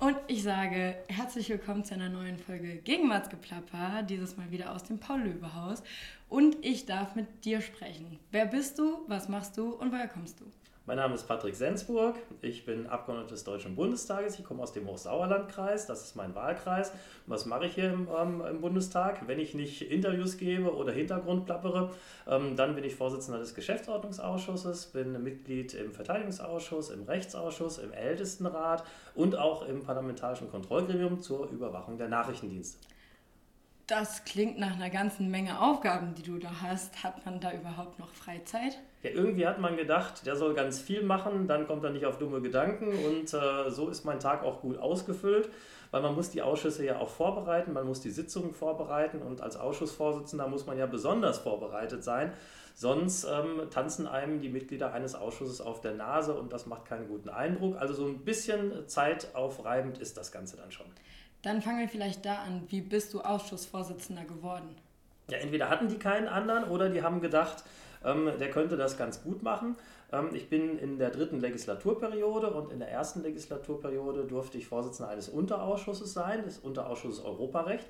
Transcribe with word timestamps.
Und 0.00 0.16
ich 0.28 0.44
sage 0.44 0.96
herzlich 1.08 1.48
willkommen 1.48 1.84
zu 1.84 1.92
einer 1.92 2.08
neuen 2.08 2.38
Folge 2.38 2.76
Gegenwartsgeplapper, 2.76 4.04
dieses 4.04 4.36
Mal 4.36 4.48
wieder 4.52 4.72
aus 4.72 4.84
dem 4.84 5.00
Paul-Löbe-Haus. 5.00 5.82
Und 6.28 6.56
ich 6.64 6.86
darf 6.86 7.16
mit 7.16 7.44
dir 7.44 7.60
sprechen. 7.60 8.20
Wer 8.30 8.46
bist 8.46 8.78
du, 8.78 8.98
was 9.08 9.28
machst 9.28 9.58
du 9.58 9.70
und 9.70 9.90
woher 9.90 10.06
kommst 10.06 10.38
du? 10.38 10.44
Mein 10.88 10.96
Name 10.96 11.16
ist 11.16 11.28
Patrick 11.28 11.54
Sensburg. 11.54 12.16
Ich 12.40 12.64
bin 12.64 12.86
Abgeordneter 12.86 13.34
des 13.34 13.44
Deutschen 13.44 13.76
Bundestages. 13.76 14.38
Ich 14.38 14.44
komme 14.46 14.62
aus 14.62 14.72
dem 14.72 14.86
Hochsauerlandkreis. 14.86 15.84
Das 15.84 16.02
ist 16.02 16.16
mein 16.16 16.34
Wahlkreis. 16.34 16.92
Was 17.26 17.44
mache 17.44 17.66
ich 17.66 17.74
hier 17.74 17.92
im, 17.92 18.08
ähm, 18.08 18.42
im, 18.48 18.62
Bundestag? 18.62 19.28
Wenn 19.28 19.38
ich 19.38 19.52
nicht 19.52 19.82
Interviews 19.82 20.38
gebe 20.38 20.74
oder 20.74 20.90
Hintergrund 20.90 21.44
plappere, 21.44 21.90
ähm, 22.26 22.56
dann 22.56 22.74
bin 22.74 22.84
ich 22.84 22.94
Vorsitzender 22.94 23.38
des 23.38 23.54
Geschäftsordnungsausschusses, 23.54 24.86
bin 24.86 25.22
Mitglied 25.22 25.74
im 25.74 25.92
Verteidigungsausschuss, 25.92 26.88
im 26.88 27.02
Rechtsausschuss, 27.02 27.76
im 27.76 27.92
Ältestenrat 27.92 28.82
und 29.14 29.36
auch 29.36 29.68
im 29.68 29.82
Parlamentarischen 29.82 30.50
Kontrollgremium 30.50 31.20
zur 31.20 31.50
Überwachung 31.50 31.98
der 31.98 32.08
Nachrichtendienste. 32.08 32.78
Das 33.88 34.22
klingt 34.26 34.58
nach 34.58 34.74
einer 34.74 34.90
ganzen 34.90 35.30
Menge 35.30 35.62
Aufgaben, 35.62 36.14
die 36.14 36.22
du 36.22 36.38
da 36.38 36.50
hast. 36.60 37.02
Hat 37.02 37.24
man 37.24 37.40
da 37.40 37.52
überhaupt 37.54 37.98
noch 37.98 38.10
Freizeit? 38.10 38.78
Ja, 39.02 39.10
irgendwie 39.10 39.46
hat 39.46 39.60
man 39.60 39.78
gedacht, 39.78 40.26
der 40.26 40.36
soll 40.36 40.52
ganz 40.52 40.78
viel 40.78 41.02
machen, 41.02 41.48
dann 41.48 41.66
kommt 41.66 41.84
er 41.84 41.90
nicht 41.90 42.04
auf 42.04 42.18
dumme 42.18 42.42
Gedanken 42.42 42.88
und 42.88 43.32
äh, 43.32 43.70
so 43.70 43.88
ist 43.88 44.04
mein 44.04 44.20
Tag 44.20 44.42
auch 44.42 44.60
gut 44.60 44.76
ausgefüllt, 44.76 45.48
weil 45.90 46.02
man 46.02 46.14
muss 46.14 46.28
die 46.28 46.42
Ausschüsse 46.42 46.84
ja 46.84 46.98
auch 46.98 47.08
vorbereiten, 47.08 47.72
man 47.72 47.86
muss 47.86 48.02
die 48.02 48.10
Sitzungen 48.10 48.52
vorbereiten 48.52 49.22
und 49.22 49.40
als 49.40 49.56
Ausschussvorsitzender 49.56 50.48
muss 50.48 50.66
man 50.66 50.76
ja 50.76 50.84
besonders 50.84 51.38
vorbereitet 51.38 52.04
sein, 52.04 52.34
sonst 52.74 53.24
ähm, 53.24 53.70
tanzen 53.70 54.06
einem 54.06 54.40
die 54.40 54.50
Mitglieder 54.50 54.92
eines 54.92 55.14
Ausschusses 55.14 55.62
auf 55.62 55.80
der 55.80 55.94
Nase 55.94 56.34
und 56.34 56.52
das 56.52 56.66
macht 56.66 56.84
keinen 56.84 57.08
guten 57.08 57.30
Eindruck. 57.30 57.76
Also 57.80 57.94
so 57.94 58.04
ein 58.04 58.18
bisschen 58.18 58.86
zeitaufreibend 58.86 59.96
ist 59.96 60.18
das 60.18 60.30
Ganze 60.30 60.58
dann 60.58 60.72
schon. 60.72 60.86
Dann 61.48 61.62
fangen 61.62 61.78
wir 61.78 61.88
vielleicht 61.88 62.26
da 62.26 62.42
an. 62.42 62.64
Wie 62.68 62.82
bist 62.82 63.14
du 63.14 63.22
Ausschussvorsitzender 63.22 64.24
geworden? 64.24 64.68
Ja, 65.30 65.38
entweder 65.38 65.70
hatten 65.70 65.88
die 65.88 65.96
keinen 65.96 66.28
anderen 66.28 66.64
oder 66.64 66.90
die 66.90 67.02
haben 67.02 67.22
gedacht, 67.22 67.64
ähm, 68.04 68.30
der 68.38 68.50
könnte 68.50 68.76
das 68.76 68.98
ganz 68.98 69.22
gut 69.22 69.42
machen. 69.42 69.74
Ähm, 70.12 70.28
ich 70.34 70.50
bin 70.50 70.78
in 70.78 70.98
der 70.98 71.08
dritten 71.08 71.40
Legislaturperiode 71.40 72.50
und 72.50 72.70
in 72.70 72.80
der 72.80 72.90
ersten 72.90 73.22
Legislaturperiode 73.22 74.24
durfte 74.24 74.58
ich 74.58 74.66
Vorsitzender 74.66 75.10
eines 75.10 75.30
Unterausschusses 75.30 76.12
sein, 76.12 76.44
des 76.44 76.58
Unterausschusses 76.58 77.24
Europarecht. 77.24 77.86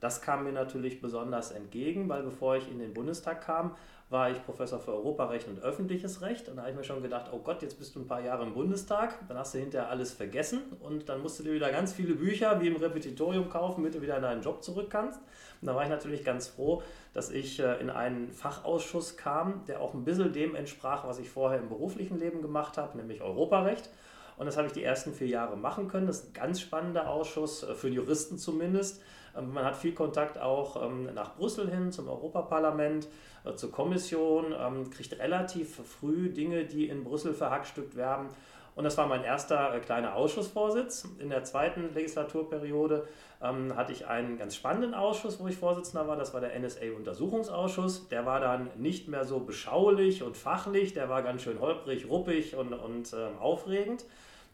Das 0.00 0.20
kam 0.20 0.42
mir 0.42 0.52
natürlich 0.52 1.00
besonders 1.00 1.52
entgegen, 1.52 2.08
weil 2.08 2.24
bevor 2.24 2.56
ich 2.56 2.68
in 2.68 2.80
den 2.80 2.92
Bundestag 2.92 3.40
kam, 3.40 3.76
war 4.08 4.30
ich 4.30 4.44
Professor 4.44 4.78
für 4.78 4.92
Europarecht 4.92 5.48
und 5.48 5.60
öffentliches 5.60 6.22
Recht. 6.22 6.48
Und 6.48 6.56
da 6.56 6.62
habe 6.62 6.70
ich 6.70 6.76
mir 6.76 6.84
schon 6.84 7.02
gedacht, 7.02 7.30
oh 7.32 7.38
Gott, 7.38 7.62
jetzt 7.62 7.76
bist 7.78 7.96
du 7.96 8.00
ein 8.00 8.06
paar 8.06 8.20
Jahre 8.20 8.44
im 8.44 8.54
Bundestag, 8.54 9.18
dann 9.26 9.36
hast 9.36 9.54
du 9.54 9.58
hinterher 9.58 9.90
alles 9.90 10.12
vergessen 10.12 10.62
und 10.80 11.08
dann 11.08 11.22
musst 11.22 11.40
du 11.40 11.42
dir 11.42 11.52
wieder 11.52 11.72
ganz 11.72 11.92
viele 11.92 12.14
Bücher 12.14 12.60
wie 12.60 12.68
im 12.68 12.76
Repetitorium 12.76 13.48
kaufen, 13.48 13.82
damit 13.82 13.94
du 13.96 14.02
wieder 14.02 14.16
in 14.16 14.22
deinen 14.22 14.42
Job 14.42 14.62
zurück 14.62 14.90
kannst. 14.90 15.20
Und 15.60 15.66
da 15.66 15.74
war 15.74 15.82
ich 15.82 15.88
natürlich 15.88 16.24
ganz 16.24 16.46
froh, 16.46 16.82
dass 17.14 17.30
ich 17.30 17.58
äh, 17.58 17.80
in 17.80 17.90
einen 17.90 18.30
Fachausschuss 18.30 19.16
kam, 19.16 19.64
der 19.66 19.80
auch 19.80 19.94
ein 19.94 20.04
bisschen 20.04 20.32
dem 20.32 20.54
entsprach, 20.54 21.06
was 21.06 21.18
ich 21.18 21.28
vorher 21.28 21.58
im 21.58 21.68
beruflichen 21.68 22.18
Leben 22.18 22.42
gemacht 22.42 22.78
habe, 22.78 22.96
nämlich 22.96 23.22
Europarecht. 23.22 23.90
Und 24.36 24.46
das 24.46 24.56
habe 24.56 24.66
ich 24.66 24.72
die 24.72 24.84
ersten 24.84 25.14
vier 25.14 25.28
Jahre 25.28 25.56
machen 25.56 25.88
können. 25.88 26.06
Das 26.06 26.18
ist 26.18 26.28
ein 26.28 26.32
ganz 26.34 26.60
spannender 26.60 27.08
Ausschuss, 27.08 27.64
äh, 27.64 27.74
für 27.74 27.88
Juristen 27.88 28.38
zumindest. 28.38 29.02
Ähm, 29.36 29.52
man 29.52 29.64
hat 29.64 29.76
viel 29.76 29.92
Kontakt 29.92 30.38
auch 30.38 30.82
ähm, 30.84 31.12
nach 31.14 31.36
Brüssel 31.36 31.70
hin, 31.70 31.92
zum 31.92 32.08
Europaparlament, 32.08 33.08
zur 33.54 33.70
Kommission, 33.70 34.54
ähm, 34.58 34.90
kriegt 34.90 35.18
relativ 35.18 35.76
früh 35.76 36.30
Dinge, 36.30 36.64
die 36.64 36.88
in 36.88 37.04
Brüssel 37.04 37.34
verhackstückt 37.34 37.96
werden. 37.96 38.28
Und 38.76 38.84
das 38.84 38.98
war 38.98 39.06
mein 39.06 39.24
erster 39.24 39.74
äh, 39.74 39.80
kleiner 39.80 40.14
Ausschussvorsitz. 40.14 41.08
In 41.18 41.30
der 41.30 41.44
zweiten 41.44 41.94
Legislaturperiode 41.94 43.08
ähm, 43.42 43.74
hatte 43.74 43.92
ich 43.92 44.06
einen 44.06 44.36
ganz 44.36 44.54
spannenden 44.54 44.92
Ausschuss, 44.92 45.40
wo 45.40 45.48
ich 45.48 45.56
Vorsitzender 45.56 46.06
war. 46.06 46.16
Das 46.16 46.34
war 46.34 46.42
der 46.42 46.58
NSA-Untersuchungsausschuss. 46.58 48.08
Der 48.08 48.26
war 48.26 48.38
dann 48.38 48.68
nicht 48.76 49.08
mehr 49.08 49.24
so 49.24 49.40
beschaulich 49.40 50.22
und 50.22 50.36
fachlich, 50.36 50.92
der 50.92 51.08
war 51.08 51.22
ganz 51.22 51.42
schön 51.42 51.58
holprig, 51.58 52.08
ruppig 52.10 52.54
und, 52.54 52.74
und 52.74 53.14
ähm, 53.14 53.38
aufregend. 53.38 54.04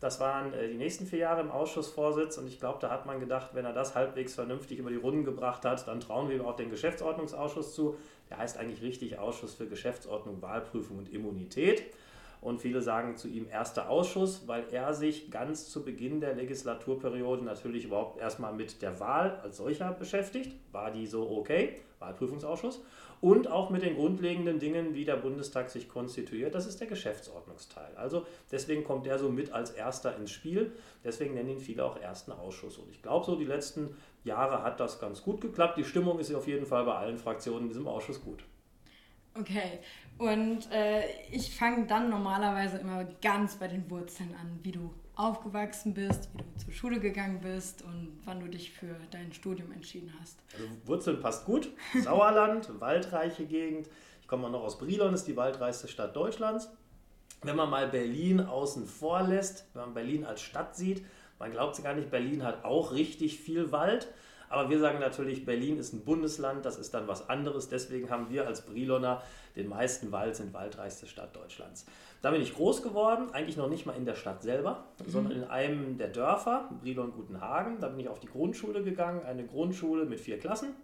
Das 0.02 0.18
waren 0.18 0.52
äh, 0.52 0.68
die 0.68 0.78
nächsten 0.78 1.06
vier 1.06 1.20
Jahre 1.20 1.40
im 1.42 1.50
Ausschussvorsitz 1.50 2.36
und 2.38 2.48
ich 2.48 2.58
glaube, 2.58 2.78
da 2.80 2.90
hat 2.90 3.06
man 3.06 3.20
gedacht, 3.20 3.50
wenn 3.54 3.64
er 3.64 3.72
das 3.72 3.94
halbwegs 3.94 4.34
vernünftig 4.34 4.78
über 4.78 4.90
die 4.90 4.96
Runden 4.96 5.24
gebracht 5.24 5.64
hat, 5.64 5.86
dann 5.86 6.00
trauen 6.00 6.28
wir 6.28 6.36
ihm 6.36 6.44
auch 6.44 6.56
den 6.56 6.70
Geschäftsordnungsausschuss 6.70 7.74
zu. 7.74 7.96
Der 8.32 8.38
heißt 8.38 8.56
eigentlich 8.56 8.80
richtig 8.80 9.18
Ausschuss 9.18 9.52
für 9.52 9.66
Geschäftsordnung, 9.66 10.40
Wahlprüfung 10.40 10.96
und 10.96 11.12
Immunität. 11.12 11.82
Und 12.40 12.62
viele 12.62 12.80
sagen 12.80 13.18
zu 13.18 13.28
ihm 13.28 13.46
erster 13.46 13.90
Ausschuss, 13.90 14.48
weil 14.48 14.64
er 14.72 14.94
sich 14.94 15.30
ganz 15.30 15.68
zu 15.68 15.84
Beginn 15.84 16.18
der 16.22 16.32
Legislaturperiode 16.32 17.44
natürlich 17.44 17.84
überhaupt 17.84 18.18
erstmal 18.18 18.54
mit 18.54 18.80
der 18.80 18.98
Wahl 19.00 19.38
als 19.42 19.58
solcher 19.58 19.92
beschäftigt. 19.92 20.56
War 20.72 20.90
die 20.90 21.06
so 21.06 21.30
okay? 21.30 21.76
Wahlprüfungsausschuss 21.98 22.80
und 23.22 23.48
auch 23.48 23.70
mit 23.70 23.82
den 23.82 23.94
grundlegenden 23.94 24.58
Dingen, 24.58 24.94
wie 24.94 25.04
der 25.04 25.14
Bundestag 25.14 25.70
sich 25.70 25.88
konstituiert. 25.88 26.56
Das 26.56 26.66
ist 26.66 26.80
der 26.80 26.88
Geschäftsordnungsteil. 26.88 27.94
Also 27.94 28.26
deswegen 28.50 28.82
kommt 28.82 29.06
der 29.06 29.16
so 29.16 29.30
mit 29.30 29.52
als 29.52 29.70
erster 29.70 30.16
ins 30.16 30.32
Spiel. 30.32 30.72
Deswegen 31.04 31.34
nennen 31.34 31.50
ihn 31.50 31.60
viele 31.60 31.84
auch 31.84 31.96
ersten 31.96 32.32
Ausschuss. 32.32 32.78
Und 32.78 32.90
ich 32.90 33.00
glaube, 33.00 33.24
so 33.24 33.36
die 33.36 33.44
letzten 33.44 33.96
Jahre 34.24 34.64
hat 34.64 34.80
das 34.80 34.98
ganz 34.98 35.22
gut 35.22 35.40
geklappt. 35.40 35.78
Die 35.78 35.84
Stimmung 35.84 36.18
ist 36.18 36.34
auf 36.34 36.48
jeden 36.48 36.66
Fall 36.66 36.84
bei 36.84 36.96
allen 36.96 37.16
Fraktionen 37.16 37.62
in 37.62 37.68
diesem 37.68 37.86
Ausschuss 37.86 38.20
gut. 38.20 38.42
Okay, 39.38 39.78
und 40.18 40.70
äh, 40.72 41.04
ich 41.30 41.54
fange 41.54 41.86
dann 41.86 42.10
normalerweise 42.10 42.78
immer 42.78 43.04
ganz 43.22 43.54
bei 43.54 43.68
den 43.68 43.88
Wurzeln 43.88 44.34
an, 44.34 44.58
wie 44.64 44.72
du 44.72 44.92
aufgewachsen 45.14 45.94
bist, 45.94 46.30
wie 46.34 46.38
du 46.38 46.64
zur 46.64 46.72
Schule 46.72 47.00
gegangen 47.00 47.40
bist 47.40 47.82
und 47.82 48.20
wann 48.24 48.40
du 48.40 48.48
dich 48.48 48.72
für 48.72 48.96
dein 49.10 49.32
Studium 49.32 49.72
entschieden 49.72 50.12
hast. 50.20 50.38
Also 50.54 50.66
Wurzeln 50.84 51.20
passt 51.20 51.44
gut. 51.44 51.68
Sauerland, 52.02 52.68
waldreiche 52.80 53.44
Gegend. 53.44 53.88
Ich 54.20 54.28
komme 54.28 54.48
noch 54.48 54.62
aus 54.62 54.78
Brilon, 54.78 55.12
ist 55.12 55.26
die 55.26 55.36
waldreichste 55.36 55.88
Stadt 55.88 56.16
Deutschlands. 56.16 56.70
Wenn 57.42 57.56
man 57.56 57.68
mal 57.68 57.88
Berlin 57.88 58.40
außen 58.40 58.86
vor 58.86 59.22
lässt, 59.22 59.66
wenn 59.74 59.82
man 59.82 59.94
Berlin 59.94 60.24
als 60.24 60.40
Stadt 60.40 60.76
sieht, 60.76 61.04
man 61.38 61.50
glaubt 61.50 61.76
es 61.76 61.82
gar 61.82 61.94
nicht, 61.94 62.10
Berlin 62.10 62.44
hat 62.44 62.64
auch 62.64 62.92
richtig 62.92 63.38
viel 63.38 63.72
Wald. 63.72 64.08
Aber 64.52 64.68
wir 64.68 64.78
sagen 64.78 64.98
natürlich, 64.98 65.46
Berlin 65.46 65.78
ist 65.78 65.94
ein 65.94 66.04
Bundesland, 66.04 66.66
das 66.66 66.78
ist 66.78 66.92
dann 66.92 67.08
was 67.08 67.30
anderes. 67.30 67.70
Deswegen 67.70 68.10
haben 68.10 68.28
wir 68.28 68.46
als 68.46 68.60
Briloner 68.60 69.22
den 69.56 69.66
meisten 69.66 70.12
Wald, 70.12 70.36
sind 70.36 70.52
waldreichste 70.52 71.06
Stadt 71.06 71.34
Deutschlands. 71.34 71.86
Da 72.20 72.30
bin 72.32 72.42
ich 72.42 72.54
groß 72.54 72.82
geworden, 72.82 73.30
eigentlich 73.32 73.56
noch 73.56 73.70
nicht 73.70 73.86
mal 73.86 73.96
in 73.96 74.04
der 74.04 74.14
Stadt 74.14 74.42
selber, 74.42 74.84
mhm. 74.98 75.10
sondern 75.10 75.32
in 75.32 75.44
einem 75.44 75.96
der 75.96 76.08
Dörfer, 76.08 76.68
Brilon-Gutenhagen. 76.82 77.80
Da 77.80 77.88
bin 77.88 78.00
ich 78.00 78.08
auf 78.10 78.20
die 78.20 78.26
Grundschule 78.26 78.82
gegangen, 78.82 79.24
eine 79.24 79.46
Grundschule 79.46 80.04
mit 80.04 80.20
vier 80.20 80.38
Klassen. 80.38 80.74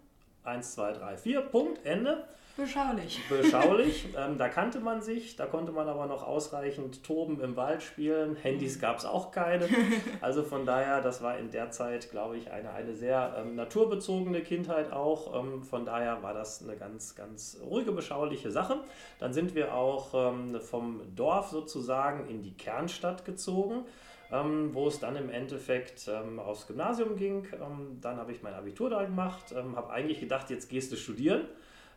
Eins, 0.43 0.73
zwei, 0.73 0.91
drei, 0.91 1.15
vier, 1.15 1.41
Punkt, 1.41 1.85
Ende. 1.85 2.23
Beschaulich. 2.59 3.21
Beschaulich. 3.29 4.07
Ähm, 4.19 4.37
da 4.37 4.49
kannte 4.49 4.79
man 4.79 5.01
sich, 5.01 5.35
da 5.35 5.45
konnte 5.45 5.71
man 5.71 5.87
aber 5.87 6.07
noch 6.07 6.23
ausreichend 6.23 7.03
toben 7.03 7.39
im 7.41 7.55
Wald 7.55 7.83
spielen. 7.83 8.35
Handys 8.35 8.77
mhm. 8.77 8.81
gab 8.81 8.97
es 8.97 9.05
auch 9.05 9.31
keine. 9.31 9.69
Also 10.21 10.43
von 10.43 10.65
daher, 10.65 11.01
das 11.01 11.21
war 11.21 11.37
in 11.37 11.51
der 11.51 11.71
Zeit, 11.71 12.11
glaube 12.11 12.37
ich, 12.37 12.51
eine, 12.51 12.71
eine 12.71 12.95
sehr 12.95 13.35
ähm, 13.37 13.55
naturbezogene 13.55 14.41
Kindheit 14.41 14.91
auch. 14.91 15.39
Ähm, 15.39 15.63
von 15.63 15.85
daher 15.85 16.21
war 16.23 16.33
das 16.33 16.63
eine 16.63 16.75
ganz, 16.75 17.15
ganz 17.15 17.59
ruhige, 17.63 17.91
beschauliche 17.91 18.51
Sache. 18.51 18.79
Dann 19.19 19.31
sind 19.31 19.55
wir 19.55 19.73
auch 19.73 20.13
ähm, 20.13 20.59
vom 20.59 21.01
Dorf 21.15 21.49
sozusagen 21.49 22.27
in 22.27 22.41
die 22.41 22.55
Kernstadt 22.57 23.25
gezogen. 23.25 23.85
Ähm, 24.31 24.75
wo 24.75 24.87
es 24.87 24.99
dann 24.99 25.15
im 25.15 25.29
Endeffekt 25.31 26.07
ähm, 26.07 26.39
aufs 26.39 26.67
Gymnasium 26.67 27.15
ging. 27.15 27.47
Ähm, 27.53 27.97
dann 27.99 28.17
habe 28.17 28.31
ich 28.31 28.43
mein 28.43 28.53
Abitur 28.53 28.89
da 28.91 29.03
gemacht, 29.03 29.55
ähm, 29.57 29.75
habe 29.75 29.89
eigentlich 29.91 30.19
gedacht, 30.19 30.51
jetzt 30.51 30.69
gehst 30.69 30.91
du 30.91 30.97
studieren. 30.97 31.47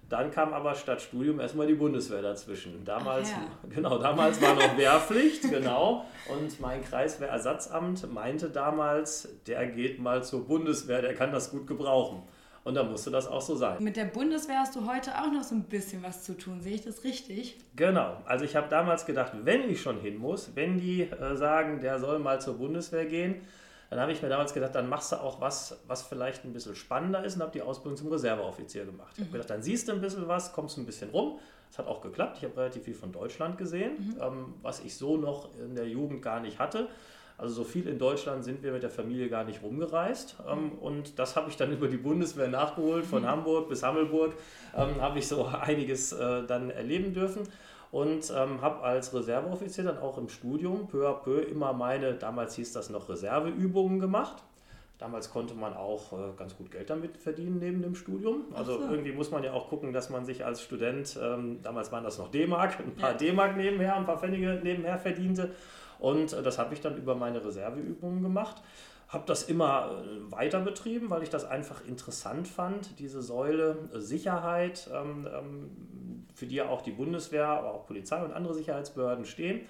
Dann 0.09 0.31
kam 0.31 0.53
aber 0.53 0.75
statt 0.75 1.01
Studium 1.01 1.41
erstmal 1.41 1.67
die 1.67 1.75
Bundeswehr 1.75 2.21
dazwischen. 2.21 2.85
Damals, 2.85 3.31
ja. 3.31 3.39
genau, 3.69 3.99
damals 3.99 4.41
war 4.43 4.55
noch 4.55 4.77
Wehrpflicht, 4.77 5.49
genau. 5.49 6.05
Und 6.29 6.61
mein 6.61 6.85
Kreiswehrersatzamt 6.85 8.13
meinte 8.13 8.51
damals, 8.51 9.29
der 9.47 9.67
geht 9.67 9.99
mal 9.99 10.23
zur 10.23 10.47
Bundeswehr, 10.47 11.01
der 11.01 11.15
kann 11.15 11.33
das 11.33 11.51
gut 11.51 11.67
gebrauchen. 11.67 12.23
Und 12.65 12.75
da 12.75 12.85
musste 12.85 13.11
das 13.11 13.27
auch 13.27 13.41
so 13.41 13.57
sein. 13.57 13.83
Mit 13.83 13.97
der 13.97 14.05
Bundeswehr 14.05 14.61
hast 14.61 14.77
du 14.77 14.87
heute 14.87 15.19
auch 15.21 15.33
noch 15.33 15.43
so 15.43 15.55
ein 15.57 15.65
bisschen 15.65 16.03
was 16.03 16.23
zu 16.23 16.37
tun, 16.37 16.61
sehe 16.61 16.75
ich 16.75 16.85
das 16.85 17.03
richtig? 17.03 17.59
Genau. 17.75 18.19
Also 18.25 18.45
ich 18.45 18.55
habe 18.55 18.69
damals 18.69 19.05
gedacht, 19.05 19.33
wenn 19.43 19.69
ich 19.69 19.83
schon 19.83 19.99
hin 19.99 20.17
muss, 20.17 20.55
wenn 20.55 20.79
die 20.79 21.03
äh, 21.03 21.37
sagen, 21.37 21.81
der 21.81 21.99
soll 21.99 22.21
mal 22.21 22.41
zur 22.41 22.59
Bundeswehr 22.59 23.07
gehen, 23.07 23.41
dann 23.93 24.01
habe 24.01 24.13
ich 24.13 24.23
mir 24.23 24.31
damals 24.31 24.55
gedacht, 24.55 24.75
dann 24.75 24.89
machst 24.89 25.13
du 25.13 25.17
auch 25.17 25.41
was, 25.41 25.79
was 25.87 26.03
vielleicht 26.03 26.45
ein 26.45 26.53
bisschen 26.55 26.75
spannender 26.75 27.23
ist 27.25 27.37
und 27.37 27.43
habe 27.43 27.53
die 27.53 27.61
Ausbildung 27.61 27.99
zum 27.99 28.11
Reserveoffizier 28.11 28.87
gemacht. 28.87 29.13
Ich 29.15 29.21
habe 29.21 29.29
mhm. 29.29 29.33
gedacht, 29.33 29.51
dann 29.51 29.63
siehst 29.63 29.87
du 29.87 29.93
ein 29.93 30.01
bisschen 30.01 30.27
was, 30.29 30.53
kommst 30.55 30.79
ein 30.79 30.87
bisschen 30.87 31.11
rum. 31.11 31.39
Es 31.71 31.79
hat 31.79 31.87
auch 31.87 32.01
geklappt. 32.01 32.39
Ich 32.39 32.45
habe 32.45 32.57
relativ 32.57 32.85
viel 32.85 32.95
von 32.95 33.13
Deutschland 33.13 33.59
gesehen, 33.59 34.15
mhm. 34.17 34.23
ähm, 34.23 34.55
was 34.63 34.81
ich 34.81 34.97
so 34.97 35.19
noch 35.19 35.51
in 35.59 35.75
der 35.75 35.89
Jugend 35.89 36.23
gar 36.23 36.41
nicht 36.41 36.59
hatte. 36.59 36.89
Also 37.37 37.55
so 37.57 37.65
viel 37.65 37.89
in 37.89 37.99
Deutschland 37.99 38.45
sind 38.45 38.63
wir 38.63 38.73
mit 38.73 38.83
der 38.83 38.91
Familie 38.91 39.29
gar 39.29 39.45
nicht 39.45 39.63
rumgereist. 39.63 40.37
Ähm, 40.49 40.65
mhm. 40.65 40.73
und 40.79 41.19
das 41.19 41.37
habe 41.37 41.51
ich 41.51 41.57
dann 41.57 41.71
über 41.77 41.89
die 41.89 41.99
Bundeswehr 41.99 42.49
nachgeholt. 42.49 43.05
Von 43.05 43.23
mhm. 43.23 43.27
Hamburg 43.27 43.69
bis 43.69 43.83
Hammelburg 43.83 44.33
ähm, 44.75 45.01
habe 45.01 45.19
ich 45.19 45.29
so 45.29 45.45
einiges 45.61 46.13
äh, 46.13 46.47
dann 46.47 46.71
erleben 46.71 47.13
dürfen. 47.13 47.43
Und 47.93 48.33
ähm, 48.35 48.63
habe 48.63 48.83
als 48.83 49.15
Reserveoffizier 49.15 49.85
dann 49.85 49.99
auch 49.99 50.17
im 50.17 50.29
Studium 50.29 50.89
peu 50.89 51.07
à 51.07 51.13
peu 51.13 51.43
immer 51.43 51.75
meine, 51.75 52.15
damals 52.15 52.57
hieß 52.57 52.73
das 52.73 52.91
noch 52.91 53.09
Reserveübungen 53.09 54.01
gemacht. 54.01 54.43
Damals 54.99 55.31
konnte 55.31 55.55
man 55.55 55.75
auch 55.75 56.13
äh, 56.13 56.17
ganz 56.39 56.57
gut 56.57 56.71
Geld 56.71 56.89
damit 56.89 57.19
verdienen 57.19 57.59
neben 57.59 57.83
dem 57.83 57.95
Studium. 57.95 58.47
Also 58.55 58.79
so. 58.79 58.89
irgendwie 58.89 59.13
muss 59.13 59.31
man 59.31 59.45
ja 59.45 59.53
auch 59.53 59.69
gucken, 59.69 59.93
dass 59.93 60.09
man 60.09 60.25
sich 60.25 60.45
als 60.45 60.63
Student, 60.63 61.19
ähm, 61.21 61.59
damals 61.63 61.93
waren 61.93 62.05
das 62.05 62.19
noch 62.19 62.31
D-Mark, 62.31 62.81
ein 62.81 62.95
paar 62.95 63.13
ja. 63.13 63.17
D-Mark 63.19 63.57
nebenher, 63.57 63.95
ein 63.97 64.07
paar 64.07 64.19
Pfennige 64.19 64.61
nebenher 64.63 64.99
verdiente. 64.99 65.51
Und 65.99 66.33
äh, 66.33 66.43
das 66.43 66.59
habe 66.59 66.73
ich 66.73 66.81
dann 66.81 66.97
über 66.97 67.15
meine 67.15 67.45
Reserveübungen 67.45 68.23
gemacht. 68.23 68.63
Habe 69.13 69.25
das 69.27 69.43
immer 69.43 70.03
äh, 70.03 70.33
weiter 70.33 70.61
betrieben, 70.61 71.11
weil 71.11 71.23
ich 71.23 71.29
das 71.29 71.45
einfach 71.45 71.85
interessant 71.87 72.49
fand, 72.49 72.99
diese 72.99 73.21
Säule 73.21 73.77
äh, 73.95 74.01
Sicherheit, 74.01 74.89
ähm, 74.91 75.29
ähm, 75.31 76.27
für 76.35 76.47
die 76.47 76.55
ja 76.55 76.71
auch 76.71 76.81
die 76.81 76.93
Bundeswehr, 76.93 77.47
aber 77.47 77.75
auch 77.75 77.87
Polizei 77.87 78.23
und 78.25 78.33
andere 78.33 78.55
Sicherheitsbehörden 78.55 79.27
stehen. 79.27 79.61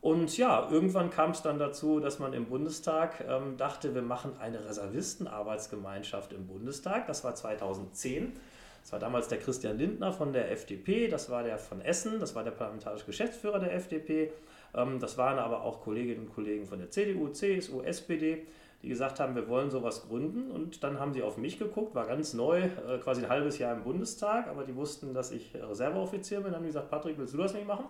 Und 0.00 0.38
ja, 0.38 0.68
irgendwann 0.70 1.10
kam 1.10 1.32
es 1.32 1.42
dann 1.42 1.58
dazu, 1.58 1.98
dass 1.98 2.20
man 2.20 2.32
im 2.32 2.46
Bundestag 2.46 3.24
ähm, 3.28 3.56
dachte, 3.56 3.92
wir 3.92 4.02
machen 4.02 4.36
eine 4.38 4.64
Reservistenarbeitsgemeinschaft 4.64 6.32
im 6.32 6.46
Bundestag. 6.46 7.08
Das 7.08 7.24
war 7.24 7.34
2010. 7.34 8.34
Das 8.82 8.92
war 8.92 9.00
damals 9.00 9.26
der 9.26 9.38
Christian 9.38 9.78
Lindner 9.78 10.12
von 10.12 10.32
der 10.32 10.52
FDP, 10.52 11.08
das 11.08 11.28
war 11.28 11.42
der 11.42 11.58
von 11.58 11.80
Essen, 11.80 12.20
das 12.20 12.36
war 12.36 12.44
der 12.44 12.52
parlamentarische 12.52 13.04
Geschäftsführer 13.04 13.58
der 13.58 13.74
FDP. 13.74 14.30
Ähm, 14.76 15.00
das 15.00 15.18
waren 15.18 15.40
aber 15.40 15.62
auch 15.62 15.80
Kolleginnen 15.80 16.20
und 16.20 16.32
Kollegen 16.32 16.66
von 16.66 16.78
der 16.78 16.88
CDU, 16.90 17.26
CSU, 17.30 17.82
SPD, 17.82 18.46
die 18.82 18.88
gesagt 18.88 19.20
haben, 19.20 19.34
wir 19.34 19.48
wollen 19.48 19.70
sowas 19.70 20.06
gründen. 20.08 20.50
Und 20.50 20.82
dann 20.84 21.00
haben 21.00 21.12
sie 21.12 21.22
auf 21.22 21.38
mich 21.38 21.58
geguckt, 21.58 21.94
war 21.94 22.06
ganz 22.06 22.34
neu, 22.34 22.60
äh, 22.60 22.98
quasi 23.02 23.24
ein 23.24 23.28
halbes 23.28 23.58
Jahr 23.58 23.74
im 23.74 23.82
Bundestag, 23.82 24.48
aber 24.48 24.64
die 24.64 24.76
wussten, 24.76 25.14
dass 25.14 25.32
ich 25.32 25.54
Reserveoffizier 25.54 26.38
bin. 26.38 26.46
Dann 26.46 26.56
haben 26.56 26.62
die 26.62 26.68
gesagt, 26.68 26.90
Patrick, 26.90 27.18
willst 27.18 27.34
du 27.34 27.38
das 27.38 27.54
nicht 27.54 27.66
machen? 27.66 27.86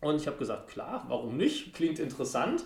Und 0.00 0.16
ich 0.16 0.26
habe 0.26 0.36
gesagt, 0.36 0.68
klar, 0.68 1.04
warum 1.08 1.36
nicht? 1.36 1.74
Klingt 1.74 1.98
interessant. 1.98 2.64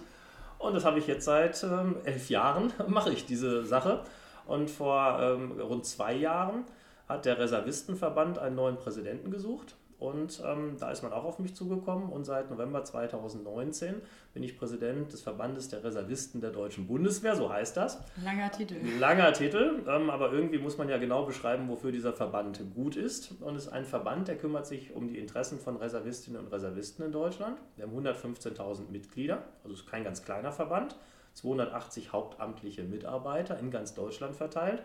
Und 0.58 0.74
das 0.74 0.84
habe 0.84 0.98
ich 0.98 1.06
jetzt 1.06 1.24
seit 1.24 1.62
ähm, 1.64 1.96
elf 2.04 2.30
Jahren, 2.30 2.72
mache 2.86 3.12
ich 3.12 3.26
diese 3.26 3.64
Sache. 3.64 4.02
Und 4.46 4.70
vor 4.70 5.18
ähm, 5.20 5.60
rund 5.60 5.84
zwei 5.86 6.14
Jahren 6.14 6.64
hat 7.08 7.24
der 7.24 7.38
Reservistenverband 7.38 8.38
einen 8.38 8.56
neuen 8.56 8.76
Präsidenten 8.76 9.30
gesucht. 9.30 9.76
Und 10.02 10.42
ähm, 10.44 10.76
da 10.80 10.90
ist 10.90 11.02
man 11.04 11.12
auch 11.12 11.22
auf 11.22 11.38
mich 11.38 11.54
zugekommen. 11.54 12.08
Und 12.08 12.24
seit 12.24 12.50
November 12.50 12.82
2019 12.82 14.02
bin 14.34 14.42
ich 14.42 14.58
Präsident 14.58 15.12
des 15.12 15.22
Verbandes 15.22 15.68
der 15.68 15.84
Reservisten 15.84 16.40
der 16.40 16.50
Deutschen 16.50 16.88
Bundeswehr, 16.88 17.36
so 17.36 17.52
heißt 17.52 17.76
das. 17.76 18.00
Langer 18.24 18.50
Titel. 18.50 18.74
Langer 18.98 19.32
Titel, 19.32 19.84
ähm, 19.86 20.10
aber 20.10 20.32
irgendwie 20.32 20.58
muss 20.58 20.76
man 20.76 20.88
ja 20.88 20.98
genau 20.98 21.24
beschreiben, 21.24 21.68
wofür 21.68 21.92
dieser 21.92 22.12
Verband 22.12 22.60
gut 22.74 22.96
ist. 22.96 23.40
Und 23.42 23.54
es 23.54 23.66
ist 23.66 23.72
ein 23.72 23.84
Verband, 23.84 24.26
der 24.26 24.36
kümmert 24.36 24.66
sich 24.66 24.92
um 24.92 25.06
die 25.06 25.18
Interessen 25.18 25.60
von 25.60 25.76
Reservistinnen 25.76 26.40
und 26.40 26.52
Reservisten 26.52 27.04
in 27.04 27.12
Deutschland. 27.12 27.58
Wir 27.76 27.86
haben 27.86 27.96
115.000 27.96 28.90
Mitglieder, 28.90 29.44
also 29.62 29.74
ist 29.74 29.86
kein 29.86 30.02
ganz 30.02 30.24
kleiner 30.24 30.50
Verband. 30.50 30.96
280 31.34 32.12
hauptamtliche 32.12 32.82
Mitarbeiter 32.82 33.56
in 33.56 33.70
ganz 33.70 33.94
Deutschland 33.94 34.34
verteilt. 34.34 34.82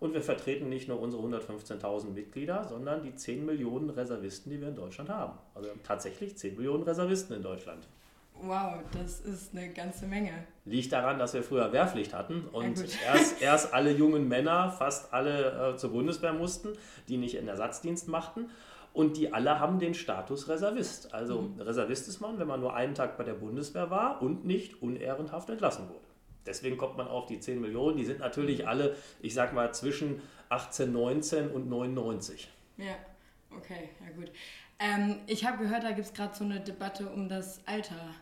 Und 0.00 0.14
wir 0.14 0.22
vertreten 0.22 0.68
nicht 0.68 0.88
nur 0.88 1.00
unsere 1.00 1.22
115.000 1.24 2.10
Mitglieder, 2.10 2.64
sondern 2.64 3.02
die 3.02 3.14
10 3.14 3.44
Millionen 3.44 3.90
Reservisten, 3.90 4.50
die 4.50 4.60
wir 4.60 4.68
in 4.68 4.76
Deutschland 4.76 5.10
haben. 5.10 5.38
Also 5.54 5.70
tatsächlich 5.82 6.36
10 6.36 6.56
Millionen 6.56 6.84
Reservisten 6.84 7.36
in 7.36 7.42
Deutschland. 7.42 7.88
Wow, 8.40 8.80
das 8.92 9.20
ist 9.20 9.52
eine 9.52 9.72
ganze 9.72 10.06
Menge. 10.06 10.30
Liegt 10.64 10.92
daran, 10.92 11.18
dass 11.18 11.34
wir 11.34 11.42
früher 11.42 11.72
Wehrpflicht 11.72 12.14
hatten 12.14 12.44
und 12.52 12.78
ja, 12.78 12.86
erst, 13.14 13.42
erst 13.42 13.74
alle 13.74 13.90
jungen 13.90 14.28
Männer, 14.28 14.70
fast 14.70 15.12
alle 15.12 15.72
äh, 15.72 15.76
zur 15.76 15.90
Bundeswehr 15.90 16.32
mussten, 16.32 16.74
die 17.08 17.16
nicht 17.16 17.34
in 17.34 17.48
Ersatzdienst 17.48 18.08
machten. 18.08 18.50
Und 18.94 19.16
die 19.16 19.32
alle 19.32 19.60
haben 19.60 19.78
den 19.78 19.94
Status 19.94 20.48
Reservist. 20.48 21.14
Also 21.14 21.42
mhm. 21.42 21.60
Reservist 21.60 22.08
ist 22.08 22.20
man, 22.20 22.38
wenn 22.38 22.48
man 22.48 22.60
nur 22.60 22.74
einen 22.74 22.94
Tag 22.94 23.16
bei 23.18 23.24
der 23.24 23.34
Bundeswehr 23.34 23.90
war 23.90 24.22
und 24.22 24.44
nicht 24.44 24.82
unehrenhaft 24.82 25.50
entlassen 25.50 25.88
wurde. 25.88 26.07
Deswegen 26.46 26.76
kommt 26.76 26.96
man 26.96 27.08
auf 27.08 27.26
die 27.26 27.40
10 27.40 27.60
Millionen. 27.60 27.96
Die 27.96 28.04
sind 28.04 28.20
natürlich 28.20 28.66
alle, 28.66 28.96
ich 29.20 29.34
sag 29.34 29.52
mal, 29.52 29.72
zwischen 29.72 30.22
18, 30.48 30.92
19 30.92 31.50
und 31.50 31.68
99. 31.68 32.48
Ja, 32.76 32.94
okay, 33.54 33.90
ja 34.00 34.10
gut. 34.16 34.30
Ähm, 34.78 35.16
ich 35.26 35.44
habe 35.44 35.58
gehört, 35.58 35.84
da 35.84 35.90
gibt 35.90 36.06
es 36.06 36.14
gerade 36.14 36.34
so 36.34 36.44
eine 36.44 36.60
Debatte 36.60 37.08
um 37.08 37.28
das 37.28 37.60
Alter. 37.66 38.14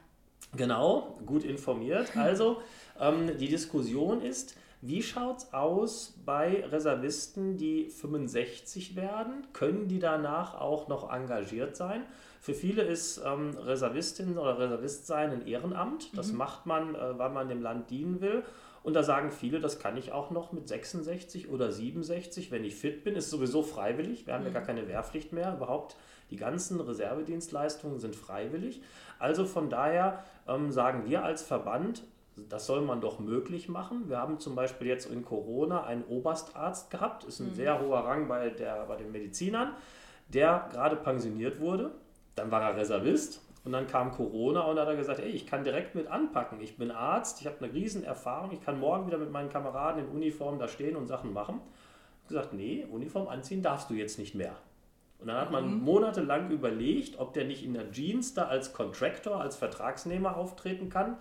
Genau, 0.57 1.19
gut 1.27 1.45
informiert. 1.45 2.13
Also, 2.17 2.63
ähm, 2.99 3.37
die 3.39 3.49
Diskussion 3.49 4.23
ist, 4.23 4.57
wie 4.81 5.03
schaut 5.03 5.39
es 5.39 5.53
aus 5.53 6.15
bei 6.25 6.65
Reservisten, 6.65 7.57
die 7.57 7.89
65 7.89 8.97
werden? 8.97 9.47
Können 9.53 9.89
die 9.89 9.99
danach 9.99 10.55
auch 10.55 10.89
noch 10.89 11.13
engagiert 11.13 11.77
sein? 11.77 12.05
Für 12.47 12.55
viele 12.55 12.83
ist 12.83 13.21
ähm, 13.27 13.57
Reservistin 13.59 14.39
oder 14.39 14.57
Reservist 14.57 15.09
sein 15.09 15.33
ein 15.33 15.49
Ehrenamt. 15.49 16.17
Das 16.17 16.31
mhm. 16.31 16.39
macht 16.39 16.65
man, 16.65 16.95
äh, 16.95 17.19
weil 17.19 17.31
man 17.31 17.49
dem 17.49 17.61
Land 17.61 17.91
dienen 17.91 18.21
will. 18.21 18.45
Und 18.85 18.95
da 18.95 19.03
sagen 19.03 19.33
viele, 19.33 19.59
das 19.59 19.81
kann 19.81 19.97
ich 19.97 20.13
auch 20.13 20.31
noch 20.31 20.53
mit 20.53 20.69
66 20.69 21.51
oder 21.51 21.73
67, 21.73 22.53
wenn 22.53 22.63
ich 22.63 22.77
fit 22.77 23.03
bin, 23.03 23.17
ist 23.17 23.31
sowieso 23.31 23.65
freiwillig. 23.65 24.29
Wir 24.29 24.35
haben 24.35 24.43
mhm. 24.43 24.47
ja 24.47 24.53
gar 24.53 24.63
keine 24.63 24.87
Wehrpflicht 24.87 25.33
mehr. 25.33 25.57
Überhaupt 25.57 25.97
die 26.31 26.37
ganzen 26.37 26.81
Reservedienstleistungen 26.81 27.99
sind 27.99 28.15
freiwillig. 28.15 28.81
Also 29.19 29.45
von 29.45 29.69
daher 29.69 30.23
ähm, 30.47 30.71
sagen 30.71 31.05
wir 31.05 31.25
als 31.25 31.43
Verband, 31.43 32.05
das 32.49 32.67
soll 32.67 32.81
man 32.81 33.01
doch 33.01 33.19
möglich 33.19 33.69
machen. 33.69 34.09
Wir 34.09 34.19
haben 34.19 34.39
zum 34.39 34.55
Beispiel 34.55 34.87
jetzt 34.87 35.11
in 35.11 35.25
Corona 35.25 35.83
einen 35.83 36.05
Oberstarzt 36.05 36.93
gehabt, 36.93 37.25
ist 37.25 37.41
ein 37.41 37.49
mhm. 37.49 37.55
sehr 37.55 37.81
hoher 37.81 38.05
Rang 38.05 38.29
bei, 38.29 38.51
der, 38.51 38.87
bei 38.87 38.95
den 38.95 39.11
Medizinern, 39.11 39.75
der 40.29 40.69
gerade 40.71 40.95
pensioniert 40.95 41.59
wurde 41.59 41.91
dann 42.37 42.51
war 42.51 42.63
er 42.63 42.77
Reservist 42.77 43.43
und 43.65 43.73
dann 43.73 43.89
kam 43.89 44.13
Corona 44.13 44.61
und 44.61 44.77
dann 44.77 44.87
hat 44.87 44.95
er 44.95 44.97
gesagt, 44.97 45.19
ey, 45.19 45.31
ich 45.31 45.47
kann 45.47 45.65
direkt 45.65 45.97
mit 45.97 46.07
anpacken. 46.07 46.61
Ich 46.61 46.77
bin 46.77 46.93
Arzt, 46.93 47.41
ich 47.41 47.47
habe 47.47 47.65
eine 47.65 47.73
riesen 47.73 48.05
Erfahrung, 48.05 48.53
ich 48.53 48.61
kann 48.61 48.79
morgen 48.79 49.09
wieder 49.09 49.19
mit 49.19 49.33
meinen 49.33 49.49
Kameraden 49.49 50.05
in 50.05 50.11
Uniform 50.11 50.59
da 50.59 50.69
stehen 50.69 50.95
und 50.95 51.07
Sachen 51.07 51.33
machen. 51.33 51.61
Ich 52.23 52.29
gesagt, 52.29 52.53
nee, 52.53 52.87
Uniform 52.91 53.27
anziehen 53.27 53.63
darfst 53.63 53.91
du 53.91 53.95
jetzt 53.95 54.19
nicht 54.19 54.35
mehr. 54.35 54.57
Und 55.19 55.29
dann 55.29 55.39
hat 55.39 55.51
man 55.51 55.79
mhm. 55.79 55.81
monatelang 55.83 56.51
überlegt, 56.51 57.19
ob 57.19 57.33
der 57.33 57.45
nicht 57.45 57.65
in 57.65 57.73
der 57.73 57.91
Jeans 57.91 58.35
da 58.35 58.47
als 58.47 58.73
Contractor, 58.73 59.41
als 59.41 59.57
Vertragsnehmer 59.57 60.37
auftreten 60.37 60.91
kann. 60.91 61.17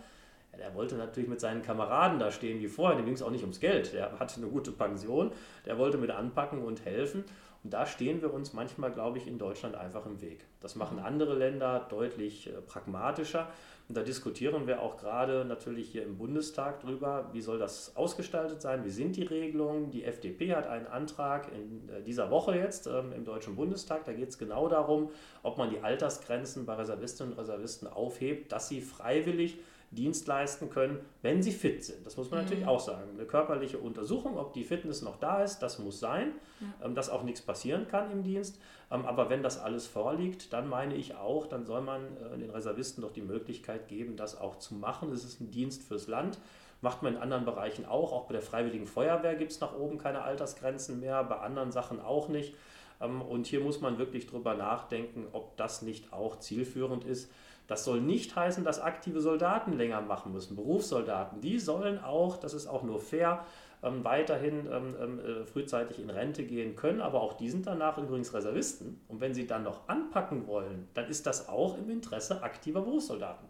Ja, 0.52 0.58
der 0.58 0.76
wollte 0.76 0.96
natürlich 0.96 1.30
mit 1.30 1.40
seinen 1.40 1.62
Kameraden 1.62 2.20
da 2.20 2.32
stehen 2.32 2.60
wie 2.60 2.68
vorher, 2.68 2.98
dem 2.98 3.06
ging 3.06 3.16
es 3.16 3.22
auch 3.22 3.32
nicht 3.32 3.42
ums 3.42 3.60
Geld. 3.60 3.94
Der 3.94 4.20
hatte 4.20 4.38
eine 4.38 4.50
gute 4.50 4.72
Pension, 4.72 5.32
der 5.66 5.78
wollte 5.78 5.98
mit 5.98 6.12
anpacken 6.12 6.62
und 6.64 6.84
helfen. 6.84 7.24
Und 7.66 7.72
da 7.74 7.88
stehen 7.88 8.22
wir 8.22 8.32
uns 8.32 8.54
manchmal, 8.54 8.92
glaube 8.92 9.18
ich, 9.18 9.26
in 9.26 9.40
Deutschland 9.40 9.74
einfach 9.74 10.06
im 10.06 10.22
Weg. 10.22 10.46
Das 10.60 10.76
machen 10.76 11.00
andere 11.00 11.34
Länder 11.34 11.88
deutlich 11.90 12.46
äh, 12.46 12.52
pragmatischer. 12.62 13.48
Und 13.90 13.98
da 13.98 14.04
diskutieren 14.04 14.68
wir 14.68 14.84
auch 14.84 14.98
gerade 14.98 15.46
natürlich 15.46 15.90
hier 15.90 16.04
im 16.04 16.16
Bundestag 16.16 16.82
drüber, 16.82 17.28
wie 17.34 17.42
soll 17.42 17.58
das 17.58 17.96
ausgestaltet 17.96 18.62
sein, 18.62 18.86
wie 18.86 18.92
sind 18.92 19.16
die 19.16 19.24
Regelungen. 19.24 19.90
Die 19.90 20.04
FDP 20.04 20.54
hat 20.54 20.68
einen 20.68 20.86
Antrag 20.86 21.52
in 21.52 21.90
äh, 21.90 22.04
dieser 22.04 22.30
Woche 22.30 22.56
jetzt 22.56 22.86
ähm, 22.86 23.12
im 23.14 23.26
Deutschen 23.26 23.56
Bundestag. 23.56 24.06
Da 24.06 24.14
geht 24.14 24.30
es 24.30 24.38
genau 24.38 24.68
darum, 24.68 25.10
ob 25.42 25.58
man 25.58 25.72
die 25.72 25.80
Altersgrenzen 25.80 26.68
bei 26.68 26.76
Reservistinnen 26.76 27.34
und 27.34 27.40
Reservisten 27.40 27.88
aufhebt, 27.88 28.52
dass 28.52 28.68
sie 28.68 28.82
freiwillig 28.82 29.58
Dienst 29.96 30.28
leisten 30.28 30.70
können, 30.70 31.00
wenn 31.22 31.42
sie 31.42 31.52
fit 31.52 31.84
sind. 31.84 32.06
Das 32.06 32.18
muss 32.18 32.30
man 32.30 32.40
mhm. 32.40 32.46
natürlich 32.46 32.68
auch 32.68 32.80
sagen. 32.80 33.12
Eine 33.14 33.26
körperliche 33.26 33.78
Untersuchung, 33.78 34.38
ob 34.38 34.54
die 34.54 34.64
Fitness 34.64 35.02
noch 35.02 35.18
da 35.18 35.44
ist, 35.44 35.60
das 35.60 35.80
muss 35.80 36.00
sein, 36.00 36.34
ja. 36.60 36.86
ähm, 36.86 36.96
dass 36.96 37.10
auch 37.10 37.24
nichts 37.24 37.42
passieren 37.42 37.88
kann 37.88 38.12
im 38.12 38.24
Dienst. 38.24 38.60
Ähm, 38.92 39.06
aber 39.06 39.30
wenn 39.30 39.42
das 39.42 39.60
alles 39.60 39.88
vorliegt, 39.88 40.54
dann 40.54 40.70
meine 40.70 40.96
ich 40.96 41.16
auch, 41.16 41.48
dann 41.48 41.66
soll 41.66 41.82
man 41.82 42.02
äh, 42.18 42.38
den 42.38 42.50
Reservisten 42.50 43.02
doch 43.02 43.12
die 43.12 43.22
Möglichkeit 43.22 43.88
geben, 43.88 44.16
das 44.18 44.40
auch 44.40 44.60
zu 44.60 44.76
machen. 44.76 45.12
Es 45.12 45.24
ist 45.24 45.42
ein 45.42 45.52
Dienst 45.52 45.84
fürs 45.84 46.08
Land. 46.08 46.40
Macht 46.82 47.02
man 47.02 47.16
in 47.16 47.20
anderen 47.22 47.46
Bereichen 47.46 47.86
auch. 47.86 48.12
Auch 48.12 48.28
bei 48.28 48.34
der 48.34 48.42
Freiwilligen 48.42 48.86
Feuerwehr 48.86 49.36
gibt 49.36 49.52
es 49.52 49.60
nach 49.60 49.76
oben 49.76 49.98
keine 49.98 50.22
Altersgrenzen 50.22 51.00
mehr, 51.00 51.24
bei 51.24 51.38
anderen 51.38 51.72
Sachen 51.72 52.00
auch 52.00 52.28
nicht. 52.28 52.54
Ähm, 53.02 53.22
und 53.22 53.48
hier 53.48 53.60
muss 53.62 53.82
man 53.82 53.98
wirklich 53.98 54.28
drüber 54.28 54.56
nachdenken, 54.56 55.26
ob 55.32 55.58
das 55.58 55.82
nicht 55.82 56.14
auch 56.14 56.40
zielführend 56.40 57.04
ist. 57.04 57.32
Das 57.68 57.84
soll 57.84 58.02
nicht 58.02 58.36
heißen, 58.36 58.64
dass 58.64 58.80
aktive 58.80 59.22
Soldaten 59.22 59.74
länger 59.74 60.02
machen 60.02 60.32
müssen. 60.32 60.56
Berufssoldaten, 60.56 61.42
die 61.42 61.60
sollen 61.60 62.04
auch, 62.04 62.38
das 62.38 62.54
ist 62.54 62.68
auch 62.68 62.84
nur 62.84 63.00
fair, 63.00 63.46
ähm, 63.84 64.04
weiterhin 64.04 64.68
ähm, 64.72 64.96
ähm, 65.00 65.20
äh, 65.20 65.46
frühzeitig 65.46 66.00
in 66.00 66.10
Rente 66.10 66.44
gehen 66.44 66.76
können, 66.76 67.02
aber 67.02 67.22
auch 67.22 67.34
die 67.34 67.50
sind 67.50 67.68
danach 67.68 67.98
übrigens 67.98 68.34
Reservisten. 68.34 69.02
Und 69.08 69.22
wenn 69.22 69.34
sie 69.34 69.48
dann 69.48 69.64
noch 69.64 69.88
anpacken 69.88 70.48
wollen, 70.48 70.88
dann 70.94 71.08
ist 71.08 71.26
das 71.26 71.50
auch 71.50 71.78
im 71.78 71.90
Interesse 71.90 72.44
aktiver 72.44 72.82
Berufssoldaten. 72.82 73.48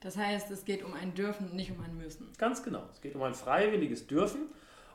Das 0.00 0.16
heißt, 0.16 0.50
es 0.50 0.64
geht 0.64 0.84
um 0.84 0.92
ein 0.94 1.14
Dürfen, 1.14 1.54
nicht 1.56 1.70
um 1.70 1.80
ein 1.80 1.96
Müssen. 1.96 2.28
Ganz 2.38 2.62
genau. 2.62 2.84
Es 2.92 3.00
geht 3.00 3.14
um 3.14 3.22
ein 3.22 3.34
freiwilliges 3.34 4.06
Dürfen. 4.06 4.42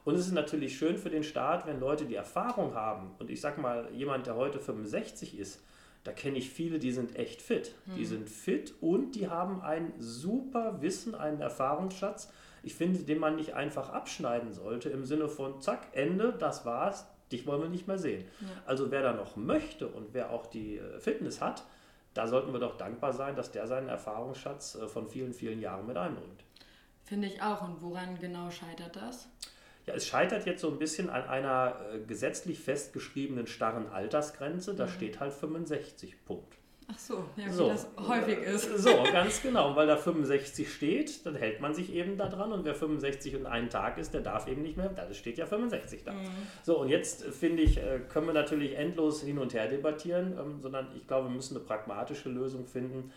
Und 0.03 0.15
es 0.15 0.25
ist 0.27 0.33
natürlich 0.33 0.77
schön 0.77 0.97
für 0.97 1.09
den 1.09 1.23
Staat, 1.23 1.67
wenn 1.67 1.79
Leute 1.79 2.05
die 2.05 2.15
Erfahrung 2.15 2.73
haben. 2.73 3.11
Und 3.19 3.29
ich 3.29 3.39
sag 3.41 3.57
mal, 3.57 3.89
jemand, 3.93 4.25
der 4.25 4.35
heute 4.35 4.59
65 4.59 5.37
ist, 5.37 5.61
da 6.03 6.11
kenne 6.11 6.37
ich 6.37 6.49
viele, 6.49 6.79
die 6.79 6.91
sind 6.91 7.15
echt 7.15 7.41
fit. 7.41 7.75
Mhm. 7.85 7.95
Die 7.95 8.05
sind 8.05 8.29
fit 8.29 8.73
und 8.81 9.11
die 9.11 9.29
haben 9.29 9.61
ein 9.61 9.93
super 9.99 10.81
Wissen, 10.81 11.15
einen 11.15 11.41
Erfahrungsschatz. 11.41 12.31
Ich 12.63 12.75
finde, 12.75 12.99
den 12.99 13.19
man 13.19 13.35
nicht 13.35 13.53
einfach 13.53 13.89
abschneiden 13.89 14.53
sollte 14.53 14.89
im 14.89 15.05
Sinne 15.05 15.27
von, 15.27 15.61
zack, 15.61 15.87
Ende, 15.93 16.33
das 16.33 16.65
war's, 16.65 17.07
dich 17.31 17.47
wollen 17.47 17.61
wir 17.61 17.69
nicht 17.69 17.87
mehr 17.87 17.97
sehen. 17.97 18.25
Ja. 18.39 18.47
Also 18.65 18.91
wer 18.91 19.01
da 19.01 19.13
noch 19.13 19.35
möchte 19.35 19.87
und 19.87 20.13
wer 20.13 20.31
auch 20.31 20.47
die 20.47 20.77
äh, 20.77 20.99
Fitness 20.99 21.41
hat, 21.41 21.63
da 22.13 22.27
sollten 22.27 22.51
wir 22.51 22.59
doch 22.59 22.77
dankbar 22.77 23.13
sein, 23.13 23.35
dass 23.35 23.51
der 23.51 23.67
seinen 23.67 23.87
Erfahrungsschatz 23.87 24.75
äh, 24.75 24.87
von 24.87 25.07
vielen, 25.07 25.33
vielen 25.33 25.59
Jahren 25.59 25.87
mit 25.87 25.97
einbringt. 25.97 26.43
Finde 27.03 27.27
ich 27.27 27.41
auch. 27.41 27.61
Und 27.61 27.81
woran 27.81 28.19
genau 28.19 28.49
scheitert 28.51 28.95
das? 28.95 29.27
Ja, 29.87 29.95
es 29.95 30.05
scheitert 30.05 30.45
jetzt 30.45 30.61
so 30.61 30.69
ein 30.69 30.77
bisschen 30.77 31.09
an 31.09 31.27
einer 31.27 31.75
äh, 31.93 31.99
gesetzlich 31.99 32.59
festgeschriebenen 32.59 33.47
starren 33.47 33.87
Altersgrenze. 33.87 34.75
Da 34.75 34.85
mhm. 34.85 34.89
steht 34.91 35.19
halt 35.19 35.33
65 35.33 36.23
Punkt. 36.25 36.55
Ach 36.93 36.99
so, 36.99 37.23
ja, 37.37 37.45
wie 37.45 37.51
so. 37.51 37.69
das 37.69 37.87
häufig 37.97 38.39
ist. 38.39 38.77
So, 38.79 39.03
ganz 39.11 39.41
genau. 39.41 39.69
Und 39.69 39.75
weil 39.75 39.87
da 39.87 39.95
65 39.95 40.71
steht, 40.71 41.25
dann 41.25 41.35
hält 41.35 41.61
man 41.61 41.73
sich 41.73 41.93
eben 41.93 42.17
da 42.17 42.27
dran. 42.27 42.51
Und 42.51 42.65
wer 42.65 42.75
65 42.75 43.35
und 43.37 43.45
einen 43.45 43.69
Tag 43.69 43.97
ist, 43.97 44.13
der 44.13 44.21
darf 44.21 44.47
eben 44.47 44.61
nicht 44.61 44.77
mehr. 44.77 44.89
Da 44.89 45.11
steht 45.13 45.37
ja 45.37 45.45
65 45.45 46.03
da. 46.03 46.13
Mhm. 46.13 46.27
So, 46.63 46.79
und 46.79 46.89
jetzt 46.89 47.25
äh, 47.25 47.31
finde 47.31 47.63
ich, 47.63 47.77
äh, 47.77 47.99
können 48.09 48.27
wir 48.27 48.33
natürlich 48.33 48.77
endlos 48.77 49.21
hin 49.21 49.37
und 49.37 49.53
her 49.53 49.67
debattieren, 49.67 50.37
ähm, 50.37 50.59
sondern 50.61 50.87
ich 50.95 51.07
glaube, 51.07 51.29
wir 51.29 51.35
müssen 51.35 51.55
eine 51.55 51.65
pragmatische 51.65 52.29
Lösung 52.29 52.65
finden, 52.65 53.11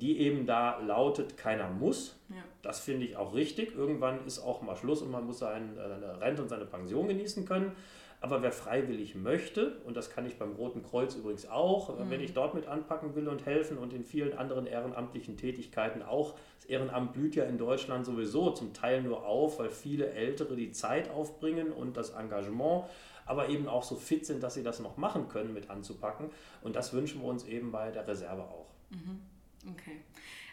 die 0.00 0.18
eben 0.20 0.46
da 0.46 0.78
lautet, 0.78 1.36
keiner 1.36 1.68
muss. 1.68 2.16
Ja. 2.28 2.36
Das 2.62 2.80
finde 2.80 3.06
ich 3.06 3.16
auch 3.16 3.34
richtig. 3.34 3.74
Irgendwann 3.74 4.24
ist 4.24 4.38
auch 4.38 4.62
mal 4.62 4.76
Schluss 4.76 5.02
und 5.02 5.10
man 5.10 5.26
muss 5.26 5.40
seine 5.40 6.20
Rente 6.20 6.42
und 6.42 6.48
seine 6.48 6.64
Pension 6.64 7.08
genießen 7.08 7.44
können. 7.44 7.72
Aber 8.20 8.42
wer 8.42 8.50
freiwillig 8.50 9.14
möchte, 9.14 9.76
und 9.84 9.96
das 9.96 10.10
kann 10.10 10.26
ich 10.26 10.38
beim 10.38 10.52
Roten 10.54 10.82
Kreuz 10.82 11.14
übrigens 11.14 11.48
auch, 11.48 11.96
mhm. 11.96 12.10
wenn 12.10 12.20
ich 12.20 12.34
dort 12.34 12.54
mit 12.54 12.66
anpacken 12.66 13.14
will 13.14 13.28
und 13.28 13.46
helfen 13.46 13.78
und 13.78 13.92
in 13.92 14.02
vielen 14.02 14.36
anderen 14.36 14.66
ehrenamtlichen 14.66 15.36
Tätigkeiten 15.36 16.02
auch, 16.02 16.34
das 16.56 16.66
Ehrenamt 16.66 17.12
blüht 17.12 17.36
ja 17.36 17.44
in 17.44 17.58
Deutschland 17.58 18.04
sowieso 18.04 18.50
zum 18.50 18.74
Teil 18.74 19.02
nur 19.02 19.24
auf, 19.24 19.60
weil 19.60 19.70
viele 19.70 20.10
Ältere 20.10 20.56
die 20.56 20.72
Zeit 20.72 21.10
aufbringen 21.10 21.70
und 21.70 21.96
das 21.96 22.10
Engagement, 22.10 22.86
aber 23.24 23.50
eben 23.50 23.68
auch 23.68 23.84
so 23.84 23.94
fit 23.94 24.26
sind, 24.26 24.42
dass 24.42 24.54
sie 24.54 24.64
das 24.64 24.80
noch 24.80 24.96
machen 24.96 25.28
können, 25.28 25.54
mit 25.54 25.70
anzupacken. 25.70 26.30
Und 26.60 26.74
das 26.74 26.92
wünschen 26.92 27.20
wir 27.22 27.28
uns 27.28 27.44
eben 27.44 27.70
bei 27.70 27.92
der 27.92 28.08
Reserve 28.08 28.42
auch. 28.42 28.66
Mhm. 28.90 29.20
Okay. 29.66 30.02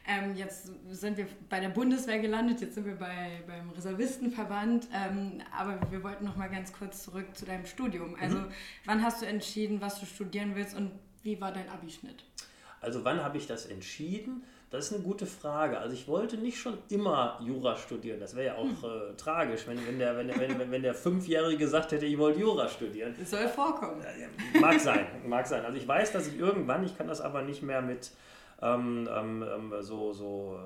Ähm, 0.08 0.36
jetzt 0.36 0.70
sind 0.92 1.18
wir 1.18 1.26
bei 1.50 1.60
der 1.60 1.70
Bundeswehr 1.70 2.20
gelandet, 2.20 2.62
jetzt 2.62 2.76
sind 2.76 2.86
wir 2.86 2.96
bei, 2.96 3.42
beim 3.48 3.72
Reservistenverband, 3.72 4.88
ähm, 4.94 5.42
aber 5.58 5.80
wir 5.90 6.04
wollten 6.04 6.26
noch 6.26 6.36
mal 6.36 6.50
ganz 6.50 6.72
kurz 6.74 7.04
zurück 7.04 7.36
zu 7.36 7.46
deinem 7.46 7.66
Studium. 7.66 8.16
Also 8.22 8.38
mhm. 8.38 8.52
wann 8.86 9.04
hast 9.04 9.24
du 9.24 9.26
entschieden, 9.26 9.82
was 9.82 10.00
du 10.00 10.06
studieren 10.06 10.56
willst 10.56 10.78
und 10.78 10.92
wie 11.24 11.42
war 11.42 11.52
dein 11.52 11.68
Abischnitt? 11.70 12.24
Also 12.82 13.04
wann 13.04 13.24
habe 13.24 13.38
ich 13.38 13.48
das 13.48 13.66
entschieden? 13.66 14.44
Das 14.70 14.88
ist 14.88 14.94
eine 14.94 15.04
gute 15.04 15.26
Frage. 15.26 15.80
Also 15.80 15.96
ich 15.96 16.08
wollte 16.08 16.38
nicht 16.38 16.60
schon 16.60 16.78
immer 16.90 17.40
Jura 17.42 17.76
studieren. 17.76 18.20
Das 18.20 18.36
wäre 18.36 18.48
ja 18.48 18.56
auch 18.56 18.64
hm. 18.66 19.12
äh, 19.12 19.16
tragisch, 19.16 19.66
wenn, 19.66 19.84
wenn, 19.88 19.98
der, 19.98 20.18
wenn, 20.18 20.28
wenn, 20.28 20.70
wenn 20.70 20.82
der 20.84 20.94
Fünfjährige 20.94 21.58
gesagt 21.58 21.92
hätte, 21.94 22.06
ich 22.06 22.18
wollte 22.18 22.42
Jura 22.42 22.68
studieren. 22.68 23.16
Das 23.18 23.32
soll 23.32 23.48
vorkommen. 23.48 24.04
Mag 24.60 24.80
sein, 24.80 25.08
mag 25.26 25.48
sein. 25.48 25.66
Also 25.66 25.78
ich 25.78 25.88
weiß, 25.88 26.12
dass 26.12 26.28
ich 26.28 26.38
irgendwann, 26.38 26.84
ich 26.84 26.96
kann 26.96 27.08
das 27.08 27.22
aber 27.22 27.42
nicht 27.42 27.64
mehr 27.64 27.82
mit 27.82 28.12
ähm, 28.62 29.08
ähm, 29.14 29.44
ähm, 29.44 29.74
so, 29.82 30.14
so, 30.14 30.58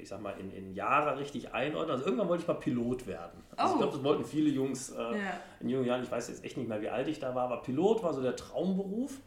ich 0.00 0.08
sag 0.08 0.20
mal, 0.20 0.34
in, 0.38 0.52
in 0.52 0.74
Jahre 0.74 1.18
richtig 1.18 1.54
einordnen. 1.54 1.92
Also 1.92 2.04
irgendwann 2.04 2.28
wollte 2.28 2.42
ich 2.42 2.48
mal 2.48 2.54
Pilot 2.54 3.06
werden. 3.06 3.42
Also 3.56 3.72
oh. 3.72 3.76
Ich 3.76 3.80
glaube, 3.80 3.96
das 3.96 4.04
wollten 4.04 4.24
viele 4.24 4.50
Jungs 4.50 4.90
äh, 4.90 4.98
ja. 4.98 5.40
in 5.60 5.70
jungen 5.70 5.86
Jahren. 5.86 6.02
Ich 6.02 6.10
weiß 6.10 6.28
jetzt 6.28 6.44
echt 6.44 6.56
nicht 6.56 6.68
mehr, 6.68 6.82
wie 6.82 6.90
alt 6.90 7.08
ich 7.08 7.18
da 7.18 7.34
war, 7.34 7.44
aber 7.44 7.62
Pilot 7.62 8.02
war 8.02 8.12
so 8.12 8.20
der 8.20 8.36
Traumberuf. 8.36 9.20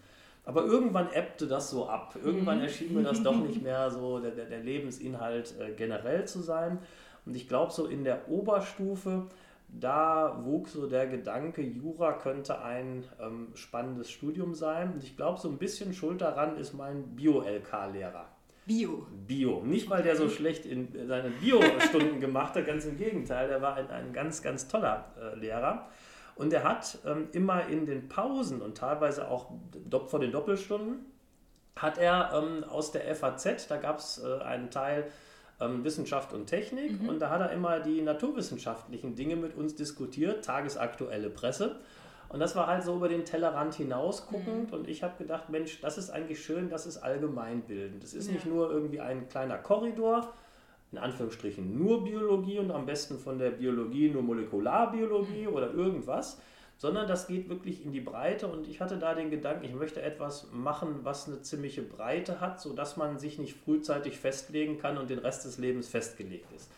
Aber 0.46 0.66
irgendwann 0.66 1.12
ebbte 1.12 1.48
das 1.48 1.70
so 1.70 1.88
ab. 1.88 2.16
Irgendwann 2.22 2.58
mhm. 2.58 2.66
erschien 2.66 2.94
mir 2.94 3.04
das 3.04 3.24
doch 3.24 3.36
nicht 3.36 3.62
mehr 3.64 3.90
so 3.90 4.20
der, 4.20 4.32
der, 4.32 4.46
der 4.46 4.60
Lebensinhalt 4.60 5.56
äh, 5.60 5.72
generell 5.72 6.26
zu 6.26 6.42
sein. 6.42 6.80
Und 7.26 7.36
ich 7.36 7.48
glaube, 7.48 7.72
so 7.72 7.88
in 7.88 8.04
der 8.04 8.30
Oberstufe 8.30 9.28
da 9.80 10.40
wuchs 10.44 10.74
so 10.74 10.88
der 10.88 11.08
Gedanke, 11.08 11.62
Jura 11.62 12.14
könnte 12.14 12.62
ein 12.62 13.04
ähm, 13.20 13.48
spannendes 13.56 14.12
Studium 14.12 14.54
sein. 14.54 14.94
Und 14.94 15.04
ich 15.04 15.18
glaube, 15.18 15.40
so 15.40 15.50
ein 15.50 15.58
bisschen 15.58 15.94
schuld 15.94 16.22
daran 16.22 16.58
ist 16.58 16.74
mein 16.74 17.16
Bio-LK-Lehrer. 17.16 18.28
Bio. 18.66 19.08
Bio. 19.28 19.62
Nicht, 19.64 19.90
weil 19.90 20.04
der 20.04 20.16
so 20.16 20.30
schlecht 20.30 20.66
in 20.66 20.88
seine 21.08 21.30
Bio-Stunden 21.30 22.20
gemacht 22.20 22.56
hat, 22.56 22.66
ganz 22.66 22.86
im 22.86 22.98
Gegenteil. 22.98 23.48
Der 23.48 23.62
war 23.62 23.76
ein, 23.76 23.90
ein 23.90 24.14
ganz, 24.14 24.42
ganz 24.42 24.68
toller 24.68 25.06
äh, 25.20 25.38
Lehrer. 25.38 25.90
Und 26.36 26.54
er 26.54 26.64
hat 26.64 26.98
ähm, 27.06 27.28
immer 27.34 27.68
in 27.68 27.86
den 27.86 28.08
Pausen 28.10 28.62
und 28.62 28.78
teilweise 28.78 29.30
auch 29.30 29.52
vor 30.08 30.20
den 30.20 30.32
Doppelstunden, 30.32 31.06
hat 31.76 31.98
er 31.98 32.32
ähm, 32.34 32.64
aus 32.64 32.92
der 32.92 33.14
FAZ, 33.16 33.68
da 33.68 33.78
gab 33.78 34.00
es 34.00 34.24
äh, 34.24 34.44
einen 34.44 34.70
Teil, 34.70 35.06
ähm, 35.64 35.84
Wissenschaft 35.84 36.34
und 36.34 36.48
Technik 36.48 37.02
mhm. 37.02 37.10
und 37.10 37.20
da 37.20 37.30
hat 37.30 37.42
er 37.42 37.52
immer 37.52 37.80
die 37.80 38.02
naturwissenschaftlichen 38.02 39.16
Dinge 39.16 39.36
mit 39.36 39.56
uns 39.56 39.76
diskutiert, 39.76 40.46
tagesaktuelle 40.46 41.30
Presse. 41.30 41.78
Und 42.30 42.40
das 42.40 42.56
war 42.56 42.66
halt 42.66 42.84
so 42.84 42.96
über 42.96 43.10
den 43.10 43.26
Tellerrand 43.26 43.76
hinaus 43.76 44.26
guckend 44.26 44.72
mhm. 44.72 44.78
und 44.78 44.90
ich 44.90 45.04
habe 45.04 45.14
gedacht, 45.18 45.50
Mensch, 45.50 45.80
das 45.82 45.98
ist 45.98 46.10
eigentlich 46.10 46.44
schön, 46.44 46.70
das 46.70 46.88
ist 46.88 46.98
allgemeinbildend. 46.98 48.04
Das 48.04 48.14
ist 48.14 48.28
ja. 48.28 48.34
nicht 48.34 48.48
nur 48.48 48.72
irgendwie 48.72 49.00
ein 49.00 49.30
kleiner 49.30 49.58
Korridor, 49.58 50.34
in 50.92 50.98
Anführungsstrichen 50.98 51.78
nur 51.78 52.04
Biologie 52.04 52.60
und 52.60 52.72
am 52.72 52.86
besten 52.86 53.20
von 53.20 53.38
der 53.38 53.52
Biologie 53.52 54.10
nur 54.10 54.24
Molekularbiologie 54.24 55.48
mhm. 55.48 55.54
oder 55.54 55.74
irgendwas, 55.74 56.40
sondern 56.78 57.08
das 57.08 57.28
geht 57.28 57.50
wirklich 57.50 57.84
in 57.84 57.92
die 57.92 58.02
Breite 58.02 58.48
und 58.48 58.68
ich 58.68 58.82
hatte 58.82 58.98
da 58.98 59.14
den 59.14 59.30
Gedanken, 59.30 59.66
ich 59.66 59.74
möchte 59.74 60.02
etwas 60.02 60.48
machen, 60.52 61.00
was 61.04 61.28
eine 61.28 61.42
ziemliche 61.42 61.82
Breite 61.82 62.42
hat, 62.42 62.60
sodass 62.60 62.98
man 62.98 63.20
sich 63.20 63.40
nicht 63.40 63.56
frühzeitig 63.56 64.18
festlegen 64.18 64.80
kann 64.80 64.98
und 64.98 65.10
den 65.10 65.20
Rest 65.20 65.46
des 65.46 65.58
Lebens 65.58 65.88
festgelegt 65.88 66.52
ist. 66.54 66.70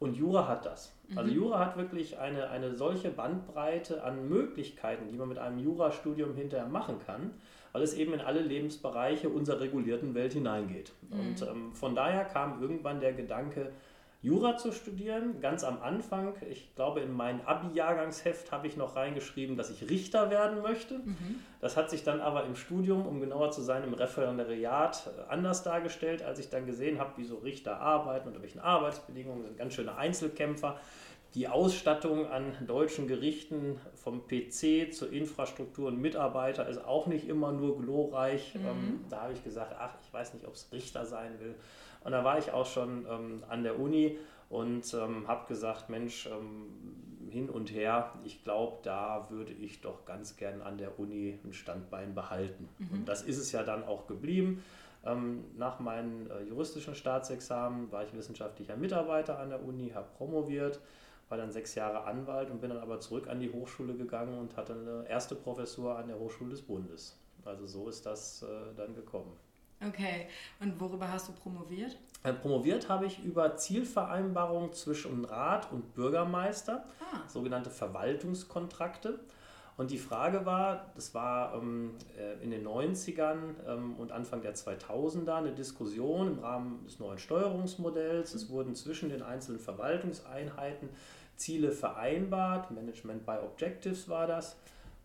Und 0.00 0.16
Jura 0.16 0.46
hat 0.46 0.64
das. 0.64 0.92
Also 1.16 1.30
mhm. 1.30 1.36
Jura 1.36 1.58
hat 1.58 1.76
wirklich 1.76 2.18
eine, 2.18 2.50
eine 2.50 2.76
solche 2.76 3.10
Bandbreite 3.10 4.04
an 4.04 4.28
Möglichkeiten, 4.28 5.08
die 5.08 5.16
man 5.16 5.28
mit 5.28 5.38
einem 5.38 5.58
Jurastudium 5.58 6.34
hinterher 6.34 6.68
machen 6.68 7.00
kann, 7.04 7.32
weil 7.72 7.82
es 7.82 7.94
eben 7.94 8.12
in 8.12 8.20
alle 8.20 8.40
Lebensbereiche 8.40 9.28
unserer 9.28 9.60
regulierten 9.60 10.14
Welt 10.14 10.34
hineingeht. 10.34 10.92
Mhm. 11.10 11.20
Und 11.20 11.42
ähm, 11.42 11.72
von 11.72 11.94
daher 11.94 12.24
kam 12.24 12.62
irgendwann 12.62 13.00
der 13.00 13.12
Gedanke, 13.12 13.72
Jura 14.20 14.56
zu 14.56 14.72
studieren. 14.72 15.40
Ganz 15.40 15.62
am 15.62 15.80
Anfang, 15.80 16.34
ich 16.50 16.74
glaube, 16.74 17.00
in 17.00 17.12
mein 17.12 17.46
Abi-Jahrgangsheft 17.46 18.50
habe 18.50 18.66
ich 18.66 18.76
noch 18.76 18.96
reingeschrieben, 18.96 19.56
dass 19.56 19.70
ich 19.70 19.88
Richter 19.88 20.28
werden 20.28 20.60
möchte. 20.60 20.98
Mhm. 20.98 21.36
Das 21.60 21.76
hat 21.76 21.88
sich 21.88 22.02
dann 22.02 22.20
aber 22.20 22.44
im 22.44 22.56
Studium, 22.56 23.06
um 23.06 23.20
genauer 23.20 23.52
zu 23.52 23.62
sein, 23.62 23.84
im 23.84 23.94
Referendariat 23.94 25.06
äh, 25.06 25.30
anders 25.32 25.62
dargestellt, 25.62 26.22
als 26.22 26.40
ich 26.40 26.50
dann 26.50 26.66
gesehen 26.66 26.98
habe, 26.98 27.12
wie 27.16 27.24
so 27.24 27.36
Richter 27.36 27.80
arbeiten, 27.80 28.26
unter 28.28 28.42
welchen 28.42 28.58
Arbeitsbedingungen, 28.58 29.44
sind 29.44 29.56
ganz 29.56 29.74
schöne 29.74 29.96
Einzelkämpfer. 29.96 30.80
Die 31.34 31.46
Ausstattung 31.46 32.26
an 32.26 32.54
deutschen 32.66 33.06
Gerichten 33.06 33.78
vom 33.94 34.26
PC 34.26 34.92
zur 34.92 35.12
Infrastruktur 35.12 35.88
und 35.88 36.00
Mitarbeiter 36.00 36.66
ist 36.68 36.84
auch 36.84 37.06
nicht 37.06 37.28
immer 37.28 37.52
nur 37.52 37.78
glorreich. 37.78 38.54
Mhm. 38.54 38.66
Ähm, 38.66 39.00
da 39.10 39.22
habe 39.22 39.34
ich 39.34 39.44
gesagt, 39.44 39.74
ach, 39.78 39.94
ich 40.02 40.12
weiß 40.12 40.34
nicht, 40.34 40.46
ob 40.46 40.54
es 40.54 40.68
Richter 40.72 41.04
sein 41.04 41.38
will. 41.40 41.54
Und 42.02 42.12
da 42.12 42.24
war 42.24 42.38
ich 42.38 42.50
auch 42.52 42.66
schon 42.66 43.06
ähm, 43.10 43.44
an 43.48 43.62
der 43.62 43.78
Uni 43.78 44.16
und 44.48 44.94
ähm, 44.94 45.28
habe 45.28 45.46
gesagt, 45.46 45.90
Mensch, 45.90 46.26
ähm, 46.26 47.28
hin 47.30 47.50
und 47.50 47.72
her, 47.72 48.12
ich 48.24 48.42
glaube, 48.42 48.78
da 48.82 49.26
würde 49.30 49.52
ich 49.52 49.80
doch 49.80 50.04
ganz 50.06 50.36
gern 50.36 50.62
an 50.62 50.78
der 50.78 50.98
Uni 50.98 51.38
ein 51.44 51.52
Standbein 51.52 52.14
behalten. 52.14 52.68
Mhm. 52.78 53.00
Und 53.00 53.08
das 53.08 53.22
ist 53.22 53.38
es 53.38 53.52
ja 53.52 53.62
dann 53.62 53.84
auch 53.84 54.06
geblieben. 54.06 54.64
Ähm, 55.04 55.44
nach 55.56 55.78
meinem 55.78 56.30
äh, 56.30 56.42
juristischen 56.42 56.94
Staatsexamen 56.94 57.92
war 57.92 58.04
ich 58.04 58.14
wissenschaftlicher 58.14 58.76
Mitarbeiter 58.76 59.38
an 59.38 59.50
der 59.50 59.64
Uni, 59.64 59.90
habe 59.94 60.08
promoviert, 60.16 60.80
war 61.28 61.38
dann 61.38 61.52
sechs 61.52 61.74
Jahre 61.74 62.04
Anwalt 62.04 62.50
und 62.50 62.60
bin 62.60 62.70
dann 62.70 62.78
aber 62.78 63.00
zurück 63.00 63.28
an 63.28 63.40
die 63.40 63.52
Hochschule 63.52 63.94
gegangen 63.94 64.38
und 64.38 64.56
hatte 64.56 64.72
eine 64.72 65.08
erste 65.08 65.34
Professur 65.34 65.96
an 65.96 66.08
der 66.08 66.18
Hochschule 66.18 66.50
des 66.50 66.62
Bundes. 66.62 67.18
Also 67.44 67.66
so 67.66 67.88
ist 67.88 68.04
das 68.06 68.42
äh, 68.42 68.46
dann 68.76 68.94
gekommen. 68.94 69.32
Okay, 69.86 70.26
und 70.60 70.80
worüber 70.80 71.10
hast 71.10 71.28
du 71.28 71.32
promoviert? 71.32 71.96
Äh, 72.24 72.32
promoviert 72.32 72.88
habe 72.88 73.06
ich 73.06 73.22
über 73.22 73.56
Zielvereinbarungen 73.56 74.72
zwischen 74.72 75.24
Rat 75.24 75.70
und 75.70 75.94
Bürgermeister, 75.94 76.84
ah. 77.00 77.28
sogenannte 77.28 77.70
Verwaltungskontrakte. 77.70 79.20
Und 79.76 79.92
die 79.92 79.98
Frage 79.98 80.44
war, 80.44 80.90
das 80.96 81.14
war 81.14 81.54
ähm, 81.54 81.94
äh, 82.18 82.42
in 82.42 82.50
den 82.50 82.66
90ern 82.66 83.54
ähm, 83.68 83.94
und 83.96 84.10
Anfang 84.10 84.42
der 84.42 84.56
2000er 84.56 85.36
eine 85.36 85.52
Diskussion 85.52 86.26
im 86.26 86.38
Rahmen 86.40 86.84
des 86.84 86.98
neuen 86.98 87.18
Steuerungsmodells. 87.18 88.34
Es 88.34 88.50
wurden 88.50 88.74
zwischen 88.74 89.08
den 89.08 89.22
einzelnen 89.22 89.60
Verwaltungseinheiten 89.60 90.88
Ziele 91.38 91.72
vereinbart, 91.72 92.70
Management 92.70 93.24
by 93.24 93.36
Objectives 93.42 94.08
war 94.08 94.26
das. 94.26 94.56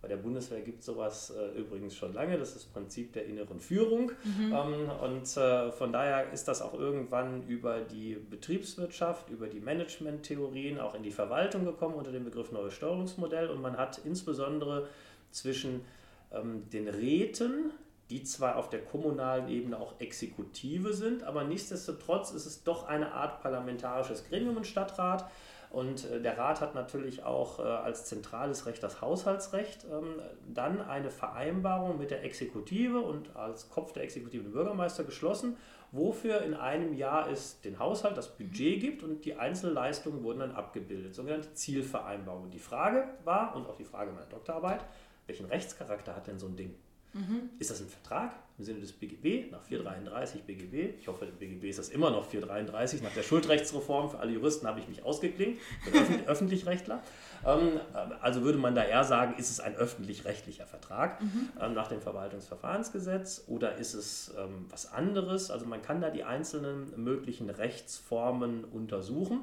Bei 0.03 0.09
der 0.09 0.17
Bundeswehr 0.17 0.59
gibt 0.59 0.81
es 0.81 0.85
sowas 0.85 1.29
äh, 1.31 1.57
übrigens 1.57 1.95
schon 1.95 2.13
lange. 2.13 2.37
Das 2.37 2.49
ist 2.49 2.57
das 2.57 2.65
Prinzip 2.65 3.13
der 3.13 3.25
inneren 3.25 3.61
Führung. 3.61 4.11
Mhm. 4.25 4.53
Ähm, 4.53 4.91
und 5.01 5.37
äh, 5.37 5.71
von 5.71 5.93
daher 5.93 6.29
ist 6.33 6.49
das 6.49 6.61
auch 6.61 6.73
irgendwann 6.73 7.47
über 7.47 7.79
die 7.79 8.15
Betriebswirtschaft, 8.15 9.29
über 9.29 9.47
die 9.47 9.61
Managementtheorien 9.61 10.77
auch 10.81 10.93
in 10.93 11.03
die 11.03 11.11
Verwaltung 11.11 11.63
gekommen 11.63 11.95
unter 11.95 12.11
dem 12.11 12.25
Begriff 12.25 12.51
neues 12.51 12.73
Steuerungsmodell. 12.73 13.49
Und 13.49 13.61
man 13.61 13.77
hat 13.77 14.01
insbesondere 14.03 14.89
zwischen 15.31 15.85
ähm, 16.33 16.69
den 16.69 16.89
Räten, 16.89 17.71
die 18.09 18.23
zwar 18.23 18.57
auf 18.57 18.69
der 18.69 18.81
kommunalen 18.81 19.47
Ebene 19.47 19.79
auch 19.79 20.01
Exekutive 20.01 20.93
sind, 20.93 21.23
aber 21.23 21.45
nichtsdestotrotz 21.45 22.31
ist 22.31 22.45
es 22.45 22.63
doch 22.63 22.87
eine 22.87 23.13
Art 23.13 23.41
parlamentarisches 23.41 24.27
Gremium, 24.27 24.57
ein 24.57 24.65
Stadtrat 24.65 25.29
Und 25.73 26.05
äh, 26.11 26.21
der 26.21 26.37
Rat 26.37 26.61
hat 26.61 26.75
natürlich 26.75 27.23
auch 27.23 27.57
äh, 27.57 27.63
als 27.63 28.05
zentrales 28.05 28.67
Recht 28.67 28.83
das 28.83 29.01
Haushaltsrecht. 29.01 29.87
Ähm, 29.91 30.21
dann 30.47 30.79
eine 30.79 31.09
Vereinbarung 31.09 31.97
mit 31.97 32.11
der 32.11 32.23
Exekutive 32.23 32.99
und 32.99 33.35
als 33.35 33.69
Kopf 33.69 33.91
der 33.91 34.03
Exekutive 34.03 34.43
den 34.43 34.51
Bürgermeister 34.51 35.03
geschlossen, 35.03 35.57
wofür 35.91 36.43
in 36.43 36.53
einem 36.53 36.93
Jahr 36.93 37.27
es 37.27 37.59
den 37.61 37.79
Haushalt, 37.79 38.15
das 38.15 38.37
Budget 38.37 38.81
gibt 38.81 39.01
und 39.01 39.25
die 39.25 39.33
Einzelleistungen 39.33 40.23
wurden 40.23 40.41
dann 40.41 40.51
abgebildet, 40.51 41.15
sogenannte 41.15 41.55
Zielvereinbarung. 41.55 42.51
Die 42.51 42.59
Frage 42.59 43.07
war, 43.23 43.55
und 43.55 43.65
auch 43.65 43.75
die 43.75 43.83
Frage 43.83 44.11
meiner 44.11 44.27
Doktorarbeit, 44.27 44.85
welchen 45.25 45.47
Rechtscharakter 45.47 46.15
hat 46.15 46.27
denn 46.27 46.37
so 46.37 46.45
ein 46.45 46.55
Ding? 46.55 46.75
Mhm. 47.13 47.49
Ist 47.59 47.69
das 47.69 47.79
ein 47.79 47.87
Vertrag 47.87 48.33
im 48.57 48.65
Sinne 48.65 48.79
des 48.79 48.91
BGB 48.91 49.51
nach 49.51 49.61
433 49.61 50.43
BGB? 50.43 50.99
Ich 50.99 51.07
hoffe, 51.07 51.25
im 51.25 51.35
BGB 51.35 51.65
ist 51.69 51.77
das 51.77 51.89
immer 51.89 52.09
noch 52.09 52.25
433. 52.25 53.03
Nach 53.03 53.13
der 53.13 53.21
Schuldrechtsreform 53.21 54.09
für 54.09 54.19
alle 54.19 54.31
Juristen 54.31 54.65
habe 54.67 54.79
ich 54.79 54.87
mich 54.87 55.03
ausgeklingt, 55.03 55.59
bin 55.91 56.25
Öffentlichrechtler. 56.27 57.03
Ähm, 57.45 57.79
also 58.21 58.41
würde 58.41 58.57
man 58.57 58.73
da 58.73 58.83
eher 58.83 59.03
sagen, 59.03 59.35
ist 59.37 59.51
es 59.51 59.59
ein 59.59 59.75
öffentlich-rechtlicher 59.75 60.65
Vertrag 60.65 61.21
mhm. 61.21 61.49
ähm, 61.61 61.73
nach 61.73 61.87
dem 61.87 62.01
Verwaltungsverfahrensgesetz 62.01 63.43
oder 63.47 63.75
ist 63.75 63.93
es 63.93 64.33
ähm, 64.37 64.65
was 64.69 64.91
anderes? 64.91 65.51
Also 65.51 65.67
man 65.67 65.83
kann 65.83 66.01
da 66.01 66.09
die 66.09 66.23
einzelnen 66.23 66.93
möglichen 67.03 67.51
Rechtsformen 67.51 68.63
untersuchen. 68.65 69.41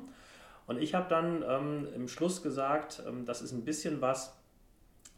Und 0.67 0.81
ich 0.81 0.95
habe 0.95 1.09
dann 1.09 1.43
im 1.97 2.07
Schluss 2.07 2.45
gesagt, 2.45 3.03
das 3.27 3.43
ist 3.43 3.51
ein 3.51 3.65
bisschen 3.65 4.01
was, 4.01 4.40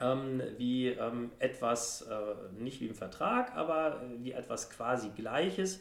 ähm, 0.02 0.42
wie 0.56 0.88
ähm, 0.88 1.30
etwas, 1.38 2.02
äh, 2.02 2.60
nicht 2.60 2.80
wie 2.80 2.86
im 2.86 2.94
Vertrag, 2.94 3.54
aber 3.56 4.02
äh, 4.02 4.22
wie 4.24 4.32
etwas 4.32 4.70
quasi 4.70 5.10
Gleiches, 5.10 5.80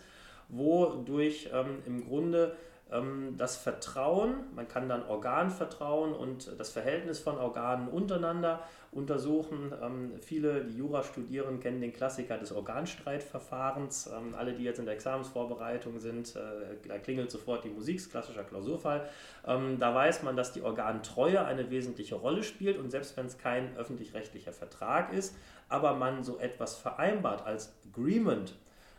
wodurch 0.50 1.50
ähm, 1.54 1.80
im 1.86 2.06
Grunde 2.06 2.56
ähm, 2.92 3.36
das 3.38 3.58
Vertrauen, 3.58 4.36
man 4.56 4.68
kann 4.68 4.90
dann 4.90 5.04
Organvertrauen 5.06 6.14
und 6.14 6.60
das 6.60 6.70
Verhältnis 6.72 7.20
von 7.20 7.38
Organen 7.38 7.88
untereinander 7.88 8.62
untersuchen. 8.92 9.72
Ähm, 9.82 10.12
viele, 10.20 10.66
die 10.66 10.78
Jura 10.78 11.02
studieren, 11.04 11.62
kennen 11.62 11.80
den 11.80 11.94
Klassiker 11.94 12.38
des 12.38 12.52
Organstreitverfahrens. 12.52 14.08
Ähm, 14.08 14.36
alle, 14.36 14.54
die 14.54 14.64
jetzt 14.64 14.80
in 14.80 14.86
der 14.86 14.96
Examensvorbereitung 14.96 15.98
sind, 16.00 16.36
äh, 16.36 16.76
da 16.88 16.98
klingelt 16.98 17.32
sofort 17.32 17.64
die 17.64 17.70
Musik, 17.70 18.10
klassischer 18.10 18.44
Klausurfall. 18.44 19.08
Da 19.44 19.96
weiß 19.96 20.24
man, 20.24 20.36
dass 20.36 20.54
die 20.54 20.62
Organtreue 20.62 21.44
eine 21.44 21.70
wesentliche 21.72 22.16
Rolle 22.16 22.44
spielt 22.44 22.78
und 22.78 22.92
selbst 22.92 23.18
wenn 23.18 23.26
es 23.26 23.38
kein 23.38 23.76
öffentlich-rechtlicher 23.76 24.52
Vertrag 24.52 25.14
ist, 25.14 25.36
aber 25.68 25.96
man 25.96 26.24
so 26.24 26.38
etwas 26.38 26.76
vereinbart 26.76 27.46
als 27.46 27.74
Agreement, 27.92 28.56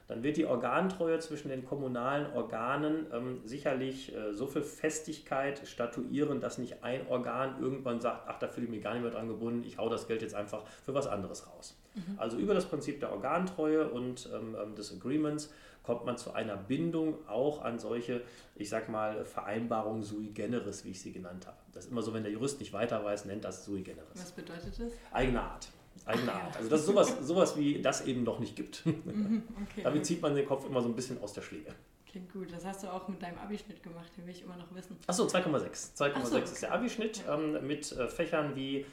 dann 0.08 0.22
wird 0.22 0.36
die 0.36 0.46
Organtreue 0.46 1.18
zwischen 1.20 1.48
den 1.48 1.64
kommunalen 1.64 2.32
Organen 2.32 3.06
ähm, 3.12 3.40
sicherlich 3.44 4.14
äh, 4.14 4.32
so 4.32 4.46
viel 4.46 4.62
Festigkeit 4.62 5.66
statuieren, 5.66 6.40
dass 6.40 6.58
nicht 6.58 6.82
ein 6.82 7.06
Organ 7.08 7.60
irgendwann 7.60 8.00
sagt, 8.00 8.28
ach, 8.28 8.38
da 8.38 8.48
fühle 8.48 8.66
ich 8.66 8.70
mich 8.70 8.82
gar 8.82 8.94
nicht 8.94 9.02
mehr 9.02 9.12
dran 9.12 9.28
gebunden, 9.28 9.64
ich 9.66 9.78
hau 9.78 9.88
das 9.88 10.06
Geld 10.06 10.22
jetzt 10.22 10.34
einfach 10.34 10.64
für 10.84 10.94
was 10.94 11.06
anderes 11.06 11.46
raus. 11.48 11.78
Mhm. 11.94 12.18
Also 12.18 12.38
über 12.38 12.54
das 12.54 12.66
Prinzip 12.66 13.00
der 13.00 13.12
Organtreue 13.12 13.88
und 13.88 14.28
ähm, 14.34 14.56
ähm, 14.60 14.74
des 14.74 14.92
Agreements 14.92 15.52
kommt 15.82 16.04
man 16.04 16.16
zu 16.16 16.32
einer 16.32 16.56
Bindung 16.56 17.16
auch 17.28 17.62
an 17.62 17.78
solche, 17.78 18.22
ich 18.54 18.68
sag 18.68 18.88
mal, 18.88 19.24
Vereinbarungen 19.24 20.02
sui 20.02 20.28
generis, 20.28 20.84
wie 20.84 20.90
ich 20.90 21.00
sie 21.02 21.12
genannt 21.12 21.46
habe. 21.46 21.56
Das 21.72 21.84
ist 21.84 21.90
immer 21.90 22.02
so, 22.02 22.14
wenn 22.14 22.22
der 22.22 22.32
Jurist 22.32 22.60
nicht 22.60 22.72
weiter 22.72 23.04
weiß, 23.04 23.24
nennt 23.24 23.44
das 23.44 23.64
sui 23.64 23.82
generis. 23.82 24.08
Was 24.14 24.32
bedeutet 24.32 24.78
das? 24.78 24.92
Eigene 25.12 25.42
Art 25.42 25.68
eigene 26.06 26.32
Art. 26.32 26.56
Also 26.56 26.68
das 26.68 26.80
ist 26.80 26.86
sowas, 26.86 27.16
sowas 27.20 27.56
wie 27.56 27.80
das 27.80 28.06
eben 28.06 28.24
noch 28.24 28.38
nicht 28.38 28.56
gibt. 28.56 28.84
Mhm, 28.86 29.42
okay. 29.62 29.80
Damit 29.84 30.06
zieht 30.06 30.22
man 30.22 30.34
den 30.34 30.46
Kopf 30.46 30.66
immer 30.66 30.82
so 30.82 30.88
ein 30.88 30.94
bisschen 30.94 31.20
aus 31.22 31.32
der 31.32 31.42
Schläge. 31.42 31.74
Klingt 32.10 32.32
gut. 32.32 32.52
Das 32.52 32.64
hast 32.64 32.82
du 32.82 32.92
auch 32.92 33.08
mit 33.08 33.22
deinem 33.22 33.38
Abischnitt 33.38 33.82
gemacht, 33.82 34.10
den 34.16 34.26
will 34.26 34.34
ich 34.34 34.42
immer 34.42 34.56
noch 34.56 34.74
wissen. 34.74 34.98
Achso, 35.06 35.24
2,6. 35.24 35.96
2,6 35.96 36.24
so, 36.24 36.36
okay. 36.36 36.44
ist 36.44 36.62
der 36.62 36.72
Abischnitt 36.72 37.24
ähm, 37.28 37.66
mit 37.66 37.90
äh, 37.92 38.08
Fächern 38.08 38.54
wie 38.54 38.84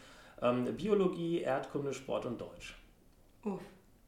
ähm, 0.42 0.75
Biologie, 0.78 1.42
Erdkunde, 1.42 1.94
Sport 1.94 2.25
und 2.25 2.39
Deutsch. 2.39 2.75
Uff. 3.44 3.62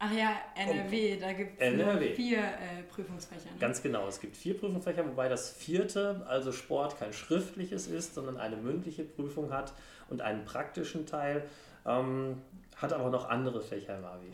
Ach 0.03 0.11
ja, 0.11 0.31
NRW, 0.55 1.19
da 1.19 1.31
gibt 1.33 1.61
es 1.61 2.15
vier 2.15 2.39
äh, 2.39 2.81
Prüfungsfächer. 2.89 3.51
Ne? 3.51 3.57
Ganz 3.59 3.83
genau, 3.83 4.07
es 4.07 4.19
gibt 4.19 4.35
vier 4.35 4.57
Prüfungsfächer, 4.57 5.05
wobei 5.05 5.29
das 5.29 5.51
vierte, 5.51 6.25
also 6.27 6.51
Sport, 6.51 6.97
kein 6.97 7.13
schriftliches 7.13 7.85
ist, 7.85 8.15
sondern 8.15 8.37
eine 8.37 8.55
mündliche 8.55 9.03
Prüfung 9.03 9.53
hat 9.53 9.73
und 10.09 10.21
einen 10.21 10.43
praktischen 10.43 11.05
Teil. 11.05 11.43
Ähm, 11.85 12.41
hat 12.81 12.93
aber 12.93 13.09
noch 13.09 13.29
andere 13.29 13.61
Fächer 13.61 13.97
im 13.97 14.05
Abi. 14.05 14.31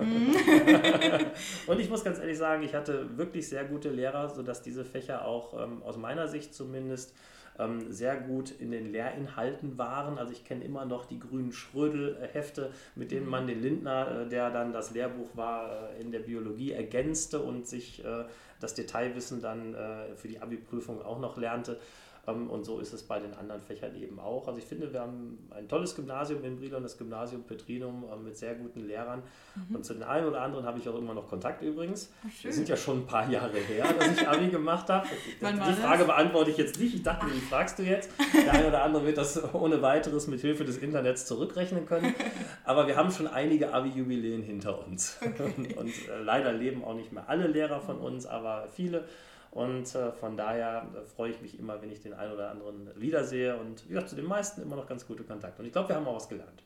Mhm. 0.00 0.34
und 1.66 1.80
ich 1.80 1.90
muss 1.90 2.02
ganz 2.02 2.18
ehrlich 2.18 2.38
sagen, 2.38 2.62
ich 2.62 2.74
hatte 2.74 3.18
wirklich 3.18 3.48
sehr 3.48 3.64
gute 3.64 3.90
Lehrer, 3.90 4.28
sodass 4.28 4.62
diese 4.62 4.84
Fächer 4.84 5.26
auch 5.26 5.62
ähm, 5.62 5.82
aus 5.82 5.96
meiner 5.96 6.26
Sicht 6.26 6.54
zumindest 6.54 7.14
ähm, 7.58 7.92
sehr 7.92 8.16
gut 8.16 8.52
in 8.52 8.70
den 8.70 8.90
Lehrinhalten 8.90 9.76
waren. 9.76 10.18
Also 10.18 10.32
ich 10.32 10.44
kenne 10.44 10.64
immer 10.64 10.86
noch 10.86 11.04
die 11.04 11.18
grünen 11.18 11.52
Schrödel-Hefte, 11.52 12.72
mit 12.94 13.10
denen 13.10 13.26
mhm. 13.26 13.30
man 13.30 13.46
den 13.46 13.60
Lindner, 13.60 14.22
äh, 14.22 14.28
der 14.28 14.50
dann 14.50 14.72
das 14.72 14.92
Lehrbuch 14.92 15.36
war, 15.36 15.90
äh, 15.90 16.00
in 16.00 16.10
der 16.10 16.20
Biologie 16.20 16.72
ergänzte 16.72 17.40
und 17.40 17.66
sich 17.66 18.02
äh, 18.04 18.24
das 18.60 18.74
Detailwissen 18.74 19.42
dann 19.42 19.74
äh, 19.74 20.14
für 20.16 20.28
die 20.28 20.40
Abi-Prüfung 20.40 21.02
auch 21.02 21.18
noch 21.18 21.36
lernte. 21.36 21.78
Ähm, 22.26 22.50
und 22.50 22.64
so 22.64 22.78
ist 22.78 22.92
es 22.92 23.02
bei 23.02 23.18
den 23.18 23.34
anderen 23.34 23.62
Fächern 23.62 23.94
eben 23.96 24.18
auch. 24.18 24.46
Also 24.46 24.58
ich 24.58 24.64
finde, 24.64 24.92
wir 24.92 25.00
haben 25.00 25.38
ein 25.50 25.68
tolles 25.68 25.94
Gymnasium 25.94 26.44
in 26.44 26.58
Brilon, 26.58 26.82
das 26.82 26.98
Gymnasium 26.98 27.44
Petrinum 27.44 28.04
ähm, 28.12 28.24
mit 28.24 28.36
sehr 28.36 28.54
guten 28.54 28.86
Lehrern. 28.86 29.22
Mhm. 29.54 29.76
Und 29.76 29.84
zu 29.84 29.94
den 29.94 30.02
einen 30.02 30.26
oder 30.26 30.42
anderen 30.42 30.64
habe 30.66 30.78
ich 30.78 30.88
auch 30.88 30.96
immer 30.96 31.14
noch 31.14 31.28
Kontakt 31.28 31.62
übrigens. 31.62 32.12
Ach, 32.22 32.44
Wir 32.44 32.52
sind 32.52 32.68
ja 32.68 32.76
schon 32.76 32.98
ein 32.98 33.06
paar 33.06 33.28
Jahre 33.30 33.56
her, 33.56 33.86
dass 33.98 34.20
ich 34.20 34.28
Abi 34.28 34.48
gemacht 34.48 34.88
habe. 34.88 35.06
die 35.40 35.72
Frage 35.80 36.04
beantworte 36.04 36.50
ich 36.50 36.56
jetzt 36.56 36.78
nicht. 36.78 36.94
Ich 36.94 37.02
dachte, 37.02 37.26
die 37.26 37.40
fragst 37.40 37.78
du 37.78 37.82
jetzt. 37.82 38.10
Der 38.34 38.52
eine 38.52 38.68
oder 38.68 38.82
andere 38.82 39.06
wird 39.06 39.18
das 39.18 39.54
ohne 39.54 39.82
weiteres 39.82 40.26
mit 40.26 40.40
Hilfe 40.40 40.64
des 40.64 40.78
Internets 40.78 41.26
zurückrechnen 41.26 41.86
können. 41.86 42.14
Aber 42.64 42.86
wir 42.86 42.96
haben 42.96 43.10
schon 43.10 43.26
einige 43.26 43.72
Abi-Jubiläen 43.72 44.42
hinter 44.42 44.86
uns. 44.86 45.18
Okay. 45.20 45.52
Und, 45.56 45.76
und 45.76 45.88
äh, 45.88 46.22
leider 46.22 46.52
leben 46.52 46.84
auch 46.84 46.94
nicht 46.94 47.12
mehr 47.12 47.28
alle 47.28 47.46
Lehrer 47.46 47.80
von 47.80 47.98
uns, 47.98 48.26
aber 48.26 48.68
viele. 48.74 49.04
Und 49.50 49.94
äh, 49.94 50.12
von 50.12 50.36
daher 50.36 50.88
äh, 50.94 51.04
freue 51.04 51.32
ich 51.32 51.40
mich 51.40 51.58
immer, 51.58 51.82
wenn 51.82 51.90
ich 51.90 52.00
den 52.00 52.12
einen 52.12 52.32
oder 52.32 52.50
anderen 52.50 52.88
wiedersehe 53.00 53.56
und 53.56 53.84
wie 53.86 53.94
gesagt, 53.94 54.10
zu 54.10 54.16
den 54.16 54.26
meisten 54.26 54.62
immer 54.62 54.76
noch 54.76 54.86
ganz 54.86 55.06
gute 55.06 55.24
Kontakte. 55.24 55.60
Und 55.60 55.66
ich 55.66 55.72
glaube, 55.72 55.88
wir 55.88 55.96
haben 55.96 56.06
auch 56.06 56.16
was 56.16 56.28
gelernt. 56.28 56.62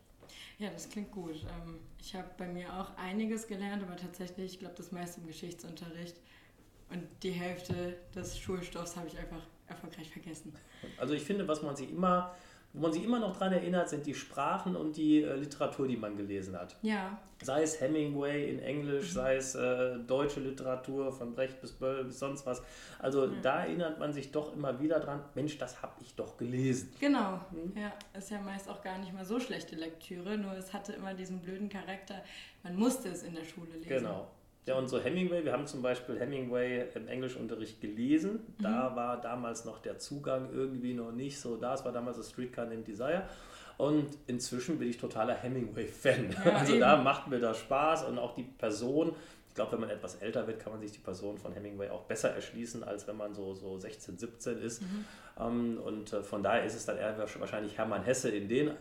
Ja, 0.59 0.71
das 0.71 0.89
klingt 0.89 1.11
gut. 1.11 1.35
Ähm, 1.35 1.79
ich 1.99 2.15
habe 2.15 2.29
bei 2.37 2.47
mir 2.47 2.73
auch 2.75 2.97
einiges 2.97 3.47
gelernt, 3.47 3.83
aber 3.83 3.97
tatsächlich, 3.97 4.53
ich 4.53 4.59
glaube, 4.59 4.75
das 4.77 4.93
meiste 4.93 5.21
im 5.21 5.27
Geschichtsunterricht. 5.27 6.17
Und 6.91 7.07
die 7.23 7.31
Hälfte 7.31 7.97
des 8.15 8.39
Schulstoffs 8.39 8.97
habe 8.97 9.09
ich 9.09 9.19
einfach 9.19 9.41
erfolgreich 9.67 10.11
vergessen. 10.11 10.55
Also 10.99 11.15
ich 11.15 11.25
finde, 11.25 11.49
was 11.49 11.63
man 11.63 11.75
sich 11.75 11.91
immer 11.91 12.35
wo 12.75 12.81
man 12.81 12.93
sich 12.93 13.05
immer 13.05 13.21
noch 13.21 13.37
daran 13.37 13.53
erinnert, 13.53 13.89
sind 13.89 14.05
die 14.05 14.15
Sprachen 14.15 14.75
und 14.75 14.97
die 14.97 15.23
äh, 15.23 15.37
Literatur, 15.37 15.87
die 15.87 15.97
man 15.97 16.17
gelesen 16.17 16.59
hat. 16.59 16.77
Ja. 16.83 17.17
Sei 17.41 17.63
es 17.63 17.81
Hemingway 17.81 18.51
in 18.51 18.59
Englisch, 18.59 19.11
mhm. 19.11 19.15
sei 19.15 19.37
es 19.37 19.55
äh, 19.55 19.97
deutsche 20.01 20.41
Literatur 20.41 21.13
von 21.13 21.35
Brecht 21.35 21.61
bis 21.61 21.71
Böll 21.71 22.05
bis 22.05 22.19
sonst 22.19 22.45
was. 22.47 22.63
Also 22.99 23.29
mhm. 23.29 23.43
da 23.43 23.61
erinnert 23.61 24.01
man 24.01 24.13
sich 24.13 24.33
doch 24.33 24.53
immer 24.55 24.81
wieder 24.81 24.99
dran, 24.99 25.21
Mensch, 25.37 25.57
das 25.57 25.83
habe 25.83 25.93
ich 26.01 26.17
doch 26.17 26.37
gelesen. 26.37 26.93
Genau, 26.99 27.41
mhm. 27.53 27.81
ja. 27.81 27.93
Ist 28.19 28.33
ja 28.33 28.41
meist 28.41 28.69
auch 28.69 28.83
gar 28.83 28.99
nicht 28.99 29.13
mal 29.13 29.25
so 29.25 29.39
schlechte 29.39 29.77
Lektüre, 29.77 30.37
nur 30.37 30.55
es 30.55 30.73
hatte 30.73 30.95
immer 30.95 31.15
diesen 31.15 31.41
blöden 31.41 31.69
Charakter, 31.69 32.23
man 32.65 32.75
musste 32.75 33.09
es 33.09 33.23
in 33.23 33.37
der 33.37 33.45
Schule 33.45 33.73
lesen. 33.75 33.89
Genau. 33.89 34.27
Ja, 34.67 34.77
und 34.77 34.89
so 34.89 34.99
Hemingway, 34.99 35.45
wir 35.45 35.53
haben 35.53 35.67
zum 35.67 35.83
Beispiel 35.83 36.19
Hemingway 36.19 36.87
im 36.95 37.07
Englischunterricht 37.07 37.83
gelesen. 37.83 38.41
Da 38.59 38.91
mhm. 38.91 38.97
war 38.97 39.21
damals 39.21 39.67
noch 39.67 39.79
der 39.79 39.99
Zugang 39.99 40.49
irgendwie 40.53 40.95
noch 40.95 41.13
nicht 41.13 41.39
so 41.39 41.57
da. 41.57 41.75
Es 41.75 41.85
war 41.85 41.93
damals 41.93 42.17
das 42.17 42.31
Streetcar 42.31 42.65
Named 42.65 42.89
Desire. 42.89 43.25
Und 43.77 44.07
inzwischen 44.27 44.79
bin 44.79 44.89
ich 44.89 44.99
totaler 44.99 45.35
Hemingway-Fan. 45.35 46.31
Ja, 46.45 46.53
also 46.57 46.73
eben. 46.73 46.81
da 46.81 46.97
macht 46.97 47.29
mir 47.29 47.41
das 47.41 47.59
Spaß 47.59 48.05
und 48.05 48.19
auch 48.19 48.35
die 48.35 48.45
Person. 48.45 49.15
Ich 49.49 49.55
glaube, 49.55 49.73
wenn 49.73 49.81
man 49.81 49.91
etwas 49.91 50.17
älter 50.17 50.47
wird, 50.47 50.61
kann 50.61 50.73
man 50.73 50.81
sich 50.81 50.93
die 50.93 50.99
Person 50.99 51.39
von 51.39 51.53
Hemingway 51.53 51.91
auch 51.91 52.03
besser 52.03 52.31
erschließen, 52.31 52.83
als 52.83 53.07
wenn 53.07 53.17
man 53.17 53.35
so, 53.35 53.55
so 53.55 53.79
16, 53.79 54.19
17 54.19 54.59
ist. 54.59 54.83
Mhm. 54.83 55.05
Ähm, 55.39 55.79
und 55.85 56.13
äh, 56.13 56.23
von 56.23 56.43
daher 56.43 56.65
ist 56.65 56.75
es 56.75 56.87
dann 56.87 56.97
eher 56.97 57.17
wahrscheinlich 57.19 57.77
Hermann 57.77 58.03
Hesse 58.03 58.31
in 58.31 58.49
den, 58.49 58.67
mhm. 58.67 58.73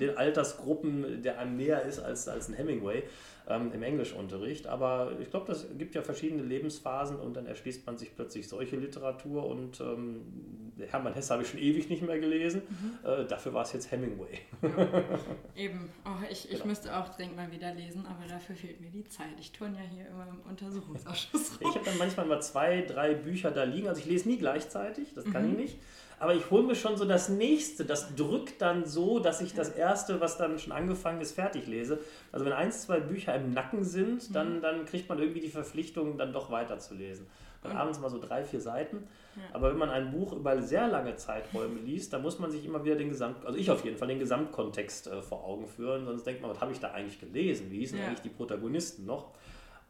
Den 0.00 0.16
Altersgruppen, 0.16 1.22
der 1.22 1.38
einem 1.38 1.56
näher 1.56 1.82
ist 1.82 1.98
als, 1.98 2.28
als 2.28 2.48
ein 2.48 2.54
Hemingway 2.54 3.02
ähm, 3.48 3.72
im 3.72 3.82
Englischunterricht. 3.82 4.66
Aber 4.66 5.12
ich 5.20 5.30
glaube, 5.30 5.46
das 5.46 5.66
gibt 5.76 5.94
ja 5.94 6.02
verschiedene 6.02 6.42
Lebensphasen 6.42 7.18
und 7.18 7.36
dann 7.36 7.46
erschließt 7.46 7.86
man 7.86 7.96
sich 7.96 8.14
plötzlich 8.14 8.48
solche 8.48 8.76
Literatur 8.76 9.46
und 9.46 9.80
ähm, 9.80 10.72
Hermann 10.90 11.14
Hesse 11.14 11.32
habe 11.32 11.42
ich 11.42 11.50
schon 11.50 11.60
ewig 11.60 11.88
nicht 11.88 12.02
mehr 12.02 12.18
gelesen. 12.18 12.62
Mhm. 12.68 13.08
Äh, 13.08 13.26
dafür 13.26 13.52
war 13.54 13.62
es 13.62 13.72
jetzt 13.72 13.90
Hemingway. 13.90 14.38
Ja. 14.62 15.20
Eben. 15.56 15.90
Oh, 16.04 16.22
ich, 16.30 16.44
ich 16.44 16.56
genau. 16.56 16.66
müsste 16.66 16.96
auch 16.96 17.08
dringend 17.08 17.36
mal 17.36 17.50
wieder 17.50 17.74
lesen, 17.74 18.06
aber 18.06 18.28
dafür 18.28 18.54
fehlt 18.54 18.80
mir 18.80 18.90
die 18.90 19.04
Zeit. 19.04 19.26
Ich 19.40 19.52
turne 19.52 19.76
ja 19.76 19.84
hier 19.90 20.06
immer 20.08 20.28
im 20.28 20.40
Untersuchungsausschuss. 20.48 21.58
Rum. 21.60 21.70
Ich 21.70 21.74
habe 21.74 21.84
dann 21.84 21.98
manchmal 21.98 22.26
mal 22.26 22.40
zwei, 22.40 22.82
drei 22.82 23.14
Bücher 23.14 23.50
da 23.50 23.64
liegen. 23.64 23.88
Also 23.88 24.00
ich 24.00 24.06
lese 24.06 24.28
nie 24.28 24.38
gleichzeitig, 24.38 25.14
das 25.14 25.24
kann 25.24 25.46
mhm. 25.46 25.52
ich 25.52 25.58
nicht 25.58 25.78
aber 26.20 26.34
ich 26.34 26.50
hole 26.50 26.64
mir 26.64 26.74
schon 26.74 26.96
so 26.96 27.04
das 27.04 27.28
nächste. 27.28 27.84
Das 27.84 28.14
drückt 28.14 28.60
dann 28.60 28.84
so, 28.84 29.18
dass 29.18 29.40
ich 29.40 29.54
das 29.54 29.70
erste, 29.70 30.20
was 30.20 30.36
dann 30.36 30.58
schon 30.58 30.72
angefangen 30.72 31.20
ist, 31.20 31.32
fertig 31.32 31.66
lese. 31.66 32.00
Also 32.32 32.44
wenn 32.44 32.52
eins, 32.52 32.82
zwei 32.82 33.00
Bücher 33.00 33.34
im 33.34 33.52
Nacken 33.52 33.84
sind, 33.84 34.34
dann, 34.34 34.56
mhm. 34.56 34.62
dann 34.62 34.84
kriegt 34.84 35.08
man 35.08 35.18
irgendwie 35.18 35.40
die 35.40 35.48
Verpflichtung, 35.48 36.18
dann 36.18 36.32
doch 36.32 36.50
weiterzulesen. 36.50 37.26
dann 37.62 37.76
abends 37.76 38.00
mal 38.00 38.10
so 38.10 38.18
drei, 38.18 38.44
vier 38.44 38.60
Seiten. 38.60 39.06
Ja. 39.36 39.42
Aber 39.54 39.70
wenn 39.70 39.78
man 39.78 39.90
ein 39.90 40.10
Buch 40.10 40.32
über 40.32 40.60
sehr 40.60 40.88
lange 40.88 41.14
Zeiträume 41.16 41.80
liest, 41.80 42.12
dann 42.12 42.22
muss 42.22 42.38
man 42.38 42.50
sich 42.50 42.64
immer 42.64 42.84
wieder 42.84 42.96
den 42.96 43.10
Gesamt, 43.10 43.44
also 43.46 43.58
ich 43.58 43.70
auf 43.70 43.84
jeden 43.84 43.96
Fall, 43.96 44.08
den 44.08 44.18
Gesamtkontext 44.18 45.06
äh, 45.06 45.22
vor 45.22 45.44
Augen 45.44 45.66
führen. 45.66 46.04
Sonst 46.04 46.26
denkt 46.26 46.42
man, 46.42 46.50
was 46.50 46.60
habe 46.60 46.72
ich 46.72 46.80
da 46.80 46.90
eigentlich 46.92 47.20
gelesen? 47.20 47.70
Wie 47.70 47.78
hießen 47.78 47.98
ja. 47.98 48.06
eigentlich 48.06 48.22
die 48.22 48.30
Protagonisten 48.30 49.06
noch? 49.06 49.32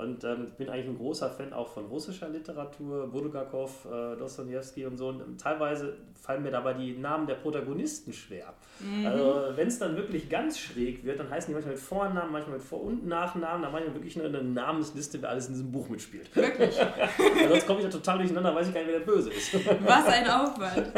Und 0.01 0.23
ähm, 0.23 0.45
ich 0.47 0.53
bin 0.53 0.69
eigentlich 0.69 0.87
ein 0.87 0.97
großer 0.97 1.29
Fan 1.29 1.53
auch 1.53 1.67
von 1.67 1.87
russischer 1.87 2.29
Literatur, 2.29 3.09
Bulgakov, 3.09 3.85
äh, 3.85 4.17
Dostoevsky 4.17 4.87
und 4.87 4.97
so. 4.97 5.09
Und 5.09 5.41
teilweise 5.41 5.97
fallen 6.15 6.45
mir 6.45 6.53
dabei 6.53 6.75
die 6.75 6.97
Namen 6.97 7.27
der 7.27 7.35
Protagonisten 7.35 8.13
schwer. 8.13 8.55
Mhm. 8.79 9.07
Also 9.07 9.57
wenn 9.57 9.67
es 9.67 9.81
dann 9.81 9.97
wirklich 9.97 10.31
ganz 10.31 10.61
schräg 10.61 11.05
wird, 11.05 11.19
dann 11.19 11.29
heißen 11.29 11.49
die 11.49 11.55
manchmal 11.55 11.75
mit 11.75 11.83
Vornamen, 11.83 12.31
manchmal 12.31 12.59
mit 12.59 12.65
Vor- 12.65 12.83
und 12.83 13.09
Nachnamen. 13.09 13.63
Da 13.63 13.71
manchmal 13.71 13.95
wirklich 13.95 14.17
eine 14.23 14.41
Namensliste, 14.41 15.21
wer 15.21 15.31
alles 15.31 15.49
in 15.49 15.55
diesem 15.55 15.73
Buch 15.73 15.89
mitspielt. 15.89 16.35
Wirklich? 16.37 16.77
sonst 17.49 17.67
komme 17.67 17.81
ich 17.81 17.87
da 17.87 17.91
total 17.91 18.19
durcheinander, 18.19 18.55
weiß 18.55 18.69
ich 18.69 18.75
gar 18.75 18.81
nicht, 18.83 18.93
wer 18.93 19.01
der 19.01 19.07
Böse 19.07 19.31
ist. 19.31 19.53
Was 19.85 20.07
ein 20.07 20.29
Aufwand. 20.29 20.93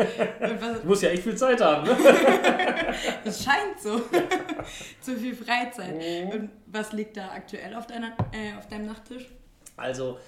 Ich 0.79 0.85
muss 0.85 1.01
ja 1.01 1.09
echt 1.09 1.23
viel 1.23 1.37
Zeit 1.37 1.59
haben. 1.63 1.87
Ne? 1.87 1.97
Es 3.25 3.45
scheint 3.45 3.81
so. 3.81 4.01
Zu 5.01 5.17
viel 5.17 5.35
Freizeit. 5.35 5.95
Mhm. 5.95 6.31
Und 6.31 6.51
was 6.73 6.93
liegt 6.93 7.17
da 7.17 7.31
aktuell 7.31 7.75
auf, 7.75 7.87
deiner, 7.87 8.17
äh, 8.33 8.57
auf 8.59 8.69
deinem 8.69 8.87
Nachttisch? 8.87 9.29
Also, 9.77 10.19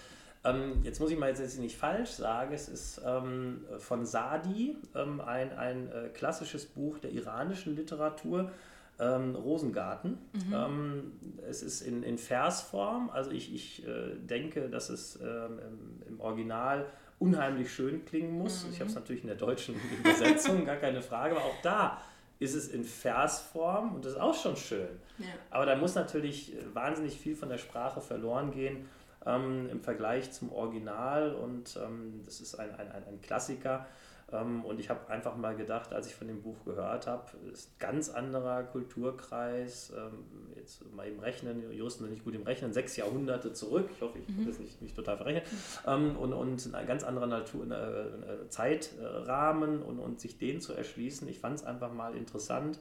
ähm, 0.44 0.80
jetzt 0.82 1.00
muss 1.00 1.10
ich 1.10 1.18
mal 1.18 1.28
jetzt 1.28 1.58
nicht 1.58 1.76
falsch 1.76 2.10
sagen, 2.10 2.52
es 2.52 2.68
ist 2.68 3.00
ähm, 3.04 3.64
von 3.78 4.04
Sadi 4.04 4.76
ähm, 4.94 5.20
ein, 5.20 5.56
ein 5.56 5.92
äh, 5.92 6.08
klassisches 6.08 6.66
Buch 6.66 6.98
der 6.98 7.12
iranischen 7.12 7.76
Literatur, 7.76 8.50
ähm, 8.98 9.34
Rosengarten. 9.36 10.18
Mhm. 10.32 10.52
Ähm, 10.52 11.12
es 11.48 11.62
ist 11.62 11.82
in, 11.82 12.02
in 12.02 12.18
Versform, 12.18 13.10
also 13.10 13.30
ich, 13.30 13.54
ich 13.54 13.86
äh, 13.86 14.16
denke, 14.16 14.68
dass 14.68 14.90
es 14.90 15.18
ähm, 15.20 15.58
im, 15.60 16.14
im, 16.14 16.20
Original 16.20 16.86
unheimlich 17.18 17.72
schön 17.72 18.04
klingen 18.04 18.32
muss. 18.32 18.64
Mhm. 18.64 18.72
Ich 18.72 18.80
habe 18.80 18.90
es 18.90 18.96
natürlich 18.96 19.22
in 19.22 19.28
der 19.28 19.36
deutschen 19.36 19.76
Übersetzung, 20.00 20.64
gar 20.64 20.76
keine 20.76 21.02
Frage, 21.02 21.36
aber 21.36 21.44
auch 21.44 21.62
da 21.62 22.00
ist 22.42 22.54
es 22.54 22.68
in 22.68 22.84
Versform 22.84 23.94
und 23.94 24.04
das 24.04 24.12
ist 24.12 24.20
auch 24.20 24.34
schon 24.34 24.56
schön. 24.56 25.00
Ja. 25.18 25.26
Aber 25.50 25.66
da 25.66 25.76
muss 25.76 25.94
natürlich 25.94 26.52
wahnsinnig 26.72 27.16
viel 27.16 27.36
von 27.36 27.48
der 27.48 27.58
Sprache 27.58 28.00
verloren 28.00 28.50
gehen 28.50 28.88
ähm, 29.24 29.68
im 29.70 29.80
Vergleich 29.80 30.32
zum 30.32 30.52
Original 30.52 31.34
und 31.34 31.76
ähm, 31.76 32.22
das 32.24 32.40
ist 32.40 32.56
ein, 32.56 32.74
ein, 32.74 32.90
ein 32.90 33.20
Klassiker. 33.22 33.86
Ähm, 34.32 34.64
und 34.64 34.80
ich 34.80 34.88
habe 34.88 35.08
einfach 35.08 35.36
mal 35.36 35.54
gedacht, 35.54 35.92
als 35.92 36.06
ich 36.06 36.14
von 36.14 36.26
dem 36.26 36.42
Buch 36.42 36.64
gehört 36.64 37.06
habe, 37.06 37.24
ist 37.52 37.70
ein 37.70 37.78
ganz 37.78 38.08
anderer 38.08 38.62
Kulturkreis, 38.64 39.92
ähm, 39.96 40.24
jetzt 40.56 40.84
mal 40.94 41.06
im 41.06 41.18
Rechnen, 41.20 41.70
Juristen 41.72 42.04
sind 42.04 42.12
nicht 42.12 42.24
gut 42.24 42.34
im 42.34 42.42
Rechnen, 42.42 42.72
sechs 42.72 42.96
Jahrhunderte 42.96 43.52
zurück, 43.52 43.88
ich 43.94 44.00
hoffe, 44.00 44.18
ich 44.18 44.28
mhm. 44.28 44.46
das 44.46 44.58
nicht, 44.58 44.80
nicht 44.80 44.96
total 44.96 45.16
verrechnen, 45.16 45.42
ähm, 45.86 46.16
und, 46.16 46.32
und 46.32 46.74
ein 46.74 46.86
ganz 46.86 47.04
anderer 47.04 47.26
Natur, 47.26 47.70
äh, 47.70 47.74
äh, 47.74 48.48
Zeitrahmen 48.48 49.82
und, 49.82 49.98
und 49.98 50.20
sich 50.20 50.38
den 50.38 50.60
zu 50.60 50.72
erschließen, 50.72 51.28
ich 51.28 51.38
fand 51.38 51.56
es 51.56 51.64
einfach 51.64 51.92
mal 51.92 52.16
interessant 52.16 52.78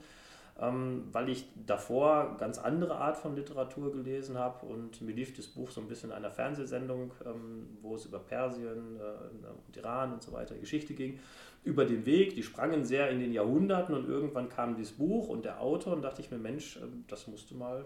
weil 0.56 1.30
ich 1.30 1.48
davor 1.66 2.36
ganz 2.38 2.60
andere 2.60 2.96
Art 2.98 3.18
von 3.18 3.36
Literatur 3.36 3.92
gelesen 3.92 4.38
habe 4.38 4.66
und 4.66 5.02
mir 5.02 5.14
lief 5.14 5.36
das 5.36 5.48
Buch 5.48 5.72
so 5.72 5.82
ein 5.82 5.88
bisschen 5.88 6.12
in 6.12 6.16
einer 6.16 6.30
Fernsehsendung, 6.30 7.14
ähm, 7.26 7.78
wo 7.82 7.96
es 7.96 8.06
über 8.06 8.20
Persien 8.20 9.00
äh, 9.00 9.68
und 9.68 9.78
Iran 9.78 10.14
und 10.14 10.22
so 10.22 10.32
weiter 10.34 10.56
Geschichte 10.56 10.94
ging, 10.94 11.20
über 11.64 11.86
den 11.86 12.06
Weg. 12.06 12.36
Die 12.36 12.44
sprangen 12.44 12.86
sehr 12.86 13.10
in 13.10 13.20
den 13.20 13.34
Jahrhunderten 13.34 13.96
und 13.96 14.08
irgendwann 14.08 14.50
kam 14.50 14.76
dieses 14.76 14.94
Buch 14.94 15.30
und 15.30 15.46
der 15.46 15.62
Autor 15.62 15.94
und 15.94 16.04
dachte 16.04 16.22
ich 16.22 16.30
mir, 16.30 16.38
Mensch, 16.38 16.78
äh, 16.78 16.82
das 17.08 17.28
musste 17.28 17.56
mal 17.56 17.86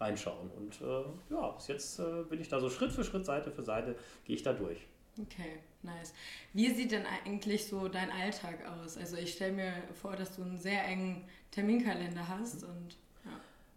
reinschauen. 0.00 0.50
Und 0.56 0.80
äh, 0.80 1.34
ja, 1.34 1.50
bis 1.50 1.68
jetzt 1.68 2.00
bin 2.30 2.40
ich 2.40 2.48
da 2.48 2.60
so 2.60 2.70
Schritt 2.70 2.92
für 2.92 3.04
Schritt, 3.04 3.26
Seite 3.26 3.50
für 3.50 3.62
Seite, 3.62 3.96
gehe 4.24 4.36
ich 4.36 4.42
da 4.42 4.52
durch. 4.52 4.86
Okay, 5.20 5.60
nice. 5.82 6.12
Wie 6.52 6.70
sieht 6.74 6.92
denn 6.92 7.04
eigentlich 7.06 7.66
so 7.66 7.88
dein 7.88 8.10
Alltag 8.10 8.58
aus? 8.66 8.96
Also 8.98 9.16
ich 9.16 9.32
stelle 9.32 9.52
mir 9.52 9.72
vor, 9.94 10.16
dass 10.16 10.36
du 10.36 10.42
einen 10.42 10.58
sehr 10.58 10.84
engen 10.84 11.24
Terminkalender 11.50 12.28
hast 12.28 12.64
und 12.64 12.96
ja. 13.24 13.32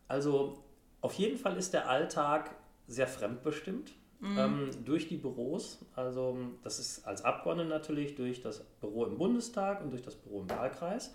Also 0.07 0.63
auf 1.01 1.13
jeden 1.13 1.37
Fall 1.37 1.57
ist 1.57 1.73
der 1.73 1.89
Alltag 1.89 2.55
sehr 2.87 3.07
fremdbestimmt 3.07 3.93
mhm. 4.19 4.37
ähm, 4.37 4.69
durch 4.83 5.07
die 5.07 5.17
Büros. 5.17 5.79
Also 5.95 6.37
das 6.63 6.79
ist 6.79 7.05
als 7.05 7.23
Abgeordneter 7.23 7.69
natürlich 7.69 8.15
durch 8.15 8.41
das 8.41 8.63
Büro 8.81 9.05
im 9.05 9.17
Bundestag 9.17 9.81
und 9.81 9.91
durch 9.91 10.01
das 10.01 10.15
Büro 10.15 10.41
im 10.41 10.49
Wahlkreis 10.49 11.13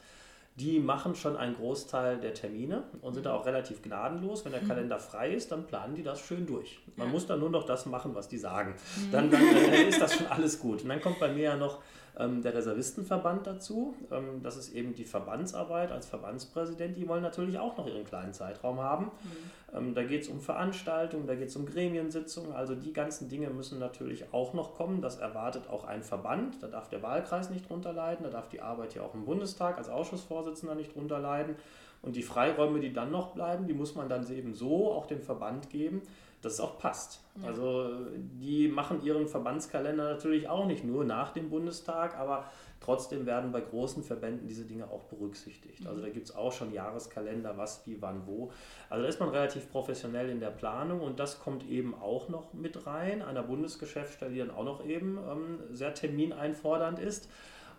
die 0.57 0.79
machen 0.79 1.17
schon 1.17 1.37
einen 1.37 1.57
Großteil 1.57 2.19
der 2.19 2.33
Termine 2.33 2.85
und 3.01 3.15
sind 3.15 3.27
da 3.27 3.35
auch 3.35 3.45
relativ 3.45 3.83
gnadenlos. 3.83 4.45
Wenn 4.45 4.53
der 4.53 4.63
mhm. 4.63 4.69
Kalender 4.69 4.99
frei 5.01 5.33
ist, 5.33 5.51
dann 5.51 5.67
planen 5.67 5.97
die 5.97 6.05
das 6.05 6.21
schön 6.21 6.47
durch. 6.47 6.79
Man 6.97 7.09
ja. 7.09 7.13
muss 7.13 7.27
dann 7.27 7.41
nur 7.41 7.51
noch 7.51 7.67
das 7.67 7.87
machen, 7.87 8.15
was 8.15 8.29
die 8.29 8.39
sagen. 8.39 8.75
Mhm. 8.97 9.11
Dann, 9.11 9.31
dann 9.31 9.43
äh, 9.43 9.83
ist 9.89 10.01
das 10.01 10.15
schon 10.15 10.27
alles 10.29 10.61
gut. 10.61 10.83
Und 10.83 10.91
dann 10.91 11.01
kommt 11.01 11.19
bei 11.19 11.33
mir 11.33 11.43
ja 11.43 11.57
noch 11.57 11.81
ähm, 12.19 12.43
der 12.43 12.55
Reservistenverband 12.55 13.47
dazu. 13.47 13.95
Ähm, 14.11 14.43
das 14.43 14.57
ist 14.57 14.75
eben 14.75 14.95
die 14.95 15.05
Verbandsarbeit 15.05 15.91
als 15.91 16.07
Verbandspräsident. 16.07 16.97
Die 16.97 17.09
wollen 17.09 17.23
natürlich 17.23 17.59
auch 17.59 17.77
noch 17.77 17.87
ihren 17.87 18.05
kleinen 18.05 18.33
Zeitraum 18.33 18.81
haben. 18.81 19.07
Mhm. 19.07 19.77
Ähm, 19.77 19.95
da 19.95 20.05
geht 20.05 20.23
es 20.23 20.29
um 20.29 20.41
Veranstaltungen, 20.41 21.27
da 21.27 21.35
geht 21.35 21.49
es 21.49 21.57
um 21.57 21.67
Gremiensitzungen. 21.67 22.53
Also 22.53 22.75
die 22.75 22.93
ganzen 22.93 23.29
Dinge 23.29 23.51
müssen 23.51 23.79
natürlich 23.79 24.33
auch 24.33 24.55
noch 24.55 24.75
kommen. 24.75 25.03
Das 25.03 25.17
erwartet 25.17 25.69
auch 25.69 25.85
ein 25.85 26.03
Verband. 26.03 26.63
Da 26.63 26.69
darf 26.69 26.89
der 26.89 27.03
Wahlkreis 27.03 27.51
nicht 27.51 27.69
drunter 27.69 27.93
leiden. 27.93 28.25
Da 28.25 28.31
darf 28.31 28.49
die 28.49 28.61
Arbeit 28.61 28.93
hier 28.93 29.05
auch 29.05 29.15
im 29.15 29.25
Bundestag 29.25 29.79
als 29.79 29.89
Ausschussvorsitzender 29.89 30.75
nicht 30.75 30.95
drunter 30.95 31.19
leiden. 31.19 31.57
Und 32.03 32.17
die 32.17 32.23
Freiräume, 32.23 32.81
die 32.81 32.93
dann 32.93 33.11
noch 33.11 33.33
bleiben, 33.33 33.67
die 33.67 33.73
muss 33.73 33.95
man 33.95 34.11
dann 34.11 34.31
eben 34.31 34.55
so 34.55 34.93
auch 34.93 35.07
dem 35.07 35.23
Verband 35.23 35.71
geben, 35.71 36.03
dass 36.45 36.55
es 36.55 36.61
auch 36.61 36.79
passt. 36.79 37.21
Ja. 37.41 37.49
Also 37.49 37.91
die 38.15 38.69
machen 38.69 39.03
ihren 39.03 39.27
Verbandskalender 39.27 40.05
natürlich 40.05 40.49
auch 40.49 40.67
nicht 40.67 40.85
nur 40.85 41.05
nach 41.05 41.33
dem 41.33 41.51
Bundestag, 41.51 42.17
aber 42.19 42.45
trotzdem 42.81 43.27
werden 43.27 43.51
bei 43.51 43.61
großen 43.61 44.03
Verbänden 44.03 44.47
diese 44.47 44.65
Dinge 44.65 44.91
auch 44.91 45.05
berücksichtigt. 45.05 45.81
Mhm. 45.81 45.87
Also 45.89 46.03
da 46.03 46.09
gibt 46.11 46.27
es 46.29 46.37
auch 46.37 46.53
schon 46.53 46.73
Jahreskalender, 46.73 47.57
was, 47.57 47.87
wie, 47.87 48.01
wann, 48.01 48.27
wo. 48.27 48.53
Also 48.91 49.03
da 49.03 49.09
ist 49.09 49.21
man 49.21 49.31
relativ 49.31 49.71
professionell 49.71 50.29
in 50.29 50.41
der 50.41 50.51
Planung 50.51 51.01
und 51.01 51.19
das 51.19 51.41
kommt 51.41 51.67
eben 51.69 51.95
auch 51.95 52.29
noch 52.29 52.53
mit 52.53 52.87
rein, 52.87 53.23
einer 53.23 53.43
Bundesgeschäftsstelle, 53.43 54.33
die 54.33 54.39
dann 54.39 54.51
auch 54.51 54.65
noch 54.65 54.85
eben 54.85 55.19
ähm, 55.19 55.59
sehr 55.73 55.95
termineinfordernd 55.95 56.99
ist. 56.99 57.29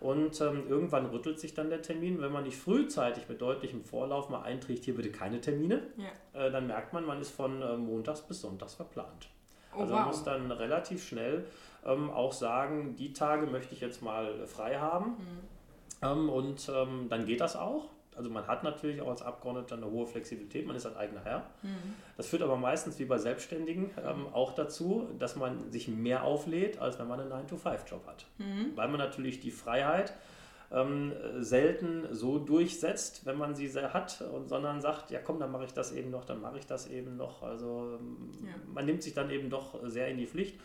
Und 0.00 0.40
ähm, 0.40 0.64
irgendwann 0.68 1.06
rüttelt 1.06 1.40
sich 1.40 1.54
dann 1.54 1.70
der 1.70 1.82
Termin. 1.82 2.20
Wenn 2.20 2.32
man 2.32 2.44
nicht 2.44 2.56
frühzeitig 2.56 3.28
mit 3.28 3.40
deutlichem 3.40 3.82
Vorlauf 3.82 4.28
mal 4.28 4.42
einträgt, 4.42 4.84
hier 4.84 4.94
bitte 4.94 5.10
keine 5.10 5.40
Termine, 5.40 5.82
ja. 5.96 6.40
äh, 6.40 6.50
dann 6.50 6.66
merkt 6.66 6.92
man, 6.92 7.04
man 7.04 7.20
ist 7.20 7.30
von 7.30 7.62
äh, 7.62 7.76
montags 7.76 8.22
bis 8.22 8.40
sonntags 8.40 8.74
verplant. 8.74 9.28
Oh, 9.74 9.80
also 9.80 9.94
man 9.94 10.06
muss 10.06 10.24
dann 10.24 10.50
relativ 10.50 11.06
schnell 11.06 11.46
ähm, 11.84 12.10
auch 12.10 12.32
sagen, 12.32 12.96
die 12.96 13.12
Tage 13.12 13.46
möchte 13.46 13.74
ich 13.74 13.80
jetzt 13.80 14.02
mal 14.02 14.46
frei 14.46 14.78
haben. 14.78 15.10
Mhm. 15.10 15.40
Ähm, 16.02 16.28
und 16.28 16.70
ähm, 16.74 17.06
dann 17.08 17.26
geht 17.26 17.40
das 17.40 17.56
auch. 17.56 17.90
Also 18.16 18.30
man 18.30 18.46
hat 18.46 18.64
natürlich 18.64 19.00
auch 19.00 19.08
als 19.08 19.22
Abgeordneter 19.22 19.76
eine 19.76 19.86
hohe 19.86 20.06
Flexibilität, 20.06 20.66
man 20.66 20.76
ist 20.76 20.86
ein 20.86 20.96
eigener 20.96 21.24
Herr. 21.24 21.46
Mhm. 21.62 21.94
Das 22.16 22.26
führt 22.26 22.42
aber 22.42 22.56
meistens 22.56 22.98
wie 22.98 23.04
bei 23.04 23.18
Selbstständigen 23.18 23.90
ähm, 24.04 24.26
auch 24.32 24.54
dazu, 24.54 25.08
dass 25.18 25.36
man 25.36 25.70
sich 25.70 25.88
mehr 25.88 26.24
auflädt, 26.24 26.78
als 26.78 26.98
wenn 26.98 27.08
man 27.08 27.20
einen 27.20 27.32
9-to-5-Job 27.32 28.06
hat. 28.06 28.26
Mhm. 28.38 28.72
Weil 28.74 28.88
man 28.88 28.98
natürlich 28.98 29.40
die 29.40 29.50
Freiheit 29.50 30.14
ähm, 30.72 31.12
selten 31.38 32.06
so 32.10 32.38
durchsetzt, 32.38 33.26
wenn 33.26 33.38
man 33.38 33.54
sie 33.54 33.70
hat, 33.72 34.20
und, 34.22 34.48
sondern 34.48 34.80
sagt, 34.80 35.10
ja 35.10 35.20
komm, 35.20 35.38
dann 35.38 35.52
mache 35.52 35.64
ich 35.64 35.72
das 35.72 35.92
eben 35.92 36.10
noch, 36.10 36.24
dann 36.24 36.40
mache 36.40 36.58
ich 36.58 36.66
das 36.66 36.88
eben 36.88 37.16
noch. 37.16 37.42
Also 37.42 37.98
ähm, 38.00 38.30
ja. 38.44 38.54
man 38.72 38.84
nimmt 38.86 39.02
sich 39.02 39.14
dann 39.14 39.30
eben 39.30 39.50
doch 39.50 39.78
sehr 39.84 40.08
in 40.08 40.18
die 40.18 40.26
Pflicht. 40.26 40.58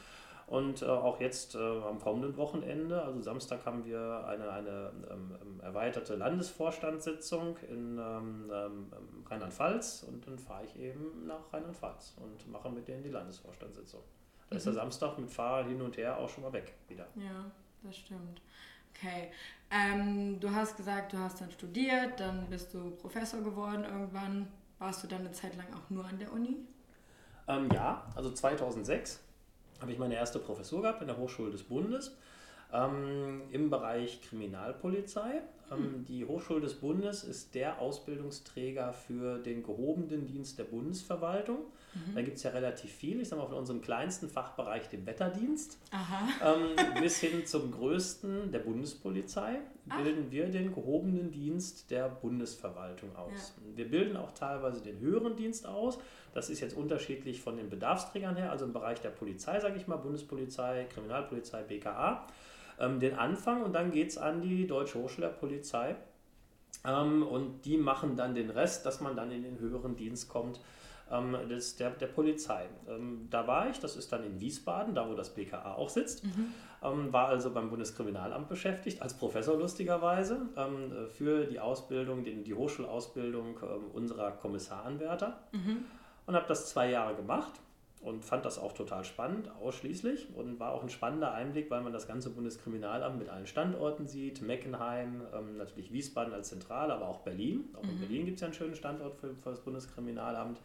Und 0.51 0.81
äh, 0.81 0.85
auch 0.85 1.21
jetzt 1.21 1.55
äh, 1.55 1.59
am 1.59 1.97
kommenden 2.01 2.35
Wochenende, 2.35 3.01
also 3.01 3.21
Samstag, 3.21 3.65
haben 3.65 3.85
wir 3.85 4.25
eine, 4.27 4.51
eine 4.51 4.91
ähm, 5.09 5.37
ähm 5.41 5.61
erweiterte 5.61 6.15
Landesvorstandssitzung 6.15 7.55
in 7.69 7.97
ähm, 7.97 8.51
ähm, 8.53 8.91
Rheinland-Pfalz 9.29 10.03
und 10.09 10.27
dann 10.27 10.37
fahre 10.37 10.65
ich 10.65 10.77
eben 10.77 11.25
nach 11.25 11.53
Rheinland-Pfalz 11.53 12.15
und 12.17 12.51
mache 12.51 12.69
mit 12.69 12.85
denen 12.85 13.01
die 13.01 13.11
Landesvorstandssitzung. 13.11 14.01
Da 14.49 14.55
mhm. 14.55 14.57
ist 14.57 14.65
der 14.65 14.73
mhm. 14.73 14.77
Samstag 14.77 15.17
mit 15.19 15.29
Fahrrad 15.29 15.67
hin 15.67 15.81
und 15.81 15.95
her 15.95 16.17
auch 16.17 16.27
schon 16.27 16.43
mal 16.43 16.51
weg 16.51 16.73
wieder. 16.89 17.07
Ja, 17.15 17.49
das 17.83 17.95
stimmt. 17.95 18.41
Okay. 18.93 19.31
Ähm, 19.71 20.37
du 20.41 20.53
hast 20.53 20.75
gesagt, 20.75 21.13
du 21.13 21.17
hast 21.17 21.39
dann 21.39 21.51
studiert, 21.51 22.19
dann 22.19 22.49
bist 22.49 22.73
du 22.73 22.91
Professor 22.97 23.39
geworden 23.39 23.85
irgendwann. 23.85 24.51
Warst 24.79 25.01
du 25.01 25.07
dann 25.07 25.21
eine 25.21 25.31
Zeit 25.31 25.55
lang 25.55 25.67
auch 25.73 25.89
nur 25.89 26.03
an 26.03 26.19
der 26.19 26.33
Uni? 26.33 26.57
Ähm, 27.47 27.69
ja, 27.73 28.05
also 28.15 28.33
2006 28.33 29.30
habe 29.81 29.91
ich 29.91 29.97
meine 29.97 30.15
erste 30.15 30.39
Professur 30.39 30.81
gehabt 30.81 31.01
in 31.01 31.07
der 31.07 31.17
Hochschule 31.17 31.51
des 31.51 31.63
Bundes 31.63 32.15
ähm, 32.73 33.41
im 33.51 33.69
Bereich 33.69 34.21
Kriminalpolizei. 34.21 35.41
Ähm, 35.71 36.05
die 36.07 36.25
Hochschule 36.25 36.61
des 36.61 36.75
Bundes 36.75 37.23
ist 37.23 37.55
der 37.55 37.79
Ausbildungsträger 37.79 38.93
für 38.93 39.39
den 39.39 39.63
gehobenen 39.63 40.27
Dienst 40.27 40.59
der 40.59 40.65
Bundesverwaltung. 40.65 41.59
Mhm. 41.93 42.15
Da 42.15 42.21
gibt 42.21 42.37
es 42.37 42.43
ja 42.43 42.51
relativ 42.51 42.91
viel. 42.91 43.19
Ich 43.19 43.29
sage 43.29 43.41
mal, 43.41 43.47
von 43.47 43.57
unserem 43.57 43.81
kleinsten 43.81 44.29
Fachbereich, 44.29 44.89
dem 44.89 45.05
Wetterdienst, 45.05 45.77
ähm, 46.43 47.01
bis 47.01 47.19
hin 47.19 47.45
zum 47.45 47.71
größten 47.71 48.51
der 48.51 48.59
Bundespolizei, 48.59 49.59
Ach. 49.89 50.01
bilden 50.01 50.31
wir 50.31 50.49
den 50.49 50.73
gehobenen 50.73 51.31
Dienst 51.31 51.91
der 51.91 52.07
Bundesverwaltung 52.09 53.15
aus. 53.15 53.55
Ja. 53.57 53.77
Wir 53.77 53.89
bilden 53.89 54.15
auch 54.15 54.31
teilweise 54.31 54.81
den 54.81 54.99
höheren 54.99 55.35
Dienst 55.35 55.67
aus. 55.67 55.99
Das 56.33 56.49
ist 56.49 56.61
jetzt 56.61 56.77
unterschiedlich 56.77 57.41
von 57.41 57.57
den 57.57 57.69
Bedarfsträgern 57.69 58.37
her, 58.37 58.51
also 58.51 58.65
im 58.65 58.73
Bereich 58.73 59.01
der 59.01 59.09
Polizei, 59.09 59.59
sage 59.59 59.75
ich 59.75 59.87
mal, 59.87 59.97
Bundespolizei, 59.97 60.85
Kriminalpolizei, 60.93 61.63
BKA, 61.63 62.25
ähm, 62.79 63.01
den 63.01 63.15
Anfang 63.15 63.63
und 63.63 63.73
dann 63.73 63.91
geht 63.91 64.09
es 64.09 64.17
an 64.17 64.41
die 64.41 64.65
Deutsche 64.65 64.97
Hochschule 64.99 65.27
der 65.27 65.33
Polizei. 65.33 65.95
Ähm, 66.85 67.23
und 67.23 67.65
die 67.65 67.77
machen 67.77 68.15
dann 68.15 68.33
den 68.33 68.49
Rest, 68.49 68.85
dass 68.85 69.01
man 69.01 69.17
dann 69.17 69.29
in 69.31 69.43
den 69.43 69.59
höheren 69.59 69.97
Dienst 69.97 70.29
kommt 70.29 70.61
ähm, 71.11 71.37
des, 71.49 71.75
der, 71.75 71.91
der 71.91 72.07
Polizei. 72.07 72.65
Ähm, 72.87 73.27
da 73.29 73.47
war 73.47 73.69
ich, 73.69 73.79
das 73.79 73.95
ist 73.95 74.11
dann 74.11 74.23
in 74.23 74.39
Wiesbaden, 74.39 74.95
da 74.95 75.09
wo 75.09 75.13
das 75.13 75.33
BKA 75.33 75.75
auch 75.75 75.89
sitzt, 75.89 76.23
mhm. 76.23 76.53
ähm, 76.83 77.13
war 77.13 77.27
also 77.27 77.51
beim 77.51 77.69
Bundeskriminalamt 77.69 78.47
beschäftigt, 78.49 79.01
als 79.01 79.13
Professor 79.15 79.57
lustigerweise, 79.57 80.41
ähm, 80.55 81.07
für 81.09 81.45
die 81.45 81.59
Ausbildung, 81.59 82.23
die, 82.23 82.43
die 82.43 82.53
Hochschulausbildung 82.53 83.59
ähm, 83.61 83.91
unserer 83.93 84.31
Kommissaranwärter 84.31 85.39
mhm. 85.51 85.85
und 86.25 86.35
habe 86.35 86.47
das 86.47 86.69
zwei 86.69 86.89
Jahre 86.89 87.15
gemacht 87.15 87.53
und 88.01 88.25
fand 88.25 88.45
das 88.45 88.57
auch 88.57 88.73
total 88.73 89.05
spannend, 89.05 89.49
ausschließlich. 89.61 90.29
Und 90.35 90.59
war 90.59 90.71
auch 90.71 90.81
ein 90.81 90.89
spannender 90.89 91.33
Einblick, 91.33 91.69
weil 91.69 91.81
man 91.81 91.93
das 91.93 92.07
ganze 92.07 92.31
Bundeskriminalamt 92.31 93.19
mit 93.19 93.29
allen 93.29 93.45
Standorten 93.45 94.07
sieht. 94.07 94.41
Meckenheim, 94.41 95.21
ähm, 95.33 95.57
natürlich 95.57 95.93
Wiesbaden 95.93 96.33
als 96.33 96.49
Zentrale, 96.49 96.93
aber 96.93 97.07
auch 97.07 97.19
Berlin. 97.19 97.69
Auch 97.75 97.83
mhm. 97.83 97.91
in 97.91 97.99
Berlin 97.99 98.25
gibt 98.25 98.35
es 98.35 98.41
ja 98.41 98.47
einen 98.47 98.55
schönen 98.55 98.75
Standort 98.75 99.15
für, 99.15 99.35
für 99.35 99.51
das 99.51 99.59
Bundeskriminalamt. 99.59 100.59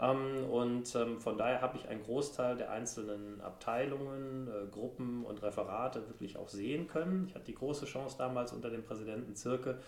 Ähm, 0.00 0.44
und 0.50 0.94
ähm, 0.94 1.20
von 1.20 1.36
daher 1.36 1.60
habe 1.60 1.76
ich 1.76 1.88
einen 1.88 2.02
Großteil 2.02 2.56
der 2.56 2.70
einzelnen 2.70 3.40
Abteilungen, 3.40 4.48
äh, 4.48 4.66
Gruppen 4.70 5.24
und 5.24 5.42
Referate 5.42 6.08
wirklich 6.08 6.36
auch 6.38 6.48
sehen 6.48 6.86
können. 6.86 7.26
Ich 7.28 7.34
hatte 7.34 7.44
die 7.44 7.54
große 7.54 7.84
Chance 7.86 8.16
damals 8.18 8.52
unter 8.52 8.70
dem 8.70 8.82
Präsidenten 8.82 9.34
Zirke, 9.34 9.78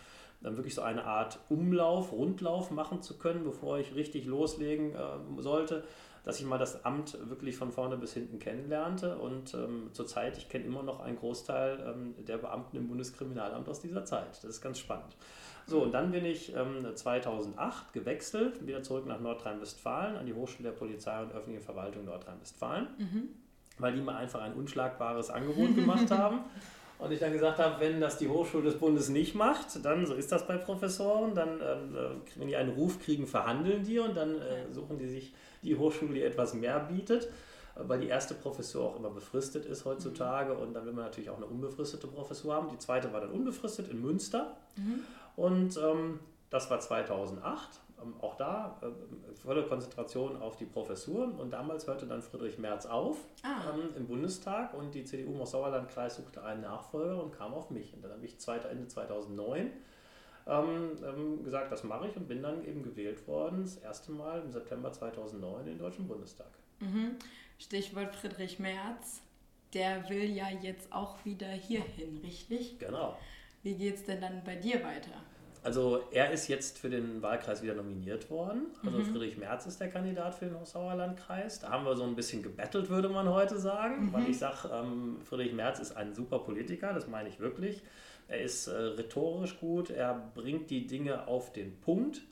dann 0.42 0.56
wirklich 0.56 0.74
so 0.74 0.82
eine 0.82 1.04
Art 1.04 1.38
Umlauf, 1.48 2.12
Rundlauf 2.12 2.70
machen 2.70 3.00
zu 3.00 3.16
können, 3.16 3.44
bevor 3.44 3.78
ich 3.78 3.94
richtig 3.94 4.26
loslegen 4.26 4.94
äh, 4.94 5.40
sollte, 5.40 5.84
dass 6.24 6.38
ich 6.38 6.46
mal 6.46 6.58
das 6.58 6.84
Amt 6.84 7.16
wirklich 7.28 7.56
von 7.56 7.72
vorne 7.72 7.96
bis 7.96 8.12
hinten 8.12 8.38
kennenlernte. 8.38 9.16
Und 9.16 9.54
ähm, 9.54 9.90
zurzeit, 9.92 10.36
ich 10.36 10.48
kenne 10.48 10.66
immer 10.66 10.82
noch 10.82 11.00
einen 11.00 11.16
Großteil 11.16 11.94
ähm, 11.94 12.14
der 12.26 12.38
Beamten 12.38 12.76
im 12.76 12.88
Bundeskriminalamt 12.88 13.68
aus 13.68 13.80
dieser 13.80 14.04
Zeit. 14.04 14.28
Das 14.42 14.44
ist 14.44 14.60
ganz 14.60 14.78
spannend. 14.78 15.16
So, 15.66 15.82
und 15.82 15.92
dann 15.92 16.10
bin 16.10 16.24
ich 16.24 16.54
ähm, 16.54 16.86
2008 16.94 17.92
gewechselt, 17.92 18.66
wieder 18.66 18.82
zurück 18.82 19.06
nach 19.06 19.20
Nordrhein-Westfalen, 19.20 20.16
an 20.16 20.26
die 20.26 20.34
Hochschule 20.34 20.70
der 20.70 20.76
Polizei 20.76 21.22
und 21.22 21.32
öffentliche 21.32 21.60
Verwaltung 21.60 22.04
Nordrhein-Westfalen, 22.04 22.88
mhm. 22.98 23.28
weil 23.78 23.94
die 23.94 24.00
mir 24.00 24.16
einfach 24.16 24.42
ein 24.42 24.54
unschlagbares 24.54 25.30
Angebot 25.30 25.74
gemacht 25.74 26.10
haben. 26.10 26.40
Und 26.98 27.10
ich 27.10 27.18
dann 27.18 27.32
gesagt 27.32 27.58
habe, 27.58 27.80
wenn 27.80 28.00
das 28.00 28.18
die 28.18 28.28
Hochschule 28.28 28.64
des 28.64 28.78
Bundes 28.78 29.08
nicht 29.08 29.34
macht, 29.34 29.84
dann, 29.84 30.06
so 30.06 30.14
ist 30.14 30.30
das 30.30 30.46
bei 30.46 30.56
Professoren, 30.56 31.34
dann, 31.34 31.60
ähm, 31.60 31.96
äh, 31.96 32.38
wenn 32.38 32.48
die 32.48 32.56
einen 32.56 32.70
Ruf 32.74 33.00
kriegen, 33.00 33.26
verhandeln 33.26 33.82
die 33.82 33.98
und 33.98 34.16
dann 34.16 34.36
äh, 34.36 34.70
suchen 34.70 34.98
die 34.98 35.08
sich 35.08 35.34
die 35.62 35.76
Hochschule, 35.76 36.14
die 36.14 36.22
etwas 36.22 36.54
mehr 36.54 36.78
bietet 36.80 37.28
weil 37.74 38.00
die 38.00 38.08
erste 38.08 38.34
Professur 38.34 38.84
auch 38.84 38.96
immer 38.96 39.10
befristet 39.10 39.64
ist 39.64 39.84
heutzutage 39.84 40.54
und 40.54 40.74
dann 40.74 40.84
will 40.84 40.92
man 40.92 41.04
natürlich 41.04 41.30
auch 41.30 41.38
eine 41.38 41.46
unbefristete 41.46 42.06
Professur 42.06 42.54
haben. 42.54 42.68
Die 42.68 42.78
zweite 42.78 43.12
war 43.12 43.20
dann 43.20 43.30
unbefristet 43.30 43.88
in 43.88 44.00
Münster. 44.00 44.56
Mhm. 44.76 45.00
Und 45.36 45.76
ähm, 45.76 46.20
das 46.50 46.70
war 46.70 46.80
2008. 46.80 47.80
Ähm, 48.02 48.14
auch 48.20 48.36
da 48.36 48.78
äh, 48.82 49.34
volle 49.34 49.64
Konzentration 49.64 50.40
auf 50.40 50.56
die 50.56 50.64
Professur. 50.64 51.32
Und 51.38 51.52
damals 51.52 51.86
hörte 51.86 52.06
dann 52.06 52.22
Friedrich 52.22 52.58
Merz 52.58 52.86
auf 52.86 53.16
ah. 53.42 53.72
ähm, 53.72 53.90
im 53.96 54.06
Bundestag 54.06 54.74
und 54.74 54.94
die 54.94 55.04
CDU 55.04 55.32
Moos-Sauerland-Kreis 55.32 56.16
suchte 56.16 56.42
einen 56.42 56.62
Nachfolger 56.62 57.22
und 57.22 57.32
kam 57.32 57.54
auf 57.54 57.70
mich. 57.70 57.94
Und 57.94 58.02
dann 58.02 58.12
habe 58.12 58.24
ich 58.24 58.36
Ende 58.46 58.88
2009 58.88 59.70
ähm, 60.46 60.98
ähm, 61.04 61.44
gesagt, 61.44 61.70
das 61.70 61.84
mache 61.84 62.08
ich 62.08 62.16
und 62.16 62.26
bin 62.26 62.42
dann 62.42 62.64
eben 62.66 62.82
gewählt 62.82 63.26
worden, 63.28 63.62
das 63.62 63.76
erste 63.76 64.10
Mal 64.12 64.40
im 64.40 64.50
September 64.50 64.92
2009 64.92 65.60
in 65.60 65.66
den 65.66 65.78
Deutschen 65.78 66.08
Bundestag. 66.08 66.50
Mhm. 66.80 67.16
Stichwort 67.58 68.14
Friedrich 68.16 68.58
Merz, 68.58 69.22
der 69.72 70.08
will 70.08 70.30
ja 70.30 70.50
jetzt 70.50 70.92
auch 70.92 71.24
wieder 71.24 71.48
hierhin, 71.48 72.18
richtig? 72.18 72.78
Genau. 72.80 73.16
Wie 73.62 73.74
geht 73.74 73.94
es 73.94 74.04
denn 74.04 74.20
dann 74.20 74.42
bei 74.44 74.56
dir 74.56 74.82
weiter? 74.82 75.12
Also 75.64 76.02
er 76.10 76.32
ist 76.32 76.48
jetzt 76.48 76.78
für 76.78 76.90
den 76.90 77.22
Wahlkreis 77.22 77.62
wieder 77.62 77.74
nominiert 77.74 78.28
worden. 78.30 78.66
Also 78.84 78.98
mhm. 78.98 79.04
Friedrich 79.04 79.36
Merz 79.36 79.64
ist 79.66 79.80
der 79.80 79.88
Kandidat 79.88 80.34
für 80.34 80.46
den 80.46 80.58
Hochsauerlandkreis. 80.58 81.60
Da 81.60 81.70
haben 81.70 81.84
wir 81.84 81.94
so 81.94 82.02
ein 82.02 82.16
bisschen 82.16 82.42
gebettelt, 82.42 82.90
würde 82.90 83.08
man 83.08 83.28
heute 83.28 83.58
sagen, 83.58 84.06
mhm. 84.06 84.12
weil 84.12 84.28
ich 84.28 84.38
sage, 84.38 84.68
ähm, 84.72 85.18
Friedrich 85.22 85.52
Merz 85.52 85.78
ist 85.78 85.96
ein 85.96 86.14
super 86.14 86.40
Politiker, 86.40 86.92
das 86.92 87.06
meine 87.06 87.28
ich 87.28 87.38
wirklich. 87.38 87.82
Er 88.26 88.40
ist 88.40 88.66
äh, 88.66 88.72
rhetorisch 88.72 89.60
gut, 89.60 89.90
er 89.90 90.32
bringt 90.34 90.70
die 90.70 90.86
Dinge 90.88 91.28
auf 91.28 91.52
den 91.52 91.80
Punkt. 91.80 92.22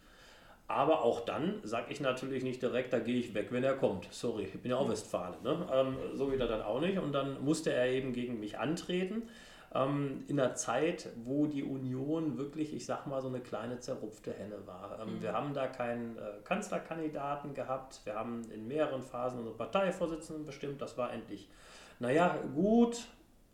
Aber 0.67 1.03
auch 1.03 1.21
dann 1.21 1.61
sage 1.63 1.93
ich 1.93 2.01
natürlich 2.01 2.43
nicht 2.43 2.63
direkt, 2.63 2.93
da 2.93 2.99
gehe 2.99 3.19
ich 3.19 3.35
weg, 3.35 3.49
wenn 3.51 3.65
er 3.65 3.75
kommt. 3.75 4.09
Sorry, 4.13 4.45
ich 4.45 4.61
bin 4.61 4.71
ja 4.73 4.77
auch 4.77 4.87
mhm. 4.87 4.93
Westfale. 4.93 5.37
Ne? 5.43 5.67
Ähm, 5.73 5.97
so 6.15 6.33
wieder 6.33 6.49
dann 6.49 6.63
auch 6.63 6.81
nicht. 6.81 6.99
Und 6.99 7.13
dann 7.13 7.45
musste 7.45 7.73
er 7.73 7.87
eben 7.87 8.13
gegen 8.13 8.41
mich 8.41 8.59
antreten 8.59 9.23
ähm, 9.75 10.25
in 10.29 10.41
einer 10.41 10.55
Zeit, 10.55 11.09
wo 11.25 11.47
die 11.47 11.63
Union 11.63 12.39
wirklich, 12.39 12.75
ich 12.75 12.87
sag 12.87 13.07
mal, 13.07 13.21
so 13.21 13.29
eine 13.29 13.41
kleine 13.41 13.79
zerrupfte 13.79 14.33
Henne 14.33 14.67
war. 14.67 14.99
Ähm, 15.01 15.17
mhm. 15.17 15.23
Wir 15.23 15.33
haben 15.33 15.55
da 15.55 15.67
keinen 15.67 16.17
äh, 16.19 16.21
Kanzlerkandidaten 16.45 17.55
gehabt, 17.55 18.01
wir 18.05 18.15
haben 18.15 18.43
in 18.53 18.67
mehreren 18.67 19.03
Phasen 19.03 19.39
unsere 19.39 19.57
Parteivorsitzenden 19.57 20.45
bestimmt, 20.45 20.83
das 20.83 20.99
war 20.99 21.13
endlich, 21.13 21.49
naja, 21.99 22.37
gut, 22.55 23.07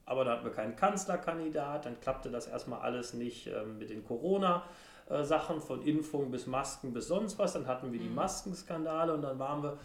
aber 0.05 0.24
da 0.24 0.33
hatten 0.33 0.44
wir 0.44 0.52
keinen 0.52 0.76
Kanzlerkandidat, 0.76 1.85
dann 1.85 2.00
klappte 2.00 2.31
das 2.31 2.46
erstmal 2.46 2.81
alles 2.81 3.12
nicht 3.12 3.48
ähm, 3.48 3.79
mit 3.79 3.90
den 3.90 4.05
Corona- 4.05 4.62
äh, 5.09 5.22
Sachen 5.22 5.61
von 5.61 5.83
Impfung 5.83 6.33
bis 6.33 6.46
Masken 6.46 6.92
bis 6.92 7.09
sonst 7.09 7.38
was. 7.38 7.52
Dann 7.52 7.66
hatten 7.66 7.92
wir 7.92 8.00
die 8.00 8.09
mhm. 8.09 8.16
Maskenskandale 8.16 9.14
und 9.14 9.22
dann 9.22 9.38
waren 9.38 9.62
wir 9.62 9.79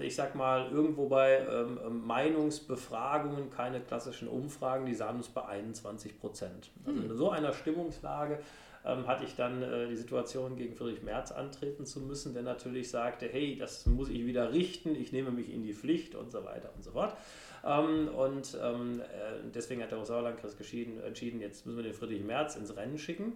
ich 0.00 0.14
sag 0.14 0.34
mal, 0.34 0.70
irgendwo 0.70 1.08
bei 1.08 1.38
ähm, 1.38 1.78
ähm, 1.84 2.06
Meinungsbefragungen, 2.06 3.50
keine 3.50 3.80
klassischen 3.80 4.28
Umfragen, 4.28 4.86
die 4.86 4.94
sahen 4.94 5.16
uns 5.16 5.28
bei 5.28 5.44
21 5.44 6.18
Prozent. 6.18 6.70
Also 6.86 7.02
in 7.02 7.10
hm. 7.10 7.16
so 7.16 7.30
einer 7.30 7.52
Stimmungslage 7.52 8.38
hatte 8.84 9.24
ich 9.24 9.34
dann 9.34 9.64
äh, 9.64 9.88
die 9.88 9.96
Situation, 9.96 10.54
gegen 10.54 10.76
Friedrich 10.76 11.02
Merz 11.02 11.32
antreten 11.32 11.86
zu 11.86 12.00
müssen, 12.00 12.34
der 12.34 12.44
natürlich 12.44 12.88
sagte, 12.88 13.26
hey, 13.26 13.56
das 13.58 13.84
muss 13.86 14.08
ich 14.08 14.24
wieder 14.24 14.52
richten, 14.52 14.94
ich 14.94 15.10
nehme 15.10 15.32
mich 15.32 15.52
in 15.52 15.64
die 15.64 15.74
Pflicht 15.74 16.14
und 16.14 16.30
so 16.30 16.44
weiter 16.44 16.70
und 16.76 16.84
so 16.84 16.92
fort. 16.92 17.16
und 17.64 18.54
äh, 18.54 19.40
deswegen 19.52 19.82
hat 19.82 19.90
der 19.90 20.04
Sauerlandkreis 20.04 20.54
entschieden, 20.54 21.40
jetzt 21.40 21.66
müssen 21.66 21.78
wir 21.78 21.82
den 21.82 21.94
Friedrich 21.94 22.22
Merz 22.22 22.54
ins 22.54 22.76
Rennen 22.76 22.96
schicken 22.96 23.32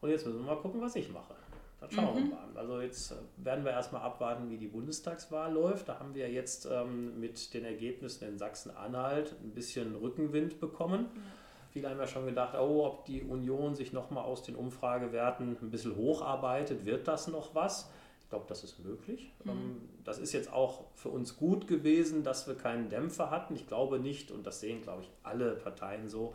und 0.00 0.10
jetzt 0.10 0.26
müssen 0.26 0.40
wir 0.40 0.46
mal 0.46 0.60
gucken, 0.60 0.80
was 0.80 0.96
ich 0.96 1.12
mache. 1.12 1.34
Dann 1.80 1.90
schauen 1.90 2.14
mhm. 2.14 2.30
wir 2.30 2.34
mal. 2.34 2.48
Also 2.56 2.80
jetzt 2.80 3.12
äh, 3.12 3.14
werden 3.36 3.64
wir 3.64 3.72
erstmal 3.72 4.02
abwarten, 4.02 4.50
wie 4.50 4.56
die 4.56 4.66
Bundestagswahl 4.66 5.52
läuft. 5.52 5.88
Da 5.88 5.98
haben 5.98 6.14
wir 6.14 6.30
jetzt 6.30 6.66
ähm, 6.66 7.20
mit 7.20 7.54
den 7.54 7.64
Ergebnissen 7.64 8.28
in 8.28 8.38
Sachsen-Anhalt 8.38 9.34
ein 9.42 9.50
bisschen 9.50 9.94
Rückenwind 9.94 10.60
bekommen. 10.60 11.02
Mhm. 11.02 11.22
Viele 11.70 11.90
haben 11.90 11.98
ja 11.98 12.06
schon 12.06 12.26
gedacht, 12.26 12.54
oh, 12.58 12.84
ob 12.84 13.04
die 13.04 13.22
Union 13.22 13.74
sich 13.74 13.92
nochmal 13.92 14.24
aus 14.24 14.42
den 14.42 14.56
Umfragewerten 14.56 15.56
ein 15.60 15.70
bisschen 15.70 15.96
hocharbeitet, 15.96 16.86
wird 16.86 17.06
das 17.06 17.28
noch 17.28 17.54
was? 17.54 17.90
Ich 18.22 18.30
glaube, 18.30 18.46
das 18.48 18.64
ist 18.64 18.84
möglich. 18.84 19.32
Mhm. 19.44 19.50
Ähm, 19.50 19.88
das 20.04 20.18
ist 20.18 20.32
jetzt 20.32 20.52
auch 20.52 20.84
für 20.94 21.10
uns 21.10 21.36
gut 21.36 21.68
gewesen, 21.68 22.24
dass 22.24 22.48
wir 22.48 22.56
keinen 22.56 22.88
Dämpfer 22.88 23.30
hatten. 23.30 23.54
Ich 23.54 23.66
glaube 23.66 24.00
nicht, 24.00 24.30
und 24.32 24.46
das 24.46 24.60
sehen, 24.60 24.82
glaube 24.82 25.02
ich, 25.02 25.10
alle 25.22 25.52
Parteien 25.52 26.08
so, 26.08 26.34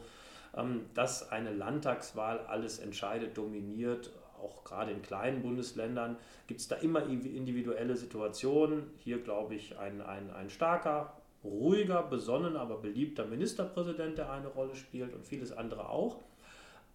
ähm, 0.56 0.86
dass 0.94 1.32
eine 1.32 1.52
Landtagswahl 1.52 2.40
alles 2.48 2.80
entscheidet, 2.80 3.38
dominiert 3.38 4.12
auch 4.44 4.64
gerade 4.64 4.92
in 4.92 5.02
kleinen 5.02 5.42
Bundesländern 5.42 6.18
gibt 6.48 6.60
es 6.60 6.68
da 6.68 6.76
immer 6.76 7.04
individuelle 7.06 7.96
Situationen. 7.96 8.92
Hier 8.98 9.20
glaube 9.20 9.56
ich 9.56 9.78
ein, 9.78 10.02
ein, 10.02 10.32
ein 10.32 10.50
starker, 10.50 11.18
ruhiger, 11.44 12.04
besonnen, 12.04 12.56
aber 12.56 12.78
beliebter 12.78 13.26
Ministerpräsident, 13.26 14.18
der 14.18 14.32
eine 14.32 14.48
Rolle 14.48 14.76
spielt 14.76 15.14
und 15.14 15.26
vieles 15.26 15.52
andere 15.52 15.90
auch. 15.90 16.20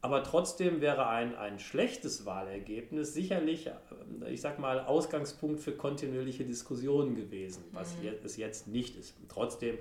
Aber 0.00 0.22
trotzdem 0.22 0.80
wäre 0.80 1.08
ein, 1.08 1.34
ein 1.34 1.58
schlechtes 1.58 2.24
Wahlergebnis 2.24 3.14
sicherlich, 3.14 3.66
äh, 3.66 3.72
ich 4.30 4.40
sag 4.40 4.58
mal, 4.60 4.80
Ausgangspunkt 4.80 5.60
für 5.60 5.72
kontinuierliche 5.72 6.44
Diskussionen 6.44 7.16
gewesen, 7.16 7.64
was 7.72 7.96
mhm. 7.96 8.10
es 8.22 8.36
jetzt 8.36 8.68
nicht 8.68 8.96
ist. 8.96 9.14
Trotzdem, 9.28 9.76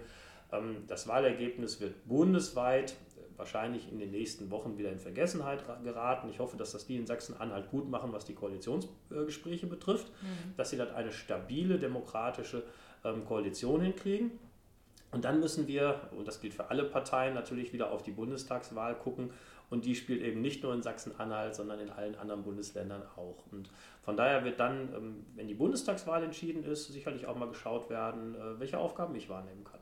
ähm, 0.52 0.84
das 0.88 1.08
Wahlergebnis 1.08 1.80
wird 1.80 2.08
bundesweit 2.08 2.96
wahrscheinlich 3.38 3.92
in 3.92 4.00
den 4.00 4.12
nächsten 4.12 4.52
Wochen 4.52 4.78
wieder 4.78 4.92
in 4.92 5.00
Vergessenheit 5.00 5.64
geraten. 5.84 6.30
Ich 6.30 6.40
hoffe, 6.40 6.58
dass 6.58 6.72
das 6.72 6.86
die 6.86 6.98
in 6.98 7.06
Sachsen-Anhalt 7.06 7.70
gut 7.70 7.90
machen, 7.90 8.12
was 8.12 8.26
die 8.26 8.34
Koalitionsgespräche 8.34 9.68
betrifft, 9.68 10.12
mhm. 10.22 10.56
dass 10.58 10.72
sie 10.72 10.78
dann 10.78 10.92
eine 10.92 11.12
stabile 11.12 11.78
demokratische 11.78 12.64
ähm, 13.04 13.26
Koalition 13.26 13.82
hinkriegen. 13.82 14.32
Und 15.12 15.24
dann 15.24 15.40
müssen 15.40 15.68
wir, 15.68 16.02
und 16.18 16.28
das 16.28 16.42
gilt 16.42 16.54
für 16.54 16.70
alle 16.70 16.84
Parteien, 16.84 17.34
natürlich 17.34 17.72
wieder 17.72 17.92
auf 17.92 18.04
die 18.04 18.12
Bundestagswahl 18.12 18.96
gucken 18.96 19.32
Und 19.70 19.86
die 19.86 19.96
spielt 19.96 20.22
eben 20.22 20.42
nicht 20.42 20.64
nur 20.64 20.74
in 20.74 20.82
Sachsen-Anhalt, 20.82 21.56
sondern 21.56 21.80
in 21.80 21.90
allen 21.90 22.16
anderen 22.16 22.44
Bundesländern 22.44 23.04
auch. 23.16 23.44
Und 23.52 23.70
von 24.02 24.18
daher 24.18 24.44
wird 24.44 24.60
dann, 24.60 24.94
ähm, 24.94 25.26
wenn 25.36 25.48
die 25.48 25.54
Bundestagswahl 25.54 26.24
entschieden 26.24 26.64
ist, 26.64 26.88
sicherlich 26.88 27.28
auch 27.28 27.38
mal 27.38 27.48
geschaut 27.48 27.90
werden, 27.90 28.36
äh, 28.36 28.60
welche 28.60 28.80
Aufgaben 28.80 29.16
ich 29.16 29.30
wahrnehmen 29.30 29.64
kann. 29.64 29.80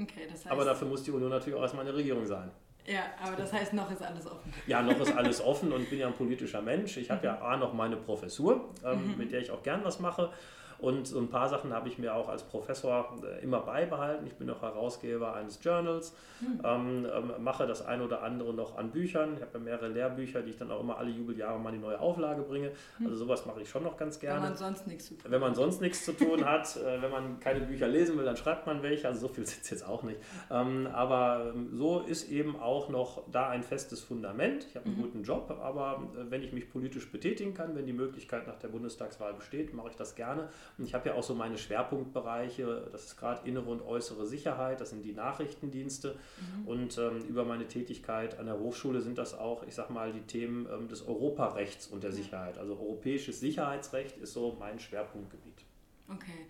Okay, 0.00 0.26
das 0.30 0.44
heißt, 0.44 0.50
aber 0.50 0.64
dafür 0.64 0.88
muss 0.88 1.02
die 1.02 1.10
Union 1.10 1.30
natürlich 1.30 1.58
auch 1.58 1.62
erstmal 1.62 1.86
eine 1.86 1.96
Regierung 1.96 2.26
sein. 2.26 2.50
Ja, 2.86 3.00
aber 3.22 3.36
das 3.36 3.52
heißt, 3.52 3.72
noch 3.72 3.90
ist 3.90 4.02
alles 4.02 4.26
offen. 4.26 4.52
Ja, 4.66 4.82
noch 4.82 4.98
ist 5.00 5.12
alles 5.12 5.40
offen 5.40 5.72
und 5.72 5.82
ich 5.82 5.90
bin 5.90 5.98
ja 5.98 6.06
ein 6.06 6.14
politischer 6.14 6.62
Mensch. 6.62 6.96
Ich 6.96 7.10
habe 7.10 7.26
ja 7.26 7.40
A 7.40 7.56
noch 7.56 7.72
meine 7.72 7.96
Professur, 7.96 8.72
ähm, 8.84 9.12
mhm. 9.12 9.18
mit 9.18 9.32
der 9.32 9.40
ich 9.40 9.50
auch 9.50 9.62
gern 9.62 9.82
was 9.84 9.98
mache. 9.98 10.30
Und 10.78 11.06
so 11.06 11.18
ein 11.18 11.28
paar 11.28 11.48
Sachen 11.48 11.72
habe 11.72 11.88
ich 11.88 11.98
mir 11.98 12.14
auch 12.14 12.28
als 12.28 12.42
Professor 12.42 13.16
äh, 13.22 13.42
immer 13.42 13.60
beibehalten. 13.60 14.26
Ich 14.26 14.34
bin 14.34 14.48
auch 14.50 14.62
Herausgeber 14.62 15.34
eines 15.34 15.62
Journals, 15.62 16.14
mhm. 16.40 16.60
ähm, 16.64 17.06
mache 17.40 17.66
das 17.66 17.84
ein 17.84 18.00
oder 18.00 18.22
andere 18.22 18.52
noch 18.52 18.76
an 18.76 18.90
Büchern. 18.90 19.34
Ich 19.36 19.42
habe 19.42 19.52
ja 19.54 19.60
mehrere 19.60 19.88
Lehrbücher, 19.88 20.42
die 20.42 20.50
ich 20.50 20.58
dann 20.58 20.70
auch 20.70 20.80
immer 20.80 20.98
alle 20.98 21.10
Jubeljahre 21.10 21.58
mal 21.58 21.70
in 21.70 21.80
die 21.80 21.86
neue 21.86 22.00
Auflage 22.00 22.42
bringe. 22.42 22.72
Mhm. 22.98 23.06
Also 23.06 23.18
sowas 23.18 23.46
mache 23.46 23.62
ich 23.62 23.68
schon 23.68 23.84
noch 23.84 23.96
ganz 23.96 24.18
gerne. 24.18 24.42
Wenn 24.42 24.48
man 24.50 24.56
sonst 24.56 24.86
nichts 24.86 25.06
zu 25.06 25.14
tun 25.14 25.24
hat. 25.24 25.30
Wenn 25.30 25.40
man 25.40 25.54
sonst 25.54 25.80
nichts 25.80 26.04
zu 26.04 26.12
tun 26.12 26.44
hat, 26.44 26.76
äh, 26.76 27.02
wenn 27.02 27.10
man 27.10 27.40
keine 27.40 27.60
Bücher 27.60 27.88
lesen 27.88 28.16
will, 28.18 28.24
dann 28.24 28.36
schreibt 28.36 28.66
man 28.66 28.82
welche. 28.82 29.08
Also 29.08 29.26
so 29.26 29.28
viel 29.28 29.46
sitzt 29.46 29.70
jetzt 29.70 29.86
auch 29.86 30.02
nicht. 30.02 30.20
Ähm, 30.50 30.86
aber 30.92 31.52
ähm, 31.54 31.70
so 31.72 32.00
ist 32.00 32.30
eben 32.30 32.58
auch 32.60 32.88
noch 32.88 33.22
da 33.30 33.48
ein 33.48 33.62
festes 33.62 34.02
Fundament. 34.02 34.66
Ich 34.68 34.76
habe 34.76 34.86
einen 34.86 34.98
mhm. 34.98 35.02
guten 35.02 35.22
Job, 35.22 35.50
aber 35.62 36.02
äh, 36.14 36.30
wenn 36.30 36.42
ich 36.42 36.52
mich 36.52 36.70
politisch 36.70 37.10
betätigen 37.10 37.54
kann, 37.54 37.74
wenn 37.74 37.86
die 37.86 37.92
Möglichkeit 37.92 38.46
nach 38.46 38.58
der 38.58 38.68
Bundestagswahl 38.68 39.34
besteht, 39.34 39.74
mache 39.74 39.90
ich 39.90 39.96
das 39.96 40.14
gerne. 40.14 40.48
Und 40.78 40.84
ich 40.84 40.94
habe 40.94 41.08
ja 41.08 41.14
auch 41.14 41.22
so 41.22 41.34
meine 41.34 41.58
Schwerpunktbereiche, 41.58 42.88
das 42.92 43.04
ist 43.04 43.16
gerade 43.18 43.46
innere 43.48 43.70
und 43.70 43.82
äußere 43.82 44.26
Sicherheit, 44.26 44.80
das 44.80 44.90
sind 44.90 45.02
die 45.02 45.12
Nachrichtendienste. 45.12 46.16
Mhm. 46.62 46.68
Und 46.68 46.98
ähm, 46.98 47.24
über 47.28 47.44
meine 47.44 47.66
Tätigkeit 47.66 48.38
an 48.38 48.46
der 48.46 48.58
Hochschule 48.58 49.00
sind 49.00 49.18
das 49.18 49.36
auch, 49.36 49.62
ich 49.66 49.74
sag 49.74 49.90
mal, 49.90 50.12
die 50.12 50.22
Themen 50.22 50.66
ähm, 50.72 50.88
des 50.88 51.06
Europarechts 51.06 51.86
und 51.86 52.02
der 52.02 52.12
Sicherheit. 52.12 52.58
Also 52.58 52.78
europäisches 52.78 53.40
Sicherheitsrecht 53.40 54.18
ist 54.18 54.32
so 54.32 54.56
mein 54.58 54.78
Schwerpunktgebiet. 54.78 55.64
Okay. 56.08 56.46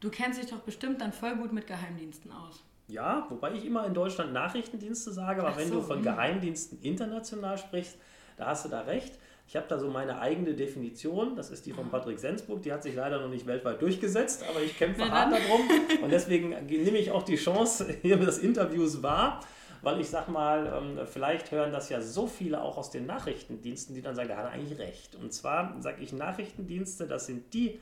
Du 0.00 0.10
kennst 0.10 0.40
dich 0.42 0.50
doch 0.50 0.60
bestimmt 0.60 1.00
dann 1.00 1.12
voll 1.12 1.36
gut 1.36 1.52
mit 1.52 1.66
Geheimdiensten 1.66 2.30
aus. 2.30 2.62
Ja, 2.88 3.26
wobei 3.30 3.52
ich 3.52 3.64
immer 3.64 3.84
in 3.86 3.94
Deutschland 3.94 4.32
Nachrichtendienste 4.32 5.10
sage, 5.10 5.40
aber 5.40 5.50
Ach 5.52 5.56
wenn 5.56 5.68
so, 5.68 5.76
du 5.76 5.82
von 5.82 6.02
mh. 6.02 6.10
Geheimdiensten 6.10 6.80
international 6.82 7.58
sprichst, 7.58 7.98
da 8.36 8.46
hast 8.46 8.64
du 8.64 8.68
da 8.68 8.82
recht. 8.82 9.18
Ich 9.48 9.54
habe 9.54 9.66
da 9.68 9.78
so 9.78 9.88
meine 9.88 10.18
eigene 10.18 10.54
Definition, 10.54 11.36
das 11.36 11.50
ist 11.50 11.66
die 11.66 11.72
von 11.72 11.88
Patrick 11.88 12.18
Sensburg, 12.18 12.62
die 12.62 12.72
hat 12.72 12.82
sich 12.82 12.96
leider 12.96 13.20
noch 13.20 13.28
nicht 13.28 13.46
weltweit 13.46 13.80
durchgesetzt, 13.80 14.44
aber 14.48 14.60
ich 14.60 14.76
kämpfe 14.76 15.08
hart 15.08 15.32
darum 15.32 15.68
und 16.02 16.10
deswegen 16.10 16.50
nehme 16.66 16.98
ich 16.98 17.12
auch 17.12 17.22
die 17.22 17.36
Chance 17.36 17.86
hier 18.02 18.16
des 18.16 18.38
Interviews 18.38 19.04
wahr, 19.04 19.40
weil 19.82 20.00
ich 20.00 20.08
sag 20.08 20.28
mal, 20.28 20.66
ähm, 20.66 21.06
vielleicht 21.06 21.52
hören 21.52 21.70
das 21.70 21.90
ja 21.90 22.00
so 22.00 22.26
viele 22.26 22.60
auch 22.60 22.76
aus 22.76 22.90
den 22.90 23.06
Nachrichtendiensten, 23.06 23.94
die 23.94 24.02
dann 24.02 24.16
sagen, 24.16 24.28
da 24.28 24.36
hat 24.36 24.46
er 24.46 24.50
eigentlich 24.50 24.78
recht. 24.80 25.14
Und 25.14 25.32
zwar 25.32 25.76
sage 25.80 26.02
ich 26.02 26.12
Nachrichtendienste, 26.12 27.06
das 27.06 27.26
sind 27.26 27.54
die 27.54 27.78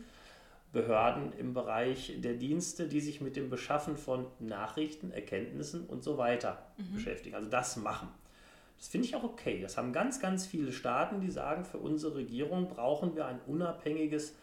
Behörden 0.75 1.33
im 1.39 1.55
Bereich 1.55 2.13
der 2.19 2.35
Dienste, 2.35 2.89
die 2.89 3.01
sich 3.01 3.23
mit 3.23 3.37
dem 3.37 3.49
Beschaffen 3.49 3.97
von 3.97 4.27
Nachrichten, 4.39 5.13
Erkenntnissen 5.13 5.87
und 5.87 6.05
so 6.05 6.19
weiter 6.19 6.67
mhm. 6.77 6.97
beschäftigen. 6.97 7.37
Also 7.37 7.49
das 7.49 7.77
machen. 7.77 8.09
Das 8.85 8.91
finde 8.91 9.07
ich 9.07 9.17
auch 9.17 9.25
okay. 9.25 9.61
Das 9.63 9.79
haben 9.79 9.95
ganz, 9.95 10.21
ganz 10.21 10.45
viele 10.45 10.71
Staaten, 10.71 11.23
die 11.23 11.31
sagen, 11.31 11.65
für 11.65 11.79
unsere 11.79 12.17
Regierung 12.17 12.69
brauchen 12.69 13.17
wir 13.17 13.25
ein 13.25 13.41
unabhängiges, 13.47 14.35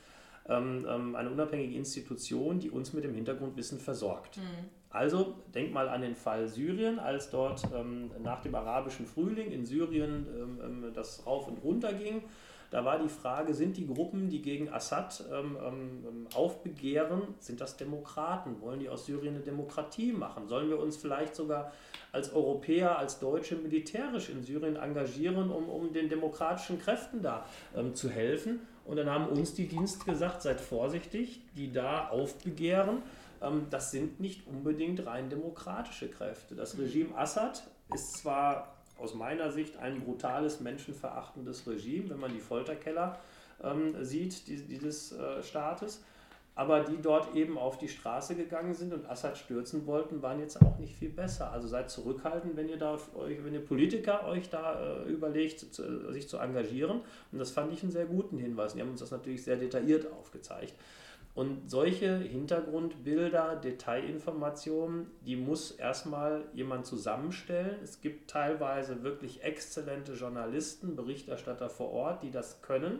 ähm, 0.49 0.83
ähm, 0.89 1.15
eine 1.15 1.29
unabhängige 1.29 1.77
Institution, 1.77 2.57
die 2.57 2.71
uns 2.71 2.91
mit 2.91 3.03
dem 3.03 3.13
Hintergrundwissen 3.13 3.79
versorgt. 3.79 4.37
Mhm. 4.37 4.69
Also 4.89 5.35
denk 5.53 5.71
mal 5.71 5.87
an 5.87 6.01
den 6.01 6.15
Fall 6.15 6.47
Syrien, 6.47 6.97
als 6.97 7.29
dort 7.29 7.67
ähm, 7.71 8.09
nach 8.23 8.41
dem 8.41 8.55
arabischen 8.55 9.05
Frühling 9.05 9.51
in 9.51 9.63
Syrien 9.63 10.25
ähm, 10.35 10.59
ähm, 10.63 10.91
das 10.95 11.23
rauf 11.27 11.47
und 11.47 11.63
runter 11.63 11.93
ging. 11.93 12.23
Da 12.71 12.85
war 12.85 12.97
die 12.99 13.09
Frage, 13.09 13.53
sind 13.53 13.75
die 13.75 13.85
Gruppen, 13.85 14.29
die 14.29 14.41
gegen 14.41 14.69
Assad 14.69 15.25
ähm, 15.29 15.57
ähm, 15.61 16.27
aufbegehren, 16.33 17.21
sind 17.39 17.59
das 17.59 17.75
Demokraten? 17.75 18.61
Wollen 18.61 18.79
die 18.79 18.87
aus 18.87 19.05
Syrien 19.05 19.35
eine 19.35 19.43
Demokratie 19.43 20.13
machen? 20.13 20.47
Sollen 20.47 20.69
wir 20.69 20.79
uns 20.79 20.95
vielleicht 20.95 21.35
sogar 21.35 21.73
als 22.13 22.33
Europäer, 22.33 22.97
als 22.97 23.19
Deutsche 23.19 23.57
militärisch 23.57 24.29
in 24.29 24.41
Syrien 24.43 24.77
engagieren, 24.77 25.51
um, 25.51 25.67
um 25.67 25.91
den 25.91 26.07
demokratischen 26.07 26.79
Kräften 26.79 27.21
da 27.21 27.45
ähm, 27.75 27.93
zu 27.93 28.09
helfen. 28.09 28.61
Und 28.85 28.95
dann 28.95 29.09
haben 29.09 29.27
uns 29.27 29.53
die 29.53 29.67
Dienste 29.67 30.05
gesagt, 30.05 30.41
seid 30.41 30.61
vorsichtig, 30.61 31.41
die 31.57 31.73
da 31.73 32.07
aufbegehren, 32.07 33.03
ähm, 33.41 33.67
das 33.69 33.91
sind 33.91 34.21
nicht 34.21 34.47
unbedingt 34.47 35.05
rein 35.05 35.29
demokratische 35.29 36.07
Kräfte. 36.07 36.55
Das 36.55 36.77
Regime 36.77 37.17
Assad 37.17 37.63
ist 37.93 38.19
zwar 38.19 38.80
aus 39.01 39.13
meiner 39.13 39.51
Sicht 39.51 39.77
ein 39.77 40.01
brutales, 40.01 40.59
menschenverachtendes 40.59 41.67
Regime, 41.67 42.11
wenn 42.11 42.19
man 42.19 42.33
die 42.33 42.39
Folterkeller 42.39 43.19
ähm, 43.63 44.03
sieht, 44.03 44.47
die, 44.47 44.57
dieses 44.57 45.11
äh, 45.11 45.41
Staates 45.43 46.01
aber 46.53 46.81
die 46.81 47.01
dort 47.01 47.33
eben 47.35 47.57
auf 47.57 47.77
die 47.77 47.87
Straße 47.87 48.35
gegangen 48.35 48.73
sind 48.73 48.93
und 48.93 49.09
Assad 49.09 49.37
stürzen 49.37 49.85
wollten, 49.87 50.21
waren 50.21 50.39
jetzt 50.39 50.61
auch 50.61 50.77
nicht 50.79 50.95
viel 50.95 51.09
besser. 51.09 51.51
Also 51.51 51.67
seid 51.67 51.89
zurückhaltend, 51.89 52.57
wenn 52.57 52.67
ihr 52.67 52.77
da 52.77 52.97
euch, 53.15 53.43
wenn 53.43 53.53
ihr 53.53 53.65
Politiker 53.65 54.27
euch 54.27 54.49
da 54.49 54.79
äh, 54.79 55.09
überlegt, 55.09 55.59
zu, 55.73 56.11
sich 56.11 56.27
zu 56.27 56.37
engagieren. 56.37 57.01
Und 57.31 57.39
das 57.39 57.51
fand 57.51 57.71
ich 57.71 57.81
einen 57.83 57.91
sehr 57.91 58.05
guten 58.05 58.37
Hinweis. 58.37 58.73
Die 58.73 58.81
haben 58.81 58.91
uns 58.91 58.99
das 58.99 59.11
natürlich 59.11 59.43
sehr 59.43 59.55
detailliert 59.55 60.11
aufgezeigt. 60.11 60.73
Und 61.33 61.69
solche 61.69 62.17
Hintergrundbilder, 62.17 63.55
Detailinformationen, 63.55 65.07
die 65.25 65.37
muss 65.37 65.71
erstmal 65.71 66.43
jemand 66.53 66.85
zusammenstellen. 66.85 67.79
Es 67.81 68.01
gibt 68.01 68.29
teilweise 68.29 69.03
wirklich 69.03 69.41
exzellente 69.41 70.13
Journalisten, 70.13 70.97
Berichterstatter 70.97 71.69
vor 71.69 71.91
Ort, 71.91 72.23
die 72.23 72.31
das 72.31 72.61
können. 72.61 72.99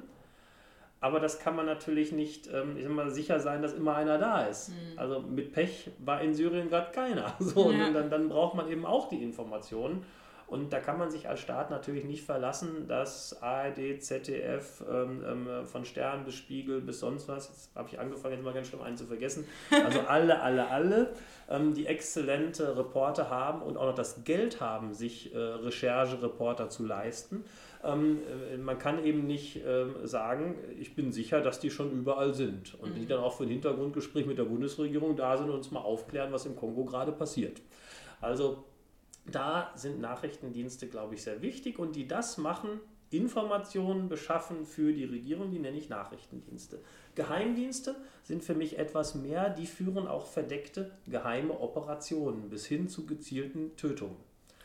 Aber 1.02 1.20
das 1.20 1.39
kann 1.39 1.56
man 1.56 1.65
natürlich 1.65 2.12
nicht 2.12 2.48
ähm, 2.54 2.78
ich 2.78 2.88
mal, 2.88 3.10
sicher 3.10 3.39
sein, 3.39 3.62
dass 3.62 3.74
immer 3.74 3.96
einer 3.96 4.17
da 4.17 4.46
ist. 4.46 4.70
Mhm. 4.70 5.00
Also 5.00 5.20
mit 5.20 5.52
Pech 5.52 5.89
war 5.98 6.22
in 6.22 6.34
Syrien 6.34 6.70
gerade 6.70 6.91
keiner. 6.91 7.34
So, 7.39 7.72
ja. 7.72 7.88
Und 7.88 7.94
dann, 7.96 8.10
dann 8.10 8.30
braucht 8.30 8.56
man 8.56 8.70
eben 8.70 8.86
auch 8.86 9.10
die 9.10 9.22
Informationen. 9.22 10.06
Und 10.51 10.73
da 10.73 10.81
kann 10.81 10.99
man 10.99 11.09
sich 11.09 11.29
als 11.29 11.39
Staat 11.39 11.71
natürlich 11.71 12.03
nicht 12.03 12.25
verlassen, 12.25 12.85
dass 12.89 13.41
ARD, 13.41 14.01
ZDF, 14.01 14.83
ähm, 14.85 15.23
ähm, 15.25 15.65
von 15.65 15.85
Stern 15.85 16.25
bis 16.25 16.35
Spiegel 16.35 16.81
bis 16.81 16.99
sonst 16.99 17.29
was, 17.29 17.47
jetzt 17.47 17.73
habe 17.73 17.87
ich 17.87 17.97
angefangen, 17.97 18.33
jetzt 18.33 18.43
mal 18.43 18.53
ganz 18.53 18.67
schlimm 18.67 18.81
einen 18.81 18.97
zu 18.97 19.05
vergessen, 19.05 19.47
also 19.85 20.01
alle, 20.09 20.41
alle, 20.41 20.67
alle, 20.67 21.13
ähm, 21.49 21.73
die 21.73 21.85
exzellente 21.85 22.75
Reporter 22.77 23.29
haben 23.29 23.61
und 23.61 23.77
auch 23.77 23.85
noch 23.85 23.95
das 23.95 24.25
Geld 24.25 24.59
haben, 24.59 24.93
sich 24.93 25.33
äh, 25.33 25.37
Recherchereporter 25.37 26.67
zu 26.67 26.85
leisten. 26.85 27.45
Ähm, 27.81 28.19
äh, 28.51 28.57
man 28.57 28.77
kann 28.77 29.05
eben 29.05 29.25
nicht 29.27 29.61
ähm, 29.65 30.05
sagen, 30.05 30.55
ich 30.77 30.95
bin 30.95 31.13
sicher, 31.13 31.39
dass 31.39 31.61
die 31.61 31.71
schon 31.71 31.93
überall 31.93 32.33
sind 32.33 32.75
und 32.81 32.89
mhm. 32.89 32.99
die 32.99 33.05
dann 33.05 33.21
auch 33.21 33.37
für 33.37 33.43
ein 33.43 33.49
Hintergrundgespräch 33.49 34.25
mit 34.25 34.37
der 34.37 34.43
Bundesregierung 34.43 35.15
da 35.15 35.37
sind 35.37 35.49
und 35.49 35.55
uns 35.55 35.71
mal 35.71 35.79
aufklären, 35.79 36.33
was 36.33 36.45
im 36.45 36.57
Kongo 36.57 36.83
gerade 36.83 37.13
passiert. 37.13 37.61
Also 38.19 38.65
da 39.25 39.71
sind 39.75 39.99
Nachrichtendienste, 39.99 40.88
glaube 40.88 41.15
ich, 41.15 41.23
sehr 41.23 41.41
wichtig 41.41 41.79
und 41.79 41.95
die 41.95 42.07
das 42.07 42.38
machen, 42.38 42.79
Informationen 43.12 44.07
beschaffen 44.07 44.65
für 44.65 44.93
die 44.93 45.03
Regierung, 45.03 45.51
die 45.51 45.60
nenne 45.60 45.77
ich 45.77 45.89
Nachrichtendienste. 45.89 46.79
Geheimdienste 47.15 47.95
sind 48.23 48.41
für 48.41 48.55
mich 48.55 48.79
etwas 48.79 49.15
mehr, 49.15 49.49
die 49.49 49.67
führen 49.67 50.07
auch 50.07 50.25
verdeckte 50.25 50.91
geheime 51.07 51.60
Operationen 51.60 52.49
bis 52.49 52.65
hin 52.65 52.88
zu 52.88 53.05
gezielten 53.05 53.75
Tötungen. 53.75 54.15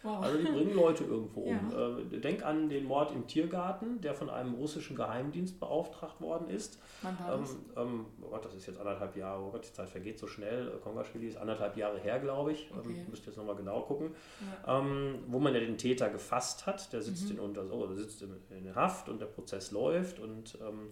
Wow. 0.06 0.22
Also 0.22 0.38
die 0.38 0.44
bringen 0.44 0.74
Leute 0.74 1.02
irgendwo 1.02 1.40
um. 1.40 1.72
Ja. 1.72 1.98
Äh, 1.98 2.20
denk 2.20 2.44
an 2.44 2.68
den 2.68 2.84
Mord 2.84 3.12
im 3.12 3.26
Tiergarten, 3.26 4.00
der 4.00 4.14
von 4.14 4.30
einem 4.30 4.54
russischen 4.54 4.94
Geheimdienst 4.94 5.58
beauftragt 5.58 6.20
worden 6.20 6.48
ist. 6.48 6.78
Wann 7.02 7.18
war 7.18 7.38
das? 7.38 7.56
Ähm, 7.76 8.06
oh 8.22 8.28
Gott, 8.28 8.44
das 8.44 8.54
ist 8.54 8.66
jetzt 8.66 8.78
anderthalb 8.78 9.16
Jahre, 9.16 9.42
oh 9.42 9.50
Gott, 9.50 9.66
die 9.66 9.72
Zeit 9.72 9.88
vergeht 9.90 10.18
so 10.18 10.28
schnell. 10.28 10.68
Äh, 10.68 10.78
Kongaschwili 10.78 11.26
ist 11.26 11.36
anderthalb 11.36 11.76
Jahre 11.76 11.98
her, 11.98 12.20
glaube 12.20 12.52
ich. 12.52 12.70
Ähm, 12.70 12.78
okay. 12.78 13.00
Ähm, 13.00 13.10
müsst 13.10 13.26
jetzt 13.26 13.36
nochmal 13.36 13.56
genau 13.56 13.80
gucken. 13.80 14.14
Ja. 14.64 14.78
Ähm, 14.78 15.24
wo 15.26 15.40
man 15.40 15.52
ja 15.52 15.60
den 15.60 15.76
Täter 15.76 16.08
gefasst 16.08 16.66
hat. 16.66 16.92
Der 16.92 17.02
sitzt, 17.02 17.24
mhm. 17.24 17.38
in, 17.38 17.40
unter, 17.40 17.64
der 17.64 17.96
sitzt 17.96 18.22
in, 18.22 18.30
in 18.50 18.74
Haft 18.76 19.08
und 19.08 19.20
der 19.20 19.26
Prozess 19.26 19.72
läuft 19.72 20.20
und 20.20 20.56
ähm, 20.60 20.90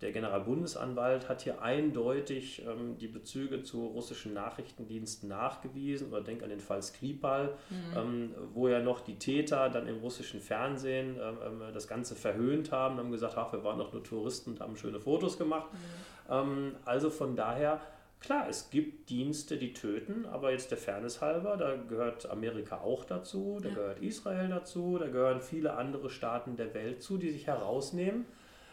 der 0.00 0.12
Generalbundesanwalt 0.12 1.28
hat 1.28 1.42
hier 1.42 1.60
eindeutig 1.60 2.64
ähm, 2.66 2.96
die 2.96 3.06
Bezüge 3.06 3.62
zu 3.62 3.86
russischen 3.86 4.32
Nachrichtendiensten 4.32 5.28
nachgewiesen. 5.28 6.08
Oder 6.10 6.22
denk 6.22 6.42
an 6.42 6.48
den 6.48 6.60
Fall 6.60 6.82
Skripal, 6.82 7.54
mhm. 7.68 7.96
ähm, 7.96 8.34
wo 8.54 8.68
ja 8.68 8.80
noch 8.80 9.00
die 9.00 9.18
Täter 9.18 9.68
dann 9.68 9.86
im 9.86 9.98
russischen 9.98 10.40
Fernsehen 10.40 11.16
ähm, 11.20 11.38
ähm 11.44 11.60
das 11.74 11.86
Ganze 11.86 12.14
verhöhnt 12.16 12.72
haben, 12.72 12.96
haben 12.96 13.12
gesagt, 13.12 13.36
ach, 13.36 13.52
wir 13.52 13.62
waren 13.62 13.78
doch 13.78 13.92
nur 13.92 14.02
Touristen 14.02 14.52
und 14.52 14.60
haben 14.60 14.76
schöne 14.76 15.00
Fotos 15.00 15.36
gemacht. 15.36 15.70
Mhm. 15.72 16.32
Ähm, 16.34 16.76
also 16.86 17.10
von 17.10 17.36
daher, 17.36 17.82
klar, 18.20 18.48
es 18.48 18.70
gibt 18.70 19.10
Dienste, 19.10 19.58
die 19.58 19.74
töten, 19.74 20.24
aber 20.24 20.50
jetzt 20.50 20.70
der 20.70 20.78
Fairness 20.78 21.20
halber, 21.20 21.58
da 21.58 21.76
gehört 21.76 22.30
Amerika 22.30 22.78
auch 22.78 23.04
dazu, 23.04 23.58
da 23.62 23.68
ja. 23.68 23.74
gehört 23.74 23.98
Israel 24.00 24.48
dazu, 24.48 24.96
da 24.98 25.08
gehören 25.08 25.42
viele 25.42 25.74
andere 25.74 26.08
Staaten 26.08 26.56
der 26.56 26.72
Welt 26.72 27.02
zu, 27.02 27.18
die 27.18 27.30
sich 27.30 27.46
herausnehmen 27.46 28.24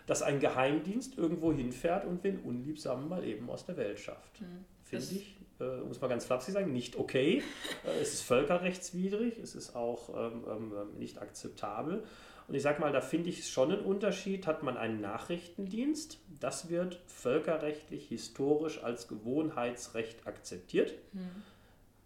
dass 0.08 0.24
ein 0.24 0.40
Geheimdienst 0.40 1.18
irgendwo 1.18 1.54
hinfährt 1.54 2.06
und 2.06 2.24
den 2.24 2.40
Unliebsamen 2.40 3.08
mal 3.08 3.24
eben 3.24 3.50
aus 3.50 3.66
der 3.66 3.78
Welt 3.78 4.00
schafft. 4.00 4.42
Mhm. 4.42 4.66
finde 4.84 5.06
ich, 5.12 5.38
äh, 5.60 5.78
muss 5.86 6.02
man 6.02 6.10
ganz 6.10 6.26
flapsig 6.26 6.54
sagen, 6.54 6.74
nicht 6.74 6.96
okay. 6.96 7.44
Äh, 7.86 8.02
es 8.02 8.14
ist 8.14 8.22
völkerrechtswidrig, 8.24 9.38
es 9.38 9.54
ist 9.54 9.76
auch 9.76 10.10
ähm, 10.10 10.44
ähm, 10.50 10.74
ähm, 10.76 10.98
nicht 10.98 11.22
akzeptabel. 11.22 12.04
Und 12.48 12.56
ich 12.56 12.64
sage 12.64 12.80
mal, 12.80 12.94
da 12.94 13.02
finde 13.02 13.30
ich 13.30 13.48
schon 13.50 13.72
einen 13.72 13.82
Unterschied. 13.82 14.48
Hat 14.48 14.64
man 14.64 14.78
einen 14.78 15.02
Nachrichtendienst, 15.02 16.20
das 16.40 16.70
wird 16.70 17.02
völkerrechtlich, 17.08 18.08
historisch 18.08 18.82
als 18.84 19.08
Gewohnheitsrecht 19.10 20.26
akzeptiert. 20.26 20.96
Mhm. 21.12 21.44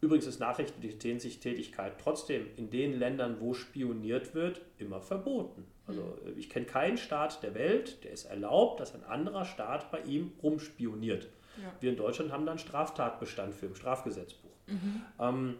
Übrigens 0.02 0.26
ist 0.26 0.39
Nachrichtentätigkeit 0.39 1.93
trotzdem 2.02 2.47
in 2.58 2.72
den 2.72 2.97
Ländern, 2.97 3.39
wo 3.39 3.54
spioniert 3.54 4.34
wird, 4.34 4.62
immer 4.80 4.99
verboten. 4.99 5.68
Also 5.86 6.02
mhm. 6.02 6.38
ich 6.38 6.49
kenne 6.49 6.66
keinen 6.66 6.97
Staat 6.97 7.43
der 7.43 7.54
Welt, 7.54 8.04
der 8.04 8.12
es 8.12 8.26
erlaubt, 8.26 8.80
dass 8.80 8.95
ein 8.95 9.04
anderer 9.04 9.45
Staat 9.45 9.91
bei 9.91 10.02
ihm 10.02 10.32
rumspioniert. 10.41 11.30
Ja. 11.62 11.72
Wir 11.80 11.91
in 11.91 11.97
Deutschland 11.97 12.32
haben 12.32 12.45
da 12.45 12.54
einen 12.54 12.60
Straftatbestand 12.60 13.54
für 13.54 13.68
im 13.68 13.76
Strafgesetzbuch. 13.76 14.49
Mhm. 14.66 15.02
Ähm, 15.20 15.56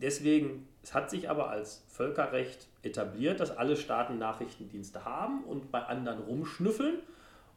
deswegen, 0.00 0.66
es 0.82 0.94
hat 0.94 1.10
sich 1.10 1.28
aber 1.28 1.50
als 1.50 1.84
Völkerrecht 1.88 2.68
etabliert, 2.82 3.38
dass 3.38 3.54
alle 3.54 3.76
Staaten 3.76 4.18
Nachrichtendienste 4.18 5.04
haben 5.04 5.44
und 5.44 5.70
bei 5.70 5.82
anderen 5.82 6.20
rumschnüffeln. 6.20 7.00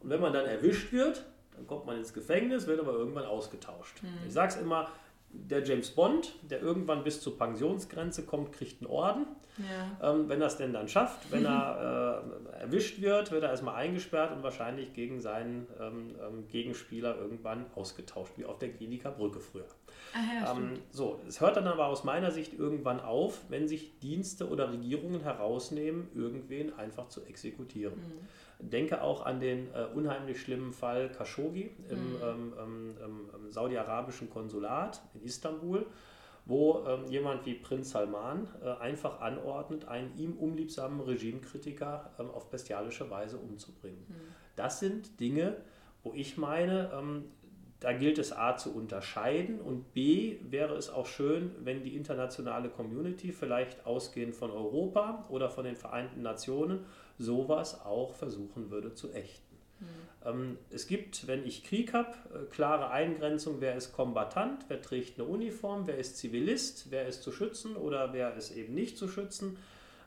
Und 0.00 0.10
wenn 0.10 0.20
man 0.20 0.34
dann 0.34 0.44
erwischt 0.44 0.92
wird, 0.92 1.24
dann 1.56 1.66
kommt 1.66 1.86
man 1.86 1.96
ins 1.96 2.12
Gefängnis, 2.12 2.66
wird 2.66 2.80
aber 2.80 2.92
irgendwann 2.92 3.24
ausgetauscht. 3.24 4.02
Mhm. 4.02 4.26
Ich 4.26 4.32
sage 4.32 4.52
es 4.52 4.60
immer, 4.60 4.90
der 5.30 5.62
James 5.64 5.90
Bond, 5.90 6.34
der 6.42 6.60
irgendwann 6.60 7.04
bis 7.04 7.20
zur 7.20 7.36
Pensionsgrenze 7.36 8.24
kommt, 8.24 8.52
kriegt 8.52 8.82
einen 8.82 8.90
Orden. 8.90 9.26
Ja. 9.58 10.12
Ähm, 10.12 10.28
wenn 10.28 10.40
er 10.40 10.46
es 10.46 10.56
denn 10.56 10.72
dann 10.72 10.88
schafft, 10.88 11.32
wenn 11.32 11.44
er 11.44 12.22
äh, 12.56 12.60
erwischt 12.60 13.00
wird, 13.00 13.32
wird 13.32 13.42
er 13.42 13.50
erstmal 13.50 13.74
eingesperrt 13.74 14.32
und 14.32 14.42
wahrscheinlich 14.42 14.92
gegen 14.92 15.20
seinen 15.20 15.66
ähm, 15.80 16.14
ähm, 16.20 16.48
Gegenspieler 16.48 17.16
irgendwann 17.16 17.66
ausgetauscht, 17.74 18.32
wie 18.36 18.44
auf 18.44 18.58
der 18.58 18.70
Kliniker 18.70 19.10
Brücke 19.10 19.40
früher. 19.40 19.66
Ja, 20.14 20.52
ähm, 20.52 20.74
so, 20.90 21.20
es 21.26 21.40
hört 21.40 21.56
dann 21.56 21.66
aber 21.66 21.86
aus 21.86 22.04
meiner 22.04 22.30
Sicht 22.30 22.54
irgendwann 22.54 23.00
auf, 23.00 23.40
wenn 23.48 23.66
sich 23.66 23.98
Dienste 23.98 24.48
oder 24.48 24.72
Regierungen 24.72 25.22
herausnehmen, 25.22 26.08
irgendwen 26.14 26.78
einfach 26.78 27.08
zu 27.08 27.24
exekutieren. 27.24 27.94
Mhm 27.94 28.28
denke 28.58 29.02
auch 29.02 29.24
an 29.24 29.40
den 29.40 29.72
äh, 29.72 29.86
unheimlich 29.94 30.40
schlimmen 30.40 30.72
Fall 30.72 31.10
Khashoggi 31.10 31.70
im 31.88 31.98
mhm. 31.98 32.16
ähm, 32.22 32.52
ähm, 32.58 32.96
ähm, 33.04 33.50
saudi-arabischen 33.50 34.30
Konsulat 34.30 35.00
in 35.14 35.22
Istanbul, 35.22 35.86
wo 36.44 36.84
ähm, 36.86 37.06
jemand 37.08 37.46
wie 37.46 37.54
Prinz 37.54 37.90
Salman 37.90 38.48
äh, 38.62 38.70
einfach 38.82 39.20
anordnet, 39.20 39.86
einen 39.86 40.16
ihm 40.16 40.36
unliebsamen 40.36 41.00
Regimekritiker 41.00 42.10
ähm, 42.18 42.30
auf 42.30 42.50
bestialische 42.50 43.08
Weise 43.10 43.36
umzubringen. 43.36 44.04
Mhm. 44.08 44.14
Das 44.56 44.80
sind 44.80 45.20
Dinge, 45.20 45.56
wo 46.02 46.12
ich 46.14 46.36
meine, 46.36 46.90
ähm, 46.92 47.26
da 47.80 47.92
gilt 47.92 48.18
es 48.18 48.32
A 48.32 48.56
zu 48.56 48.74
unterscheiden 48.74 49.60
und 49.60 49.92
B 49.94 50.38
wäre 50.42 50.74
es 50.74 50.90
auch 50.90 51.06
schön, 51.06 51.54
wenn 51.60 51.84
die 51.84 51.94
internationale 51.94 52.70
Community 52.70 53.30
vielleicht 53.30 53.86
ausgehend 53.86 54.34
von 54.34 54.50
Europa 54.50 55.26
oder 55.28 55.48
von 55.48 55.64
den 55.64 55.76
Vereinten 55.76 56.22
Nationen 56.22 56.86
sowas 57.18 57.84
auch 57.84 58.14
versuchen 58.14 58.70
würde 58.70 58.94
zu 58.94 59.12
ächten. 59.12 59.48
Mhm. 60.24 60.58
es 60.70 60.88
gibt, 60.88 61.28
wenn 61.28 61.46
ich 61.46 61.62
Krieg 61.62 61.92
habe, 61.92 62.10
äh, 62.34 62.44
klare 62.50 62.90
Eingrenzung, 62.90 63.60
wer 63.60 63.76
ist 63.76 63.92
Kombatant, 63.92 64.64
wer 64.66 64.82
trägt 64.82 65.18
eine 65.18 65.28
Uniform, 65.28 65.86
wer 65.86 65.98
ist 65.98 66.16
Zivilist, 66.18 66.86
wer 66.90 67.06
ist 67.06 67.22
zu 67.22 67.30
schützen 67.30 67.76
oder 67.76 68.12
wer 68.12 68.34
ist 68.34 68.56
eben 68.56 68.74
nicht 68.74 68.98
zu 68.98 69.06
schützen. 69.06 69.56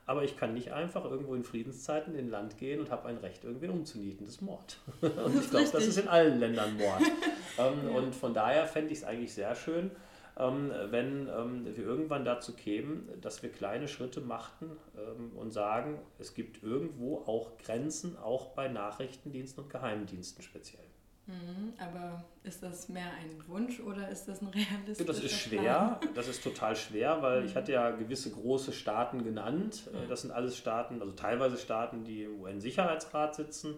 Aber 0.04 0.24
ich 0.24 0.36
kann 0.36 0.52
nicht 0.52 0.72
einfach 0.72 1.04
irgendwo 1.04 1.34
in 1.34 1.44
Friedenszeiten 1.44 2.14
in 2.16 2.28
Land 2.28 2.58
gehen 2.58 2.80
und 2.80 2.90
habe 2.90 3.08
ein 3.08 3.18
Recht, 3.18 3.44
irgendwen 3.44 3.70
umzunieten. 3.70 4.26
Das 4.26 4.34
ist 4.34 4.42
Mord. 4.42 4.78
Und 5.00 5.40
ich 5.40 5.48
glaube, 5.48 5.68
das 5.72 5.86
ist 5.86 5.96
in 5.96 6.08
allen 6.08 6.40
Ländern 6.40 6.76
Mord. 6.76 7.02
ähm. 7.58 7.94
Und 7.94 8.14
von 8.14 8.34
daher 8.34 8.66
fände 8.66 8.92
ich 8.92 8.98
es 8.98 9.04
eigentlich 9.04 9.32
sehr 9.32 9.54
schön, 9.54 9.92
wenn 10.36 11.28
ähm, 11.28 11.64
wir 11.64 11.84
irgendwann 11.84 12.24
dazu 12.24 12.54
kämen, 12.54 13.08
dass 13.20 13.42
wir 13.42 13.50
kleine 13.50 13.86
Schritte 13.86 14.20
machten 14.20 14.70
ähm, 14.96 15.36
und 15.36 15.52
sagen, 15.52 15.98
es 16.18 16.34
gibt 16.34 16.62
irgendwo 16.62 17.18
auch 17.26 17.58
Grenzen, 17.58 18.16
auch 18.16 18.54
bei 18.54 18.68
Nachrichtendiensten 18.68 19.64
und 19.64 19.70
Geheimdiensten 19.70 20.42
speziell. 20.42 20.84
Mhm, 21.26 21.74
aber 21.78 22.24
ist 22.42 22.62
das 22.64 22.88
mehr 22.88 23.10
ein 23.20 23.46
Wunsch 23.46 23.78
oder 23.78 24.08
ist 24.08 24.26
das 24.26 24.42
ein 24.42 24.48
realistischer 24.48 25.04
Das 25.04 25.22
ist 25.22 25.38
schwer, 25.38 26.00
das 26.14 26.26
ist 26.26 26.42
total 26.42 26.74
schwer, 26.74 27.22
weil 27.22 27.42
mhm. 27.42 27.46
ich 27.46 27.54
hatte 27.54 27.72
ja 27.72 27.90
gewisse 27.90 28.30
große 28.32 28.72
Staaten 28.72 29.22
genannt. 29.22 29.88
Mhm. 29.92 30.08
Das 30.08 30.22
sind 30.22 30.32
alles 30.32 30.56
Staaten, 30.56 31.00
also 31.00 31.12
teilweise 31.12 31.58
Staaten, 31.58 32.02
die 32.04 32.24
im 32.24 32.40
UN-Sicherheitsrat 32.40 33.36
sitzen. 33.36 33.76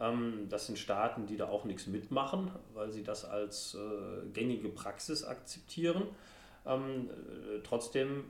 Ähm, 0.00 0.48
das 0.48 0.66
sind 0.66 0.78
Staaten, 0.78 1.26
die 1.26 1.36
da 1.36 1.48
auch 1.48 1.64
nichts 1.64 1.86
mitmachen, 1.86 2.50
weil 2.74 2.90
sie 2.90 3.02
das 3.02 3.24
als 3.24 3.74
äh, 3.74 4.26
gängige 4.32 4.68
Praxis 4.68 5.24
akzeptieren. 5.24 6.02
Ähm, 6.66 7.08
äh, 7.10 7.60
trotzdem 7.62 8.24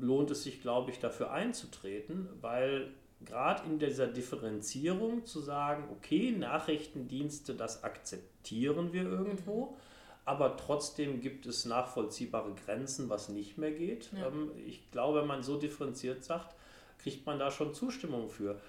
lohnt 0.00 0.30
es 0.30 0.42
sich, 0.42 0.60
glaube 0.60 0.90
ich, 0.90 0.98
dafür 0.98 1.30
einzutreten, 1.30 2.28
weil 2.40 2.92
gerade 3.24 3.64
in 3.66 3.78
dieser 3.78 4.06
Differenzierung 4.06 5.24
zu 5.24 5.40
sagen, 5.40 5.84
okay, 5.90 6.32
Nachrichtendienste, 6.32 7.54
das 7.54 7.82
akzeptieren 7.82 8.92
wir 8.92 9.04
irgendwo, 9.04 9.66
mhm. 9.66 9.76
aber 10.24 10.56
trotzdem 10.56 11.20
gibt 11.20 11.46
es 11.46 11.64
nachvollziehbare 11.64 12.52
Grenzen, 12.64 13.08
was 13.08 13.28
nicht 13.28 13.58
mehr 13.58 13.72
geht. 13.72 14.10
Ja. 14.12 14.26
Ähm, 14.26 14.50
ich 14.66 14.90
glaube, 14.90 15.20
wenn 15.20 15.28
man 15.28 15.42
so 15.42 15.58
differenziert 15.58 16.24
sagt, 16.24 16.54
kriegt 16.98 17.24
man 17.26 17.38
da 17.38 17.50
schon 17.50 17.72
Zustimmung 17.72 18.28
für 18.28 18.60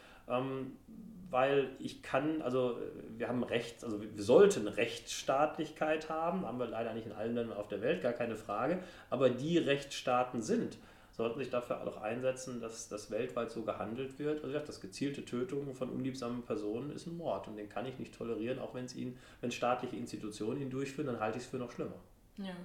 weil 1.30 1.70
ich 1.80 2.02
kann, 2.02 2.42
also 2.42 2.78
wir 3.18 3.28
haben 3.28 3.44
Recht, 3.44 3.84
also 3.84 4.02
wir 4.02 4.24
sollten 4.24 4.68
Rechtsstaatlichkeit 4.68 6.10
haben, 6.10 6.46
haben 6.46 6.60
wir 6.60 6.68
leider 6.68 6.94
nicht 6.94 7.08
in 7.08 7.14
allen 7.14 7.36
Ländern 7.36 7.58
auf 7.58 7.68
der 7.68 7.82
Welt, 7.82 8.02
gar 8.02 8.14
keine 8.14 8.36
Frage, 8.36 8.80
aber 9.10 9.30
die 9.30 9.58
Rechtsstaaten 9.58 10.42
sind, 10.42 10.78
sollten 11.12 11.40
sich 11.40 11.50
dafür 11.50 11.86
auch 11.88 12.02
einsetzen, 12.02 12.62
dass 12.62 12.88
das 12.88 13.10
weltweit 13.10 13.50
so 13.52 13.64
gehandelt 13.64 14.20
wird. 14.20 14.44
Also 14.44 14.58
das 14.60 14.80
gezielte 14.82 15.26
Tötung 15.26 15.74
von 15.74 15.90
unliebsamen 15.90 16.44
Personen 16.44 16.92
ist 16.92 17.08
ein 17.08 17.18
Mord 17.18 17.48
und 17.48 17.58
den 17.58 17.70
kann 17.70 17.86
ich 17.86 17.98
nicht 17.98 18.16
tolerieren, 18.16 18.60
auch 18.60 18.76
wenn 18.76 18.86
es 18.86 18.96
ihn, 18.96 19.18
wenn 19.42 19.52
staatliche 19.52 19.96
Institutionen 19.96 20.62
ihn 20.62 20.70
durchführen, 20.70 21.08
dann 21.08 21.20
halte 21.20 21.40
ich 21.40 21.46
es 21.46 21.50
für 21.50 21.58
noch 21.58 21.72
schlimmer. 21.72 21.96
Ja 22.38 22.56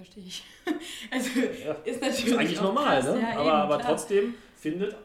verstehe 0.00 0.24
ich. 0.24 0.44
Also 1.10 1.40
ja, 1.40 1.72
ist 1.84 2.00
natürlich. 2.00 2.26
Ist 2.26 2.38
eigentlich 2.38 2.60
normal, 2.60 3.00
krass, 3.00 3.14
ne? 3.14 3.20
Ja, 3.20 3.32
aber, 3.32 3.40
eben, 3.40 3.50
aber 3.50 3.78
trotzdem 3.80 4.34
findet 4.56 4.92
äh, 4.92 4.96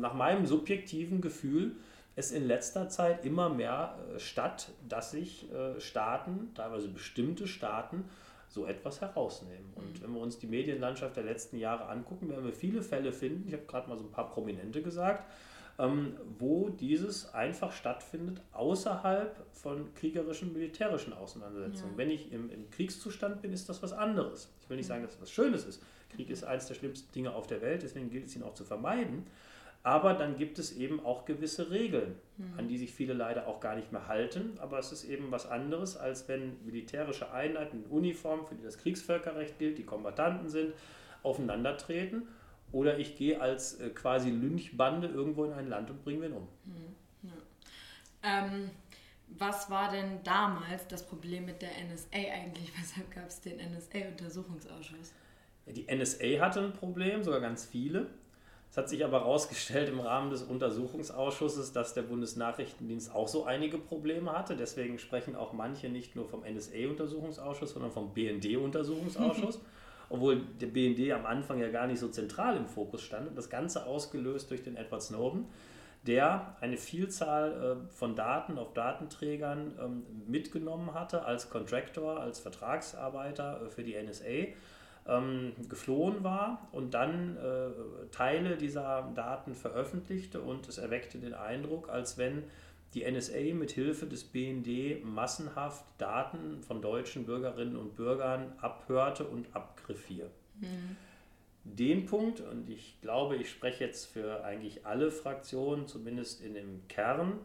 nach 0.00 0.14
meinem 0.14 0.46
subjektiven 0.46 1.20
Gefühl 1.20 1.72
es 2.16 2.32
in 2.32 2.46
letzter 2.46 2.88
Zeit 2.88 3.24
immer 3.24 3.50
mehr 3.50 3.98
äh, 4.14 4.18
statt, 4.18 4.72
dass 4.88 5.12
sich 5.12 5.52
äh, 5.52 5.78
Staaten, 5.80 6.50
teilweise 6.54 6.88
bestimmte 6.88 7.46
Staaten, 7.46 8.04
so 8.48 8.66
etwas 8.66 9.00
herausnehmen. 9.00 9.72
Und 9.74 10.00
mhm. 10.00 10.02
wenn 10.02 10.14
wir 10.14 10.20
uns 10.20 10.38
die 10.38 10.46
Medienlandschaft 10.46 11.16
der 11.16 11.24
letzten 11.24 11.58
Jahre 11.58 11.86
angucken, 11.86 12.28
werden 12.30 12.44
wir 12.44 12.52
viele 12.52 12.82
Fälle 12.82 13.12
finden, 13.12 13.46
ich 13.46 13.52
habe 13.52 13.64
gerade 13.66 13.88
mal 13.88 13.98
so 13.98 14.04
ein 14.04 14.10
paar 14.10 14.30
Prominente 14.30 14.82
gesagt, 14.82 15.24
ähm, 15.78 16.16
wo 16.38 16.70
dieses 16.70 17.34
einfach 17.34 17.70
stattfindet 17.70 18.40
außerhalb 18.52 19.44
von 19.52 19.92
kriegerischen, 19.94 20.54
militärischen 20.54 21.12
Auseinandersetzungen. 21.12 21.92
Ja. 21.92 21.98
Wenn 21.98 22.10
ich 22.10 22.32
im, 22.32 22.48
im, 22.48 22.70
Kriegszustand 22.70 23.42
bin, 23.42 23.52
ist 23.52 23.68
das 23.68 23.82
was 23.82 23.92
anderes. 23.92 24.50
Ich 24.62 24.70
will 24.70 24.78
nicht 24.78 24.86
sagen, 24.86 25.02
dass 25.02 25.12
das 25.12 25.20
was 25.20 25.30
Schönes 25.30 25.66
ist. 25.66 25.82
Krieg 26.14 26.30
ist 26.30 26.44
eines 26.44 26.66
der 26.66 26.74
schlimmsten 26.74 27.12
Dinge 27.12 27.34
auf 27.34 27.46
der 27.46 27.60
Welt, 27.60 27.82
deswegen 27.82 28.08
gilt 28.08 28.26
es 28.26 28.36
ihn 28.36 28.42
auch 28.42 28.54
zu 28.54 28.64
vermeiden. 28.64 29.26
Aber 29.86 30.14
dann 30.14 30.36
gibt 30.36 30.58
es 30.58 30.76
eben 30.76 30.98
auch 31.06 31.26
gewisse 31.26 31.70
Regeln, 31.70 32.16
mhm. 32.38 32.58
an 32.58 32.66
die 32.66 32.76
sich 32.76 32.92
viele 32.92 33.12
leider 33.12 33.46
auch 33.46 33.60
gar 33.60 33.76
nicht 33.76 33.92
mehr 33.92 34.08
halten. 34.08 34.58
Aber 34.58 34.80
es 34.80 34.90
ist 34.90 35.04
eben 35.04 35.30
was 35.30 35.48
anderes, 35.48 35.96
als 35.96 36.26
wenn 36.26 36.56
militärische 36.64 37.30
Einheiten 37.30 37.84
in 37.84 37.90
Uniform, 37.90 38.44
für 38.48 38.56
die 38.56 38.64
das 38.64 38.78
Kriegsvölkerrecht 38.78 39.60
gilt, 39.60 39.78
die 39.78 39.84
Kombattanten 39.84 40.48
sind, 40.48 40.74
aufeinandertreten. 41.22 42.26
Oder 42.72 42.98
ich 42.98 43.14
gehe 43.14 43.40
als 43.40 43.78
äh, 43.78 43.90
quasi 43.90 44.28
Lynchbande 44.28 45.06
irgendwo 45.06 45.44
in 45.44 45.52
ein 45.52 45.68
Land 45.68 45.88
und 45.88 46.02
bringe 46.02 46.22
wen 46.22 46.32
um. 46.32 46.48
Mhm. 46.64 47.30
Ja. 47.30 47.30
Ähm, 48.24 48.70
was 49.28 49.70
war 49.70 49.92
denn 49.92 50.18
damals 50.24 50.88
das 50.88 51.06
Problem 51.06 51.44
mit 51.44 51.62
der 51.62 51.70
NSA 51.70 52.32
eigentlich? 52.32 52.72
Weshalb 52.76 53.08
gab 53.14 53.28
es 53.28 53.40
den 53.40 53.58
NSA-Untersuchungsausschuss? 53.58 55.12
Die 55.68 55.86
NSA 55.86 56.40
hatte 56.40 56.60
ein 56.60 56.72
Problem, 56.72 57.22
sogar 57.22 57.40
ganz 57.40 57.64
viele. 57.64 58.08
Es 58.70 58.76
hat 58.76 58.88
sich 58.88 59.04
aber 59.04 59.20
herausgestellt 59.20 59.88
im 59.88 60.00
Rahmen 60.00 60.30
des 60.30 60.42
Untersuchungsausschusses, 60.42 61.72
dass 61.72 61.94
der 61.94 62.02
Bundesnachrichtendienst 62.02 63.14
auch 63.14 63.28
so 63.28 63.44
einige 63.44 63.78
Probleme 63.78 64.32
hatte. 64.32 64.56
Deswegen 64.56 64.98
sprechen 64.98 65.34
auch 65.34 65.52
manche 65.52 65.88
nicht 65.88 66.14
nur 66.14 66.26
vom 66.26 66.42
NSA-Untersuchungsausschuss, 66.42 67.72
sondern 67.72 67.90
vom 67.90 68.12
BND-Untersuchungsausschuss. 68.12 69.60
Obwohl 70.08 70.42
der 70.60 70.66
BND 70.66 71.10
am 71.12 71.26
Anfang 71.26 71.58
ja 71.58 71.70
gar 71.70 71.86
nicht 71.86 71.98
so 71.98 72.08
zentral 72.08 72.56
im 72.56 72.66
Fokus 72.66 73.02
stand. 73.02 73.36
Das 73.36 73.50
Ganze 73.50 73.86
ausgelöst 73.86 74.50
durch 74.50 74.62
den 74.62 74.76
Edward 74.76 75.02
Snowden, 75.02 75.46
der 76.06 76.56
eine 76.60 76.76
Vielzahl 76.76 77.78
äh, 77.88 77.94
von 77.94 78.14
Daten 78.14 78.58
auf 78.58 78.72
Datenträgern 78.72 79.72
ähm, 79.82 80.02
mitgenommen 80.28 80.94
hatte 80.94 81.24
als 81.24 81.50
Contractor, 81.50 82.20
als 82.20 82.38
Vertragsarbeiter 82.38 83.62
äh, 83.62 83.70
für 83.70 83.82
die 83.82 84.00
NSA 84.00 84.52
ähm, 85.08 85.52
geflohen 85.68 86.24
war 86.24 86.68
und 86.72 86.94
dann 86.94 87.36
äh, 87.36 87.70
Teile 88.10 88.56
dieser 88.56 89.12
Daten 89.14 89.54
veröffentlichte 89.54 90.40
und 90.40 90.68
es 90.68 90.78
erweckte 90.78 91.18
den 91.18 91.34
Eindruck, 91.34 91.88
als 91.88 92.18
wenn 92.18 92.44
die 92.94 93.10
NSA 93.10 93.54
mit 93.54 93.72
Hilfe 93.72 94.06
des 94.06 94.24
BND 94.24 95.04
massenhaft 95.04 95.84
Daten 95.98 96.62
von 96.62 96.80
deutschen 96.80 97.26
Bürgerinnen 97.26 97.76
und 97.76 97.94
Bürgern 97.94 98.52
abhörte 98.60 99.24
und 99.24 99.54
abgriff 99.54 100.06
hier. 100.06 100.30
Mhm. 100.60 100.96
Den 101.64 102.06
Punkt, 102.06 102.40
und 102.40 102.70
ich 102.70 103.00
glaube, 103.00 103.36
ich 103.36 103.50
spreche 103.50 103.84
jetzt 103.84 104.06
für 104.06 104.44
eigentlich 104.44 104.86
alle 104.86 105.10
Fraktionen, 105.10 105.88
zumindest 105.88 106.40
in 106.40 106.54
dem 106.54 106.86
Kern, 106.88 107.40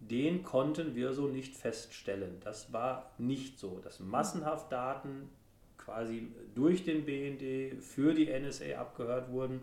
den 0.00 0.44
konnten 0.44 0.94
wir 0.94 1.12
so 1.12 1.26
nicht 1.26 1.56
feststellen. 1.56 2.36
Das 2.44 2.72
war 2.72 3.10
nicht 3.18 3.58
so, 3.58 3.80
dass 3.80 3.98
massenhaft 3.98 4.70
Daten 4.70 5.28
quasi 5.88 6.28
durch 6.54 6.84
den 6.84 7.04
BND 7.04 7.82
für 7.82 8.12
die 8.12 8.26
NSA 8.26 8.78
abgehört 8.78 9.30
wurden. 9.32 9.60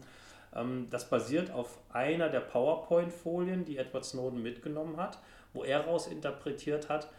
Ähm, 0.55 0.87
das 0.89 1.09
basiert 1.09 1.51
auf 1.51 1.77
einer 1.89 2.29
der 2.29 2.39
PowerPoint-Folien, 2.39 3.63
die 3.63 3.77
Edward 3.77 4.05
Snowden 4.05 4.41
mitgenommen 4.41 4.97
hat, 4.97 5.19
wo 5.53 5.63
er 5.63 5.79
daraus 5.79 6.07
interpretiert 6.07 6.89
hat, 6.89 7.09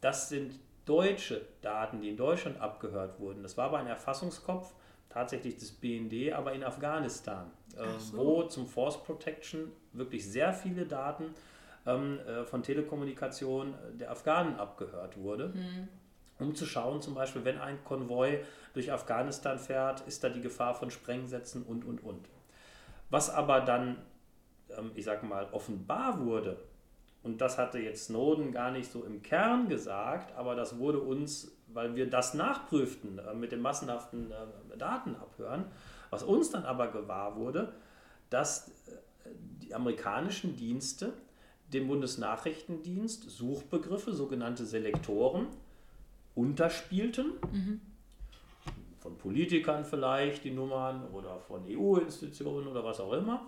das 0.00 0.28
sind 0.28 0.58
deutsche 0.84 1.42
Daten, 1.62 2.00
die 2.00 2.10
in 2.10 2.16
Deutschland 2.16 2.60
abgehört 2.60 3.18
wurden. 3.18 3.42
Das 3.42 3.56
war 3.56 3.66
aber 3.66 3.78
ein 3.78 3.86
Erfassungskopf 3.86 4.74
tatsächlich 5.08 5.56
des 5.56 5.72
BND, 5.72 6.32
aber 6.32 6.52
in 6.52 6.62
Afghanistan, 6.62 7.50
äh, 7.76 7.98
so. 7.98 8.18
wo 8.18 8.42
zum 8.44 8.66
Force 8.66 9.02
Protection 9.02 9.72
wirklich 9.92 10.26
sehr 10.26 10.52
viele 10.52 10.86
Daten 10.86 11.34
ähm, 11.86 12.18
äh, 12.20 12.44
von 12.44 12.62
Telekommunikation 12.62 13.74
der 13.94 14.10
Afghanen 14.10 14.56
abgehört 14.56 15.16
wurde. 15.16 15.48
Mhm 15.48 15.88
um 16.38 16.54
zu 16.54 16.66
schauen, 16.66 17.00
zum 17.00 17.14
Beispiel, 17.14 17.44
wenn 17.44 17.58
ein 17.58 17.82
Konvoi 17.84 18.40
durch 18.74 18.92
Afghanistan 18.92 19.58
fährt, 19.58 20.02
ist 20.02 20.22
da 20.22 20.28
die 20.28 20.40
Gefahr 20.40 20.74
von 20.74 20.90
Sprengsätzen 20.90 21.62
und, 21.62 21.84
und, 21.84 22.02
und. 22.02 22.28
Was 23.10 23.30
aber 23.30 23.60
dann, 23.60 23.96
ähm, 24.76 24.90
ich 24.94 25.04
sage 25.04 25.24
mal, 25.26 25.48
offenbar 25.52 26.20
wurde, 26.20 26.58
und 27.22 27.40
das 27.40 27.58
hatte 27.58 27.78
jetzt 27.78 28.04
Snowden 28.04 28.52
gar 28.52 28.70
nicht 28.70 28.90
so 28.90 29.02
im 29.02 29.20
Kern 29.22 29.68
gesagt, 29.68 30.36
aber 30.36 30.54
das 30.54 30.78
wurde 30.78 31.00
uns, 31.00 31.50
weil 31.66 31.96
wir 31.96 32.08
das 32.08 32.34
nachprüften 32.34 33.18
äh, 33.18 33.34
mit 33.34 33.50
dem 33.50 33.62
massenhaften 33.62 34.30
äh, 34.30 34.76
Datenabhören, 34.78 35.64
was 36.10 36.22
uns 36.22 36.50
dann 36.50 36.64
aber 36.64 36.88
gewahr 36.88 37.36
wurde, 37.36 37.72
dass 38.30 38.68
äh, 38.68 39.30
die 39.62 39.74
amerikanischen 39.74 40.54
Dienste 40.54 41.14
dem 41.72 41.88
Bundesnachrichtendienst 41.88 43.28
Suchbegriffe, 43.28 44.12
sogenannte 44.12 44.64
Selektoren, 44.64 45.48
unterspielten. 46.36 47.32
Mhm 47.50 47.80
von 49.06 49.18
Politikern 49.18 49.84
vielleicht 49.84 50.42
die 50.42 50.50
Nummern 50.50 51.04
oder 51.12 51.38
von 51.38 51.62
EU-Institutionen 51.68 52.66
oder 52.66 52.84
was 52.84 52.98
auch 52.98 53.12
immer. 53.12 53.46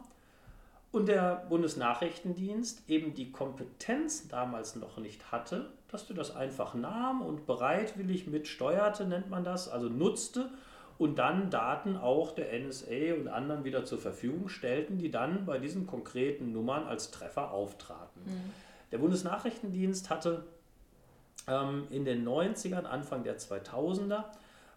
Und 0.93 1.09
der 1.09 1.47
Bundesnachrichtendienst 1.49 2.89
eben 2.89 3.13
die 3.13 3.33
Kompetenz 3.33 4.29
damals 4.29 4.77
noch 4.77 4.99
nicht 4.99 5.33
hatte, 5.33 5.73
dass 5.89 6.07
du 6.07 6.15
das 6.15 6.35
einfach 6.35 6.75
nahm 6.75 7.23
und 7.23 7.45
bereitwillig 7.47 8.29
mitsteuerte, 8.29 9.05
nennt 9.05 9.31
man 9.31 9.43
das, 9.43 9.69
also 9.69 9.89
nutzte 9.89 10.49
und 10.97 11.19
dann 11.19 11.51
Daten 11.51 11.97
auch 11.97 12.31
der 12.33 12.53
NSA 12.57 13.15
und 13.19 13.27
anderen 13.27 13.65
wieder 13.65 13.85
zur 13.85 13.99
Verfügung 13.99 14.49
stellten, 14.49 14.97
die 14.97 15.11
dann 15.11 15.45
bei 15.45 15.59
diesen 15.59 15.89
konkreten 15.89 16.53
Nummern 16.53 16.85
als 16.85 17.11
Treffer 17.11 17.51
auftraten. 17.51 18.23
Mhm. 18.25 18.53
Der 18.93 18.99
Bundesnachrichtendienst 18.99 20.09
hatte 20.09 20.47
in 21.91 22.05
den 22.05 22.29
90ern, 22.29 22.85
Anfang 22.85 23.23
der 23.25 23.39
2000er, 23.39 24.25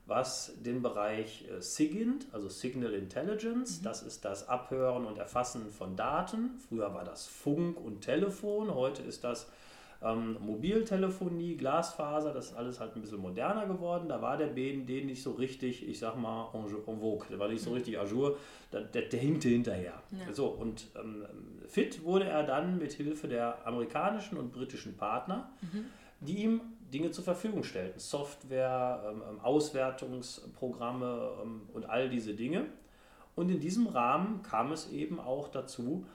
was 0.05 0.53
den 0.61 0.81
Bereich 0.81 1.45
äh, 1.49 1.61
SIGINT, 1.61 2.27
also 2.31 2.49
Signal 2.49 2.93
Intelligence, 2.93 3.79
mhm. 3.79 3.83
das 3.83 4.03
ist 4.03 4.25
das 4.25 4.47
Abhören 4.47 5.05
und 5.05 5.17
Erfassen 5.17 5.69
von 5.69 5.95
Daten. 5.95 6.59
Früher 6.67 6.93
war 6.93 7.03
das 7.03 7.27
Funk 7.27 7.79
und 7.79 8.01
Telefon, 8.01 8.73
heute 8.73 9.03
ist 9.03 9.23
das 9.23 9.47
ähm, 10.03 10.37
Mobiltelefonie, 10.41 11.55
Glasfaser, 11.55 12.33
das 12.33 12.47
ist 12.47 12.57
alles 12.57 12.79
halt 12.79 12.95
ein 12.95 13.01
bisschen 13.01 13.19
moderner 13.19 13.67
geworden. 13.67 14.09
Da 14.09 14.21
war 14.21 14.37
der 14.37 14.47
BND 14.47 15.05
nicht 15.05 15.21
so 15.21 15.31
richtig, 15.31 15.87
ich 15.87 15.99
sag 15.99 16.17
mal, 16.17 16.49
en, 16.53 16.65
en 16.65 16.99
vogue, 16.99 17.27
der 17.29 17.39
war 17.39 17.47
nicht 17.47 17.63
so 17.63 17.69
mhm. 17.69 17.75
richtig 17.75 17.99
ajour, 17.99 18.37
der, 18.73 18.81
der, 18.81 19.03
der 19.03 19.19
hinkte 19.19 19.49
hinterher. 19.49 20.01
Ja. 20.11 20.33
So, 20.33 20.47
und 20.47 20.87
ähm, 20.95 21.25
fit 21.67 22.03
wurde 22.03 22.25
er 22.25 22.43
dann 22.43 22.79
mit 22.79 22.93
Hilfe 22.93 23.27
der 23.27 23.65
amerikanischen 23.65 24.37
und 24.37 24.51
britischen 24.51 24.97
Partner, 24.97 25.51
mhm. 25.61 25.85
Die 26.21 26.43
ihm 26.43 26.61
Dinge 26.93 27.11
zur 27.11 27.23
Verfügung 27.23 27.63
stellten. 27.63 27.99
Software, 27.99 29.03
ähm, 29.09 29.23
ähm, 29.29 29.39
Auswertungsprogramme 29.41 31.31
ähm, 31.41 31.61
und 31.73 31.89
all 31.89 32.09
diese 32.09 32.33
Dinge. 32.33 32.65
Und 33.35 33.49
in 33.49 33.59
diesem 33.59 33.87
Rahmen 33.87 34.41
kam 34.43 34.71
es 34.71 34.91
eben 34.91 35.19
auch 35.19 35.47
dazu, 35.47 36.05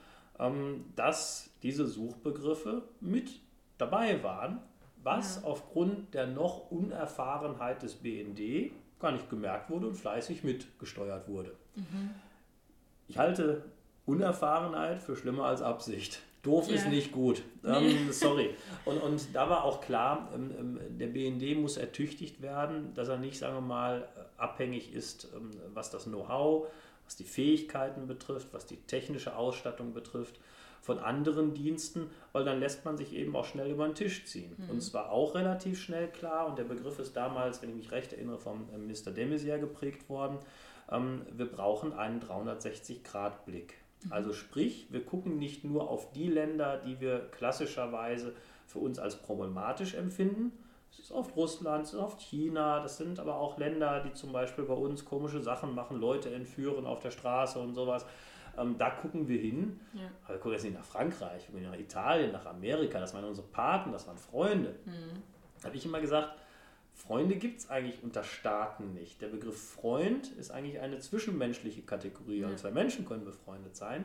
dass 0.95 1.49
diese 1.63 1.87
Suchbegriffe 1.87 2.83
mit 3.01 3.41
dabei 3.79 4.21
waren, 4.21 4.59
was 5.01 5.37
ja. 5.37 5.47
aufgrund 5.47 6.13
der 6.13 6.27
noch 6.27 6.69
Unerfahrenheit 6.69 7.81
des 7.81 7.95
BND 7.95 8.71
gar 8.99 9.13
nicht 9.13 9.31
gemerkt 9.31 9.71
wurde 9.71 9.87
und 9.87 9.95
fleißig 9.95 10.43
mitgesteuert 10.43 11.27
wurde. 11.27 11.55
Mhm. 11.75 12.11
Ich 13.07 13.17
halte 13.17 13.63
Unerfahrenheit 14.05 15.01
für 15.01 15.15
schlimmer 15.15 15.45
als 15.45 15.61
Absicht. 15.61 16.21
Doof 16.43 16.69
ja. 16.69 16.75
ist 16.75 16.87
nicht 16.87 17.11
gut. 17.11 17.43
Ähm, 17.67 18.13
sorry. 18.13 18.51
Und, 18.85 18.97
und 18.99 19.35
da 19.35 19.49
war 19.49 19.65
auch 19.65 19.81
klar, 19.81 20.31
ähm, 20.33 20.51
ähm 20.57 20.97
der 20.97 21.07
BND 21.07 21.59
muss 21.59 21.75
ertüchtigt 21.75 22.41
werden, 22.41 22.93
dass 22.93 23.09
er 23.09 23.17
nicht, 23.17 23.37
sagen 23.37 23.55
wir 23.55 23.61
mal, 23.61 24.07
äh, 24.15 24.41
abhängig 24.41 24.93
ist, 24.93 25.27
ähm, 25.35 25.51
was 25.73 25.91
das 25.91 26.05
Know-how, 26.05 26.67
was 27.03 27.17
die 27.17 27.25
Fähigkeiten 27.25 28.07
betrifft, 28.07 28.53
was 28.53 28.65
die 28.65 28.77
technische 28.77 29.35
Ausstattung 29.35 29.93
betrifft, 29.93 30.39
von 30.81 30.99
anderen 30.99 31.53
Diensten, 31.53 32.09
weil 32.31 32.45
dann 32.45 32.61
lässt 32.61 32.85
man 32.85 32.95
sich 32.95 33.13
eben 33.13 33.35
auch 33.35 33.43
schnell 33.43 33.69
über 33.69 33.85
den 33.85 33.95
Tisch 33.95 34.25
ziehen. 34.25 34.55
Mhm. 34.57 34.69
Und 34.69 34.81
zwar 34.81 35.11
auch 35.11 35.35
relativ 35.35 35.81
schnell 35.81 36.07
klar, 36.07 36.47
und 36.47 36.57
der 36.57 36.63
Begriff 36.63 36.99
ist 36.99 37.17
damals, 37.17 37.61
wenn 37.61 37.69
ich 37.71 37.75
mich 37.75 37.91
recht 37.91 38.13
erinnere, 38.13 38.37
vom 38.37 38.69
äh, 38.73 38.77
Mr. 38.77 39.11
de 39.11 39.27
Maizière 39.27 39.59
geprägt 39.59 40.09
worden, 40.09 40.37
ähm, 40.89 41.23
wir 41.33 41.47
brauchen 41.47 41.91
einen 41.91 42.21
360-Grad-Blick. 42.21 43.73
Also 44.09 44.33
sprich, 44.33 44.87
wir 44.89 45.03
gucken 45.03 45.37
nicht 45.37 45.63
nur 45.63 45.89
auf 45.89 46.11
die 46.11 46.27
Länder, 46.27 46.77
die 46.77 46.99
wir 46.99 47.27
klassischerweise 47.31 48.33
für 48.67 48.79
uns 48.79 48.99
als 48.99 49.15
problematisch 49.17 49.95
empfinden. 49.95 50.51
Es 50.91 50.99
ist 50.99 51.11
oft 51.11 51.35
Russland, 51.35 51.85
es 51.85 51.93
ist 51.93 51.99
oft 51.99 52.21
China, 52.21 52.79
das 52.79 52.97
sind 52.97 53.19
aber 53.19 53.35
auch 53.35 53.57
Länder, 53.57 54.01
die 54.01 54.13
zum 54.13 54.31
Beispiel 54.31 54.63
bei 54.63 54.73
uns 54.73 55.03
komische 55.03 55.41
Sachen 55.41 55.75
machen, 55.75 55.99
Leute 55.99 56.33
entführen 56.33 56.85
auf 56.85 56.99
der 56.99 57.11
Straße 57.11 57.59
und 57.59 57.73
sowas. 57.73 58.05
Ähm, 58.57 58.75
da 58.77 58.89
gucken 58.89 59.27
wir 59.27 59.39
hin. 59.39 59.79
Ja. 59.93 60.09
Aber 60.23 60.33
wir 60.33 60.37
gucken 60.37 60.53
jetzt 60.53 60.63
nicht 60.63 60.75
nach 60.75 60.85
Frankreich, 60.85 61.47
wir 61.47 61.59
gucken 61.59 61.71
nach 61.71 61.79
Italien, 61.79 62.31
nach 62.31 62.45
Amerika, 62.45 62.99
das 62.99 63.13
waren 63.13 63.25
unsere 63.25 63.47
Paten, 63.47 63.91
das 63.91 64.07
waren 64.07 64.17
Freunde. 64.17 64.75
Mhm. 64.85 65.21
Da 65.61 65.67
habe 65.67 65.77
ich 65.77 65.85
immer 65.85 65.99
gesagt, 65.99 66.33
Freunde 66.97 67.35
gibt 67.35 67.59
es 67.59 67.69
eigentlich 67.69 68.01
unter 68.01 68.23
Staaten 68.23 68.93
nicht. 68.93 69.21
Der 69.21 69.27
Begriff 69.27 69.61
Freund 69.71 70.31
ist 70.31 70.49
eigentlich 70.49 70.79
eine 70.79 70.99
zwischenmenschliche 70.99 71.83
Kategorie. 71.83 72.39
Ja. 72.39 72.47
Und 72.47 72.57
zwei 72.57 72.71
Menschen 72.71 73.05
können 73.05 73.23
befreundet 73.23 73.75
sein. 73.75 74.03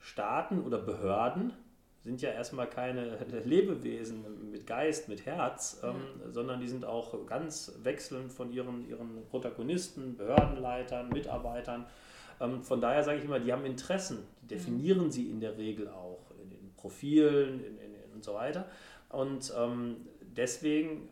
Staaten 0.00 0.60
oder 0.60 0.78
Behörden 0.78 1.52
sind 2.02 2.20
ja 2.20 2.30
erstmal 2.30 2.68
keine 2.68 3.18
Lebewesen 3.44 4.50
mit 4.50 4.66
Geist, 4.66 5.08
mit 5.08 5.26
Herz, 5.26 5.80
ähm, 5.84 6.32
sondern 6.32 6.60
die 6.60 6.66
sind 6.68 6.84
auch 6.84 7.24
ganz 7.26 7.72
wechselnd 7.82 8.32
von 8.32 8.52
ihren, 8.52 8.88
ihren 8.88 9.24
Protagonisten, 9.30 10.16
Behördenleitern, 10.16 11.08
Mitarbeitern. 11.10 11.86
Ähm, 12.40 12.62
von 12.64 12.80
daher 12.80 13.04
sage 13.04 13.18
ich 13.18 13.24
immer, 13.24 13.38
die 13.38 13.52
haben 13.52 13.64
Interessen, 13.64 14.24
die 14.42 14.48
definieren 14.48 15.04
mhm. 15.04 15.10
sie 15.10 15.30
in 15.30 15.40
der 15.40 15.56
Regel 15.56 15.88
auch 15.88 16.32
in 16.42 16.50
den 16.50 16.72
Profilen 16.76 17.60
in, 17.64 17.78
in, 17.78 17.94
in 17.94 18.12
und 18.12 18.24
so 18.24 18.34
weiter. 18.34 18.66
Und 19.08 19.52
ähm, 19.56 19.96
deswegen 20.36 21.08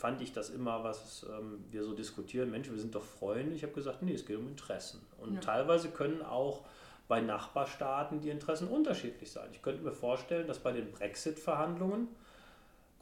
fand 0.00 0.22
ich 0.22 0.32
das 0.32 0.48
immer, 0.48 0.82
was 0.82 1.26
ähm, 1.28 1.62
wir 1.70 1.84
so 1.84 1.92
diskutieren, 1.92 2.50
Mensch, 2.50 2.70
wir 2.70 2.78
sind 2.78 2.94
doch 2.94 3.04
Freunde. 3.04 3.54
Ich 3.54 3.62
habe 3.62 3.74
gesagt, 3.74 4.02
nee, 4.02 4.14
es 4.14 4.24
geht 4.24 4.38
um 4.38 4.48
Interessen. 4.48 5.00
Und 5.18 5.34
ja. 5.34 5.40
teilweise 5.40 5.90
können 5.90 6.22
auch 6.22 6.62
bei 7.06 7.20
Nachbarstaaten 7.20 8.20
die 8.20 8.30
Interessen 8.30 8.68
unterschiedlich 8.68 9.30
sein. 9.30 9.48
Ich 9.52 9.60
könnte 9.60 9.82
mir 9.82 9.92
vorstellen, 9.92 10.46
dass 10.46 10.58
bei 10.58 10.72
den 10.72 10.90
Brexit-Verhandlungen 10.90 12.08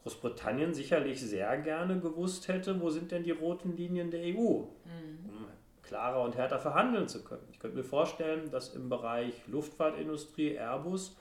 Großbritannien 0.02 0.74
sicherlich 0.74 1.20
sehr 1.20 1.56
gerne 1.58 2.00
gewusst 2.00 2.48
hätte, 2.48 2.80
wo 2.80 2.90
sind 2.90 3.12
denn 3.12 3.22
die 3.22 3.30
roten 3.30 3.76
Linien 3.76 4.10
der 4.10 4.22
EU, 4.22 4.62
mhm. 4.62 5.28
um 5.28 5.46
klarer 5.82 6.22
und 6.22 6.36
härter 6.36 6.58
verhandeln 6.58 7.06
zu 7.06 7.22
können. 7.22 7.46
Ich 7.52 7.60
könnte 7.60 7.76
mir 7.76 7.84
vorstellen, 7.84 8.50
dass 8.50 8.74
im 8.74 8.88
Bereich 8.88 9.34
Luftfahrtindustrie 9.46 10.56
Airbus 10.56 11.16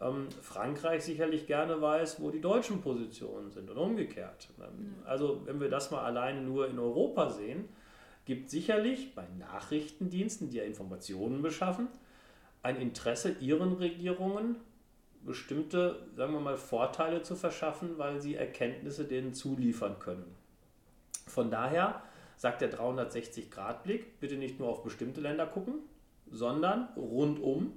ähm, 0.00 0.28
Frankreich 0.42 1.04
sicherlich 1.04 1.46
gerne 1.46 1.80
weiß, 1.80 2.20
wo 2.20 2.30
die 2.30 2.40
deutschen 2.40 2.82
Positionen 2.82 3.50
sind 3.50 3.70
und 3.70 3.78
umgekehrt. 3.78 4.48
Ähm, 4.60 4.94
also 5.04 5.42
wenn 5.44 5.60
wir 5.60 5.70
das 5.70 5.90
mal 5.90 6.04
alleine 6.04 6.42
nur 6.42 6.68
in 6.68 6.78
Europa 6.78 7.30
sehen, 7.30 7.68
gibt 8.24 8.50
sicherlich 8.50 9.14
bei 9.14 9.24
Nachrichtendiensten, 9.38 10.50
die 10.50 10.58
ja 10.58 10.64
Informationen 10.64 11.42
beschaffen, 11.42 11.88
ein 12.62 12.76
Interesse 12.76 13.36
ihren 13.40 13.74
Regierungen, 13.74 14.56
bestimmte, 15.24 16.06
sagen 16.14 16.32
wir 16.32 16.40
mal, 16.40 16.56
Vorteile 16.56 17.22
zu 17.22 17.34
verschaffen, 17.34 17.98
weil 17.98 18.20
sie 18.20 18.36
Erkenntnisse 18.36 19.04
denen 19.04 19.34
zuliefern 19.34 19.98
können. 19.98 20.34
Von 21.26 21.50
daher 21.50 22.02
sagt 22.36 22.60
der 22.60 22.72
360-Grad-Blick, 22.72 24.20
bitte 24.20 24.36
nicht 24.36 24.60
nur 24.60 24.68
auf 24.68 24.82
bestimmte 24.82 25.20
Länder 25.20 25.46
gucken, 25.46 25.80
sondern 26.30 26.88
rundum 26.96 27.72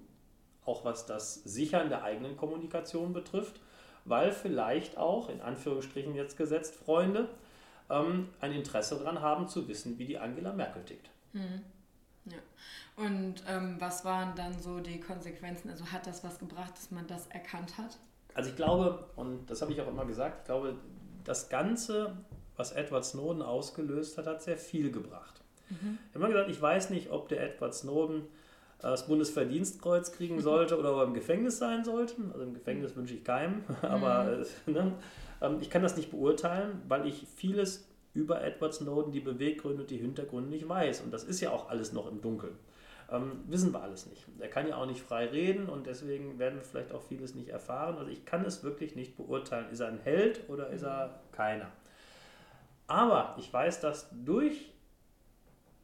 auch 0.70 0.86
was 0.86 1.06
das 1.06 1.36
Sichern 1.36 1.90
der 1.90 2.04
eigenen 2.04 2.38
Kommunikation 2.38 3.14
betrifft, 3.14 3.60
weil 4.06 4.32
vielleicht 4.32 4.98
auch, 4.98 5.30
in 5.30 5.42
Anführungsstrichen 5.42 6.16
jetzt 6.16 6.38
gesetzt, 6.38 6.76
Freunde, 6.76 7.28
ähm, 7.90 8.30
ein 8.40 8.52
Interesse 8.52 8.98
daran 8.98 9.22
haben 9.22 9.48
zu 9.48 9.68
wissen, 9.68 9.98
wie 9.98 10.06
die 10.06 10.18
Angela 10.18 10.54
Merkel 10.54 10.84
tickt. 10.84 11.10
Mhm. 11.34 11.64
Ja. 12.26 12.38
Und 12.96 13.44
ähm, 13.48 13.78
was 13.80 14.06
waren 14.06 14.36
dann 14.36 14.60
so 14.60 14.80
die 14.80 15.00
Konsequenzen? 15.00 15.70
Also 15.70 15.86
hat 15.86 16.06
das 16.06 16.24
was 16.24 16.38
gebracht, 16.38 16.74
dass 16.76 16.92
man 16.92 17.08
das 17.08 17.28
erkannt 17.28 17.78
hat? 17.78 17.98
Also 18.34 18.50
ich 18.50 18.56
glaube, 18.56 19.10
und 19.16 19.50
das 19.50 19.62
habe 19.62 19.72
ich 19.72 19.82
auch 19.82 19.88
immer 19.88 20.06
gesagt, 20.06 20.40
ich 20.42 20.46
glaube, 20.46 20.76
das 21.24 21.50
Ganze, 21.50 22.18
was 22.56 22.72
Edward 22.74 23.06
Snowden 23.06 23.42
ausgelöst 23.42 24.18
hat, 24.18 24.28
hat 24.28 24.44
sehr 24.44 24.58
viel 24.58 24.92
gebracht. 24.92 25.42
Mhm. 25.70 25.98
Ich 26.10 26.16
habe 26.16 26.26
immer 26.26 26.34
gesagt, 26.34 26.50
ich 26.50 26.62
weiß 26.62 26.90
nicht, 26.90 27.10
ob 27.10 27.30
der 27.30 27.42
Edward 27.42 27.74
Snowden 27.74 28.28
das 28.82 29.08
Bundesverdienstkreuz 29.08 30.12
kriegen 30.14 30.42
sollte 30.42 30.78
oder 30.78 30.94
ob 30.94 31.00
er 31.00 31.04
im 31.06 31.14
Gefängnis 31.14 31.58
sein 31.58 31.84
sollte. 31.84 32.16
Also 32.32 32.44
im 32.44 32.54
Gefängnis 32.54 32.96
wünsche 32.96 33.14
ich 33.14 33.24
keinem, 33.24 33.64
aber 33.82 34.46
mhm. 34.66 34.74
ne, 34.74 34.94
ähm, 35.42 35.58
ich 35.62 35.70
kann 35.70 35.82
das 35.82 35.98
nicht 35.98 36.12
beurteilen, 36.12 36.82
weil 36.88 37.06
ich 37.06 37.28
vieles 37.36 37.88
über 38.14 38.42
Edward 38.42 38.74
Snowden, 38.74 39.12
die 39.12 39.20
Beweggründe 39.20 39.84
und 39.84 39.92
die 39.92 39.98
Hintergründe 39.98 40.50
nicht 40.50 40.68
weiß. 40.68 41.02
Und 41.02 41.14
das 41.14 41.24
ist 41.24 41.42
ja 41.42 41.52
auch 41.52 41.70
alles 41.70 41.94
noch 41.94 42.10
im 42.10 42.22
Dunkeln. 42.22 42.56
Ähm, 43.12 43.44
wissen 43.48 43.74
wir 43.74 43.82
alles 43.82 44.06
nicht. 44.06 44.26
Er 44.40 44.50
kann 44.50 44.68
ja 44.68 44.78
auch 44.78 44.86
nicht 44.86 45.02
frei 45.02 45.28
reden 45.28 45.68
und 45.68 45.88
deswegen 45.88 46.38
werden 46.38 46.56
wir 46.56 46.64
vielleicht 46.64 46.92
auch 46.92 47.02
vieles 47.02 47.36
nicht 47.36 47.50
erfahren. 47.50 47.98
Also 47.98 48.12
ich 48.12 48.26
kann 48.26 48.46
es 48.46 48.64
wirklich 48.64 48.96
nicht 48.96 49.18
beurteilen. 49.18 49.70
Ist 49.72 49.80
er 49.80 49.88
ein 49.88 50.00
Held 50.00 50.48
oder 50.48 50.70
ist 50.70 50.84
er 50.84 51.20
keiner? 51.32 51.68
Aber 52.88 53.36
ich 53.38 53.52
weiß, 53.52 53.82
dass 53.82 54.10
durch 54.12 54.72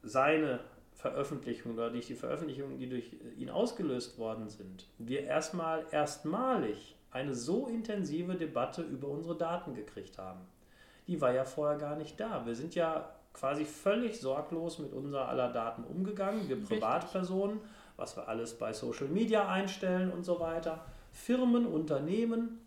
seine 0.02 0.60
Veröffentlichung 0.96 1.74
oder 1.74 1.90
durch 1.90 2.06
die 2.06 2.14
Veröffentlichungen, 2.14 2.78
die 2.78 2.88
durch 2.88 3.16
ihn 3.36 3.50
ausgelöst 3.50 4.18
worden 4.18 4.48
sind, 4.48 4.86
wir 4.98 5.24
erstmal 5.24 5.84
erstmalig 5.90 6.96
eine 7.10 7.34
so 7.34 7.66
intensive 7.66 8.34
Debatte 8.34 8.82
über 8.82 9.08
unsere 9.08 9.36
Daten 9.36 9.74
gekriegt 9.74 10.18
haben. 10.18 10.40
Die 11.06 11.20
war 11.20 11.32
ja 11.32 11.44
vorher 11.44 11.78
gar 11.78 11.96
nicht 11.96 12.18
da. 12.18 12.44
Wir 12.46 12.54
sind 12.54 12.74
ja 12.74 13.14
quasi 13.34 13.66
völlig 13.66 14.18
sorglos 14.18 14.78
mit 14.78 14.94
unser 14.94 15.28
aller 15.28 15.52
Daten 15.52 15.84
umgegangen, 15.84 16.48
wir 16.48 16.62
Privatpersonen, 16.62 17.60
was 17.96 18.16
wir 18.16 18.28
alles 18.28 18.54
bei 18.54 18.72
Social 18.72 19.08
Media 19.08 19.48
einstellen 19.48 20.10
und 20.10 20.24
so 20.24 20.40
weiter, 20.40 20.84
Firmen, 21.12 21.66
Unternehmen. 21.66 22.60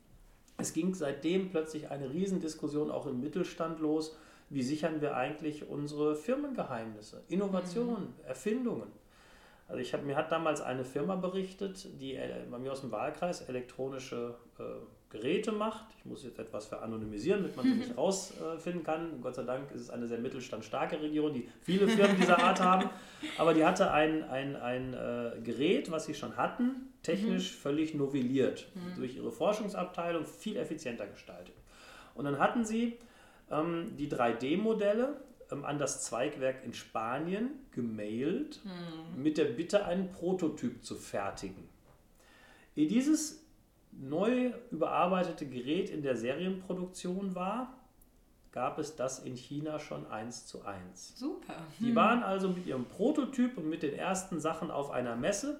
Es 0.57 0.73
ging 0.73 0.93
seitdem 0.93 1.49
plötzlich 1.49 1.89
eine 1.89 2.11
Riesendiskussion 2.11 2.91
auch 2.91 3.07
im 3.07 3.21
Mittelstand 3.21 3.79
los. 3.79 4.15
Wie 4.49 4.63
sichern 4.63 5.01
wir 5.01 5.15
eigentlich 5.15 5.67
unsere 5.69 6.15
Firmengeheimnisse, 6.15 7.23
Innovationen, 7.27 8.15
mhm. 8.17 8.25
Erfindungen? 8.25 8.91
Also 9.67 9.81
ich 9.81 9.93
hab, 9.93 10.03
mir 10.03 10.15
hat 10.15 10.31
damals 10.31 10.61
eine 10.61 10.83
Firma 10.83 11.15
berichtet, 11.15 11.87
die 12.01 12.15
äh, 12.15 12.45
bei 12.49 12.57
mir 12.57 12.71
aus 12.71 12.81
dem 12.81 12.91
Wahlkreis 12.91 13.41
elektronische 13.41 14.33
äh, 14.57 14.63
Geräte 15.11 15.51
macht. 15.51 15.85
Ich 15.97 16.05
muss 16.05 16.23
jetzt 16.23 16.39
etwas 16.39 16.65
veranonymisieren, 16.65 17.41
damit 17.41 17.55
man 17.55 17.65
sie 17.65 17.75
nicht 17.75 17.97
rausfinden 17.97 18.83
kann. 18.83 19.21
Gott 19.21 19.35
sei 19.35 19.43
Dank 19.43 19.71
ist 19.71 19.81
es 19.81 19.89
eine 19.91 20.07
sehr 20.07 20.17
mittelstandstarke 20.17 20.99
Region, 20.99 21.33
die 21.33 21.47
viele 21.61 21.87
Firmen 21.87 22.17
dieser 22.17 22.39
Art 22.39 22.59
haben. 22.59 22.89
Aber 23.37 23.53
die 23.53 23.63
hatte 23.63 23.91
ein, 23.91 24.23
ein, 24.23 24.55
ein 24.55 24.93
äh, 24.95 25.39
Gerät, 25.43 25.91
was 25.91 26.05
sie 26.05 26.15
schon 26.15 26.35
hatten, 26.35 26.91
technisch 27.03 27.53
mhm. 27.53 27.61
völlig 27.61 27.93
novelliert. 27.93 28.67
Mhm. 28.73 28.95
Durch 28.97 29.15
ihre 29.15 29.31
Forschungsabteilung 29.31 30.25
viel 30.25 30.57
effizienter 30.57 31.05
gestaltet. 31.05 31.55
Und 32.15 32.25
dann 32.25 32.39
hatten 32.39 32.65
sie 32.65 32.97
ähm, 33.51 33.95
die 33.97 34.09
3D-Modelle 34.09 35.21
ähm, 35.51 35.65
an 35.65 35.79
das 35.79 36.03
Zweigwerk 36.03 36.63
in 36.63 36.73
Spanien 36.73 37.51
gemailt, 37.71 38.61
mhm. 38.63 39.21
mit 39.21 39.37
der 39.37 39.45
Bitte, 39.45 39.85
einen 39.85 40.11
Prototyp 40.11 40.83
zu 40.83 40.95
fertigen. 40.95 41.67
Ehe 42.75 42.87
dieses 42.87 43.43
neu 43.91 44.51
überarbeitete 44.71 45.45
Gerät 45.45 45.89
in 45.89 46.01
der 46.01 46.15
Serienproduktion 46.15 47.35
war, 47.35 47.73
gab 48.51 48.79
es 48.79 48.95
das 48.95 49.19
in 49.19 49.35
China 49.35 49.79
schon 49.79 50.07
eins 50.07 50.45
zu 50.45 50.65
eins. 50.65 51.17
Super. 51.17 51.55
Die 51.79 51.89
hm. 51.89 51.95
waren 51.95 52.23
also 52.23 52.49
mit 52.49 52.65
ihrem 52.65 52.85
Prototyp 52.85 53.57
und 53.57 53.69
mit 53.69 53.83
den 53.83 53.93
ersten 53.93 54.39
Sachen 54.39 54.71
auf 54.71 54.91
einer 54.91 55.15
Messe 55.15 55.59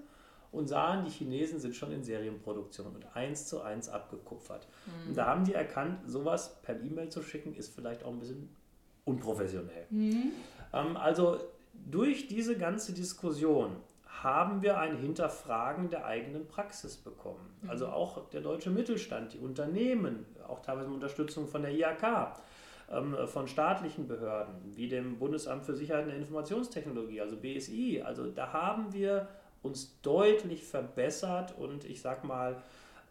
und 0.51 0.67
sahen, 0.67 1.05
die 1.05 1.11
Chinesen 1.11 1.59
sind 1.59 1.75
schon 1.75 1.91
in 1.91 2.03
Serienproduktion 2.03 2.87
und 2.95 3.15
eins 3.15 3.47
zu 3.47 3.61
eins 3.61 3.89
abgekupfert. 3.89 4.67
Mhm. 4.85 5.09
Und 5.09 5.17
da 5.17 5.27
haben 5.27 5.45
die 5.45 5.53
erkannt, 5.53 5.99
sowas 6.05 6.61
per 6.63 6.81
E-Mail 6.81 7.09
zu 7.09 7.21
schicken, 7.21 7.53
ist 7.53 7.73
vielleicht 7.73 8.03
auch 8.03 8.11
ein 8.11 8.19
bisschen 8.19 8.49
unprofessionell. 9.05 9.85
Mhm. 9.89 10.31
Ähm, 10.73 10.97
also 10.97 11.39
durch 11.73 12.27
diese 12.27 12.57
ganze 12.57 12.93
Diskussion 12.93 13.75
haben 14.23 14.61
wir 14.61 14.79
ein 14.79 14.97
Hinterfragen 14.97 15.89
der 15.89 16.05
eigenen 16.05 16.47
Praxis 16.47 16.97
bekommen. 16.97 17.57
Mhm. 17.61 17.69
Also 17.69 17.87
auch 17.87 18.29
der 18.29 18.41
deutsche 18.41 18.69
Mittelstand, 18.69 19.33
die 19.33 19.39
Unternehmen, 19.39 20.25
auch 20.47 20.61
teilweise 20.61 20.89
Unterstützung 20.89 21.47
von 21.47 21.61
der 21.61 21.71
IHK, 21.71 22.33
ähm, 22.91 23.15
von 23.27 23.47
staatlichen 23.47 24.07
Behörden, 24.07 24.55
wie 24.75 24.87
dem 24.87 25.19
Bundesamt 25.19 25.63
für 25.63 25.75
Sicherheit 25.75 26.07
und 26.07 26.13
Informationstechnologie, 26.13 27.21
also 27.21 27.37
BSI. 27.37 28.01
Also 28.03 28.27
da 28.31 28.51
haben 28.51 28.91
wir 28.91 29.27
uns 29.61 29.99
deutlich 30.01 30.63
verbessert 30.63 31.55
und 31.57 31.85
ich 31.85 32.01
sag 32.01 32.23
mal, 32.23 32.61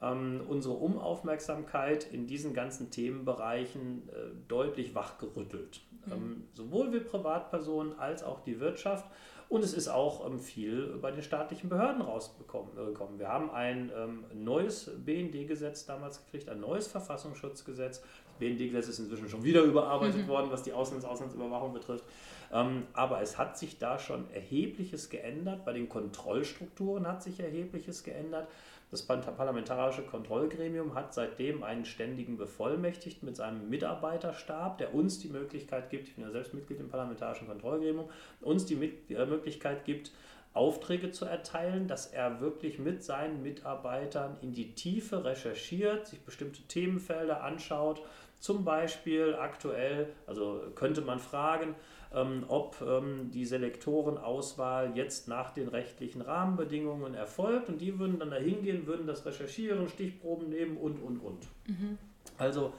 ähm, 0.00 0.42
unsere 0.48 0.74
Umaufmerksamkeit 0.74 2.10
in 2.12 2.26
diesen 2.26 2.54
ganzen 2.54 2.90
Themenbereichen 2.90 4.08
äh, 4.08 4.30
deutlich 4.46 4.94
wachgerüttelt. 4.94 5.80
Mhm. 6.06 6.12
Ähm, 6.12 6.44
sowohl 6.54 6.92
wir 6.92 7.04
Privatpersonen 7.04 7.98
als 7.98 8.22
auch 8.22 8.40
die 8.40 8.60
Wirtschaft. 8.60 9.04
Und 9.48 9.64
es 9.64 9.72
ist 9.72 9.88
auch 9.88 10.26
ähm, 10.26 10.38
viel 10.38 10.98
bei 11.00 11.10
den 11.10 11.22
staatlichen 11.22 11.70
Behörden 11.70 12.02
rausgekommen. 12.02 12.70
Äh, 12.76 13.18
wir 13.18 13.28
haben 13.28 13.50
ein 13.50 13.90
ähm, 13.96 14.24
neues 14.34 14.90
BND-Gesetz 15.04 15.86
damals 15.86 16.24
gekriegt, 16.24 16.48
ein 16.48 16.60
neues 16.60 16.86
Verfassungsschutzgesetz. 16.86 18.00
Das 18.00 18.34
BND-Gesetz 18.38 18.88
ist 18.88 18.98
inzwischen 18.98 19.28
schon 19.28 19.42
wieder 19.42 19.62
überarbeitet 19.62 20.22
mhm. 20.22 20.28
worden, 20.28 20.48
was 20.50 20.62
die 20.62 20.72
Auslands 20.72 21.06
Auslandsüberwachung 21.06 21.72
betrifft. 21.72 22.04
Ähm, 22.52 22.86
aber 22.94 23.20
es 23.20 23.38
hat 23.38 23.58
sich 23.58 23.78
da 23.78 23.98
schon 23.98 24.30
erhebliches 24.32 25.10
geändert. 25.10 25.64
Bei 25.64 25.72
den 25.72 25.88
Kontrollstrukturen 25.88 27.06
hat 27.06 27.22
sich 27.22 27.40
erhebliches 27.40 28.04
geändert. 28.04 28.48
Das 28.90 29.02
Parlamentarische 29.02 30.00
Kontrollgremium 30.02 30.94
hat 30.94 31.12
seitdem 31.12 31.62
einen 31.62 31.84
ständigen 31.84 32.38
Bevollmächtigten 32.38 33.26
mit 33.26 33.36
seinem 33.36 33.68
Mitarbeiterstab, 33.68 34.78
der 34.78 34.94
uns 34.94 35.18
die 35.18 35.28
Möglichkeit 35.28 35.90
gibt, 35.90 36.08
ich 36.08 36.14
bin 36.14 36.24
ja 36.24 36.30
selbst 36.30 36.54
Mitglied 36.54 36.80
im 36.80 36.88
Parlamentarischen 36.88 37.48
Kontrollgremium, 37.48 38.08
uns 38.40 38.64
die 38.64 38.76
äh, 39.10 39.26
Möglichkeit 39.26 39.84
gibt, 39.84 40.10
Aufträge 40.54 41.10
zu 41.10 41.26
erteilen, 41.26 41.86
dass 41.86 42.06
er 42.06 42.40
wirklich 42.40 42.78
mit 42.78 43.04
seinen 43.04 43.42
Mitarbeitern 43.42 44.38
in 44.40 44.54
die 44.54 44.74
Tiefe 44.74 45.22
recherchiert, 45.22 46.06
sich 46.06 46.20
bestimmte 46.20 46.62
Themenfelder 46.62 47.44
anschaut. 47.44 48.02
Zum 48.40 48.64
Beispiel 48.64 49.34
aktuell, 49.34 50.08
also 50.26 50.62
könnte 50.74 51.02
man 51.02 51.18
fragen, 51.18 51.74
ähm, 52.14 52.44
ob 52.48 52.80
ähm, 52.80 53.30
die 53.32 53.44
Selektorenauswahl 53.44 54.92
jetzt 54.96 55.28
nach 55.28 55.52
den 55.52 55.68
rechtlichen 55.68 56.22
Rahmenbedingungen 56.22 57.14
erfolgt 57.14 57.68
und 57.68 57.80
die 57.80 57.98
würden 57.98 58.18
dann 58.18 58.30
da 58.30 58.36
hingehen, 58.36 58.86
würden 58.86 59.06
das 59.06 59.26
recherchieren, 59.26 59.88
Stichproben 59.88 60.48
nehmen 60.48 60.76
und, 60.76 61.02
und, 61.02 61.18
und. 61.18 61.46
Mhm. 61.66 61.98
Also 62.38 62.72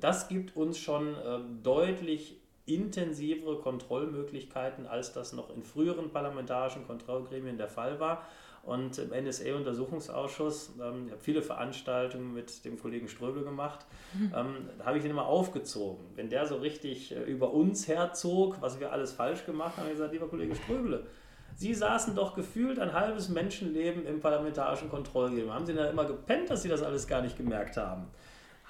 das 0.00 0.28
gibt 0.28 0.56
uns 0.56 0.78
schon 0.78 1.14
äh, 1.14 1.40
deutlich 1.62 2.36
intensivere 2.66 3.56
Kontrollmöglichkeiten, 3.56 4.86
als 4.86 5.12
das 5.12 5.32
noch 5.32 5.54
in 5.54 5.62
früheren 5.62 6.10
parlamentarischen 6.10 6.86
Kontrollgremien 6.86 7.56
der 7.56 7.68
Fall 7.68 7.98
war. 7.98 8.26
Und 8.68 8.98
im 8.98 9.10
NSA-Untersuchungsausschuss, 9.10 10.74
ähm, 10.78 11.06
ich 11.06 11.12
habe 11.12 11.22
viele 11.22 11.40
Veranstaltungen 11.40 12.34
mit 12.34 12.66
dem 12.66 12.78
Kollegen 12.78 13.08
Ströbel 13.08 13.42
gemacht, 13.42 13.86
mhm. 14.12 14.32
ähm, 14.36 14.68
da 14.76 14.84
habe 14.84 14.98
ich 14.98 15.04
ihn 15.04 15.10
immer 15.10 15.26
aufgezogen. 15.26 16.04
Wenn 16.16 16.28
der 16.28 16.46
so 16.46 16.56
richtig 16.56 17.16
äh, 17.16 17.22
über 17.22 17.54
uns 17.54 17.88
herzog, 17.88 18.58
was 18.60 18.78
wir 18.78 18.92
alles 18.92 19.12
falsch 19.12 19.46
gemacht 19.46 19.78
haben, 19.78 19.84
habe 19.84 19.92
ich 19.92 19.94
gesagt, 19.94 20.12
lieber 20.12 20.28
Kollege 20.28 20.54
Ströbele, 20.54 21.06
Sie 21.54 21.72
saßen 21.72 22.14
doch 22.14 22.34
gefühlt 22.34 22.78
ein 22.78 22.92
halbes 22.92 23.30
Menschenleben 23.30 24.06
im 24.06 24.20
parlamentarischen 24.20 24.90
Kontrollgremium. 24.90 25.52
Haben 25.52 25.66
Sie 25.66 25.74
da 25.74 25.88
immer 25.88 26.04
gepennt, 26.04 26.50
dass 26.50 26.62
Sie 26.62 26.68
das 26.68 26.82
alles 26.82 27.08
gar 27.08 27.22
nicht 27.22 27.38
gemerkt 27.38 27.78
haben? 27.78 28.06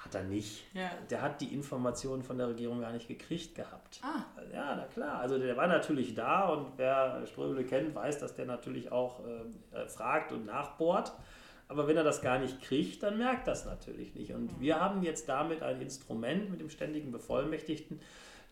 Hat 0.03 0.15
er 0.15 0.23
nicht. 0.23 0.63
Ja. 0.73 0.91
Der 1.09 1.21
hat 1.21 1.41
die 1.41 1.53
Informationen 1.53 2.23
von 2.23 2.37
der 2.37 2.47
Regierung 2.47 2.79
gar 2.79 2.93
nicht 2.93 3.07
gekriegt 3.07 3.55
gehabt. 3.55 3.99
Ah. 4.01 4.23
Ja, 4.53 4.75
na 4.77 4.85
klar. 4.85 5.19
Also 5.19 5.37
der 5.37 5.57
war 5.57 5.67
natürlich 5.67 6.15
da 6.15 6.47
und 6.49 6.67
wer 6.77 7.25
Ströbele 7.27 7.65
kennt, 7.65 7.93
weiß, 7.93 8.19
dass 8.19 8.33
der 8.33 8.45
natürlich 8.45 8.91
auch 8.91 9.19
äh, 9.25 9.87
fragt 9.87 10.31
und 10.31 10.45
nachbohrt. 10.45 11.11
Aber 11.67 11.87
wenn 11.87 11.97
er 11.97 12.03
das 12.03 12.21
gar 12.21 12.39
nicht 12.39 12.61
kriegt, 12.61 13.03
dann 13.03 13.17
merkt 13.17 13.47
das 13.47 13.65
natürlich 13.65 14.15
nicht. 14.15 14.33
Und 14.33 14.57
mhm. 14.57 14.61
wir 14.61 14.79
haben 14.79 15.03
jetzt 15.03 15.27
damit 15.27 15.61
ein 15.61 15.81
Instrument 15.81 16.49
mit 16.49 16.61
dem 16.61 16.69
ständigen 16.69 17.11
Bevollmächtigten, 17.11 17.99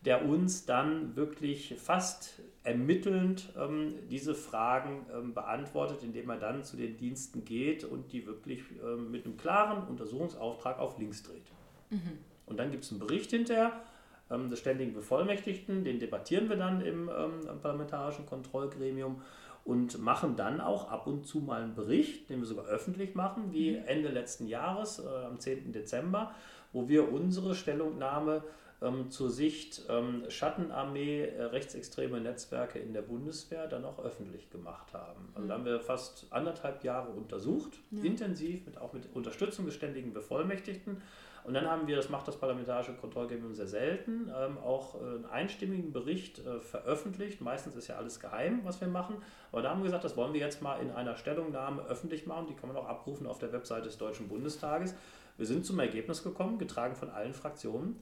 der 0.08 0.24
uns 0.24 0.64
dann 0.64 1.16
wirklich 1.16 1.74
fast 1.76 2.40
ermittelnd 2.62 3.52
ähm, 3.58 3.92
diese 4.08 4.34
Fragen 4.34 5.04
ähm, 5.14 5.34
beantwortet, 5.34 6.02
indem 6.02 6.30
er 6.30 6.38
dann 6.38 6.64
zu 6.64 6.78
den 6.78 6.96
Diensten 6.96 7.44
geht 7.44 7.84
und 7.84 8.10
die 8.10 8.26
wirklich 8.26 8.62
ähm, 8.82 9.10
mit 9.10 9.26
einem 9.26 9.36
klaren 9.36 9.86
Untersuchungsauftrag 9.86 10.78
auf 10.78 10.98
links 10.98 11.24
dreht. 11.24 11.52
Mhm. 11.90 12.20
Und 12.46 12.56
dann 12.58 12.70
gibt 12.70 12.84
es 12.84 12.90
einen 12.90 13.00
Bericht 13.00 13.30
hinterher 13.30 13.82
des 14.30 14.58
ständigen 14.58 14.94
Bevollmächtigten, 14.94 15.84
den 15.84 15.98
debattieren 16.00 16.50
wir 16.50 16.56
dann 16.56 16.82
im, 16.82 17.08
im 17.08 17.60
parlamentarischen 17.62 18.26
Kontrollgremium 18.26 19.22
und 19.64 19.98
machen 20.02 20.36
dann 20.36 20.62
auch 20.62 20.90
ab 20.90 21.06
und 21.06 21.26
zu 21.26 21.40
mal 21.40 21.62
einen 21.62 21.74
Bericht, 21.74 22.30
den 22.30 22.40
wir 22.40 22.46
sogar 22.46 22.64
öffentlich 22.66 23.14
machen, 23.14 23.52
wie 23.52 23.72
mhm. 23.72 23.84
Ende 23.86 24.08
letzten 24.08 24.46
Jahres, 24.46 25.00
äh, 25.00 25.26
am 25.26 25.38
10. 25.38 25.72
Dezember, 25.72 26.34
wo 26.72 26.88
wir 26.88 27.12
unsere 27.12 27.54
Stellungnahme 27.54 28.42
ähm, 28.80 29.10
zur 29.10 29.30
Sicht 29.30 29.82
ähm, 29.88 30.24
Schattenarmee, 30.28 31.24
äh, 31.24 31.44
rechtsextreme 31.44 32.20
Netzwerke 32.20 32.78
in 32.78 32.92
der 32.92 33.02
Bundeswehr 33.02 33.66
dann 33.66 33.84
auch 33.84 33.98
öffentlich 33.98 34.50
gemacht 34.50 34.92
haben. 34.92 35.28
Also 35.34 35.44
mhm. 35.44 35.48
da 35.48 35.54
haben 35.54 35.64
wir 35.64 35.80
fast 35.80 36.26
anderthalb 36.30 36.84
Jahre 36.84 37.10
untersucht, 37.10 37.72
ja. 37.90 38.04
intensiv, 38.04 38.66
mit, 38.66 38.78
auch 38.78 38.92
mit 38.92 39.04
Unterstützung 39.14 39.66
des 39.66 39.74
ständigen 39.74 40.12
Bevollmächtigten. 40.12 41.02
Und 41.44 41.54
dann 41.54 41.66
haben 41.66 41.86
wir, 41.86 41.96
das 41.96 42.10
macht 42.10 42.28
das 42.28 42.36
Parlamentarische 42.36 42.92
Kontrollgremium 42.92 43.54
sehr 43.54 43.66
selten, 43.66 44.30
ähm, 44.38 44.58
auch 44.58 44.96
äh, 44.96 44.98
einen 44.98 45.24
einstimmigen 45.24 45.92
Bericht 45.92 46.40
äh, 46.40 46.60
veröffentlicht. 46.60 47.40
Meistens 47.40 47.74
ist 47.74 47.88
ja 47.88 47.96
alles 47.96 48.20
geheim, 48.20 48.60
was 48.64 48.82
wir 48.82 48.88
machen. 48.88 49.16
Aber 49.50 49.62
da 49.62 49.70
haben 49.70 49.80
wir 49.80 49.84
gesagt, 49.84 50.04
das 50.04 50.14
wollen 50.16 50.34
wir 50.34 50.40
jetzt 50.40 50.60
mal 50.60 50.78
in 50.80 50.90
einer 50.90 51.16
Stellungnahme 51.16 51.82
öffentlich 51.86 52.26
machen. 52.26 52.48
Die 52.48 52.54
kann 52.54 52.68
man 52.68 52.76
auch 52.76 52.86
abrufen 52.86 53.26
auf 53.26 53.38
der 53.38 53.50
Webseite 53.52 53.84
des 53.84 53.96
Deutschen 53.96 54.28
Bundestages. 54.28 54.94
Wir 55.38 55.46
sind 55.46 55.64
zum 55.64 55.78
Ergebnis 55.78 56.22
gekommen, 56.22 56.58
getragen 56.58 56.96
von 56.96 57.10
allen 57.10 57.32
Fraktionen, 57.32 57.98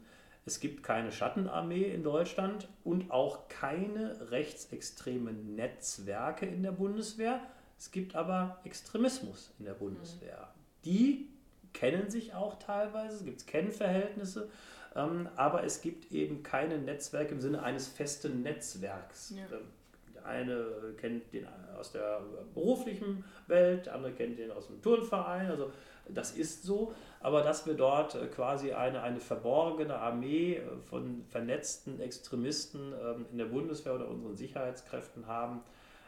es 0.47 0.61
gibt 0.61 0.85
keine 0.85 1.11
Schattenarmee 1.11 1.83
in 1.83 2.05
Deutschland 2.05 2.69
und 2.85 3.11
auch 3.11 3.49
keine 3.49 4.31
rechtsextremen 4.31 5.57
Netzwerke 5.57 6.47
in 6.47 6.63
der 6.63 6.71
Bundeswehr. 6.71 7.41
Es 7.77 7.91
gibt 7.91 8.15
aber 8.15 8.61
Extremismus 8.63 9.53
in 9.59 9.65
der 9.65 9.75
Bundeswehr. 9.75 10.49
Die 10.85 11.29
kennen 11.73 12.11
sich 12.11 12.33
auch 12.33 12.61
teilweise, 12.61 13.17
es 13.17 13.25
gibt 13.25 13.47
Kennverhältnisse, 13.49 14.49
ähm, 14.95 15.29
aber 15.35 15.65
es 15.65 15.83
gibt 15.83 16.13
eben 16.13 16.45
keine 16.45 16.79
Netzwerke 16.79 17.35
im 17.35 17.41
Sinne 17.41 17.65
eines 17.65 17.89
festen 17.89 18.43
Netzwerks. 18.43 19.35
Ja. 19.37 19.43
Ähm, 19.53 19.67
der 20.15 20.27
eine 20.27 20.95
kennt 20.97 21.33
den 21.33 21.47
aus 21.77 21.91
der 21.91 22.23
beruflichen 22.55 23.25
Welt, 23.49 23.87
der 23.87 23.97
andere 23.97 24.13
kennt 24.13 24.39
den 24.39 24.53
aus 24.53 24.69
dem 24.69 24.81
Turnverein. 24.81 25.51
Also 25.51 25.73
das 26.09 26.33
ist 26.33 26.63
so, 26.63 26.95
aber 27.27 27.43
dass 27.43 27.67
wir 27.67 27.75
dort 27.75 28.15
äh, 28.15 28.29
quasi 28.29 28.73
eine, 28.73 29.03
eine 29.03 29.19
verborgene 29.19 29.99
Armee 29.99 30.59
äh, 30.59 30.63
von 30.89 31.25
vernetzten 31.29 31.99
Extremisten 31.99 32.93
ähm, 32.93 33.27
in 33.33 33.39
der 33.39 33.47
Bundeswehr 33.47 33.97
oder 33.97 34.07
unseren 34.07 34.37
Sicherheitskräften 34.37 35.27
haben, 35.27 35.63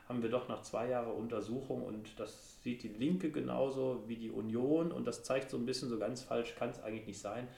haben 0.08 0.22
wir 0.22 0.30
doch 0.30 0.48
nach 0.48 0.62
zwei 0.62 0.90
Jahren 0.90 1.10
Untersuchung 1.10 1.82
und 1.82 2.20
das 2.20 2.62
sieht 2.62 2.84
die 2.84 2.88
Linke 2.88 3.32
genauso 3.32 4.04
wie 4.06 4.14
die 4.14 4.30
Union 4.30 4.92
und 4.92 5.08
das 5.08 5.24
zeigt 5.24 5.50
so 5.50 5.56
ein 5.56 5.66
bisschen, 5.66 5.88
so 5.88 5.98
ganz 5.98 6.22
falsch 6.22 6.54
kann 6.54 6.70
es 6.70 6.80
eigentlich 6.84 7.08
nicht 7.08 7.20
sein, 7.20 7.48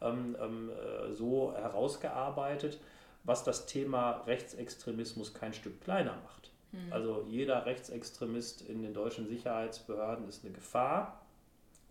ähm, 0.00 0.34
ähm, 0.40 0.70
äh, 0.70 1.12
so 1.12 1.52
herausgearbeitet, 1.54 2.80
was 3.24 3.44
das 3.44 3.66
Thema 3.66 4.22
Rechtsextremismus 4.26 5.34
kein 5.34 5.52
Stück 5.52 5.82
kleiner 5.82 6.16
macht. 6.24 6.52
Mhm. 6.72 6.90
Also 6.90 7.26
jeder 7.28 7.66
Rechtsextremist 7.66 8.62
in 8.62 8.80
den 8.80 8.94
deutschen 8.94 9.26
Sicherheitsbehörden 9.26 10.26
ist 10.26 10.42
eine 10.42 10.54
Gefahr 10.54 11.20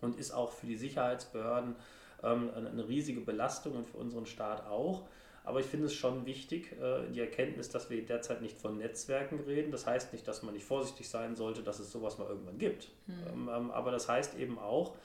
und 0.00 0.18
ist 0.18 0.32
auch 0.32 0.52
für 0.52 0.66
die 0.66 0.76
Sicherheitsbehörden 0.76 1.76
ähm, 2.22 2.50
eine 2.54 2.88
riesige 2.88 3.20
Belastung 3.20 3.74
und 3.74 3.86
für 3.86 3.98
unseren 3.98 4.26
Staat 4.26 4.66
auch. 4.66 5.02
Aber 5.44 5.60
ich 5.60 5.66
finde 5.66 5.86
es 5.86 5.94
schon 5.94 6.26
wichtig, 6.26 6.72
äh, 6.72 7.10
die 7.10 7.20
Erkenntnis, 7.20 7.70
dass 7.70 7.88
wir 7.90 8.04
derzeit 8.04 8.42
nicht 8.42 8.58
von 8.60 8.78
Netzwerken 8.78 9.40
reden. 9.40 9.72
Das 9.72 9.86
heißt 9.86 10.12
nicht, 10.12 10.28
dass 10.28 10.42
man 10.42 10.54
nicht 10.54 10.64
vorsichtig 10.64 11.08
sein 11.08 11.34
sollte, 11.34 11.62
dass 11.62 11.78
es 11.78 11.90
sowas 11.90 12.18
mal 12.18 12.28
irgendwann 12.28 12.58
gibt. 12.58 12.88
Mhm. 13.06 13.48
Ähm, 13.48 13.70
aber 13.70 13.90
das 13.90 14.08
heißt 14.08 14.38
eben 14.38 14.58
auch, 14.58 14.96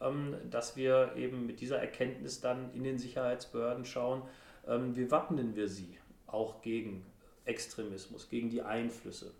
ähm, 0.00 0.36
dass 0.50 0.76
wir 0.76 1.12
eben 1.16 1.46
mit 1.46 1.60
dieser 1.60 1.78
Erkenntnis 1.78 2.40
dann 2.40 2.72
in 2.72 2.84
den 2.84 2.98
Sicherheitsbehörden 2.98 3.84
schauen, 3.84 4.22
wie 4.64 5.10
wappnen 5.10 5.56
wir 5.56 5.66
sie 5.66 5.98
auch 6.28 6.62
gegen 6.62 7.04
Extremismus, 7.46 8.28
gegen 8.30 8.48
die 8.48 8.62
Einflüsse. 8.62 9.32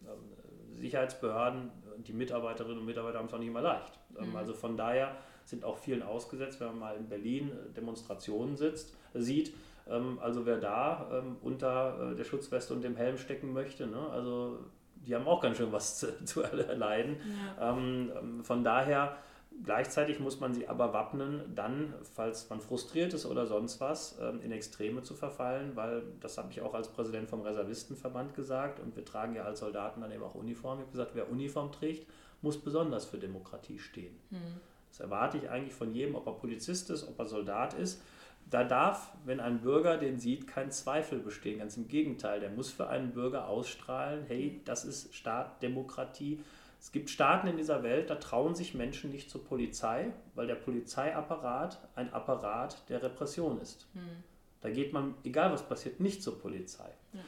Sicherheitsbehörden, 0.80 1.70
die 1.98 2.12
Mitarbeiterinnen 2.12 2.78
und 2.78 2.86
Mitarbeiter 2.86 3.18
haben 3.18 3.26
es 3.26 3.34
auch 3.34 3.38
nicht 3.38 3.48
immer 3.48 3.62
leicht. 3.62 3.98
Mhm. 4.10 4.36
Also 4.36 4.54
von 4.54 4.76
daher 4.76 5.16
sind 5.44 5.64
auch 5.64 5.78
vielen 5.78 6.02
ausgesetzt, 6.02 6.60
wenn 6.60 6.68
man 6.68 6.78
mal 6.78 6.96
in 6.96 7.08
Berlin 7.08 7.50
äh, 7.50 7.72
Demonstrationen 7.74 8.56
sitzt, 8.56 8.94
sieht. 9.14 9.54
Ähm, 9.88 10.18
also 10.20 10.46
wer 10.46 10.58
da 10.58 11.08
ähm, 11.12 11.36
unter 11.42 12.12
äh, 12.12 12.16
der 12.16 12.24
Schutzweste 12.24 12.74
und 12.74 12.82
dem 12.82 12.96
Helm 12.96 13.18
stecken 13.18 13.52
möchte, 13.52 13.86
ne? 13.86 14.08
also 14.10 14.58
die 14.94 15.14
haben 15.14 15.26
auch 15.26 15.40
ganz 15.40 15.56
schön 15.56 15.72
was 15.72 15.98
zu, 16.24 16.24
zu 16.24 16.42
erleiden. 16.42 17.16
Ja. 17.58 17.72
Ähm, 17.76 18.40
von 18.42 18.62
daher 18.62 19.16
Gleichzeitig 19.64 20.18
muss 20.18 20.40
man 20.40 20.52
sie 20.54 20.66
aber 20.66 20.92
wappnen, 20.92 21.54
dann, 21.54 21.94
falls 22.14 22.50
man 22.50 22.60
frustriert 22.60 23.14
ist 23.14 23.26
oder 23.26 23.46
sonst 23.46 23.80
was, 23.80 24.18
in 24.42 24.50
Extreme 24.50 25.02
zu 25.02 25.14
verfallen, 25.14 25.76
weil 25.76 26.02
das 26.20 26.36
habe 26.36 26.50
ich 26.50 26.60
auch 26.62 26.74
als 26.74 26.88
Präsident 26.88 27.28
vom 27.28 27.42
Reservistenverband 27.42 28.34
gesagt 28.34 28.80
und 28.80 28.96
wir 28.96 29.04
tragen 29.04 29.36
ja 29.36 29.44
als 29.44 29.60
Soldaten 29.60 30.00
dann 30.00 30.10
eben 30.10 30.24
auch 30.24 30.34
Uniform. 30.34 30.78
Ich 30.78 30.82
habe 30.82 30.92
gesagt, 30.92 31.12
wer 31.14 31.30
Uniform 31.30 31.70
trägt, 31.70 32.08
muss 32.40 32.58
besonders 32.58 33.04
für 33.04 33.18
Demokratie 33.18 33.78
stehen. 33.78 34.18
Mhm. 34.30 34.60
Das 34.90 34.98
erwarte 35.00 35.38
ich 35.38 35.48
eigentlich 35.48 35.74
von 35.74 35.94
jedem, 35.94 36.16
ob 36.16 36.26
er 36.26 36.32
Polizist 36.32 36.90
ist, 36.90 37.06
ob 37.06 37.18
er 37.18 37.26
Soldat 37.26 37.74
ist. 37.74 38.02
Da 38.50 38.64
darf, 38.64 39.12
wenn 39.24 39.38
ein 39.38 39.60
Bürger 39.60 39.96
den 39.96 40.18
sieht, 40.18 40.48
kein 40.48 40.70
Zweifel 40.72 41.20
bestehen. 41.20 41.60
Ganz 41.60 41.76
im 41.76 41.88
Gegenteil, 41.88 42.40
der 42.40 42.50
muss 42.50 42.70
für 42.70 42.88
einen 42.88 43.12
Bürger 43.12 43.46
ausstrahlen, 43.48 44.24
hey, 44.26 44.60
das 44.64 44.84
ist 44.84 45.14
Staat, 45.14 45.62
Demokratie. 45.62 46.40
Es 46.82 46.90
gibt 46.90 47.10
Staaten 47.10 47.46
in 47.46 47.56
dieser 47.56 47.84
Welt, 47.84 48.10
da 48.10 48.16
trauen 48.16 48.56
sich 48.56 48.74
Menschen 48.74 49.12
nicht 49.12 49.30
zur 49.30 49.44
Polizei, 49.44 50.12
weil 50.34 50.48
der 50.48 50.56
Polizeiapparat 50.56 51.80
ein 51.94 52.12
Apparat 52.12 52.88
der 52.88 53.00
Repression 53.04 53.60
ist. 53.60 53.86
Mhm. 53.94 54.24
Da 54.62 54.68
geht 54.68 54.92
man, 54.92 55.14
egal 55.22 55.52
was 55.52 55.62
passiert, 55.62 56.00
nicht 56.00 56.24
zur 56.24 56.40
Polizei. 56.40 56.90
Ja. 57.12 57.20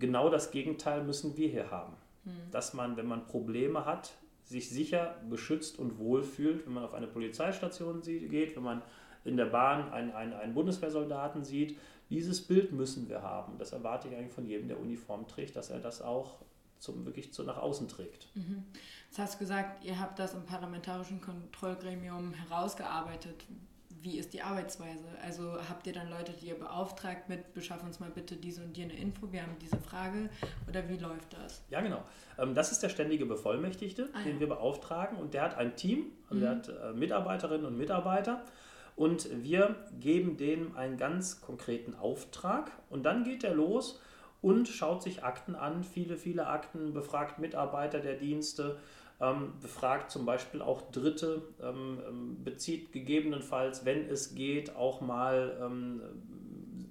Genau 0.00 0.30
das 0.30 0.50
Gegenteil 0.50 1.04
müssen 1.04 1.36
wir 1.36 1.48
hier 1.48 1.70
haben. 1.70 1.92
Mhm. 2.24 2.50
Dass 2.50 2.74
man, 2.74 2.96
wenn 2.96 3.06
man 3.06 3.24
Probleme 3.26 3.84
hat, 3.84 4.14
sich 4.42 4.68
sicher, 4.68 5.14
beschützt 5.30 5.78
und 5.78 6.00
wohlfühlt, 6.00 6.66
wenn 6.66 6.74
man 6.74 6.84
auf 6.84 6.94
eine 6.94 7.06
Polizeistation 7.06 8.00
geht, 8.02 8.56
wenn 8.56 8.64
man 8.64 8.82
in 9.24 9.36
der 9.36 9.46
Bahn 9.46 9.92
einen, 9.92 10.10
einen, 10.10 10.32
einen 10.32 10.54
Bundeswehrsoldaten 10.54 11.44
sieht. 11.44 11.78
Dieses 12.10 12.44
Bild 12.44 12.72
müssen 12.72 13.08
wir 13.08 13.22
haben. 13.22 13.58
Das 13.58 13.70
erwarte 13.70 14.08
ich 14.08 14.16
eigentlich 14.16 14.32
von 14.32 14.44
jedem, 14.44 14.66
der 14.66 14.80
Uniform 14.80 15.28
trägt, 15.28 15.54
dass 15.54 15.70
er 15.70 15.78
das 15.78 16.02
auch 16.02 16.40
zum, 16.78 17.04
wirklich 17.04 17.32
zu, 17.32 17.42
nach 17.42 17.58
außen 17.58 17.88
trägt. 17.88 18.28
Mhm. 18.34 18.64
Jetzt 19.08 19.18
hast 19.18 19.34
du 19.34 19.38
gesagt, 19.38 19.84
ihr 19.84 19.98
habt 19.98 20.18
das 20.18 20.34
im 20.34 20.44
parlamentarischen 20.44 21.20
Kontrollgremium 21.20 22.34
herausgearbeitet 22.34 23.44
wie 24.06 24.18
ist 24.18 24.32
die 24.32 24.40
Arbeitsweise? 24.40 25.04
Also 25.24 25.56
habt 25.68 25.86
ihr 25.88 25.92
dann 25.92 26.08
Leute, 26.08 26.32
die 26.32 26.46
ihr 26.46 26.58
beauftragt 26.58 27.28
mit, 27.28 27.54
beschaff 27.54 27.82
uns 27.82 27.98
mal 27.98 28.08
bitte 28.08 28.36
diese 28.36 28.62
und 28.62 28.76
jene 28.76 28.94
Info, 28.96 29.32
wir 29.32 29.42
haben 29.42 29.56
diese 29.60 29.78
Frage 29.78 30.30
oder 30.68 30.88
wie 30.88 30.96
läuft 30.96 31.32
das? 31.32 31.64
Ja, 31.70 31.80
genau. 31.80 32.04
Ähm, 32.38 32.54
das 32.54 32.70
ist 32.70 32.82
der 32.84 32.88
ständige 32.88 33.26
Bevollmächtigte, 33.26 34.08
ah, 34.12 34.22
den 34.22 34.34
ja. 34.34 34.40
wir 34.40 34.48
beauftragen 34.48 35.18
und 35.18 35.34
der 35.34 35.42
hat 35.42 35.56
ein 35.56 35.74
Team, 35.74 36.12
also 36.30 36.36
mhm. 36.36 36.40
der 36.40 36.50
hat 36.50 36.68
äh, 36.68 36.92
Mitarbeiterinnen 36.96 37.66
und 37.66 37.76
Mitarbeiter 37.76 38.44
und 38.94 39.28
wir 39.42 39.74
geben 39.98 40.36
denen 40.36 40.76
einen 40.76 40.96
ganz 40.96 41.40
konkreten 41.40 41.94
Auftrag 41.94 42.70
und 42.90 43.02
dann 43.02 43.24
geht 43.24 43.42
er 43.42 43.54
los 43.54 44.00
und 44.46 44.68
schaut 44.68 45.02
sich 45.02 45.24
Akten 45.24 45.56
an, 45.56 45.82
viele, 45.82 46.16
viele 46.16 46.46
Akten, 46.46 46.92
befragt 46.92 47.40
Mitarbeiter 47.40 47.98
der 47.98 48.14
Dienste, 48.14 48.78
ähm, 49.20 49.54
befragt 49.60 50.12
zum 50.12 50.24
Beispiel 50.24 50.62
auch 50.62 50.88
Dritte, 50.92 51.42
ähm, 51.60 51.98
ähm, 52.06 52.44
bezieht 52.44 52.92
gegebenenfalls, 52.92 53.84
wenn 53.84 54.08
es 54.08 54.36
geht, 54.36 54.76
auch 54.76 55.00
mal 55.00 55.72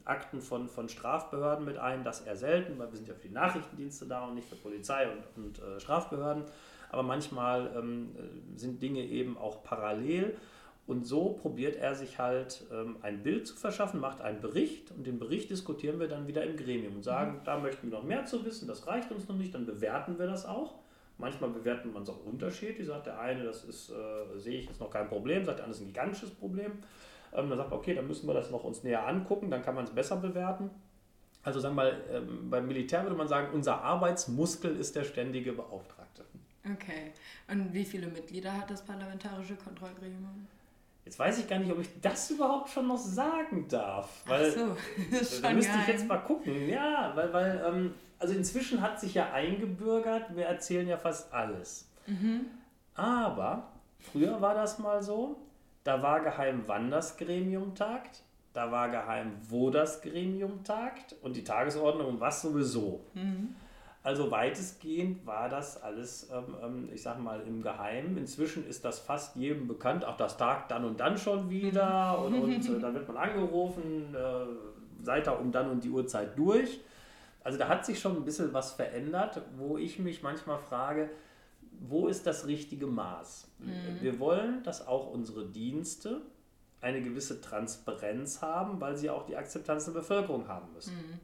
Akten 0.04 0.42
von, 0.42 0.68
von 0.68 0.90
Strafbehörden 0.90 1.64
mit 1.64 1.78
ein, 1.78 2.04
das 2.04 2.22
eher 2.22 2.36
selten, 2.36 2.78
weil 2.78 2.92
wir 2.92 2.98
sind 2.98 3.08
ja 3.08 3.14
für 3.14 3.30
die 3.30 3.34
Nachrichtendienste 3.34 4.06
da 4.06 4.26
und 4.26 4.36
nicht 4.36 4.50
für 4.50 4.58
Polizei 4.58 5.08
und, 5.10 5.24
und 5.42 5.60
äh, 5.60 5.80
Strafbehörden. 5.80 6.44
Aber 6.92 7.04
manchmal 7.04 7.72
ähm, 7.74 8.16
äh, 8.18 8.60
sind 8.60 8.82
Dinge 8.82 9.00
eben 9.00 9.38
auch 9.38 9.64
parallel. 9.64 10.36
Und 10.88 11.08
so 11.08 11.30
probiert 11.30 11.78
er 11.78 11.96
sich 11.96 12.20
halt 12.20 12.64
ähm, 12.72 12.98
ein 13.02 13.24
Bild 13.24 13.48
zu 13.48 13.56
verschaffen, 13.56 14.00
macht 14.00 14.22
einen 14.22 14.40
Bericht 14.40 14.92
und 14.92 15.08
den 15.08 15.18
Bericht 15.18 15.50
diskutieren 15.50 16.00
wir 16.00 16.08
dann 16.08 16.28
wieder 16.28 16.44
im 16.44 16.56
Gremium 16.58 16.98
und 16.98 17.04
sagen, 17.04 17.38
mhm. 17.38 17.44
da 17.44 17.58
möchten 17.60 17.90
wir 17.90 17.98
noch 17.98 18.06
mehr 18.06 18.26
zu 18.26 18.46
wissen, 18.46 18.68
das 18.68 18.86
reicht 18.86 19.12
uns 19.12 19.28
noch 19.28 19.36
nicht, 19.36 19.56
dann 19.56 19.66
bewerten 19.66 20.20
wir 20.20 20.28
das 20.28 20.46
auch. 20.46 20.76
Manchmal 21.18 21.50
bewerten 21.50 21.94
man 21.94 22.04
es 22.04 22.10
auch 22.10 22.24
unterschiedlich. 22.26 22.86
Sagt 22.86 23.08
der 23.08 23.20
eine, 23.20 23.44
das 23.46 23.64
ist, 23.64 23.90
äh, 23.90 24.38
sehe 24.38 24.60
ich, 24.60 24.70
ist 24.70 24.82
noch 24.82 24.90
kein 24.90 25.08
Problem, 25.08 25.46
sagt 25.46 25.60
der 25.60 25.66
andere, 25.66 25.70
das 25.70 25.78
ist 25.78 25.84
ein 25.84 25.94
gigantisches 25.94 26.32
Problem. 26.32 26.74
Ähm, 27.34 27.50
dann 27.50 27.58
sagt 27.58 27.70
man, 27.70 27.80
okay, 27.80 27.96
dann 27.96 28.08
müssen 28.08 28.28
wir 28.28 28.34
das 28.34 28.52
noch 28.52 28.64
uns 28.64 28.84
näher 28.84 29.08
angucken, 29.08 29.50
dann 29.50 29.62
kann 29.62 29.76
man 29.76 29.86
es 29.86 29.92
besser 29.92 30.18
bewerten. 30.18 30.70
Also 31.42 31.60
sagen 31.60 31.76
wir 31.76 31.84
mal, 31.84 32.02
ähm, 32.12 32.50
beim 32.50 32.68
Militär 32.68 33.04
würde 33.04 33.16
man 33.16 33.28
sagen, 33.28 33.54
unser 33.54 33.82
Arbeitsmuskel 33.82 34.76
ist 34.76 34.96
der 34.96 35.04
ständige 35.04 35.54
Beauftragte. 35.54 36.26
Okay. 36.74 37.14
Und 37.48 37.74
wie 37.74 37.86
viele 37.86 38.08
Mitglieder 38.08 38.52
hat 38.52 38.70
das 38.70 38.84
Parlamentarische 38.84 39.56
Kontrollgremium? 39.56 40.48
Jetzt 41.06 41.20
weiß 41.20 41.38
ich 41.38 41.48
gar 41.48 41.60
nicht, 41.60 41.72
ob 41.72 41.80
ich 41.80 41.90
das 42.02 42.32
überhaupt 42.32 42.70
schon 42.70 42.88
noch 42.88 42.98
sagen 42.98 43.68
darf. 43.68 44.10
Weil, 44.26 44.52
Ach 44.52 44.60
so, 44.60 44.78
das 45.12 45.34
ist 45.34 45.44
da 45.44 45.52
müsste 45.52 45.78
ich 45.82 45.88
jetzt 45.88 46.08
mal 46.08 46.18
gucken. 46.18 46.68
Ja, 46.68 47.12
weil, 47.16 47.32
weil 47.32 47.64
ähm, 47.66 47.94
also 48.18 48.34
inzwischen 48.34 48.82
hat 48.82 49.00
sich 49.00 49.14
ja 49.14 49.32
eingebürgert, 49.32 50.36
wir 50.36 50.46
erzählen 50.46 50.88
ja 50.88 50.98
fast 50.98 51.32
alles. 51.32 51.88
Mhm. 52.08 52.48
Aber 52.96 53.72
früher 54.00 54.42
war 54.42 54.56
das 54.56 54.80
mal 54.80 55.04
so, 55.04 55.38
da 55.84 56.02
war 56.02 56.22
geheim, 56.22 56.64
wann 56.66 56.90
das 56.90 57.18
Gremium 57.18 57.76
tagt, 57.76 58.24
da 58.54 58.72
war 58.72 58.90
geheim, 58.90 59.34
wo 59.50 59.70
das 59.70 60.02
Gremium 60.02 60.64
tagt 60.64 61.16
und 61.22 61.36
die 61.36 61.44
Tagesordnung 61.44 62.08
und 62.08 62.20
was 62.20 62.42
sowieso. 62.42 63.06
Mhm. 63.14 63.56
Also 64.06 64.30
weitestgehend 64.30 65.26
war 65.26 65.50
das 65.50 65.82
alles, 65.82 66.30
ähm, 66.32 66.56
ähm, 66.62 66.90
ich 66.94 67.02
sag 67.02 67.20
mal, 67.20 67.42
im 67.42 67.64
Geheimen. 67.64 68.18
Inzwischen 68.18 68.64
ist 68.68 68.86
das 68.86 69.00
fast 69.00 69.36
jedem 69.36 69.68
bekannt. 69.68 70.06
Auch 70.06 70.16
das 70.16 70.38
tagt 70.38 70.70
dann 70.70 70.86
und 70.86 71.00
dann 71.00 71.18
schon 71.18 71.50
wieder. 71.50 72.20
Und, 72.24 72.36
und 72.36 72.52
äh, 72.52 72.80
dann 72.80 72.94
wird 72.94 73.08
man 73.08 73.18
angerufen, 73.18 74.14
äh, 74.14 75.04
seid 75.04 75.26
da 75.26 75.32
um 75.32 75.52
dann 75.52 75.72
und 75.72 75.84
die 75.84 75.90
Uhrzeit 75.90 76.38
durch. 76.38 76.82
Also 77.44 77.58
da 77.58 77.68
hat 77.68 77.84
sich 77.84 78.00
schon 78.00 78.16
ein 78.16 78.26
bisschen 78.26 78.54
was 78.54 78.74
verändert, 78.74 79.42
wo 79.58 79.80
ich 79.80 79.98
mich 79.98 80.22
manchmal 80.22 80.60
frage, 80.60 81.10
wo 81.80 82.08
ist 82.08 82.28
das 82.28 82.46
richtige 82.46 82.86
Maß? 82.86 83.48
Mhm. 83.58 84.02
Wir 84.02 84.20
wollen, 84.20 84.62
dass 84.62 84.88
auch 84.88 85.12
unsere 85.12 85.48
Dienste 85.48 86.22
eine 86.80 87.02
gewisse 87.02 87.42
Transparenz 87.42 88.44
haben, 88.44 88.80
weil 88.80 88.98
sie 88.98 89.10
auch 89.10 89.26
die 89.26 89.36
Akzeptanz 89.36 89.86
der 89.86 89.94
Bevölkerung 89.94 90.48
haben 90.48 90.72
müssen. 90.74 90.96
Mhm. 90.96 91.20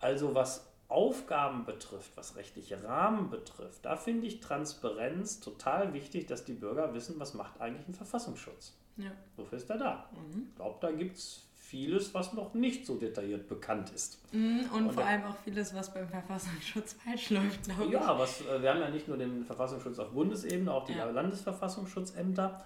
Also 0.00 0.34
was 0.34 0.68
Aufgaben 0.88 1.66
betrifft, 1.66 2.16
was 2.16 2.36
rechtliche 2.36 2.82
Rahmen 2.82 3.28
betrifft, 3.28 3.84
da 3.84 3.96
finde 3.96 4.26
ich 4.26 4.40
Transparenz 4.40 5.40
total 5.40 5.92
wichtig, 5.92 6.26
dass 6.26 6.44
die 6.44 6.54
Bürger 6.54 6.94
wissen, 6.94 7.16
was 7.18 7.34
macht 7.34 7.60
eigentlich 7.60 7.86
ein 7.86 7.94
Verfassungsschutz. 7.94 8.74
Ja. 8.96 9.10
Wofür 9.36 9.58
ist 9.58 9.70
er 9.70 9.78
da? 9.78 10.08
Mhm. 10.12 10.48
Ich 10.48 10.56
glaube, 10.56 10.78
da 10.80 10.90
gibt 10.90 11.18
es 11.18 11.48
vieles, 11.68 12.14
was 12.14 12.32
noch 12.32 12.54
nicht 12.54 12.86
so 12.86 12.96
detailliert 12.96 13.46
bekannt 13.46 13.90
ist. 13.90 14.18
Mhm, 14.32 14.64
und, 14.72 14.86
und, 14.86 14.92
vor 14.94 15.04
allem 15.04 15.24
auch 15.24 15.36
vieles, 15.44 15.74
was 15.74 15.92
beim 15.92 16.08
Verfassungsschutz 16.08 16.94
falsch 17.04 17.30
läuft, 17.30 17.64
glaube 17.64 17.84
ich. 17.84 17.92
Ja, 17.92 18.18
was, 18.18 18.40
äh, 18.40 18.62
wir 18.62 18.70
haben 18.70 18.80
ja 18.80 18.88
nicht 18.88 19.06
nur 19.06 19.18
den 19.18 19.44
Verfassungsschutz 19.44 19.98
auf 19.98 20.10
Bundesebene, 20.10 20.72
auch 20.72 20.86
die 20.86 20.94
ja. 20.94 21.04
Landesverfassungsschutzämter. 21.10 22.64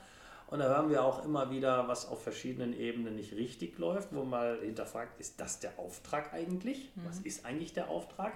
Und 0.53 0.59
da 0.59 0.67
hören 0.67 0.91
wir 0.91 1.03
auch 1.03 1.25
immer 1.25 1.51
wieder, 1.51 1.89
was 1.89 2.07
auf 2.07 2.23
verschiedenen 2.23 2.79
Ebenen 2.79 3.17
nicht 3.17 3.33
richtig 3.33 3.79
läuft, 3.79 4.15
wo 4.15 4.23
mal 4.23 4.59
hinterfragt, 4.61 5.19
ist 5.19 5.41
das 5.41 5.61
der 5.61 5.79
Auftrag 5.79 6.35
eigentlich? 6.35 6.95
Mhm. 6.95 7.07
Was 7.07 7.21
ist 7.21 7.47
eigentlich 7.47 7.73
der 7.73 7.89
Auftrag? 7.89 8.35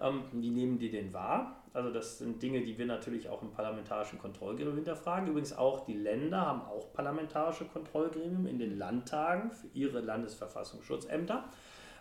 Ähm, 0.00 0.22
wie 0.32 0.48
nehmen 0.48 0.78
die 0.78 0.90
den 0.90 1.12
wahr? 1.12 1.62
Also 1.74 1.90
das 1.90 2.16
sind 2.16 2.42
Dinge, 2.42 2.62
die 2.62 2.78
wir 2.78 2.86
natürlich 2.86 3.28
auch 3.28 3.42
im 3.42 3.50
parlamentarischen 3.50 4.18
Kontrollgremium 4.18 4.74
hinterfragen. 4.76 5.28
Übrigens 5.28 5.52
auch 5.52 5.84
die 5.84 5.92
Länder 5.92 6.40
haben 6.40 6.62
auch 6.62 6.94
parlamentarische 6.94 7.66
Kontrollgremium 7.66 8.46
in 8.46 8.58
den 8.58 8.78
Landtagen 8.78 9.50
für 9.50 9.66
ihre 9.74 10.00
Landesverfassungsschutzämter. 10.00 11.44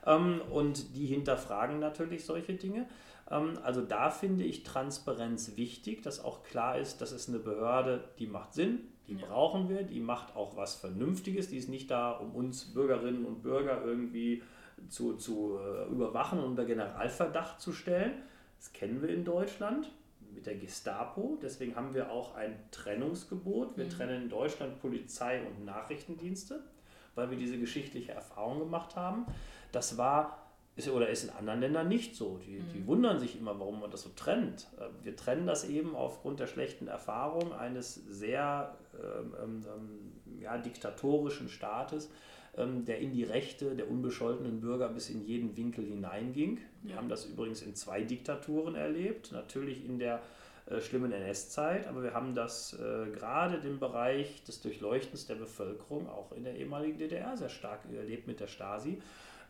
Ähm, 0.05 0.39
und 0.49 0.95
die 0.95 1.05
hinterfragen 1.05 1.79
natürlich 1.79 2.23
solche 2.23 2.53
Dinge. 2.53 2.87
Ähm, 3.29 3.59
also 3.61 3.81
da 3.81 4.09
finde 4.09 4.45
ich 4.45 4.63
Transparenz 4.63 5.57
wichtig, 5.57 6.01
dass 6.01 6.23
auch 6.23 6.43
klar 6.43 6.77
ist, 6.77 7.01
das 7.01 7.11
ist 7.11 7.27
eine 7.27 7.39
Behörde, 7.39 8.05
die 8.19 8.27
macht 8.27 8.53
Sinn, 8.53 8.87
die 9.09 9.15
ja. 9.15 9.27
brauchen 9.27 9.69
wir, 9.69 9.83
die 9.83 9.99
macht 9.99 10.35
auch 10.35 10.55
was 10.55 10.75
Vernünftiges, 10.75 11.49
die 11.49 11.57
ist 11.57 11.69
nicht 11.69 11.89
da, 11.89 12.11
um 12.11 12.35
uns 12.35 12.73
Bürgerinnen 12.73 13.25
und 13.25 13.41
Bürger 13.41 13.83
irgendwie 13.83 14.43
zu, 14.87 15.15
zu 15.15 15.57
äh, 15.57 15.91
überwachen 15.91 16.39
und 16.39 16.45
unter 16.45 16.65
Generalverdacht 16.65 17.59
zu 17.59 17.73
stellen. 17.73 18.13
Das 18.59 18.71
kennen 18.71 19.01
wir 19.01 19.09
in 19.09 19.25
Deutschland 19.25 19.91
mit 20.33 20.45
der 20.45 20.55
Gestapo. 20.55 21.37
Deswegen 21.41 21.75
haben 21.75 21.93
wir 21.93 22.11
auch 22.11 22.35
ein 22.35 22.55
Trennungsgebot. 22.71 23.77
Wir 23.77 23.85
mhm. 23.85 23.89
trennen 23.89 24.23
in 24.23 24.29
Deutschland 24.29 24.79
Polizei 24.79 25.41
und 25.41 25.65
Nachrichtendienste, 25.65 26.63
weil 27.15 27.29
wir 27.31 27.37
diese 27.37 27.57
geschichtliche 27.57 28.11
Erfahrung 28.11 28.59
gemacht 28.59 28.95
haben. 28.95 29.25
Das 29.71 29.97
war 29.97 30.48
ist, 30.79 30.89
oder 30.89 31.09
ist 31.09 31.23
in 31.23 31.29
anderen 31.29 31.59
Ländern 31.59 31.87
nicht 31.87 32.15
so. 32.15 32.39
Die, 32.45 32.59
mhm. 32.59 32.69
die 32.73 32.87
wundern 32.87 33.19
sich 33.19 33.37
immer, 33.37 33.59
warum 33.59 33.81
man 33.81 33.91
das 33.91 34.01
so 34.01 34.09
trennt. 34.15 34.67
Äh, 34.79 35.05
wir 35.05 35.15
trennen 35.15 35.45
das 35.45 35.67
eben 35.69 35.95
aufgrund 35.95 36.39
der 36.39 36.47
schlechten 36.47 36.87
Erfahrung 36.87 37.53
eines 37.53 37.95
sehr 37.95 38.75
ähm, 38.95 39.35
ähm, 39.41 39.65
ähm, 39.67 40.41
ja, 40.41 40.57
diktatorischen 40.57 41.49
Staates, 41.49 42.09
ähm, 42.57 42.85
der 42.85 42.99
in 42.99 43.11
die 43.11 43.23
Rechte 43.23 43.75
der 43.75 43.89
unbescholtenen 43.89 44.61
Bürger 44.61 44.89
bis 44.89 45.09
in 45.09 45.21
jeden 45.21 45.55
Winkel 45.55 45.85
hineinging. 45.85 46.59
Wir 46.81 46.95
haben 46.95 47.09
das 47.09 47.25
übrigens 47.25 47.61
in 47.61 47.75
zwei 47.75 48.01
Diktaturen 48.01 48.75
erlebt. 48.75 49.31
Natürlich 49.31 49.85
in 49.85 49.99
der 49.99 50.21
schlimmen 50.79 51.11
NS-Zeit, 51.11 51.87
aber 51.87 52.03
wir 52.03 52.13
haben 52.13 52.35
das 52.35 52.73
äh, 52.73 53.09
gerade 53.11 53.57
im 53.67 53.79
Bereich 53.79 54.43
des 54.43 54.61
Durchleuchtens 54.61 55.25
der 55.25 55.35
Bevölkerung 55.35 56.07
auch 56.07 56.31
in 56.31 56.43
der 56.43 56.55
ehemaligen 56.55 56.97
DDR 56.99 57.35
sehr 57.35 57.49
stark 57.49 57.79
erlebt 57.91 58.27
mit 58.27 58.39
der 58.39 58.47
Stasi. 58.47 59.01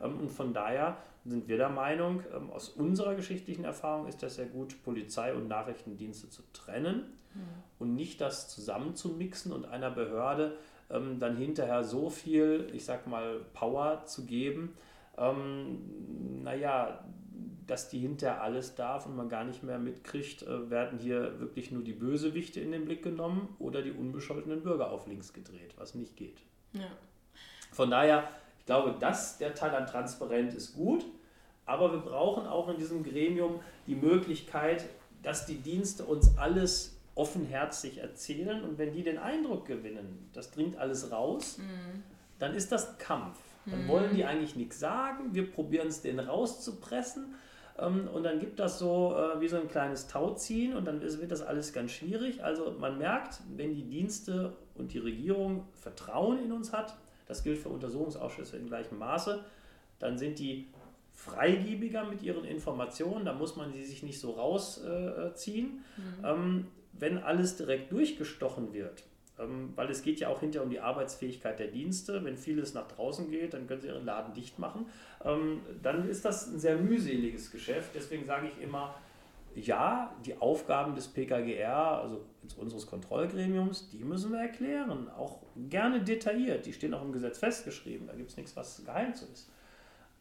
Ähm, 0.01 0.19
und 0.19 0.29
von 0.29 0.53
daher 0.53 0.97
sind 1.25 1.47
wir 1.47 1.57
der 1.57 1.69
Meinung, 1.69 2.23
ähm, 2.33 2.49
aus 2.49 2.69
unserer 2.69 3.15
geschichtlichen 3.15 3.65
Erfahrung 3.65 4.07
ist 4.07 4.23
das 4.23 4.35
sehr 4.35 4.45
gut, 4.45 4.81
Polizei 4.83 5.33
und 5.33 5.47
Nachrichtendienste 5.47 6.29
zu 6.29 6.41
trennen 6.53 7.17
mhm. 7.33 7.41
und 7.79 7.95
nicht 7.95 8.21
das 8.21 8.47
zusammenzumixen 8.49 9.51
und 9.51 9.65
einer 9.65 9.91
Behörde 9.91 10.57
ähm, 10.89 11.19
dann 11.19 11.35
hinterher 11.35 11.83
so 11.83 12.09
viel, 12.09 12.69
ich 12.73 12.85
sag 12.85 13.07
mal, 13.07 13.41
Power 13.53 14.05
zu 14.05 14.25
geben, 14.25 14.73
ähm, 15.19 16.43
naja, 16.43 17.03
dass 17.67 17.89
die 17.89 17.99
hinterher 17.99 18.41
alles 18.41 18.75
darf 18.75 19.05
und 19.05 19.15
man 19.15 19.29
gar 19.29 19.43
nicht 19.43 19.61
mehr 19.61 19.77
mitkriegt, 19.77 20.41
äh, 20.43 20.69
werden 20.69 20.97
hier 20.97 21.39
wirklich 21.39 21.71
nur 21.71 21.83
die 21.83 21.93
Bösewichte 21.93 22.59
in 22.59 22.71
den 22.71 22.85
Blick 22.85 23.03
genommen 23.03 23.55
oder 23.59 23.81
die 23.81 23.91
unbescholtenen 23.91 24.63
Bürger 24.63 24.91
auf 24.91 25.05
links 25.05 25.33
gedreht, 25.33 25.75
was 25.77 25.93
nicht 25.93 26.17
geht. 26.17 26.39
Ja. 26.73 26.87
Von 27.71 27.91
daher 27.91 28.27
glaube, 28.69 28.95
dass 28.99 29.39
der 29.39 29.55
Teil 29.55 29.73
an 29.73 29.87
Transparenz 29.87 30.53
ist 30.53 30.75
gut, 30.75 31.03
aber 31.65 31.91
wir 31.91 32.01
brauchen 32.01 32.45
auch 32.45 32.69
in 32.69 32.77
diesem 32.77 33.03
Gremium 33.03 33.61
die 33.87 33.95
Möglichkeit, 33.95 34.85
dass 35.23 35.47
die 35.47 35.57
Dienste 35.57 36.05
uns 36.05 36.37
alles 36.37 36.95
offenherzig 37.15 37.97
erzählen 37.97 38.63
und 38.63 38.77
wenn 38.77 38.93
die 38.93 39.01
den 39.01 39.17
Eindruck 39.17 39.65
gewinnen, 39.65 40.29
das 40.33 40.51
dringt 40.51 40.77
alles 40.77 41.11
raus, 41.11 41.57
mhm. 41.57 42.03
dann 42.37 42.53
ist 42.53 42.71
das 42.71 42.99
Kampf. 42.99 43.39
Dann 43.65 43.83
mhm. 43.83 43.87
wollen 43.87 44.15
die 44.15 44.25
eigentlich 44.25 44.55
nichts 44.55 44.79
sagen, 44.79 45.33
wir 45.33 45.49
probieren 45.49 45.87
es 45.87 46.01
denen 46.01 46.19
rauszupressen 46.19 47.35
ähm, 47.79 48.07
und 48.13 48.23
dann 48.23 48.39
gibt 48.39 48.59
das 48.59 48.79
so 48.79 49.15
äh, 49.15 49.41
wie 49.41 49.47
so 49.47 49.57
ein 49.57 49.67
kleines 49.67 50.07
Tauziehen 50.07 50.75
und 50.75 50.85
dann 50.85 51.01
wird 51.01 51.31
das 51.31 51.41
alles 51.41 51.73
ganz 51.73 51.91
schwierig. 51.91 52.43
Also 52.43 52.75
man 52.79 52.97
merkt, 52.97 53.39
wenn 53.55 53.73
die 53.73 53.83
Dienste 53.83 54.53
und 54.75 54.93
die 54.93 54.99
Regierung 54.99 55.67
Vertrauen 55.73 56.43
in 56.43 56.51
uns 56.51 56.73
hat, 56.73 56.95
das 57.27 57.43
gilt 57.43 57.59
für 57.59 57.69
Untersuchungsausschüsse 57.69 58.57
in 58.57 58.67
gleichem 58.67 58.97
Maße. 58.97 59.43
Dann 59.99 60.17
sind 60.17 60.39
die 60.39 60.67
freigebiger 61.13 62.05
mit 62.05 62.21
ihren 62.21 62.45
Informationen, 62.45 63.25
da 63.25 63.33
muss 63.33 63.55
man 63.55 63.73
sie 63.73 63.83
sich 63.83 64.03
nicht 64.03 64.19
so 64.19 64.31
rausziehen. 64.31 65.83
Mhm. 65.97 66.25
Ähm, 66.25 66.67
wenn 66.93 67.17
alles 67.17 67.55
direkt 67.55 67.91
durchgestochen 67.91 68.73
wird, 68.73 69.03
weil 69.75 69.89
es 69.89 70.01
geht 70.01 70.19
ja 70.19 70.27
auch 70.29 70.39
hinterher 70.39 70.65
um 70.65 70.69
die 70.69 70.79
Arbeitsfähigkeit 70.79 71.59
der 71.59 71.67
Dienste, 71.67 72.23
wenn 72.23 72.37
vieles 72.37 72.73
nach 72.73 72.87
draußen 72.87 73.29
geht, 73.31 73.53
dann 73.53 73.67
können 73.67 73.81
sie 73.81 73.87
ihren 73.87 74.05
Laden 74.05 74.33
dicht 74.33 74.59
machen, 74.59 74.85
ähm, 75.23 75.61
dann 75.81 76.07
ist 76.09 76.25
das 76.25 76.47
ein 76.47 76.59
sehr 76.59 76.77
mühseliges 76.77 77.51
Geschäft. 77.51 77.91
Deswegen 77.95 78.25
sage 78.25 78.47
ich 78.47 78.61
immer, 78.61 78.95
ja, 79.55 80.15
die 80.25 80.37
Aufgaben 80.37 80.95
des 80.95 81.07
PKGR, 81.07 82.01
also 82.01 82.21
unseres 82.57 82.85
Kontrollgremiums, 82.85 83.89
die 83.89 84.03
müssen 84.03 84.31
wir 84.31 84.39
erklären, 84.39 85.09
auch 85.09 85.39
gerne 85.69 86.01
detailliert. 86.01 86.65
Die 86.65 86.73
stehen 86.73 86.93
auch 86.93 87.01
im 87.01 87.11
Gesetz 87.11 87.39
festgeschrieben, 87.39 88.07
da 88.07 88.13
gibt 88.13 88.29
es 88.29 88.37
nichts, 88.37 88.55
was 88.55 88.83
geheim 88.85 89.13
zu 89.15 89.25
ist. 89.25 89.49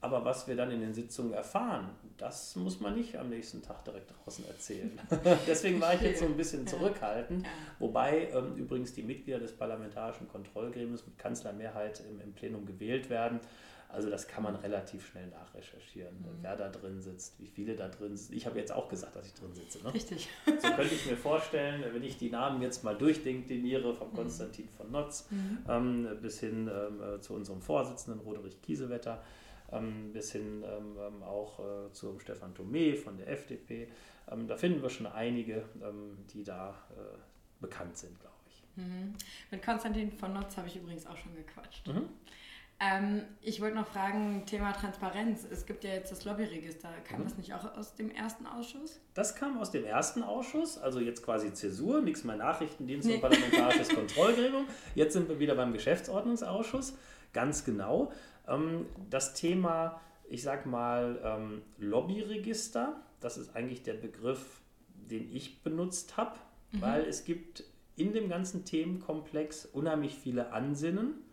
Aber 0.00 0.24
was 0.24 0.46
wir 0.46 0.54
dann 0.54 0.70
in 0.70 0.80
den 0.80 0.94
Sitzungen 0.94 1.32
erfahren, 1.32 1.90
das 2.18 2.54
muss 2.54 2.78
man 2.78 2.94
nicht 2.94 3.16
am 3.16 3.30
nächsten 3.30 3.62
Tag 3.62 3.84
direkt 3.84 4.12
draußen 4.12 4.46
erzählen. 4.46 4.98
Deswegen 5.46 5.80
war 5.80 5.94
ich 5.94 6.02
jetzt 6.02 6.20
so 6.20 6.26
ein 6.26 6.36
bisschen 6.36 6.66
zurückhaltend. 6.68 7.44
Wobei 7.80 8.28
ähm, 8.32 8.54
übrigens 8.56 8.92
die 8.94 9.02
Mitglieder 9.02 9.40
des 9.40 9.56
Parlamentarischen 9.56 10.28
Kontrollgremiums 10.28 11.04
mit 11.04 11.18
Kanzlermehrheit 11.18 12.02
im, 12.08 12.20
im 12.20 12.32
Plenum 12.32 12.64
gewählt 12.64 13.10
werden. 13.10 13.40
Also 13.90 14.10
das 14.10 14.28
kann 14.28 14.42
man 14.42 14.54
relativ 14.56 15.06
schnell 15.06 15.28
nachrecherchieren, 15.28 16.14
mhm. 16.18 16.38
wer 16.42 16.56
da 16.56 16.68
drin 16.68 17.00
sitzt, 17.00 17.40
wie 17.40 17.46
viele 17.46 17.74
da 17.74 17.88
drin 17.88 18.16
sitzen. 18.16 18.34
Ich 18.34 18.44
habe 18.44 18.58
jetzt 18.58 18.70
auch 18.70 18.88
gesagt, 18.88 19.16
dass 19.16 19.26
ich 19.26 19.32
drin 19.32 19.54
sitze. 19.54 19.82
Ne? 19.82 19.94
Richtig. 19.94 20.28
So 20.44 20.68
könnte 20.72 20.94
ich 20.94 21.06
mir 21.06 21.16
vorstellen, 21.16 21.82
wenn 21.92 22.04
ich 22.04 22.18
die 22.18 22.28
Namen 22.28 22.60
jetzt 22.60 22.84
mal 22.84 22.96
durchdekliniere, 22.96 23.94
von 23.94 24.10
mhm. 24.10 24.14
Konstantin 24.14 24.68
von 24.68 24.90
Notz 24.90 25.26
mhm. 25.30 25.58
ähm, 25.68 26.08
bis 26.20 26.38
hin 26.40 26.70
ähm, 26.70 27.02
äh, 27.02 27.20
zu 27.20 27.32
unserem 27.32 27.62
Vorsitzenden 27.62 28.20
Roderich 28.20 28.60
Kiesewetter, 28.60 29.22
bis 30.12 30.32
hin 30.32 30.64
ähm, 30.64 30.96
ähm, 30.98 31.22
auch 31.22 31.58
äh, 31.60 31.92
zu 31.92 32.18
Stefan 32.18 32.54
Thomé 32.54 32.96
von 32.96 33.16
der 33.18 33.28
FDP. 33.28 33.88
Ähm, 34.30 34.48
da 34.48 34.56
finden 34.56 34.82
wir 34.82 34.90
schon 34.90 35.06
einige, 35.06 35.64
die 36.32 36.44
da 36.44 36.70
äh, 36.90 37.18
bekannt 37.60 37.96
sind, 37.96 38.18
glaube 38.20 38.34
ich. 38.48 38.62
Mhm. 38.76 39.14
Mit 39.50 39.62
Konstantin 39.62 40.12
von 40.12 40.32
Notz 40.32 40.56
habe 40.56 40.68
ich 40.68 40.76
übrigens 40.76 41.06
auch 41.06 41.16
schon 41.16 41.34
gequatscht. 41.34 41.86
Mhm. 41.88 42.08
Ähm, 42.80 43.22
ich 43.42 43.60
wollte 43.60 43.74
noch 43.74 43.88
fragen, 43.88 44.44
Thema 44.46 44.72
Transparenz. 44.72 45.44
Es 45.50 45.66
gibt 45.66 45.82
ja 45.82 45.90
jetzt 45.90 46.12
das 46.12 46.24
Lobbyregister. 46.24 46.88
Kam 47.04 47.20
mhm. 47.20 47.24
das 47.24 47.36
nicht 47.36 47.52
auch 47.52 47.76
aus 47.76 47.96
dem 47.96 48.10
ersten 48.12 48.46
Ausschuss? 48.46 49.00
Das 49.14 49.34
kam 49.34 49.58
aus 49.58 49.72
dem 49.72 49.84
ersten 49.84 50.22
Ausschuss, 50.22 50.78
also 50.78 51.00
jetzt 51.00 51.24
quasi 51.24 51.52
Zäsur, 51.52 52.00
nichts 52.00 52.22
mehr 52.22 52.36
Nachrichtendienst 52.36 53.08
nee. 53.08 53.14
und 53.16 53.20
parlamentarisches 53.20 53.88
Kontrollgremium. 53.94 54.66
Jetzt 54.94 55.14
sind 55.14 55.28
wir 55.28 55.40
wieder 55.40 55.56
beim 55.56 55.72
Geschäftsordnungsausschuss, 55.72 56.94
ganz 57.32 57.64
genau. 57.64 58.12
Ähm, 58.48 58.86
das 59.10 59.34
Thema, 59.34 60.00
ich 60.28 60.42
sag 60.42 60.66
mal, 60.66 61.20
ähm, 61.22 61.62
Lobbyregister, 61.78 63.00
das 63.20 63.36
ist 63.36 63.54
eigentlich 63.54 63.82
der 63.82 63.94
Begriff, 63.94 64.60
den 64.94 65.34
ich 65.34 65.62
benutzt 65.62 66.16
habe, 66.16 66.36
mhm. 66.72 66.82
weil 66.82 67.04
es 67.04 67.24
gibt 67.24 67.64
in 67.96 68.12
dem 68.12 68.28
ganzen 68.28 68.64
Themenkomplex 68.64 69.66
unheimlich 69.66 70.14
viele 70.14 70.52
Ansinnen 70.52 71.24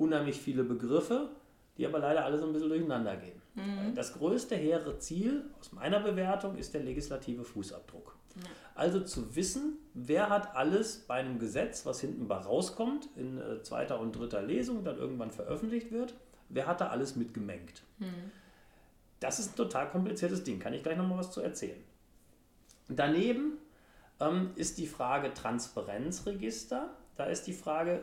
unheimlich 0.00 0.40
viele 0.40 0.64
Begriffe, 0.64 1.28
die 1.76 1.86
aber 1.86 1.98
leider 1.98 2.24
alle 2.24 2.38
so 2.38 2.46
ein 2.46 2.52
bisschen 2.52 2.70
durcheinander 2.70 3.16
gehen. 3.16 3.40
Mhm. 3.54 3.94
Das 3.94 4.14
größte 4.14 4.56
hehre 4.56 4.98
Ziel 4.98 5.44
aus 5.60 5.72
meiner 5.72 6.00
Bewertung 6.00 6.56
ist 6.56 6.74
der 6.74 6.82
legislative 6.82 7.44
Fußabdruck. 7.44 8.16
Also 8.74 9.00
zu 9.00 9.36
wissen, 9.36 9.76
wer 9.92 10.30
hat 10.30 10.56
alles 10.56 11.00
bei 11.00 11.14
einem 11.14 11.38
Gesetz, 11.38 11.84
was 11.84 12.00
hinten 12.00 12.28
bei 12.28 12.36
rauskommt, 12.36 13.10
in 13.16 13.38
äh, 13.38 13.62
zweiter 13.62 14.00
und 14.00 14.16
dritter 14.16 14.40
Lesung, 14.40 14.84
dann 14.84 14.96
irgendwann 14.96 15.30
veröffentlicht 15.30 15.90
wird, 15.90 16.14
wer 16.50 16.66
hat 16.66 16.80
da 16.80 16.88
alles 16.88 17.16
mitgemengt. 17.16 17.82
Mhm. 17.98 18.30
Das 19.20 19.38
ist 19.38 19.52
ein 19.52 19.56
total 19.56 19.90
kompliziertes 19.90 20.44
Ding, 20.44 20.58
kann 20.58 20.72
ich 20.72 20.82
gleich 20.82 20.96
nochmal 20.96 21.18
was 21.18 21.30
zu 21.30 21.40
erzählen. 21.40 21.82
Daneben 22.88 23.58
ähm, 24.18 24.50
ist 24.56 24.78
die 24.78 24.86
Frage 24.86 25.32
Transparenzregister. 25.32 26.90
Da 27.16 27.24
ist 27.24 27.46
die 27.46 27.52
Frage, 27.52 28.02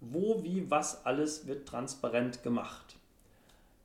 wo, 0.00 0.42
wie, 0.42 0.70
was 0.70 1.04
alles 1.04 1.46
wird 1.46 1.68
transparent 1.68 2.42
gemacht. 2.42 2.96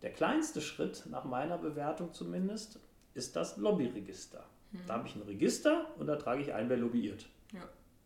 Der 0.01 0.11
kleinste 0.11 0.61
Schritt, 0.61 1.05
nach 1.09 1.23
meiner 1.23 1.57
Bewertung 1.57 2.13
zumindest, 2.13 2.79
ist 3.13 3.35
das 3.35 3.57
Lobbyregister. 3.57 4.43
Mhm. 4.71 4.79
Da 4.87 4.93
habe 4.95 5.07
ich 5.07 5.15
ein 5.15 5.21
Register 5.21 5.87
und 5.97 6.07
da 6.07 6.15
trage 6.15 6.41
ich 6.41 6.53
ein, 6.53 6.69
wer 6.69 6.77
lobbyiert. 6.77 7.27
Ja. 7.53 7.61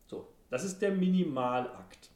So, 0.07 0.27
das 0.49 0.63
ist 0.63 0.81
der 0.81 0.91
Minimalakt. 0.91 2.09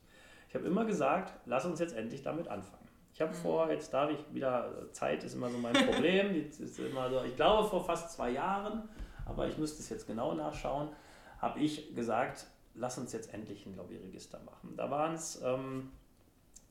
Ich 0.49 0.55
habe 0.55 0.67
immer 0.67 0.85
gesagt, 0.85 1.33
lass 1.45 1.65
uns 1.65 1.79
jetzt 1.79 1.95
endlich 1.95 2.21
damit 2.21 2.47
anfangen. 2.47 2.80
Ich 3.21 3.27
habe 3.27 3.37
mhm. 3.37 3.41
vor, 3.41 3.69
jetzt 3.69 3.93
darf 3.93 4.09
ich 4.09 4.17
wieder, 4.33 4.73
Zeit 4.93 5.23
ist 5.23 5.35
immer 5.35 5.47
so 5.51 5.59
mein 5.59 5.73
Problem. 5.91 6.33
jetzt 6.33 6.59
ist 6.59 6.79
immer 6.79 7.07
so, 7.07 7.23
ich 7.23 7.35
glaube 7.35 7.69
vor 7.69 7.85
fast 7.85 8.11
zwei 8.11 8.31
Jahren, 8.31 8.89
aber 9.27 9.47
ich 9.47 9.59
müsste 9.59 9.79
es 9.83 9.89
jetzt 9.89 10.07
genau 10.07 10.33
nachschauen, 10.33 10.89
habe 11.37 11.59
ich 11.59 11.93
gesagt, 11.93 12.47
lass 12.73 12.97
uns 12.97 13.13
jetzt 13.13 13.31
endlich 13.31 13.67
ein 13.67 13.75
Lobbyregister 13.75 14.39
machen. 14.39 14.73
Da 14.75 14.89
waren 14.89 15.13
es 15.13 15.39
ähm, 15.43 15.91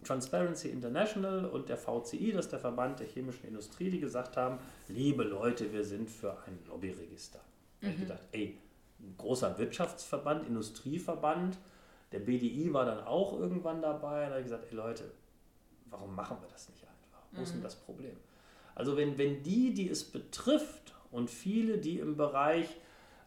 Transparency 0.02 0.70
International 0.70 1.44
und 1.44 1.68
der 1.68 1.76
VCI, 1.76 2.32
das 2.32 2.46
ist 2.46 2.52
der 2.52 2.58
Verband 2.58 2.98
der 2.98 3.06
chemischen 3.06 3.46
Industrie, 3.46 3.88
die 3.88 4.00
gesagt 4.00 4.36
haben, 4.36 4.58
liebe 4.88 5.22
Leute, 5.22 5.72
wir 5.72 5.84
sind 5.84 6.10
für 6.10 6.36
ein 6.48 6.58
Lobbyregister. 6.66 7.38
Mhm. 7.80 7.84
Da 7.84 7.90
ich 7.90 8.00
gedacht, 8.00 8.22
ey, 8.32 8.58
ein 8.98 9.14
großer 9.16 9.56
Wirtschaftsverband, 9.56 10.48
Industrieverband, 10.48 11.58
der 12.10 12.18
BDI 12.18 12.72
war 12.72 12.86
dann 12.86 13.04
auch 13.04 13.38
irgendwann 13.38 13.80
dabei. 13.80 14.24
Da 14.24 14.30
habe 14.30 14.40
ich 14.40 14.46
gesagt, 14.46 14.66
ey 14.68 14.76
Leute, 14.76 15.04
warum 15.90 16.14
machen 16.14 16.38
wir 16.40 16.48
das 16.48 16.68
nicht 16.68 16.82
einfach? 16.82 17.22
Wo 17.32 17.42
ist 17.42 17.52
denn 17.52 17.60
mhm. 17.60 17.64
das 17.64 17.76
Problem? 17.76 18.16
Also 18.74 18.96
wenn, 18.96 19.18
wenn 19.18 19.42
die, 19.42 19.74
die 19.74 19.88
es 19.88 20.04
betrifft 20.04 20.94
und 21.10 21.30
viele, 21.30 21.78
die 21.78 21.98
im 21.98 22.16
Bereich 22.16 22.66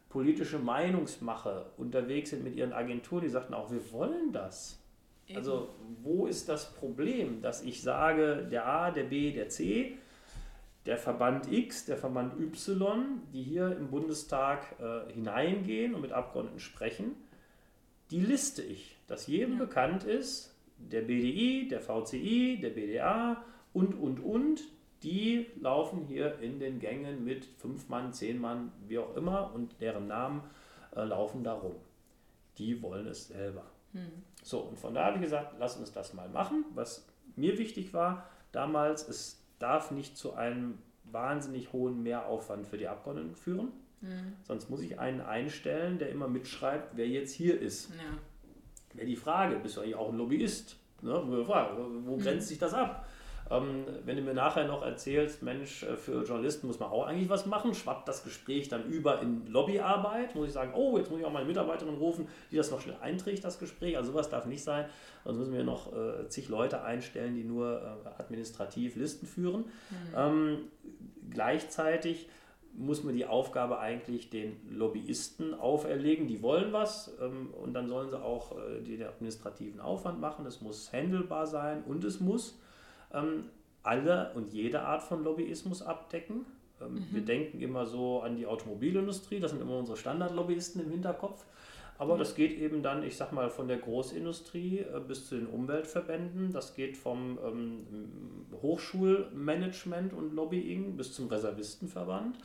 politische 0.10 0.60
Meinungsmache 0.60 1.72
unterwegs 1.78 2.30
sind 2.30 2.44
mit 2.44 2.56
ihren 2.56 2.74
Agenturen, 2.74 3.24
die 3.24 3.30
sagten 3.30 3.54
auch, 3.54 3.72
wir 3.72 3.92
wollen 3.92 4.32
das. 4.32 4.80
Eben. 5.28 5.38
Also 5.38 5.70
wo 6.02 6.28
ist 6.28 6.50
das 6.50 6.74
Problem, 6.74 7.42
dass 7.42 7.64
ich 7.64 7.82
sage, 7.82 8.48
der 8.52 8.68
A, 8.68 8.92
der 8.92 9.04
B, 9.04 9.32
der 9.32 9.50
C, 9.50 9.98
der 10.86 10.98
Verband 10.98 11.52
X, 11.52 11.86
der 11.86 11.98
Verband 11.98 12.40
Y, 12.40 13.22
die 13.34 13.42
hier 13.42 13.76
im 13.78 13.90
Bundestag 13.90 14.76
äh, 14.80 15.12
hineingehen 15.14 15.96
und 15.96 16.02
mit 16.02 16.12
Abgeordneten 16.12 16.60
sprechen, 16.60 17.16
die 18.12 18.20
liste 18.20 18.62
ich, 18.62 18.98
dass 19.08 19.28
jedem 19.28 19.54
ja. 19.54 19.66
bekannt 19.66 20.04
ist, 20.04 20.53
der 20.92 21.02
BDI, 21.02 21.68
der 21.70 21.82
VCI, 21.82 22.60
der 22.62 22.70
BDA 22.70 23.44
und, 23.74 23.94
und, 23.96 24.20
und, 24.20 24.62
die 25.04 25.48
laufen 25.60 26.06
hier 26.06 26.40
in 26.40 26.60
den 26.60 26.80
Gängen 26.80 27.26
mit 27.26 27.46
fünf 27.58 27.90
Mann, 27.90 28.14
zehn 28.14 28.40
Mann, 28.40 28.72
wie 28.88 29.00
auch 29.00 29.16
immer, 29.18 29.54
und 29.54 29.82
deren 29.82 30.08
Namen 30.08 30.42
äh, 30.96 31.04
laufen 31.04 31.44
da 31.44 31.54
rum. 31.54 31.76
Die 32.58 32.82
wollen 32.82 33.08
es 33.08 33.28
selber. 33.28 33.66
Hm. 33.92 34.24
So, 34.44 34.60
und 34.60 34.80
von 34.80 34.94
da 34.94 35.06
habe 35.06 35.18
ich 35.18 35.24
gesagt, 35.24 35.56
lass 35.60 35.76
uns 35.78 35.92
das 35.92 36.14
mal 36.14 36.30
machen. 36.30 36.64
Was 36.74 37.06
mir 37.36 37.58
wichtig 37.58 37.94
war 37.94 38.30
damals, 38.54 39.08
es 39.08 39.44
darf 39.60 39.92
nicht 39.92 40.18
zu 40.18 40.34
einem 40.34 40.78
wahnsinnig 41.04 41.74
hohen 41.74 42.02
Mehraufwand 42.04 42.68
für 42.68 42.78
die 42.78 42.88
Abgeordneten 42.88 43.36
führen. 43.36 43.72
Hm. 44.02 44.34
Sonst 44.44 44.70
muss 44.70 44.82
ich 44.82 45.00
einen 45.00 45.22
einstellen, 45.22 45.98
der 45.98 46.10
immer 46.10 46.28
mitschreibt, 46.28 46.96
wer 46.96 47.08
jetzt 47.08 47.34
hier 47.34 47.60
ist. 47.60 47.90
Ja. 47.90 48.18
Wäre 48.94 49.08
die 49.08 49.16
Frage, 49.16 49.56
bist 49.58 49.78
du 49.78 49.82
eigentlich 49.82 49.96
auch 49.96 50.10
ein 50.10 50.18
Lobbyist? 50.18 50.78
Ne? 51.02 51.22
Wo 51.26 52.18
grenzt 52.18 52.28
hm. 52.28 52.50
sich 52.50 52.60
das 52.60 52.74
ab? 52.74 53.06
Ähm, 53.52 53.86
wenn 54.06 54.16
du 54.16 54.22
mir 54.22 54.34
nachher 54.34 54.66
noch 54.66 54.84
erzählst, 54.84 55.44
Mensch, 55.44 55.84
äh, 55.84 55.98
für 55.98 56.24
Journalisten 56.24 56.68
muss 56.68 56.80
man 56.80 56.90
auch 56.90 57.06
eigentlich 57.06 57.30
was 57.30 57.46
machen, 57.46 57.74
schwappt 57.74 58.08
das 58.08 58.24
Gespräch 58.24 58.70
dann 58.70 58.86
über 58.86 59.22
in 59.22 59.46
Lobbyarbeit, 59.48 60.34
muss 60.36 60.48
ich 60.48 60.54
sagen, 60.54 60.72
oh, 60.76 60.98
jetzt 60.98 61.12
muss 61.12 61.20
ich 61.20 61.26
auch 61.26 61.32
meine 61.32 61.46
Mitarbeiterin 61.46 61.96
rufen, 61.96 62.28
die 62.52 62.56
das 62.56 62.72
noch 62.72 62.82
schnell 62.82 62.96
einträgt, 63.02 63.44
das 63.44 63.60
Gespräch. 63.60 63.98
Also 63.98 64.12
sowas 64.12 64.30
darf 64.30 64.46
nicht 64.46 64.64
sein. 64.64 64.86
Sonst 65.26 65.40
müssen 65.40 65.54
wir 65.54 65.64
noch 65.64 65.92
äh, 65.94 66.28
zig 66.30 66.48
Leute 66.48 66.84
einstellen, 66.84 67.36
die 67.36 67.44
nur 67.44 67.82
äh, 67.82 68.22
administrativ 68.22 68.96
Listen 68.96 69.28
führen. 69.28 69.66
Mhm. 69.90 70.16
Ähm, 70.16 70.58
gleichzeitig 71.30 72.30
muss 72.76 73.04
man 73.04 73.14
die 73.14 73.26
Aufgabe 73.26 73.80
eigentlich 73.80 74.30
den 74.30 74.58
Lobbyisten 74.70 75.54
auferlegen. 75.54 76.28
Die 76.28 76.42
wollen 76.42 76.74
was 76.74 77.12
ähm, 77.22 77.54
und 77.62 77.74
dann 77.74 77.88
sollen 77.88 78.10
sie 78.10 78.22
auch 78.22 78.58
äh, 78.58 78.82
den 78.82 79.04
administrativen 79.04 79.80
Aufwand 79.80 80.20
machen. 80.20 80.46
Es 80.46 80.62
muss 80.62 80.92
handelbar 80.92 81.46
sein 81.46 81.84
und 81.84 82.04
es 82.04 82.20
muss 82.20 82.60
ähm, 83.14 83.46
alle 83.84 84.32
und 84.34 84.54
jede 84.54 84.82
Art 84.82 85.04
von 85.04 85.24
Lobbyismus 85.24 85.82
abdecken. 85.82 86.46
Ähm, 86.82 86.96
mhm. 86.96 87.08
Wir 87.12 87.22
denken 87.22 87.62
immer 87.62 87.86
so 87.86 88.22
an 88.22 88.36
die 88.36 88.48
Automobilindustrie, 88.48 89.40
das 89.40 89.52
sind 89.52 89.62
immer 89.62 89.78
unsere 89.78 89.98
Standardlobbyisten 89.98 90.82
im 90.82 90.90
Hinterkopf. 90.90 91.46
Aber 92.04 92.18
das 92.18 92.36
geht 92.36 92.58
eben 92.58 92.84
dann, 92.84 93.02
ich 93.04 93.16
sag 93.16 93.32
mal, 93.32 93.50
von 93.50 93.68
der 93.68 93.78
Großindustrie 93.78 94.80
äh, 94.80 95.00
bis 95.00 95.28
zu 95.28 95.36
den 95.36 95.48
Umweltverbänden. 95.48 96.52
Das 96.52 96.76
geht 96.76 96.98
vom 96.98 97.40
ähm, 97.46 97.88
Hochschulmanagement 98.62 100.14
und 100.14 100.34
Lobbying 100.34 100.98
bis 100.98 101.14
zum 101.14 101.28
Reservistenverband. 101.28 102.38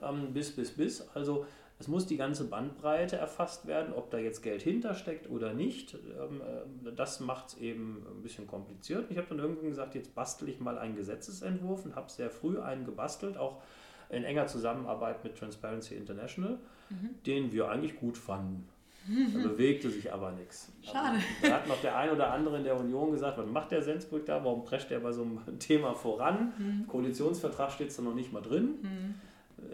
Ja. 0.00 0.10
Ähm, 0.10 0.32
bis, 0.32 0.50
bis, 0.50 0.72
bis. 0.72 1.08
Also 1.14 1.46
es 1.78 1.86
muss 1.86 2.06
die 2.06 2.16
ganze 2.16 2.44
Bandbreite 2.48 3.16
erfasst 3.16 3.66
werden, 3.66 3.92
ob 3.94 4.10
da 4.10 4.18
jetzt 4.18 4.42
Geld 4.42 4.62
hintersteckt 4.62 5.30
oder 5.30 5.54
nicht. 5.54 5.94
Ähm, 5.94 6.40
äh, 6.40 6.92
das 6.92 7.20
macht 7.20 7.48
es 7.48 7.58
eben 7.58 8.04
ein 8.16 8.22
bisschen 8.22 8.48
kompliziert. 8.48 9.10
Ich 9.10 9.16
habe 9.16 9.28
dann 9.28 9.38
irgendwann 9.38 9.68
gesagt, 9.68 9.94
jetzt 9.94 10.14
bastel 10.14 10.48
ich 10.48 10.58
mal 10.58 10.76
einen 10.76 10.96
Gesetzesentwurf 10.96 11.84
und 11.84 11.94
habe 11.94 12.10
sehr 12.10 12.30
früh 12.30 12.60
einen 12.60 12.84
gebastelt, 12.84 13.36
auch 13.36 13.62
in 14.08 14.24
enger 14.24 14.48
Zusammenarbeit 14.48 15.22
mit 15.22 15.36
Transparency 15.36 15.94
International, 15.94 16.58
mhm. 16.90 17.10
den 17.26 17.52
wir 17.52 17.68
eigentlich 17.68 17.96
gut 17.96 18.18
fanden. 18.18 18.68
Da 19.06 19.48
bewegte 19.48 19.90
sich 19.90 20.12
aber 20.12 20.32
nichts. 20.32 20.72
Schade. 20.82 21.18
Da 21.42 21.56
hat 21.56 21.68
noch 21.68 21.80
der 21.80 21.96
ein 21.96 22.10
oder 22.10 22.32
andere 22.32 22.56
in 22.58 22.64
der 22.64 22.78
Union 22.78 23.12
gesagt, 23.12 23.36
was 23.36 23.46
macht 23.46 23.70
der 23.70 23.82
Sensbrück 23.82 24.24
da, 24.26 24.42
warum 24.44 24.64
prescht 24.64 24.90
der 24.90 25.00
bei 25.00 25.12
so 25.12 25.22
einem 25.22 25.40
Thema 25.58 25.94
voran? 25.94 26.52
Mhm. 26.58 26.86
Koalitionsvertrag 26.86 27.70
steht 27.70 27.88
es 27.88 27.96
da 27.96 28.02
noch 28.02 28.14
nicht 28.14 28.32
mal 28.32 28.40
drin. 28.40 28.78
Mhm. 28.82 29.14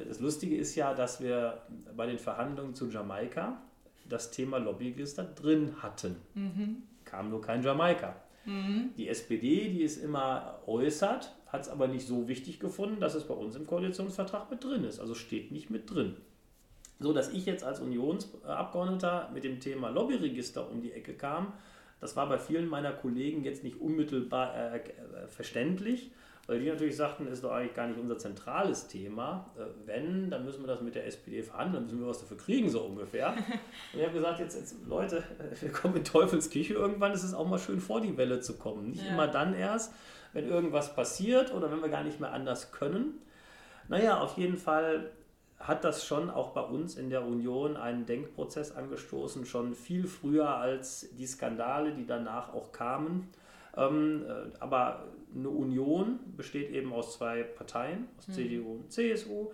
Das 0.09 0.21
Lustige 0.21 0.57
ist 0.57 0.75
ja, 0.75 0.95
dass 0.95 1.21
wir 1.21 1.63
bei 1.97 2.07
den 2.07 2.19
Verhandlungen 2.19 2.75
zu 2.75 2.89
Jamaika 2.89 3.61
das 4.09 4.31
Thema 4.31 4.59
Lobbyregister 4.59 5.25
drin 5.25 5.83
hatten. 5.83 6.17
Mhm. 6.35 6.83
Kam 7.05 7.31
nur 7.31 7.41
kein 7.41 7.63
Jamaika. 7.63 8.17
Mhm. 8.45 8.91
Die 8.97 9.09
SPD, 9.09 9.69
die 9.69 9.85
es 9.85 9.97
immer 9.97 10.59
äußert, 10.67 11.35
hat 11.47 11.63
es 11.63 11.69
aber 11.69 11.89
nicht 11.89 12.07
so 12.07 12.29
wichtig 12.29 12.61
gefunden, 12.61 13.01
dass 13.01 13.15
es 13.15 13.25
bei 13.25 13.35
uns 13.35 13.57
im 13.57 13.67
Koalitionsvertrag 13.67 14.51
mit 14.51 14.63
drin 14.63 14.85
ist. 14.85 15.01
Also 15.01 15.15
steht 15.15 15.51
nicht 15.53 15.71
mit 15.71 15.93
drin. 15.93 16.17
So 17.01 17.13
dass 17.13 17.31
ich 17.31 17.47
jetzt 17.47 17.65
als 17.65 17.81
Unionsabgeordneter 17.81 19.31
mit 19.35 19.43
dem 19.45 19.59
Thema 19.59 19.89
Lobbyregister 19.89 20.71
um 20.71 20.81
die 20.81 20.93
Ecke 20.93 21.15
kam, 21.15 21.53
das 22.01 22.17
war 22.17 22.29
bei 22.29 22.39
vielen 22.39 22.69
meiner 22.69 22.93
Kollegen 22.93 23.45
jetzt 23.45 23.65
nicht 23.65 23.81
unmittelbar 23.81 24.55
äh, 24.55 24.77
äh 24.77 24.81
verständlich. 25.29 26.11
Weil 26.51 26.59
die 26.59 26.69
natürlich 26.69 26.97
sagten, 26.97 27.29
ist 27.29 27.45
doch 27.45 27.53
eigentlich 27.53 27.75
gar 27.75 27.87
nicht 27.87 28.01
unser 28.01 28.19
zentrales 28.19 28.89
Thema. 28.89 29.47
Äh, 29.57 29.67
wenn, 29.87 30.31
dann 30.31 30.45
müssen 30.45 30.63
wir 30.63 30.67
das 30.67 30.81
mit 30.81 30.97
der 30.97 31.07
SPD 31.07 31.45
verhandeln, 31.45 31.75
dann 31.75 31.85
müssen 31.85 32.01
wir 32.01 32.09
was 32.09 32.19
dafür 32.19 32.39
kriegen, 32.39 32.69
so 32.69 32.81
ungefähr. 32.81 33.29
Und 33.93 34.01
ich 34.01 34.03
habe 34.03 34.15
gesagt, 34.15 34.41
jetzt, 34.41 34.57
jetzt, 34.57 34.75
Leute, 34.89 35.23
wir 35.61 35.71
kommen 35.71 35.97
in 35.97 36.05
Teufelsküche, 36.05 36.75
irgendwann 36.75 37.13
ist 37.13 37.23
es 37.23 37.35
auch 37.35 37.47
mal 37.47 37.61
schön 37.61 37.79
vor 37.79 38.01
die 38.01 38.17
Welle 38.17 38.41
zu 38.41 38.59
kommen. 38.59 38.91
Nicht 38.91 39.05
ja. 39.05 39.13
immer 39.13 39.29
dann 39.29 39.55
erst, 39.55 39.93
wenn 40.33 40.49
irgendwas 40.49 40.95
passiert 40.95 41.55
oder 41.55 41.71
wenn 41.71 41.83
wir 41.83 41.89
gar 41.89 42.03
nicht 42.03 42.19
mehr 42.19 42.33
anders 42.33 42.73
können. 42.73 43.21
Naja, 43.89 44.21
auf 44.21 44.37
jeden 44.37 44.57
Fall 44.57 45.11
hat 45.61 45.85
das 45.85 46.07
schon 46.07 46.31
auch 46.31 46.51
bei 46.51 46.63
uns 46.63 46.97
in 46.97 47.11
der 47.11 47.25
Union 47.25 47.77
einen 47.77 48.07
Denkprozess 48.07 48.75
angestoßen, 48.75 49.45
schon 49.45 49.75
viel 49.75 50.07
früher 50.07 50.49
als 50.49 51.09
die 51.19 51.27
Skandale, 51.27 51.93
die 51.93 52.07
danach 52.07 52.55
auch 52.55 52.73
kamen. 52.73 53.29
Ähm, 53.77 54.25
äh, 54.27 54.57
aber 54.59 55.05
eine 55.35 55.51
Union 55.51 56.19
besteht 56.37 56.71
eben 56.71 56.93
aus 56.93 57.15
zwei 57.19 57.43
Parteien, 57.43 58.09
aus 58.19 58.29
mhm. 58.29 58.33
CDU 58.33 58.73
und 58.73 58.91
CSU. 58.91 59.51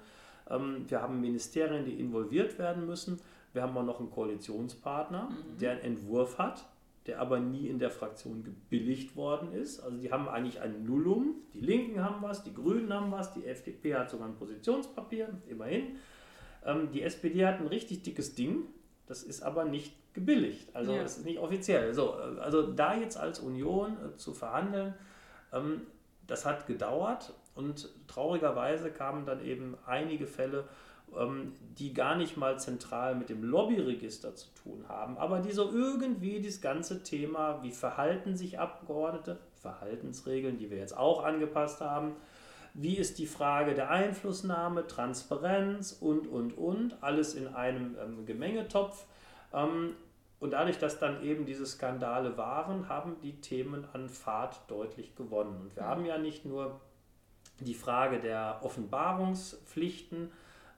Ähm, 0.49 0.85
wir 0.89 1.03
haben 1.03 1.21
Ministerien, 1.21 1.85
die 1.85 1.99
involviert 1.99 2.57
werden 2.59 2.87
müssen. 2.87 3.21
Wir 3.53 3.63
haben 3.63 3.77
auch 3.77 3.85
noch 3.85 3.99
einen 3.99 4.11
Koalitionspartner, 4.11 5.31
mhm. 5.31 5.59
der 5.59 5.73
einen 5.73 5.81
Entwurf 5.81 6.39
hat, 6.39 6.65
der 7.07 7.21
aber 7.21 7.39
nie 7.39 7.69
in 7.69 7.79
der 7.79 7.91
Fraktion 7.91 8.43
gebilligt 8.43 9.17
worden 9.17 9.53
ist. 9.53 9.81
Also 9.81 9.97
die 9.97 10.11
haben 10.11 10.29
eigentlich 10.29 10.61
ein 10.61 10.85
Nullum. 10.85 11.37
Die 11.55 11.61
Linken 11.61 12.03
haben 12.03 12.23
was, 12.23 12.43
die 12.43 12.53
Grünen 12.53 12.93
haben 12.93 13.13
was, 13.13 13.33
die 13.33 13.47
FDP 13.47 13.95
hat 13.95 14.11
sogar 14.11 14.29
ein 14.29 14.35
Positionspapier, 14.35 15.29
immerhin. 15.49 15.97
Ähm, 16.65 16.91
die 16.93 17.03
SPD 17.03 17.47
hat 17.47 17.61
ein 17.61 17.69
richtig 17.69 18.03
dickes 18.03 18.35
Ding, 18.35 18.65
das 19.07 19.23
ist 19.23 19.43
aber 19.43 19.65
nicht 19.65 19.95
gebilligt. 20.15 20.75
Also 20.75 20.95
es 20.97 21.19
ist 21.19 21.25
nicht 21.25 21.39
offiziell. 21.39 21.95
So, 21.95 22.15
äh, 22.15 22.41
also 22.41 22.73
da 22.73 22.97
jetzt 22.97 23.17
als 23.17 23.39
Union 23.39 23.97
äh, 24.05 24.17
zu 24.17 24.35
verhandeln, 24.35 24.95
ähm, 25.53 25.83
das 26.27 26.45
hat 26.45 26.67
gedauert 26.67 27.33
und 27.55 27.89
traurigerweise 28.09 28.91
kamen 28.91 29.27
dann 29.27 29.45
eben 29.45 29.77
einige 29.87 30.27
Fälle, 30.27 30.65
die 31.79 31.95
gar 31.95 32.17
nicht 32.17 32.37
mal 32.37 32.59
zentral 32.59 33.15
mit 33.15 33.29
dem 33.29 33.43
Lobbyregister 33.43 34.35
zu 34.35 34.49
tun 34.63 34.85
haben, 34.89 35.17
aber 35.19 35.41
die 35.41 35.53
so 35.53 35.71
irgendwie 35.71 36.41
das 36.41 36.61
ganze 36.61 37.03
Thema, 37.03 37.63
wie 37.63 37.73
verhalten 37.73 38.37
sich 38.37 38.59
Abgeordnete, 38.59 39.39
Verhaltensregeln, 39.61 40.59
die 40.59 40.71
wir 40.71 40.79
jetzt 40.79 40.97
auch 40.97 41.25
angepasst 41.25 41.81
haben, 41.81 42.13
wie 42.75 42.97
ist 42.97 43.19
die 43.19 43.27
Frage 43.27 43.75
der 43.75 43.91
Einflussnahme, 43.91 44.87
Transparenz 44.87 45.97
und, 45.99 46.27
und, 46.27 46.57
und, 46.59 47.03
alles 47.03 47.35
in 47.35 47.49
einem 47.49 47.97
ähm, 47.99 48.27
Gemengetopf. 48.27 49.07
Ähm, 49.53 49.95
und 50.39 50.51
dadurch, 50.51 50.79
dass 50.79 50.99
dann 50.99 51.23
eben 51.23 51.47
diese 51.47 51.65
Skandale 51.65 52.37
waren, 52.37 52.91
haben 52.91 53.17
die 53.23 53.41
Themen 53.41 53.87
an 53.95 54.11
Fahrt 54.11 54.61
deutlich 54.69 55.17
gewonnen. 55.17 55.59
Und 55.63 55.75
wir 55.75 55.85
mhm. 55.85 55.87
haben 55.87 56.05
ja 56.05 56.19
nicht 56.19 56.45
nur 56.45 56.79
die 57.61 57.75
Frage 57.75 58.21
der 58.21 58.61
Offenbarungspflichten, 58.63 60.31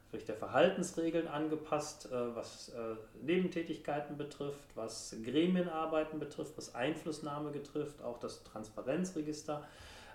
sprich 0.08 0.24
der 0.24 0.36
Verhaltensregeln 0.36 1.28
angepasst, 1.28 2.10
äh, 2.10 2.34
was 2.34 2.70
äh, 2.70 2.96
Nebentätigkeiten 3.22 4.16
betrifft, 4.16 4.74
was 4.74 5.14
Gremienarbeiten 5.22 6.18
betrifft, 6.18 6.56
was 6.56 6.74
Einflussnahme 6.74 7.50
betrifft, 7.50 8.00
auch 8.00 8.18
das 8.18 8.42
Transparenzregister 8.42 9.66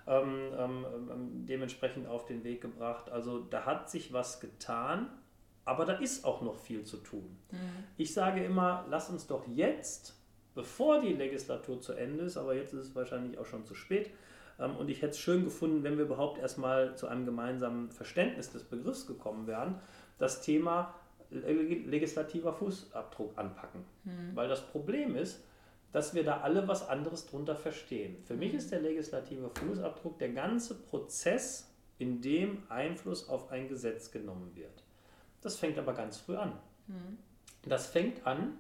ähm, 0.07 0.51
ähm, 0.57 0.85
ähm, 1.11 1.45
dementsprechend 1.45 2.07
auf 2.07 2.25
den 2.25 2.43
Weg 2.43 2.61
gebracht. 2.61 3.11
Also 3.11 3.39
da 3.39 3.65
hat 3.65 3.91
sich 3.91 4.11
was 4.11 4.39
getan, 4.39 5.09
aber 5.63 5.85
da 5.85 5.93
ist 5.93 6.25
auch 6.25 6.41
noch 6.41 6.55
viel 6.55 6.83
zu 6.83 6.97
tun. 6.97 7.37
Mhm. 7.51 7.57
Ich 7.95 8.15
sage 8.15 8.43
immer, 8.43 8.85
lass 8.89 9.11
uns 9.11 9.27
doch 9.27 9.47
jetzt, 9.47 10.15
bevor 10.55 11.01
die 11.01 11.13
Legislatur 11.13 11.79
zu 11.79 11.93
Ende 11.93 12.23
ist, 12.23 12.35
aber 12.35 12.55
jetzt 12.55 12.73
ist 12.73 12.87
es 12.87 12.95
wahrscheinlich 12.95 13.37
auch 13.37 13.45
schon 13.45 13.63
zu 13.63 13.75
spät, 13.75 14.09
und 14.71 14.89
ich 14.89 15.01
hätte 15.01 15.11
es 15.11 15.19
schön 15.19 15.43
gefunden, 15.43 15.83
wenn 15.83 15.97
wir 15.97 16.05
überhaupt 16.05 16.39
erstmal 16.39 16.95
zu 16.95 17.07
einem 17.07 17.25
gemeinsamen 17.25 17.91
Verständnis 17.91 18.51
des 18.51 18.63
Begriffs 18.63 19.07
gekommen 19.07 19.47
wären, 19.47 19.79
das 20.17 20.41
Thema 20.41 20.93
legislativer 21.29 22.53
Fußabdruck 22.53 23.37
anpacken. 23.37 23.83
Mhm. 24.03 24.35
Weil 24.35 24.47
das 24.47 24.61
Problem 24.61 25.15
ist, 25.15 25.43
dass 25.91 26.13
wir 26.13 26.23
da 26.23 26.41
alle 26.41 26.67
was 26.67 26.87
anderes 26.89 27.25
drunter 27.27 27.55
verstehen. 27.55 28.17
Für 28.23 28.35
mich 28.35 28.53
ist 28.53 28.71
der 28.71 28.81
legislative 28.81 29.49
Fußabdruck 29.49 30.17
der 30.19 30.29
ganze 30.29 30.75
Prozess, 30.75 31.69
in 31.99 32.21
dem 32.21 32.63
Einfluss 32.69 33.29
auf 33.29 33.51
ein 33.51 33.69
Gesetz 33.69 34.11
genommen 34.11 34.55
wird. 34.55 34.83
Das 35.41 35.57
fängt 35.57 35.77
aber 35.77 35.93
ganz 35.93 36.17
früh 36.17 36.35
an. 36.35 36.53
Mhm. 36.87 37.17
Das 37.63 37.87
fängt 37.87 38.25
an 38.25 38.57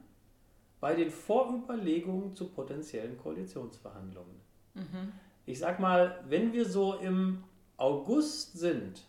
bei 0.79 0.95
den 0.95 1.09
Vorüberlegungen 1.09 2.35
zu 2.35 2.49
potenziellen 2.49 3.17
Koalitionsverhandlungen. 3.17 4.35
Mhm. 4.75 5.13
Ich 5.45 5.59
sag 5.59 5.79
mal, 5.79 6.23
wenn 6.27 6.53
wir 6.53 6.65
so 6.65 6.95
im 6.95 7.43
August 7.77 8.57
sind, 8.57 9.03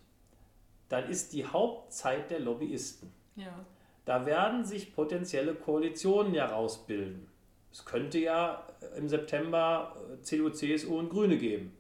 dann 0.89 1.09
ist 1.09 1.33
die 1.33 1.47
Hauptzeit 1.47 2.31
der 2.31 2.41
Lobbyisten. 2.41 3.11
Ja. 3.37 3.65
Da 4.05 4.27
werden 4.27 4.65
sich 4.65 4.95
potenzielle 4.95 5.55
Koalitionen 5.55 6.35
herausbilden. 6.35 7.27
Es 7.73 7.85
könnte 7.85 8.19
ja 8.19 8.67
im 8.97 9.09
September 9.09 9.97
äh, 10.13 10.23
CDU, 10.23 10.51
CSU 10.51 10.99
und 10.99 11.09
Grüne 11.09 11.39
geben. 11.39 11.73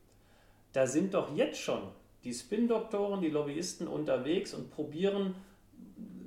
Da 0.72 0.86
sind 0.86 1.14
doch 1.14 1.34
jetzt 1.36 1.60
schon 1.60 1.82
die 2.24 2.32
Spin-Doktoren, 2.32 3.20
die 3.20 3.28
Lobbyisten 3.28 3.86
unterwegs 3.86 4.54
und 4.54 4.70
probieren 4.70 5.34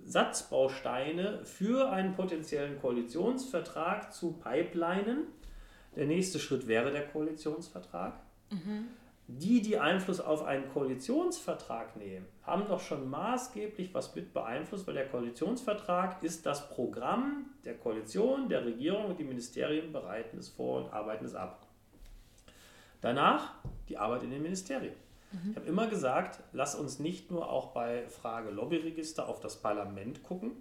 Satzbausteine 0.05 1.43
für 1.43 1.89
einen 1.89 2.13
potenziellen 2.13 2.79
Koalitionsvertrag 2.79 4.13
zu 4.13 4.33
pipelinen. 4.33 5.27
Der 5.97 6.05
nächste 6.05 6.39
Schritt 6.39 6.67
wäre 6.67 6.91
der 6.91 7.07
Koalitionsvertrag. 7.07 8.13
Mhm 8.51 8.87
die, 9.27 9.61
die 9.61 9.77
Einfluss 9.77 10.21
auf 10.21 10.45
einen 10.45 10.69
Koalitionsvertrag 10.69 11.97
nehmen, 11.97 12.25
haben 12.43 12.65
doch 12.65 12.79
schon 12.79 13.09
maßgeblich 13.09 13.93
was 13.93 14.15
mit 14.15 14.33
beeinflusst, 14.33 14.87
weil 14.87 14.93
der 14.93 15.09
Koalitionsvertrag 15.09 16.23
ist 16.23 16.45
das 16.45 16.69
Programm 16.69 17.47
der 17.65 17.77
Koalition, 17.77 18.47
der 18.47 18.65
Regierung 18.65 19.05
und 19.05 19.19
die 19.19 19.25
Ministerien 19.25 19.91
bereiten 19.91 20.37
es 20.37 20.47
vor 20.47 20.81
und 20.81 20.93
arbeiten 20.93 21.25
es 21.25 21.35
ab. 21.35 21.67
Danach 23.01 23.55
die 23.89 23.97
Arbeit 23.97 24.23
in 24.23 24.31
den 24.31 24.41
Ministerien. 24.41 24.95
Mhm. 25.33 25.51
Ich 25.51 25.55
habe 25.57 25.67
immer 25.67 25.87
gesagt, 25.87 26.41
lass 26.53 26.75
uns 26.75 26.99
nicht 26.99 27.29
nur 27.29 27.49
auch 27.49 27.73
bei 27.73 28.07
Frage 28.07 28.49
Lobbyregister 28.49 29.27
auf 29.27 29.41
das 29.41 29.61
Parlament 29.61 30.23
gucken. 30.23 30.51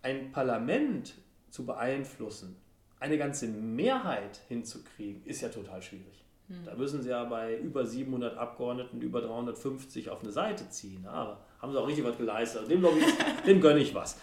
Ein 0.00 0.30
Parlament 0.30 1.14
zu 1.50 1.66
beeinflussen, 1.66 2.56
eine 3.04 3.18
ganze 3.18 3.46
Mehrheit 3.48 4.40
hinzukriegen, 4.48 5.24
ist 5.26 5.42
ja 5.42 5.50
total 5.50 5.82
schwierig. 5.82 6.24
Da 6.66 6.74
müssen 6.74 7.02
sie 7.02 7.08
ja 7.08 7.24
bei 7.24 7.56
über 7.58 7.86
700 7.86 8.36
Abgeordneten 8.36 9.00
über 9.00 9.22
350 9.22 10.10
auf 10.10 10.22
eine 10.22 10.30
Seite 10.30 10.68
ziehen. 10.68 11.02
Ja, 11.04 11.40
haben 11.60 11.72
sie 11.72 11.80
auch 11.80 11.86
richtig 11.86 12.04
was 12.04 12.18
geleistet. 12.18 12.70
Dem, 12.70 12.84
dem 13.46 13.60
gönne 13.60 13.80
ich 13.80 13.94
was. 13.94 14.18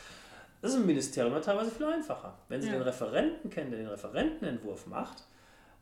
Das 0.61 0.73
ist 0.73 0.79
im 0.79 0.85
Ministerium 0.85 1.41
teilweise 1.41 1.71
viel 1.71 1.87
einfacher. 1.87 2.37
Wenn 2.47 2.61
Sie 2.61 2.67
ja. 2.67 2.73
den 2.73 2.83
Referenten 2.83 3.49
kennen, 3.49 3.71
der 3.71 3.79
den 3.79 3.89
Referentenentwurf 3.89 4.85
macht 4.85 5.23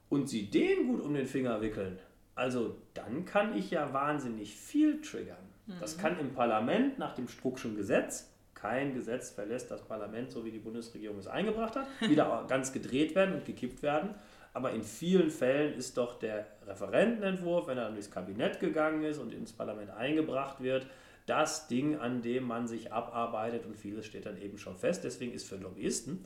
und 0.07 0.29
Sie 0.29 0.49
den 0.49 0.87
gut 0.87 1.01
um 1.01 1.13
den 1.13 1.25
Finger 1.25 1.59
wickeln, 1.61 1.99
also 2.35 2.77
dann 2.93 3.25
kann 3.25 3.57
ich 3.57 3.71
ja 3.71 3.91
wahnsinnig 3.91 4.55
viel 4.55 5.01
triggern. 5.01 5.35
Mhm. 5.67 5.73
Das 5.81 5.97
kann 5.97 6.17
im 6.19 6.33
Parlament 6.33 6.97
nach 6.97 7.15
dem 7.15 7.27
Struckschen 7.27 7.75
Gesetz, 7.75 8.31
kein 8.61 8.93
Gesetz 8.93 9.31
verlässt 9.31 9.71
das 9.71 9.81
Parlament, 9.83 10.31
so 10.31 10.43
wie 10.43 10.51
die 10.51 10.59
Bundesregierung 10.59 11.17
es 11.17 11.27
eingebracht 11.27 11.75
hat, 11.75 11.87
wieder 12.01 12.45
ganz 12.47 12.71
gedreht 12.71 13.15
werden 13.15 13.35
und 13.35 13.45
gekippt 13.45 13.81
werden. 13.81 14.15
Aber 14.53 14.71
in 14.71 14.83
vielen 14.83 15.29
Fällen 15.29 15.75
ist 15.75 15.97
doch 15.97 16.19
der 16.19 16.47
Referentenentwurf, 16.65 17.67
wenn 17.67 17.77
er 17.77 17.85
dann 17.85 17.93
durchs 17.93 18.11
Kabinett 18.11 18.59
gegangen 18.59 19.03
ist 19.03 19.19
und 19.19 19.33
ins 19.33 19.53
Parlament 19.53 19.91
eingebracht 19.91 20.61
wird, 20.61 20.87
das 21.25 21.67
Ding, 21.67 21.97
an 21.97 22.21
dem 22.23 22.45
man 22.45 22.67
sich 22.67 22.91
abarbeitet 22.91 23.65
und 23.65 23.77
vieles 23.77 24.05
steht 24.07 24.25
dann 24.25 24.41
eben 24.41 24.57
schon 24.57 24.75
fest. 24.75 25.03
Deswegen 25.03 25.33
ist 25.33 25.47
für 25.47 25.57
Lobbyisten 25.57 26.25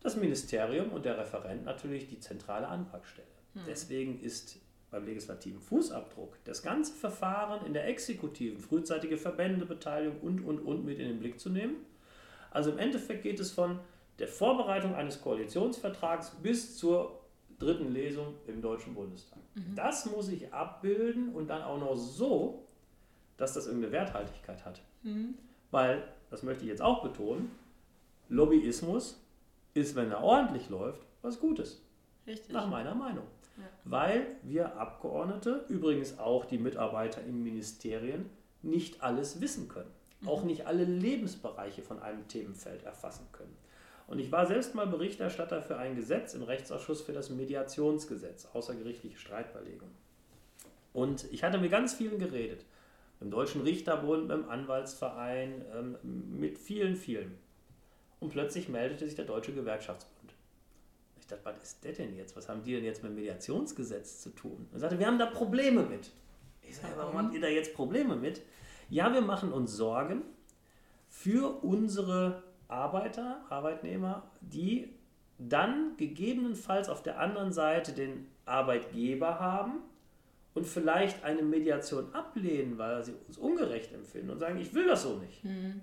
das 0.00 0.16
Ministerium 0.16 0.90
und 0.90 1.04
der 1.04 1.16
Referent 1.16 1.64
natürlich 1.64 2.08
die 2.08 2.18
zentrale 2.18 2.66
Anpackstelle. 2.66 3.28
Hm. 3.54 3.62
Deswegen 3.68 4.20
ist 4.20 4.58
beim 4.94 5.06
legislativen 5.06 5.60
Fußabdruck 5.60 6.38
das 6.44 6.62
ganze 6.62 6.94
Verfahren 6.94 7.66
in 7.66 7.74
der 7.74 7.88
Exekutiven, 7.88 8.60
frühzeitige 8.60 9.16
Verbändebeteiligung 9.16 10.20
und, 10.20 10.40
und, 10.40 10.60
und 10.60 10.84
mit 10.84 11.00
in 11.00 11.08
den 11.08 11.18
Blick 11.18 11.40
zu 11.40 11.50
nehmen. 11.50 11.76
Also 12.52 12.70
im 12.70 12.78
Endeffekt 12.78 13.24
geht 13.24 13.40
es 13.40 13.50
von 13.50 13.80
der 14.20 14.28
Vorbereitung 14.28 14.94
eines 14.94 15.20
Koalitionsvertrags 15.20 16.36
bis 16.42 16.76
zur 16.76 17.20
dritten 17.58 17.92
Lesung 17.92 18.34
im 18.46 18.62
Deutschen 18.62 18.94
Bundestag. 18.94 19.40
Mhm. 19.54 19.74
Das 19.74 20.06
muss 20.06 20.28
ich 20.28 20.52
abbilden 20.54 21.30
und 21.30 21.48
dann 21.48 21.62
auch 21.62 21.78
noch 21.78 21.96
so, 21.96 22.62
dass 23.36 23.54
das 23.54 23.66
irgendeine 23.66 23.92
Werthaltigkeit 23.92 24.64
hat. 24.64 24.80
Mhm. 25.02 25.34
Weil, 25.72 26.04
das 26.30 26.44
möchte 26.44 26.62
ich 26.62 26.70
jetzt 26.70 26.82
auch 26.82 27.02
betonen, 27.02 27.50
Lobbyismus 28.28 29.20
ist, 29.74 29.96
wenn 29.96 30.12
er 30.12 30.22
ordentlich 30.22 30.68
läuft, 30.68 31.00
was 31.20 31.40
Gutes. 31.40 31.82
Richtig. 32.28 32.52
Nach 32.52 32.68
meiner 32.68 32.94
Meinung. 32.94 33.24
Ja. 33.56 33.64
Weil 33.84 34.26
wir 34.42 34.76
Abgeordnete, 34.76 35.64
übrigens 35.68 36.18
auch 36.18 36.44
die 36.44 36.58
Mitarbeiter 36.58 37.22
in 37.22 37.42
Ministerien, 37.42 38.30
nicht 38.62 39.02
alles 39.02 39.40
wissen 39.40 39.68
können. 39.68 39.90
Mhm. 40.20 40.28
Auch 40.28 40.44
nicht 40.44 40.66
alle 40.66 40.84
Lebensbereiche 40.84 41.82
von 41.82 42.00
einem 42.00 42.26
Themenfeld 42.28 42.82
erfassen 42.84 43.26
können. 43.32 43.56
Und 44.06 44.18
ich 44.18 44.30
war 44.30 44.46
selbst 44.46 44.74
mal 44.74 44.86
Berichterstatter 44.86 45.62
für 45.62 45.78
ein 45.78 45.96
Gesetz 45.96 46.34
im 46.34 46.42
Rechtsausschuss 46.42 47.00
für 47.00 47.12
das 47.12 47.30
Mediationsgesetz, 47.30 48.48
außergerichtliche 48.52 49.18
Streitbeilegung. 49.18 49.90
Und 50.92 51.26
ich 51.32 51.42
hatte 51.42 51.58
mit 51.58 51.70
ganz 51.70 51.94
vielen 51.94 52.18
geredet. 52.18 52.64
Im 53.20 53.30
Deutschen 53.30 53.62
Richterbund, 53.62 54.28
beim 54.28 54.48
Anwaltsverein, 54.48 55.64
ähm, 55.74 55.96
mit 56.38 56.58
vielen, 56.58 56.96
vielen. 56.96 57.38
Und 58.20 58.30
plötzlich 58.30 58.68
meldete 58.68 59.06
sich 59.06 59.14
der 59.14 59.24
Deutsche 59.24 59.52
Gewerkschaftsbund. 59.52 60.13
Ich 61.24 61.28
dachte, 61.28 61.44
was 61.46 61.62
ist 61.62 61.82
das 61.82 61.96
denn 61.96 62.14
jetzt? 62.14 62.36
Was 62.36 62.50
haben 62.50 62.62
die 62.62 62.74
denn 62.74 62.84
jetzt 62.84 63.02
mit 63.02 63.14
Mediationsgesetz 63.14 64.20
zu 64.20 64.28
tun? 64.28 64.68
Und 64.70 64.78
sagte, 64.78 64.98
wir 64.98 65.06
haben 65.06 65.18
da 65.18 65.24
Probleme 65.24 65.82
mit. 65.82 66.10
Ich 66.60 66.76
sage, 66.76 66.92
warum 66.96 67.16
habt 67.16 67.32
ihr 67.32 67.40
da 67.40 67.48
jetzt 67.48 67.72
Probleme 67.72 68.14
mit? 68.14 68.42
Ja, 68.90 69.10
wir 69.10 69.22
machen 69.22 69.50
uns 69.50 69.72
Sorgen 69.72 70.20
für 71.08 71.64
unsere 71.64 72.42
Arbeiter, 72.68 73.42
Arbeitnehmer, 73.48 74.30
die 74.42 74.92
dann 75.38 75.96
gegebenenfalls 75.96 76.90
auf 76.90 77.02
der 77.02 77.18
anderen 77.18 77.52
Seite 77.52 77.94
den 77.94 78.26
Arbeitgeber 78.44 79.40
haben 79.40 79.80
und 80.52 80.66
vielleicht 80.66 81.24
eine 81.24 81.42
Mediation 81.42 82.12
ablehnen, 82.12 82.76
weil 82.76 83.02
sie 83.02 83.14
uns 83.26 83.38
ungerecht 83.38 83.94
empfinden 83.94 84.28
und 84.28 84.40
sagen, 84.40 84.58
ich 84.58 84.74
will 84.74 84.86
das 84.86 85.04
so 85.04 85.16
nicht. 85.16 85.42
Mhm. 85.42 85.80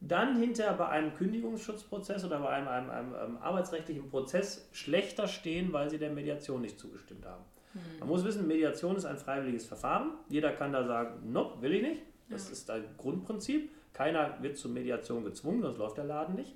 Dann 0.00 0.38
hinterher 0.38 0.74
bei 0.74 0.88
einem 0.88 1.14
Kündigungsschutzprozess 1.14 2.24
oder 2.24 2.38
bei 2.40 2.50
einem, 2.50 2.68
einem, 2.68 2.90
einem, 2.90 3.14
einem, 3.14 3.36
arbeitsrechtlichen 3.38 4.08
Prozess 4.10 4.68
schlechter 4.72 5.26
stehen, 5.26 5.72
weil 5.72 5.88
sie 5.88 5.98
der 5.98 6.10
Mediation 6.10 6.60
nicht 6.60 6.78
zugestimmt 6.78 7.24
haben. 7.24 7.44
Mhm. 7.72 8.00
Man 8.00 8.08
muss 8.08 8.24
wissen, 8.24 8.46
Mediation 8.46 8.96
ist 8.96 9.06
ein 9.06 9.16
freiwilliges 9.16 9.66
Verfahren. 9.66 10.12
Jeder 10.28 10.52
kann 10.52 10.72
da 10.72 10.84
sagen, 10.84 11.32
nope, 11.32 11.62
will 11.62 11.72
ich 11.72 11.82
nicht. 11.82 12.02
Das 12.28 12.46
ja. 12.46 12.52
ist 12.52 12.70
ein 12.70 12.84
Grundprinzip. 12.98 13.70
Keiner 13.92 14.36
wird 14.42 14.58
zur 14.58 14.70
Mediation 14.70 15.24
gezwungen, 15.24 15.62
sonst 15.62 15.78
läuft 15.78 15.96
der 15.96 16.04
Laden 16.04 16.34
nicht. 16.34 16.54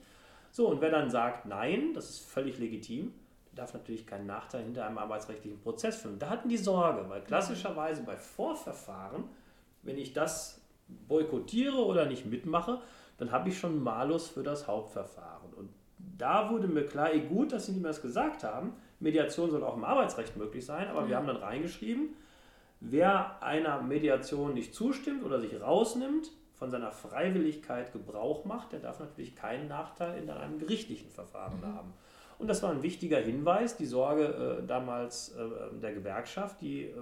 So, 0.52 0.68
und 0.68 0.80
wer 0.80 0.90
dann 0.90 1.10
sagt 1.10 1.46
Nein, 1.46 1.94
das 1.94 2.10
ist 2.10 2.20
völlig 2.20 2.58
legitim, 2.58 3.14
darf 3.54 3.72
natürlich 3.72 4.06
keinen 4.06 4.26
Nachteil 4.26 4.64
hinter 4.64 4.86
einem 4.86 4.98
arbeitsrechtlichen 4.98 5.60
Prozess 5.60 5.96
führen. 5.96 6.18
Da 6.18 6.28
hatten 6.28 6.48
die 6.48 6.56
Sorge, 6.56 7.08
weil 7.08 7.22
klassischerweise 7.22 8.02
bei 8.02 8.16
Vorverfahren, 8.16 9.24
wenn 9.82 9.96
ich 9.96 10.12
das 10.12 10.60
boykottiere 11.08 11.76
oder 11.76 12.06
nicht 12.06 12.26
mitmache, 12.26 12.80
dann 13.20 13.30
habe 13.30 13.50
ich 13.50 13.58
schon 13.58 13.82
Malus 13.82 14.28
für 14.28 14.42
das 14.42 14.66
Hauptverfahren. 14.66 15.52
Und 15.54 15.68
da 16.18 16.50
wurde 16.50 16.66
mir 16.66 16.84
klar, 16.84 17.12
eh 17.12 17.20
gut, 17.20 17.52
dass 17.52 17.66
Sie 17.66 17.72
mir 17.72 17.88
das 17.88 18.02
gesagt 18.02 18.42
haben, 18.42 18.72
Mediation 18.98 19.50
soll 19.50 19.62
auch 19.62 19.76
im 19.76 19.84
Arbeitsrecht 19.84 20.36
möglich 20.36 20.64
sein, 20.64 20.88
aber 20.88 21.02
ja. 21.02 21.08
wir 21.08 21.16
haben 21.16 21.26
dann 21.26 21.36
reingeschrieben, 21.36 22.16
wer 22.80 23.42
einer 23.42 23.80
Mediation 23.82 24.54
nicht 24.54 24.74
zustimmt 24.74 25.22
oder 25.22 25.38
sich 25.38 25.60
rausnimmt, 25.60 26.32
von 26.60 26.70
seiner 26.70 26.92
Freiwilligkeit 26.92 27.90
Gebrauch 27.90 28.44
macht, 28.44 28.72
der 28.72 28.80
darf 28.80 29.00
natürlich 29.00 29.34
keinen 29.34 29.66
Nachteil 29.66 30.22
in 30.22 30.28
einem 30.28 30.58
gerichtlichen 30.58 31.10
Verfahren 31.10 31.60
mhm. 31.60 31.74
haben. 31.74 31.94
Und 32.38 32.48
das 32.48 32.62
war 32.62 32.70
ein 32.70 32.82
wichtiger 32.82 33.18
Hinweis, 33.18 33.78
die 33.78 33.86
Sorge 33.86 34.60
äh, 34.62 34.66
damals 34.66 35.34
äh, 35.34 35.80
der 35.80 35.94
Gewerkschaft, 35.94 36.60
die 36.60 36.84
äh, 36.84 36.92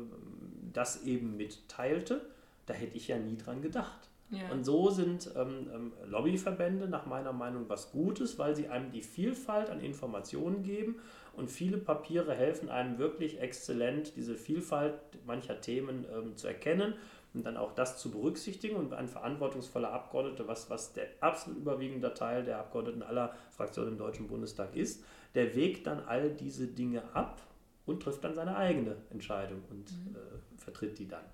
das 0.73 1.03
eben 1.03 1.37
mitteilte. 1.37 2.25
Da 2.67 2.75
hätte 2.75 2.97
ich 2.97 3.09
ja 3.09 3.19
nie 3.19 3.37
dran 3.37 3.61
gedacht. 3.61 4.08
Ja. 4.31 4.51
Und 4.53 4.65
so 4.65 4.91
sind 4.91 5.31
ähm, 5.37 5.71
ähm, 5.73 5.93
Lobbyverbände 6.07 6.87
nach 6.89 7.07
meiner 7.07 7.33
Meinung 7.33 7.65
was 7.69 7.91
Gutes, 7.91 8.39
weil 8.39 8.55
sie 8.55 8.69
einem 8.69 8.91
die 8.91 9.03
Vielfalt 9.03 9.71
an 9.71 9.81
Informationen 9.81 10.63
geben 10.63 10.97
und 11.33 11.51
viele 11.51 11.79
Papiere 11.79 12.35
helfen 12.35 12.69
einem 12.69 12.99
wirklich 12.99 13.41
exzellent, 13.41 14.17
diese 14.17 14.35
Vielfalt 14.35 14.95
mancher 15.25 15.61
Themen 15.61 16.05
ähm, 16.13 16.37
zu 16.37 16.47
erkennen 16.47 16.95
und 17.33 17.47
dann 17.47 17.57
auch 17.57 17.73
das 17.73 17.99
zu 17.99 18.11
berücksichtigen. 18.11 18.77
Und 18.77 18.93
ein 18.93 19.09
verantwortungsvoller 19.09 19.93
Abgeordneter, 19.93 20.47
was, 20.47 20.69
was 20.69 20.93
der 20.93 21.07
absolut 21.21 21.61
überwiegende 21.61 22.13
Teil 22.13 22.45
der 22.45 22.59
Abgeordneten 22.59 23.03
aller 23.03 23.35
Fraktionen 23.51 23.93
im 23.93 23.99
Deutschen 23.99 24.27
Bundestag 24.27 24.77
ist, 24.77 25.05
der 25.35 25.55
wägt 25.55 25.87
dann 25.87 26.01
all 26.07 26.31
diese 26.31 26.67
Dinge 26.67 27.03
ab 27.15 27.41
und 27.87 28.03
trifft 28.03 28.25
dann 28.25 28.35
seine 28.35 28.57
eigene 28.57 28.97
Entscheidung 29.11 29.63
und 29.71 29.91
mhm. 29.91 30.17
äh, 30.17 30.59
vertritt 30.59 30.99
die 30.99 31.09
dann. 31.09 31.25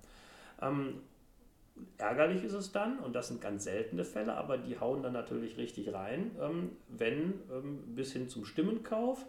Ähm, 0.61 1.01
ärgerlich 1.97 2.43
ist 2.43 2.53
es 2.53 2.71
dann, 2.71 2.99
und 2.99 3.15
das 3.15 3.27
sind 3.27 3.41
ganz 3.41 3.63
seltene 3.63 4.03
Fälle, 4.03 4.35
aber 4.35 4.57
die 4.57 4.79
hauen 4.79 5.03
dann 5.03 5.13
natürlich 5.13 5.57
richtig 5.57 5.93
rein, 5.93 6.31
ähm, 6.41 6.71
wenn 6.89 7.41
ähm, 7.51 7.95
bis 7.95 8.13
hin 8.13 8.29
zum 8.29 8.45
Stimmenkauf 8.45 9.25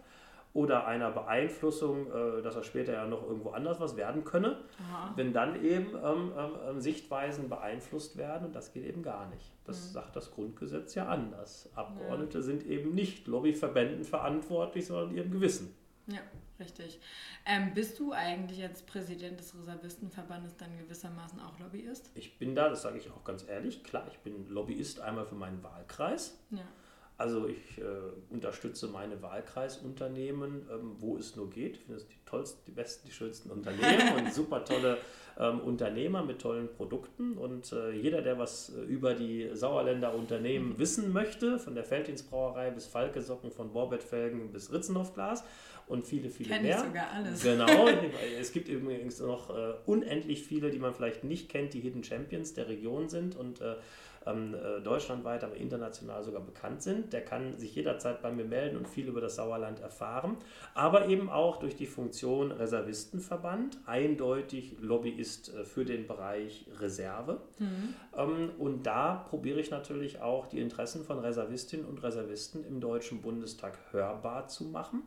oder 0.53 0.87
einer 0.87 1.11
Beeinflussung, 1.11 2.07
äh, 2.07 2.41
dass 2.41 2.55
er 2.55 2.63
später 2.63 2.93
ja 2.93 3.05
noch 3.05 3.23
irgendwo 3.23 3.51
anders 3.51 3.79
was 3.79 3.95
werden 3.95 4.23
könne, 4.23 4.63
Aha. 4.89 5.13
wenn 5.15 5.33
dann 5.33 5.63
eben 5.63 5.91
ähm, 6.03 6.79
Sichtweisen 6.79 7.49
beeinflusst 7.49 8.17
werden 8.17 8.47
und 8.47 8.55
das 8.55 8.73
geht 8.73 8.85
eben 8.85 9.03
gar 9.03 9.29
nicht. 9.29 9.51
Das 9.65 9.89
mhm. 9.89 9.93
sagt 9.93 10.15
das 10.15 10.31
Grundgesetz 10.31 10.95
ja 10.95 11.07
anders. 11.07 11.69
Abgeordnete 11.75 12.39
ja. 12.39 12.43
sind 12.43 12.65
eben 12.65 12.95
nicht 12.95 13.27
Lobbyverbänden 13.27 14.03
verantwortlich, 14.03 14.87
sondern 14.87 15.15
ihrem 15.15 15.31
Gewissen. 15.31 15.75
Ja, 16.07 16.21
richtig. 16.59 16.99
Ähm, 17.45 17.73
bist 17.73 17.99
du 17.99 18.11
eigentlich 18.11 18.61
als 18.63 18.81
Präsident 18.81 19.39
des 19.39 19.55
Reservistenverbandes 19.57 20.57
dann 20.57 20.77
gewissermaßen 20.77 21.39
auch 21.39 21.59
Lobbyist? 21.59 22.11
Ich 22.15 22.37
bin 22.37 22.55
da, 22.55 22.69
das 22.69 22.81
sage 22.81 22.97
ich 22.97 23.09
auch 23.09 23.23
ganz 23.23 23.47
ehrlich, 23.47 23.83
klar, 23.83 24.07
ich 24.11 24.19
bin 24.19 24.47
Lobbyist 24.49 24.99
einmal 24.99 25.25
für 25.25 25.35
meinen 25.35 25.63
Wahlkreis. 25.63 26.37
Ja. 26.51 26.67
Also 27.17 27.47
ich 27.47 27.79
äh, 27.79 27.83
unterstütze 28.29 28.87
meine 28.87 29.21
Wahlkreisunternehmen, 29.23 30.67
ähm, 30.71 30.95
wo 30.99 31.17
es 31.17 31.35
nur 31.35 31.49
geht. 31.49 31.77
Ich 31.77 31.83
finde 31.83 31.97
es 31.97 32.07
die 32.07 32.19
tollsten, 32.25 32.59
die 32.67 32.71
besten, 32.71 33.07
die 33.07 33.13
schönsten 33.13 33.49
Unternehmen 33.49 34.15
und 34.17 34.31
super 34.31 34.63
tolle 34.63 34.99
ähm, 35.39 35.59
Unternehmer 35.61 36.23
mit 36.23 36.39
tollen 36.39 36.71
Produkten. 36.71 37.33
Und 37.37 37.71
äh, 37.71 37.91
jeder, 37.91 38.21
der 38.21 38.37
was 38.37 38.69
äh, 38.69 38.81
über 38.81 39.15
die 39.15 39.49
Sauerländer 39.53 40.13
Unternehmen 40.13 40.69
mhm. 40.69 40.79
wissen 40.79 41.11
möchte, 41.11 41.57
von 41.57 41.73
der 41.73 41.83
Felddienstbrauerei 41.83 42.69
bis 42.69 42.85
Falke 42.85 43.21
Socken, 43.23 43.51
von 43.51 43.73
Borbett-Felgen 43.73 44.51
bis 44.51 44.71
Ritzenhoff-Glas 44.71 45.43
und 45.87 46.05
viele, 46.05 46.29
viele 46.29 46.49
Kenn 46.49 46.63
mehr. 46.63 46.77
Ich 46.77 46.83
sogar 46.83 47.11
alles. 47.11 47.43
Genau. 47.43 47.87
es 48.39 48.51
gibt 48.51 48.67
übrigens 48.67 49.19
noch 49.19 49.49
äh, 49.49 49.73
unendlich 49.85 50.43
viele, 50.43 50.69
die 50.69 50.79
man 50.79 50.93
vielleicht 50.93 51.23
nicht 51.23 51.49
kennt, 51.49 51.73
die 51.73 51.79
Hidden 51.79 52.03
Champions 52.03 52.53
der 52.53 52.67
Region 52.67 53.09
sind 53.09 53.35
und 53.35 53.61
äh, 53.61 53.75
ähm, 54.27 54.53
äh, 54.53 54.81
deutschlandweit, 54.81 55.43
aber 55.43 55.55
international 55.55 56.23
sogar 56.23 56.41
bekannt 56.41 56.81
sind. 56.81 57.13
Der 57.13 57.21
kann 57.21 57.57
sich 57.57 57.73
jederzeit 57.75 58.21
bei 58.21 58.31
mir 58.31 58.43
melden 58.43 58.77
und 58.77 58.87
viel 58.87 59.07
über 59.07 59.21
das 59.21 59.35
Sauerland 59.35 59.79
erfahren. 59.79 60.37
Aber 60.73 61.07
eben 61.07 61.29
auch 61.29 61.57
durch 61.57 61.75
die 61.75 61.85
Funktion 61.85 62.51
Reservistenverband, 62.51 63.79
eindeutig 63.85 64.75
Lobbyist 64.81 65.53
äh, 65.55 65.63
für 65.63 65.85
den 65.85 66.07
Bereich 66.07 66.65
Reserve. 66.79 67.41
Mhm. 67.59 67.93
Ähm, 68.15 68.51
und 68.57 68.85
da 68.85 69.25
probiere 69.29 69.59
ich 69.59 69.71
natürlich 69.71 70.21
auch 70.21 70.47
die 70.47 70.59
Interessen 70.59 71.03
von 71.03 71.19
Reservistinnen 71.19 71.85
und 71.85 72.03
Reservisten 72.03 72.65
im 72.65 72.81
Deutschen 72.81 73.21
Bundestag 73.21 73.77
hörbar 73.91 74.47
zu 74.47 74.65
machen. 74.65 75.03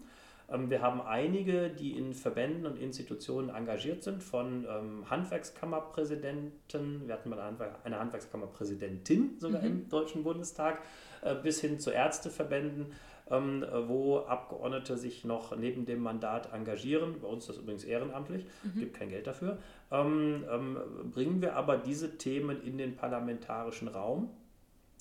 Ähm, 0.51 0.71
wir 0.71 0.83
haben 0.83 1.01
einige, 1.01 1.71
die 1.71 1.97
in 1.97 2.15
Verbänden 2.15 2.67
und 2.67 2.77
Institutionen 2.77 3.49
engagiert 3.51 4.03
sind, 4.03 4.23
von 4.23 4.67
ähm, 4.69 5.09
Handwerkskammerpräsidenten, 5.09 7.07
wir 7.07 7.15
hatten 7.15 7.31
mal 7.31 7.57
eine 7.85 7.99
Handwerkskammerpräsidentin 7.99 9.39
sogar 9.39 9.63
mhm. 9.63 9.67
im 9.67 9.89
Deutschen 9.89 10.25
Bundestag, 10.25 10.83
äh, 11.23 11.35
bis 11.35 11.61
hin 11.61 11.79
zu 11.79 11.91
Ärzteverbänden, 11.91 12.93
ähm, 13.31 13.65
wo 13.87 14.19
Abgeordnete 14.19 14.97
sich 14.97 15.25
noch 15.25 15.57
neben 15.57 15.87
dem 15.87 16.01
Mandat 16.01 16.53
engagieren. 16.53 17.21
Bei 17.21 17.29
uns 17.29 17.45
ist 17.45 17.51
das 17.51 17.59
übrigens 17.59 17.85
ehrenamtlich, 17.85 18.45
mhm. 18.65 18.81
gibt 18.81 18.97
kein 18.97 19.09
Geld 19.09 19.27
dafür. 19.27 19.59
Bringen 19.91 21.43
wir 21.43 21.57
aber 21.57 21.77
diese 21.77 22.17
Themen 22.17 22.63
in 22.63 22.79
den 22.79 22.95
parlamentarischen 22.95 23.89
Raum. 23.89 24.31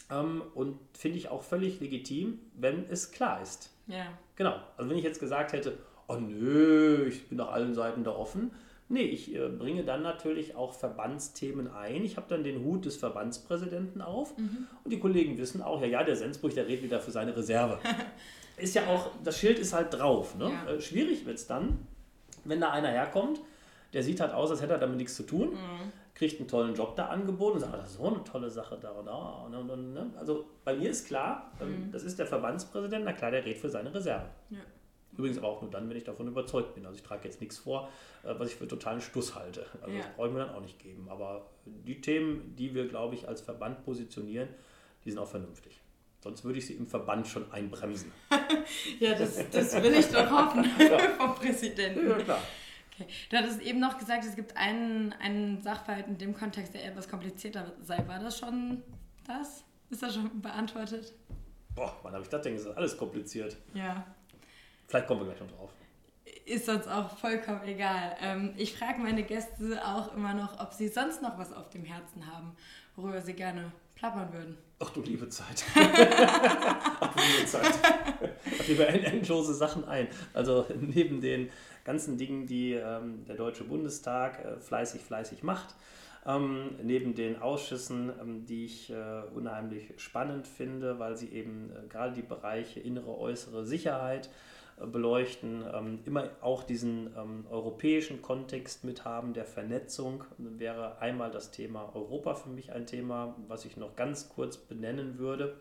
Ähm, 0.10 0.42
und 0.56 0.80
finde 0.98 1.18
ich 1.18 1.30
auch 1.30 1.44
völlig 1.44 1.80
legitim, 1.80 2.40
wenn 2.56 2.86
es 2.90 3.12
klar 3.12 3.42
ist. 3.42 3.72
Ja. 3.88 4.06
Genau. 4.36 4.56
Also 4.78 4.90
wenn 4.90 4.98
ich 4.98 5.04
jetzt 5.04 5.20
gesagt 5.20 5.54
hätte, 5.54 5.78
oh 6.08 6.16
nö, 6.16 7.06
ich 7.08 7.28
bin 7.28 7.38
nach 7.38 7.50
allen 7.50 7.74
Seiten 7.74 8.04
da 8.04 8.12
offen. 8.12 8.52
Nee, 8.92 9.04
ich 9.04 9.36
äh, 9.36 9.50
bringe 9.50 9.84
dann 9.84 10.02
natürlich 10.02 10.56
auch 10.56 10.74
Verbandsthemen 10.74 11.68
ein. 11.68 12.04
Ich 12.04 12.18
habe 12.18 12.26
dann 12.28 12.44
den 12.44 12.64
Hut 12.64 12.86
des 12.86 12.98
Verbandspräsidenten 12.98 14.02
auf 14.02 14.36
mhm. 14.36 14.68
und 14.84 14.92
die 14.92 15.00
Kollegen 15.00 15.38
wissen 15.38 15.62
auch, 15.62 15.80
ja, 15.82 15.88
ja, 15.88 16.04
der 16.04 16.16
Sensburg, 16.16 16.56
der 16.56 16.68
redet 16.68 16.86
wieder 16.86 17.00
für 17.00 17.12
seine 17.12 17.36
Reserve. 17.38 17.78
ist 18.58 18.74
ja 18.74 18.88
auch, 18.88 19.12
das 19.24 19.38
Schild 19.38 19.60
ist 19.60 19.74
halt 19.74 19.94
drauf. 19.94 20.36
Ne? 20.36 20.52
Ja. 20.52 20.74
Äh, 20.74 20.82
schwierig 20.82 21.28
wird 21.28 21.38
es 21.38 21.46
dann, 21.46 21.88
wenn 22.46 22.60
da 22.60 22.72
einer 22.72 22.90
herkommt, 22.90 23.40
der 23.94 24.02
sieht 24.02 24.22
halt 24.22 24.34
aus, 24.34 24.50
als 24.50 24.62
hätte 24.62 24.74
er 24.74 24.80
damit 24.80 24.98
nichts 24.98 25.16
zu 25.16 25.24
tun. 25.24 25.52
Mhm 25.52 25.92
kriegt 26.20 26.38
einen 26.38 26.50
tollen 26.50 26.76
Job 26.76 26.98
da 26.98 27.08
angeboten 27.08 27.56
und 27.56 27.62
sagt, 27.62 27.74
das 27.76 27.92
ist 27.92 27.98
so 27.98 28.08
eine 28.08 28.22
tolle 28.26 28.50
Sache 28.50 28.78
da 28.80 28.92
und 28.92 29.06
da. 29.06 29.46
Und, 29.46 29.56
und, 29.56 29.94
ne? 29.94 30.12
Also 30.18 30.46
bei 30.66 30.76
mir 30.76 30.90
ist 30.90 31.08
klar, 31.08 31.50
ähm, 31.62 31.86
mhm. 31.86 31.92
das 31.94 32.04
ist 32.04 32.20
der 32.20 32.28
Verbandspräsident, 32.28 33.06
na 33.06 33.14
klar, 33.14 33.32
der 33.32 33.46
redet 33.46 33.62
für 33.62 33.70
seine 33.70 33.94
Reserve. 33.94 34.26
Ja. 34.50 34.60
Übrigens 35.18 35.38
aber 35.38 35.48
auch 35.48 35.62
nur 35.62 35.72
dann, 35.72 35.90
wenn 35.90 35.96
ich 35.96 36.04
davon 36.04 36.28
überzeugt 36.28 36.76
bin. 36.76 36.86
Also 36.86 36.98
ich 36.98 37.04
trage 37.04 37.24
jetzt 37.24 37.40
nichts 37.40 37.60
vor, 37.60 37.90
äh, 38.24 38.34
was 38.38 38.50
ich 38.50 38.56
für 38.56 38.68
totalen 38.68 39.00
Stuss 39.00 39.34
halte. 39.34 39.66
Also 39.82 39.96
ja. 39.96 40.02
das 40.02 40.14
brauche 40.16 40.28
ich 40.28 40.34
mir 40.34 40.40
dann 40.40 40.56
auch 40.56 40.62
nicht 40.62 40.78
geben. 40.78 41.08
Aber 41.10 41.46
die 41.66 42.02
Themen, 42.02 42.54
die 42.58 42.76
wir, 42.76 42.90
glaube 42.90 43.16
ich, 43.16 43.26
als 43.26 43.40
Verband 43.40 43.86
positionieren, 43.86 44.50
die 45.06 45.12
sind 45.12 45.20
auch 45.20 45.28
vernünftig. 45.28 45.80
Sonst 46.22 46.44
würde 46.44 46.60
ich 46.60 46.68
sie 46.68 46.74
im 46.74 46.86
Verband 46.86 47.28
schon 47.28 47.50
einbremsen. 47.50 48.12
ja, 49.00 49.14
das, 49.18 49.40
das 49.50 49.82
will 49.82 49.94
ich 49.94 50.08
doch 50.08 50.30
hoffen 50.30 50.66
vom 51.18 51.36
Präsidenten. 51.36 52.10
Ja, 52.10 52.18
klar. 52.18 52.42
Okay. 53.00 53.10
Du 53.30 53.38
hattest 53.38 53.62
eben 53.62 53.80
noch 53.80 53.98
gesagt, 53.98 54.26
es 54.26 54.36
gibt 54.36 54.58
einen, 54.58 55.14
einen 55.14 55.62
Sachverhalt 55.62 56.08
in 56.08 56.18
dem 56.18 56.34
Kontext, 56.34 56.74
der 56.74 56.86
etwas 56.86 57.08
komplizierter 57.08 57.74
sei. 57.82 58.06
War 58.08 58.20
das 58.20 58.38
schon 58.38 58.84
das? 59.26 59.64
Ist 59.90 60.04
das 60.04 60.16
schon 60.16 60.42
beantwortet? 60.42 61.14
Boah, 61.76 61.98
wann 62.04 62.14
habe 62.14 62.24
ich 62.24 62.30
das 62.30 62.42
denn 62.42 62.54
gesagt? 62.56 62.78
Alles 62.78 62.98
kompliziert. 62.98 63.56
Ja. 63.74 64.06
Vielleicht 64.88 65.08
kommen 65.08 65.22
wir 65.22 65.28
gleich 65.28 65.40
noch 65.40 65.58
drauf. 65.58 65.72
Ist 66.46 66.68
uns 66.68 66.88
auch 66.88 67.18
vollkommen 67.18 67.64
egal. 67.64 68.18
Ähm, 68.22 68.54
ich 68.58 68.76
frage 68.76 69.00
meine 69.00 69.24
Gäste 69.24 69.82
auch 69.86 70.14
immer 70.16 70.34
noch, 70.34 70.60
ob 70.60 70.74
sie 70.74 70.88
sonst 70.88 71.22
noch 71.22 71.38
was 71.38 71.54
auf 71.54 71.70
dem 71.70 71.86
Herzen 71.86 72.26
haben, 72.28 72.56
worüber 72.96 73.22
sie 73.22 73.34
gerne 73.34 73.72
plappern 73.96 74.34
würden. 74.34 74.58
Ach 74.80 74.90
du 74.92 75.02
liebe 75.02 75.28
Zeit. 75.30 75.64
Ach 75.76 77.14
du 77.14 77.22
liebe 77.22 77.46
Zeit. 77.46 77.80
Ach, 77.84 78.68
mir 78.68 78.88
endlose 78.88 79.54
Sachen 79.54 79.86
ein. 79.86 80.08
Also 80.34 80.66
neben 80.80 81.22
den 81.22 81.50
ganzen 81.84 82.18
Dingen, 82.18 82.46
die 82.46 82.74
ähm, 82.74 83.26
der 83.26 83.36
Deutsche 83.36 83.64
Bundestag 83.64 84.44
äh, 84.44 84.60
fleißig, 84.60 85.02
fleißig 85.02 85.44
macht. 85.44 85.76
Ähm, 86.26 86.72
neben 86.84 87.16
den 87.16 87.42
Ausschüssen, 87.42 88.12
ähm, 88.22 88.46
die 88.46 88.66
ich 88.66 88.90
äh, 88.90 89.22
unheimlich 89.34 89.94
spannend 89.98 90.48
finde, 90.48 91.00
weil 91.00 91.16
sie 91.16 91.30
eben 91.30 91.72
äh, 91.72 91.88
gerade 91.88 92.14
die 92.14 92.22
Bereiche 92.22 92.80
innere, 92.82 93.18
äußere 93.18 93.66
Sicherheit 93.66 94.30
äh, 94.80 94.86
beleuchten, 94.86 95.64
ähm, 95.74 96.00
immer 96.06 96.30
auch 96.42 96.64
diesen 96.64 97.16
ähm, 97.18 97.46
europäischen 97.50 98.22
Kontext 98.22 98.84
mit 98.84 99.06
haben, 99.06 99.34
der 99.34 99.46
Vernetzung, 99.46 100.26
wäre 100.38 101.00
einmal 101.00 101.32
das 101.32 101.52
Thema 101.52 101.90
Europa 101.96 102.36
für 102.36 102.50
mich 102.50 102.74
ein 102.74 102.86
Thema, 102.86 103.36
was 103.48 103.64
ich 103.64 103.78
noch 103.78 103.96
ganz 103.96 104.28
kurz 104.28 104.58
benennen 104.58 105.20
würde. 105.20 105.56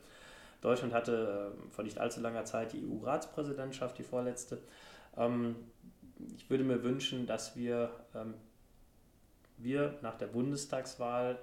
Deutschland 0.60 0.92
hatte 0.92 1.52
äh, 1.54 1.70
vor 1.70 1.84
nicht 1.84 1.98
allzu 1.98 2.20
langer 2.20 2.44
Zeit 2.44 2.72
die 2.72 2.84
EU-Ratspräsidentschaft, 2.84 3.96
die 3.96 4.02
vorletzte. 4.02 4.58
Ich 6.36 6.48
würde 6.50 6.64
mir 6.64 6.82
wünschen, 6.82 7.26
dass 7.26 7.56
wir, 7.56 7.90
ähm, 8.14 8.34
wir 9.56 9.98
nach 10.02 10.16
der 10.16 10.26
Bundestagswahl 10.26 11.38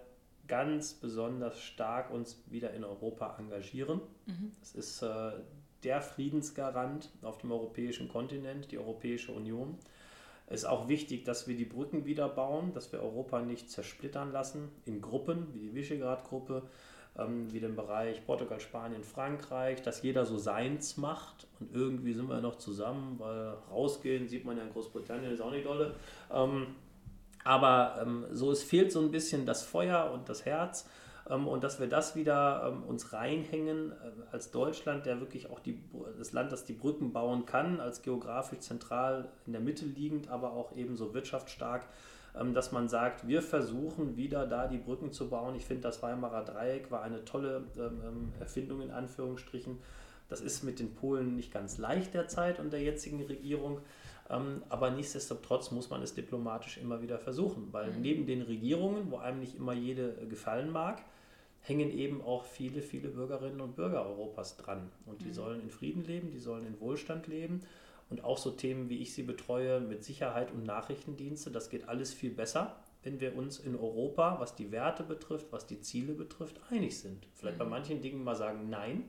ganz 0.47 0.93
besonders 0.93 1.59
stark 1.59 2.11
uns 2.11 2.41
wieder 2.47 2.71
in 2.73 2.83
Europa 2.83 3.35
engagieren. 3.39 4.01
Mhm. 4.25 4.51
Das 4.59 4.73
ist 4.73 5.01
äh, 5.01 5.31
der 5.83 6.01
Friedensgarant 6.01 7.09
auf 7.21 7.37
dem 7.37 7.51
europäischen 7.51 8.09
Kontinent, 8.09 8.71
die 8.71 8.77
Europäische 8.77 9.31
Union. 9.31 9.77
Es 10.47 10.61
ist 10.61 10.65
auch 10.65 10.87
wichtig, 10.87 11.25
dass 11.25 11.47
wir 11.47 11.55
die 11.55 11.65
Brücken 11.65 12.05
wieder 12.05 12.29
bauen, 12.29 12.73
dass 12.73 12.91
wir 12.91 13.01
Europa 13.01 13.41
nicht 13.41 13.69
zersplittern 13.69 14.31
lassen 14.31 14.69
in 14.85 15.01
Gruppen, 15.01 15.53
wie 15.53 15.59
die 15.59 15.73
Visegrad-Gruppe, 15.73 16.63
ähm, 17.17 17.51
wie 17.51 17.59
den 17.59 17.75
Bereich 17.75 18.25
Portugal, 18.25 18.59
Spanien, 18.59 19.03
Frankreich, 19.03 19.81
dass 19.81 20.01
jeder 20.01 20.25
so 20.25 20.37
seins 20.37 20.97
macht 20.97 21.47
und 21.59 21.73
irgendwie 21.73 22.13
sind 22.13 22.29
wir 22.29 22.41
noch 22.41 22.57
zusammen, 22.57 23.15
weil 23.19 23.53
rausgehen 23.71 24.27
sieht 24.27 24.45
man 24.45 24.57
ja 24.57 24.63
in 24.63 24.71
Großbritannien, 24.71 25.31
ist 25.31 25.41
auch 25.41 25.51
nicht 25.51 25.65
dolle. 25.65 25.95
Ähm, 26.33 26.67
aber 27.43 27.99
ähm, 28.01 28.25
so, 28.31 28.51
es 28.51 28.63
fehlt 28.63 28.91
so 28.91 28.99
ein 28.99 29.11
bisschen 29.11 29.45
das 29.45 29.63
Feuer 29.63 30.11
und 30.11 30.29
das 30.29 30.45
Herz 30.45 30.87
ähm, 31.29 31.47
und 31.47 31.63
dass 31.63 31.79
wir 31.79 31.87
das 31.87 32.15
wieder 32.15 32.71
ähm, 32.71 32.83
uns 32.83 33.13
reinhängen 33.13 33.91
äh, 33.91 33.95
als 34.31 34.51
Deutschland, 34.51 35.05
der 35.05 35.19
wirklich 35.19 35.49
auch 35.49 35.59
die, 35.59 35.79
das 36.17 36.33
Land, 36.33 36.51
das 36.51 36.65
die 36.65 36.73
Brücken 36.73 37.13
bauen 37.13 37.45
kann, 37.45 37.79
als 37.79 38.01
geografisch 38.01 38.59
zentral 38.59 39.29
in 39.45 39.53
der 39.53 39.61
Mitte 39.61 39.85
liegend, 39.85 40.29
aber 40.29 40.53
auch 40.53 40.75
ebenso 40.75 41.13
wirtschaftsstark, 41.13 41.83
ähm, 41.83 41.89
dass 42.53 42.71
man 42.71 42.87
sagt, 42.89 43.27
wir 43.27 43.41
versuchen 43.41 44.17
wieder 44.17 44.45
da 44.45 44.67
die 44.67 44.77
Brücken 44.77 45.11
zu 45.11 45.29
bauen. 45.29 45.55
Ich 45.55 45.65
finde, 45.65 45.83
das 45.83 46.03
Weimarer 46.03 46.43
Dreieck 46.43 46.91
war 46.91 47.01
eine 47.01 47.23
tolle 47.23 47.63
Erfindung 48.39 48.81
in 48.81 48.91
Anführungsstrichen. 48.91 49.77
Das 50.27 50.41
ist 50.41 50.63
mit 50.63 50.79
den 50.79 50.95
Polen 50.95 51.35
nicht 51.35 51.53
ganz 51.53 51.77
leicht 51.77 52.13
derzeit 52.13 52.59
und 52.59 52.73
der 52.73 52.81
jetzigen 52.81 53.23
Regierung. 53.23 53.79
aber 54.69 54.89
nichtsdestotrotz 54.89 55.71
muss 55.71 55.89
man 55.89 56.01
es 56.01 56.13
diplomatisch 56.13 56.77
immer 56.77 57.01
wieder 57.01 57.19
versuchen, 57.19 57.67
weil 57.71 57.91
mhm. 57.91 58.01
neben 58.01 58.25
den 58.25 58.41
Regierungen, 58.41 59.11
wo 59.11 59.17
einem 59.17 59.39
nicht 59.39 59.55
immer 59.55 59.73
jede 59.73 60.13
gefallen 60.27 60.71
mag, 60.71 61.03
hängen 61.61 61.91
eben 61.91 62.21
auch 62.21 62.43
viele, 62.43 62.81
viele 62.81 63.09
Bürgerinnen 63.09 63.61
und 63.61 63.75
Bürger 63.75 64.05
Europas 64.05 64.57
dran. 64.57 64.91
Und 65.05 65.21
die 65.21 65.27
mhm. 65.27 65.33
sollen 65.33 65.61
in 65.61 65.69
Frieden 65.69 66.03
leben, 66.03 66.31
die 66.31 66.39
sollen 66.39 66.65
in 66.65 66.79
Wohlstand 66.79 67.27
leben. 67.27 67.61
Und 68.09 68.23
auch 68.23 68.37
so 68.37 68.51
Themen, 68.51 68.89
wie 68.89 68.99
ich 68.99 69.13
sie 69.13 69.23
betreue, 69.23 69.79
mit 69.79 70.03
Sicherheit 70.03 70.51
und 70.51 70.63
Nachrichtendienste, 70.63 71.49
das 71.49 71.69
geht 71.69 71.89
alles 71.89 72.13
viel 72.13 72.31
besser, 72.31 72.75
wenn 73.03 73.19
wir 73.19 73.35
uns 73.35 73.59
in 73.59 73.75
Europa, 73.75 74.39
was 74.39 74.55
die 74.55 74.71
Werte 74.71 75.03
betrifft, 75.03 75.47
was 75.51 75.65
die 75.65 75.81
Ziele 75.81 76.13
betrifft, 76.13 76.59
einig 76.69 76.99
sind. 76.99 77.27
Vielleicht 77.33 77.57
mhm. 77.57 77.63
bei 77.63 77.69
manchen 77.69 78.01
Dingen 78.01 78.23
mal 78.23 78.35
sagen, 78.35 78.69
nein, 78.69 79.05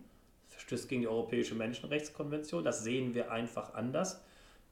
verstößt 0.48 0.89
gegen 0.89 1.02
die 1.02 1.09
Europäische 1.09 1.55
Menschenrechtskonvention, 1.55 2.64
das 2.64 2.85
sehen 2.85 3.14
wir 3.14 3.31
einfach 3.31 3.74
anders. 3.74 4.23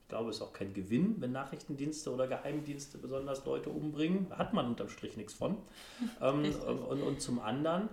Ich 0.02 0.09
glaube, 0.09 0.30
es 0.30 0.36
ist 0.36 0.42
auch 0.42 0.52
kein 0.52 0.74
Gewinn, 0.74 1.16
wenn 1.20 1.32
Nachrichtendienste 1.32 2.12
oder 2.12 2.28
Geheimdienste 2.28 2.98
besonders 2.98 3.44
Leute 3.46 3.70
umbringen. 3.70 4.26
Da 4.28 4.36
hat 4.36 4.52
man 4.52 4.66
unterm 4.66 4.90
Strich 4.90 5.16
nichts 5.16 5.32
von. 5.32 5.56
ähm, 6.20 6.55
und, 6.66 7.02
und, 7.02 7.20
zum 7.22 7.40
anderen, 7.40 7.88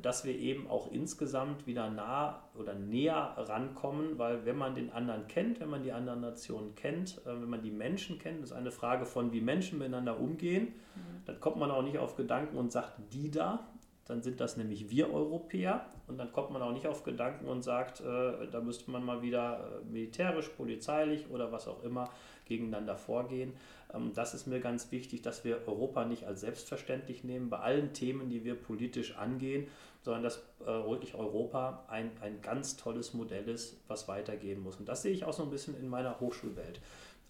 dass 0.00 0.24
wir 0.24 0.34
eben 0.34 0.66
auch 0.66 0.90
insgesamt 0.90 1.66
wieder 1.66 1.90
nah 1.90 2.42
oder 2.58 2.74
näher 2.74 3.34
rankommen, 3.36 4.18
weil 4.18 4.46
wenn 4.46 4.56
man 4.56 4.74
den 4.74 4.90
anderen 4.90 5.26
kennt, 5.28 5.60
wenn 5.60 5.68
man 5.68 5.82
die 5.82 5.92
anderen 5.92 6.22
Nationen 6.22 6.74
kennt, 6.74 7.20
äh, 7.26 7.40
wenn 7.40 7.50
man 7.50 7.62
die 7.62 7.70
Menschen 7.70 8.18
kennt, 8.18 8.42
ist 8.42 8.52
eine 8.52 8.70
Frage 8.70 9.04
von, 9.04 9.32
wie 9.32 9.40
Menschen 9.40 9.78
miteinander 9.78 10.18
umgehen, 10.18 10.68
mhm. 10.94 11.24
dann 11.26 11.38
kommt 11.40 11.56
man 11.56 11.70
auch 11.70 11.82
nicht 11.82 11.98
auf 11.98 12.16
Gedanken 12.16 12.56
und 12.56 12.72
sagt, 12.72 12.94
die 13.12 13.30
da, 13.30 13.68
dann 14.06 14.22
sind 14.22 14.40
das 14.40 14.56
nämlich 14.56 14.90
wir 14.90 15.12
Europäer 15.12 15.86
und 16.06 16.18
dann 16.18 16.32
kommt 16.32 16.50
man 16.50 16.62
auch 16.62 16.72
nicht 16.72 16.86
auf 16.86 17.04
Gedanken 17.04 17.46
und 17.46 17.62
sagt, 17.62 18.00
äh, 18.00 18.48
da 18.50 18.60
müsste 18.60 18.90
man 18.90 19.04
mal 19.04 19.22
wieder 19.22 19.80
äh, 19.82 19.84
militärisch, 19.84 20.48
polizeilich 20.48 21.30
oder 21.30 21.52
was 21.52 21.68
auch 21.68 21.82
immer 21.82 22.08
gegeneinander 22.46 22.96
vorgehen. 22.96 23.52
Ähm, 23.94 24.12
das 24.14 24.34
ist 24.34 24.46
mir 24.46 24.60
ganz 24.60 24.90
wichtig, 24.90 25.22
dass 25.22 25.44
wir 25.44 25.66
Europa 25.66 26.04
nicht 26.04 26.26
als 26.26 26.40
selbstverständlich 26.40 27.24
nehmen 27.24 27.50
bei 27.50 27.58
allen 27.58 27.92
Themen, 27.92 28.30
die 28.30 28.44
wir 28.44 28.54
politisch 28.54 29.16
angehen, 29.16 29.66
sondern 30.02 30.22
dass 30.22 30.38
äh, 30.60 30.66
wirklich 30.66 31.14
Europa 31.14 31.84
ein, 31.88 32.10
ein 32.20 32.40
ganz 32.42 32.76
tolles 32.76 33.14
Modell 33.14 33.48
ist, 33.48 33.76
was 33.88 34.08
weitergehen 34.08 34.62
muss. 34.62 34.76
Und 34.76 34.88
das 34.88 35.02
sehe 35.02 35.12
ich 35.12 35.24
auch 35.24 35.32
so 35.32 35.44
ein 35.44 35.50
bisschen 35.50 35.76
in 35.76 35.88
meiner 35.88 36.18
Hochschulwelt. 36.20 36.80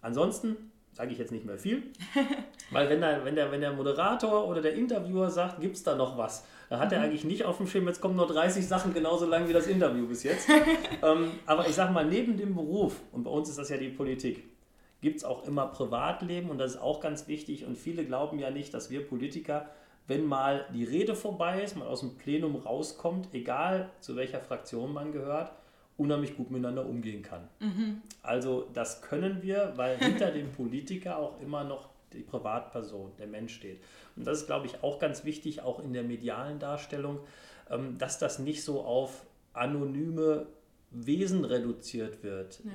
Ansonsten 0.00 0.72
sage 0.92 1.12
ich 1.12 1.18
jetzt 1.18 1.32
nicht 1.32 1.46
mehr 1.46 1.58
viel, 1.58 1.84
weil 2.70 2.88
wenn 2.90 3.00
der, 3.00 3.24
wenn, 3.24 3.34
der, 3.34 3.50
wenn 3.50 3.60
der 3.60 3.72
Moderator 3.72 4.46
oder 4.46 4.60
der 4.60 4.74
Interviewer 4.74 5.30
sagt, 5.30 5.60
gibt 5.60 5.76
es 5.76 5.82
da 5.82 5.94
noch 5.94 6.18
was, 6.18 6.44
dann 6.68 6.80
hat 6.80 6.90
mhm. 6.90 6.96
er 6.96 7.02
eigentlich 7.02 7.24
nicht 7.24 7.44
auf 7.44 7.56
dem 7.56 7.66
Schirm, 7.66 7.86
jetzt 7.88 8.00
kommen 8.00 8.16
nur 8.16 8.26
30 8.26 8.66
Sachen 8.66 8.92
genauso 8.92 9.26
lang 9.26 9.48
wie 9.48 9.52
das 9.52 9.66
Interview 9.66 10.06
bis 10.06 10.22
jetzt. 10.22 10.48
ähm, 11.02 11.30
aber 11.46 11.66
ich 11.66 11.74
sage 11.74 11.92
mal, 11.92 12.04
neben 12.04 12.36
dem 12.36 12.54
Beruf, 12.54 13.00
und 13.12 13.24
bei 13.24 13.30
uns 13.30 13.48
ist 13.48 13.58
das 13.58 13.70
ja 13.70 13.78
die 13.78 13.88
Politik, 13.88 14.44
gibt 15.02 15.18
es 15.18 15.24
auch 15.24 15.44
immer 15.44 15.66
Privatleben 15.66 16.48
und 16.48 16.58
das 16.58 16.72
ist 16.72 16.80
auch 16.80 17.00
ganz 17.00 17.28
wichtig 17.28 17.66
und 17.66 17.76
viele 17.76 18.06
glauben 18.06 18.38
ja 18.38 18.50
nicht, 18.50 18.72
dass 18.72 18.88
wir 18.88 19.06
Politiker, 19.06 19.68
wenn 20.06 20.24
mal 20.24 20.64
die 20.72 20.84
Rede 20.84 21.14
vorbei 21.14 21.62
ist, 21.62 21.76
mal 21.76 21.86
aus 21.86 22.00
dem 22.00 22.16
Plenum 22.16 22.56
rauskommt, 22.56 23.28
egal 23.32 23.90
zu 24.00 24.16
welcher 24.16 24.40
Fraktion 24.40 24.92
man 24.92 25.12
gehört, 25.12 25.52
unheimlich 25.96 26.36
gut 26.36 26.50
miteinander 26.50 26.86
umgehen 26.86 27.22
kann. 27.22 27.48
Mhm. 27.60 28.00
Also 28.22 28.68
das 28.72 29.02
können 29.02 29.42
wir, 29.42 29.72
weil 29.76 29.98
hinter 29.98 30.30
dem 30.30 30.50
Politiker 30.52 31.18
auch 31.18 31.40
immer 31.40 31.64
noch 31.64 31.88
die 32.12 32.22
Privatperson, 32.22 33.12
der 33.18 33.26
Mensch 33.26 33.54
steht. 33.54 33.80
Und 34.16 34.26
das 34.26 34.42
ist, 34.42 34.46
glaube 34.46 34.66
ich, 34.66 34.82
auch 34.82 34.98
ganz 34.98 35.24
wichtig, 35.24 35.62
auch 35.62 35.82
in 35.82 35.92
der 35.92 36.02
medialen 36.02 36.58
Darstellung, 36.58 37.20
ähm, 37.70 37.98
dass 37.98 38.18
das 38.18 38.38
nicht 38.38 38.62
so 38.62 38.82
auf 38.82 39.24
anonyme 39.52 40.46
Wesen 40.90 41.44
reduziert 41.44 42.22
wird, 42.22 42.60
ja. 42.64 42.70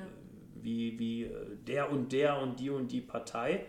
Wie, 0.67 0.99
wie 0.99 1.23
äh, 1.23 1.29
der 1.67 1.91
und 1.91 2.11
der 2.11 2.39
und 2.39 2.59
die 2.59 2.69
und 2.69 2.91
die 2.91 3.01
Partei. 3.01 3.65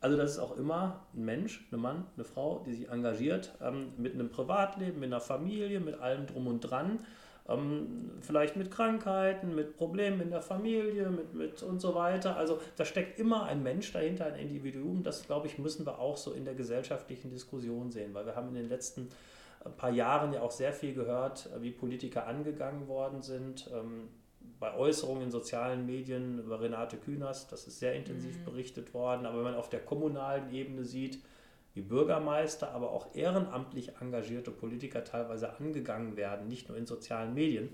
Also 0.00 0.16
das 0.16 0.32
ist 0.32 0.38
auch 0.38 0.56
immer 0.56 1.06
ein 1.14 1.24
Mensch, 1.24 1.66
ein 1.72 1.80
Mann, 1.80 2.06
eine 2.14 2.24
Frau, 2.24 2.62
die 2.66 2.74
sich 2.74 2.88
engagiert, 2.88 3.54
ähm, 3.60 3.92
mit 3.96 4.14
einem 4.14 4.30
Privatleben, 4.30 5.00
mit 5.00 5.08
einer 5.08 5.20
Familie, 5.20 5.80
mit 5.80 6.00
allem 6.00 6.26
drum 6.26 6.46
und 6.46 6.60
dran 6.60 7.00
ähm, 7.50 8.12
vielleicht 8.20 8.56
mit 8.56 8.70
Krankheiten, 8.70 9.54
mit 9.54 9.76
Problemen 9.76 10.20
in 10.20 10.30
der 10.30 10.42
Familie, 10.42 11.10
mit, 11.10 11.34
mit 11.34 11.62
und 11.62 11.80
so 11.80 11.94
weiter. 11.94 12.36
Also 12.36 12.60
da 12.76 12.84
steckt 12.84 13.18
immer 13.18 13.44
ein 13.44 13.62
Mensch 13.62 13.92
dahinter, 13.92 14.26
ein 14.26 14.36
Individuum. 14.36 15.02
Das, 15.02 15.26
glaube 15.26 15.48
ich, 15.48 15.58
müssen 15.58 15.84
wir 15.84 15.98
auch 15.98 16.16
so 16.16 16.32
in 16.32 16.44
der 16.44 16.54
gesellschaftlichen 16.54 17.30
Diskussion 17.30 17.90
sehen, 17.90 18.14
weil 18.14 18.26
wir 18.26 18.36
haben 18.36 18.48
in 18.48 18.54
den 18.54 18.68
letzten 18.68 19.08
äh, 19.64 19.70
paar 19.70 19.90
Jahren 19.90 20.32
ja 20.32 20.42
auch 20.42 20.52
sehr 20.52 20.72
viel 20.72 20.94
gehört, 20.94 21.50
äh, 21.54 21.62
wie 21.62 21.70
Politiker 21.72 22.26
angegangen 22.26 22.88
worden 22.88 23.22
sind. 23.22 23.68
Ähm, 23.74 24.08
bei 24.60 24.74
Äußerungen 24.74 25.24
in 25.24 25.30
sozialen 25.30 25.86
Medien 25.86 26.38
über 26.38 26.60
Renate 26.60 26.98
Künast, 26.98 27.50
das 27.50 27.66
ist 27.66 27.80
sehr 27.80 27.94
intensiv 27.94 28.38
mhm. 28.38 28.44
berichtet 28.44 28.92
worden. 28.92 29.24
Aber 29.26 29.38
wenn 29.38 29.44
man 29.44 29.54
auf 29.54 29.70
der 29.70 29.80
kommunalen 29.80 30.52
Ebene 30.52 30.84
sieht, 30.84 31.18
wie 31.74 31.80
Bürgermeister, 31.80 32.72
aber 32.72 32.90
auch 32.90 33.14
ehrenamtlich 33.14 33.92
engagierte 34.00 34.50
Politiker 34.50 35.02
teilweise 35.02 35.56
angegangen 35.56 36.16
werden, 36.16 36.46
nicht 36.46 36.68
nur 36.68 36.76
in 36.76 36.86
sozialen 36.86 37.32
Medien, 37.32 37.70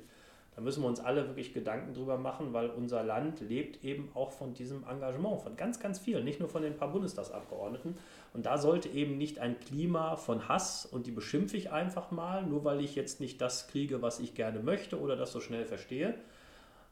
da 0.55 0.63
müssen 0.63 0.83
wir 0.83 0.89
uns 0.89 1.01
alle 1.01 1.27
wirklich 1.27 1.53
Gedanken 1.53 1.93
drüber 1.93 2.17
machen, 2.17 2.55
weil 2.55 2.71
unser 2.71 3.03
Land 3.03 3.41
lebt 3.41 3.85
eben 3.85 4.11
auch 4.15 4.33
von 4.33 4.55
diesem 4.55 4.85
Engagement, 4.89 5.43
von 5.43 5.55
ganz, 5.57 5.81
ganz 5.81 5.99
vielen, 5.99 6.25
nicht 6.25 6.41
nur 6.41 6.49
von 6.49 6.63
den 6.63 6.77
paar 6.77 6.93
Bundestagsabgeordneten. 6.93 7.99
Und 8.33 8.47
da 8.47 8.57
sollte 8.57 8.89
eben 8.89 9.19
nicht 9.19 9.39
ein 9.39 9.61
Klima 9.61 10.17
von 10.17 10.49
Hass 10.49 10.87
und 10.87 11.07
die 11.07 11.11
beschimpfe 11.11 11.59
ich 11.59 11.73
einfach 11.73 12.11
mal, 12.11 12.47
nur 12.47 12.65
weil 12.65 12.81
ich 12.81 12.95
jetzt 12.95 13.21
nicht 13.21 13.41
das 13.43 13.67
kriege, 13.67 14.01
was 14.01 14.19
ich 14.19 14.35
gerne 14.35 14.61
möchte 14.61 14.99
oder 14.99 15.17
das 15.17 15.31
so 15.33 15.41
schnell 15.41 15.67
verstehe, 15.67 16.15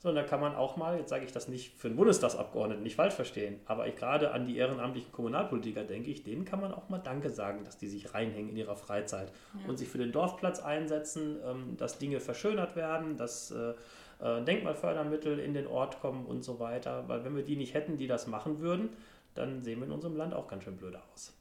sondern 0.04 0.22
da 0.22 0.28
kann 0.28 0.40
man 0.40 0.54
auch 0.54 0.76
mal, 0.76 0.98
jetzt 0.98 1.08
sage 1.08 1.24
ich 1.24 1.32
das 1.32 1.48
nicht 1.48 1.78
für 1.78 1.88
einen 1.88 1.96
Bundestagsabgeordneten, 1.96 2.82
nicht 2.82 2.94
falsch 2.94 3.14
verstehen, 3.14 3.58
aber 3.64 3.86
ich 3.86 3.96
gerade 3.96 4.32
an 4.32 4.44
die 4.44 4.58
ehrenamtlichen 4.58 5.10
Kommunalpolitiker 5.12 5.82
denke 5.82 6.10
ich, 6.10 6.22
denen 6.22 6.44
kann 6.44 6.60
man 6.60 6.74
auch 6.74 6.90
mal 6.90 6.98
Danke 6.98 7.30
sagen, 7.30 7.64
dass 7.64 7.78
die 7.78 7.88
sich 7.88 8.12
reinhängen 8.12 8.50
in 8.50 8.56
ihrer 8.58 8.76
Freizeit 8.76 9.32
ja. 9.54 9.66
und 9.66 9.78
sich 9.78 9.88
für 9.88 9.96
den 9.96 10.12
Dorfplatz 10.12 10.60
einsetzen, 10.60 11.38
ähm, 11.42 11.78
dass 11.78 11.98
Dinge 11.98 12.20
verschönert 12.20 12.76
werden, 12.76 13.16
dass 13.16 13.50
äh, 13.50 13.72
äh, 14.20 14.44
Denkmalfördermittel 14.44 15.38
in 15.38 15.54
den 15.54 15.66
Ort 15.66 16.00
kommen 16.02 16.26
und 16.26 16.44
so 16.44 16.60
weiter, 16.60 17.04
weil 17.08 17.24
wenn 17.24 17.34
wir 17.34 17.42
die 17.42 17.56
nicht 17.56 17.72
hätten, 17.72 17.96
die 17.96 18.06
das 18.06 18.26
machen 18.26 18.60
würden, 18.60 18.90
dann 19.34 19.62
sehen 19.62 19.80
wir 19.80 19.86
in 19.86 19.92
unserem 19.92 20.16
Land 20.16 20.34
auch 20.34 20.48
ganz 20.48 20.64
schön 20.64 20.76
blöde 20.76 21.00
aus. 21.14 21.32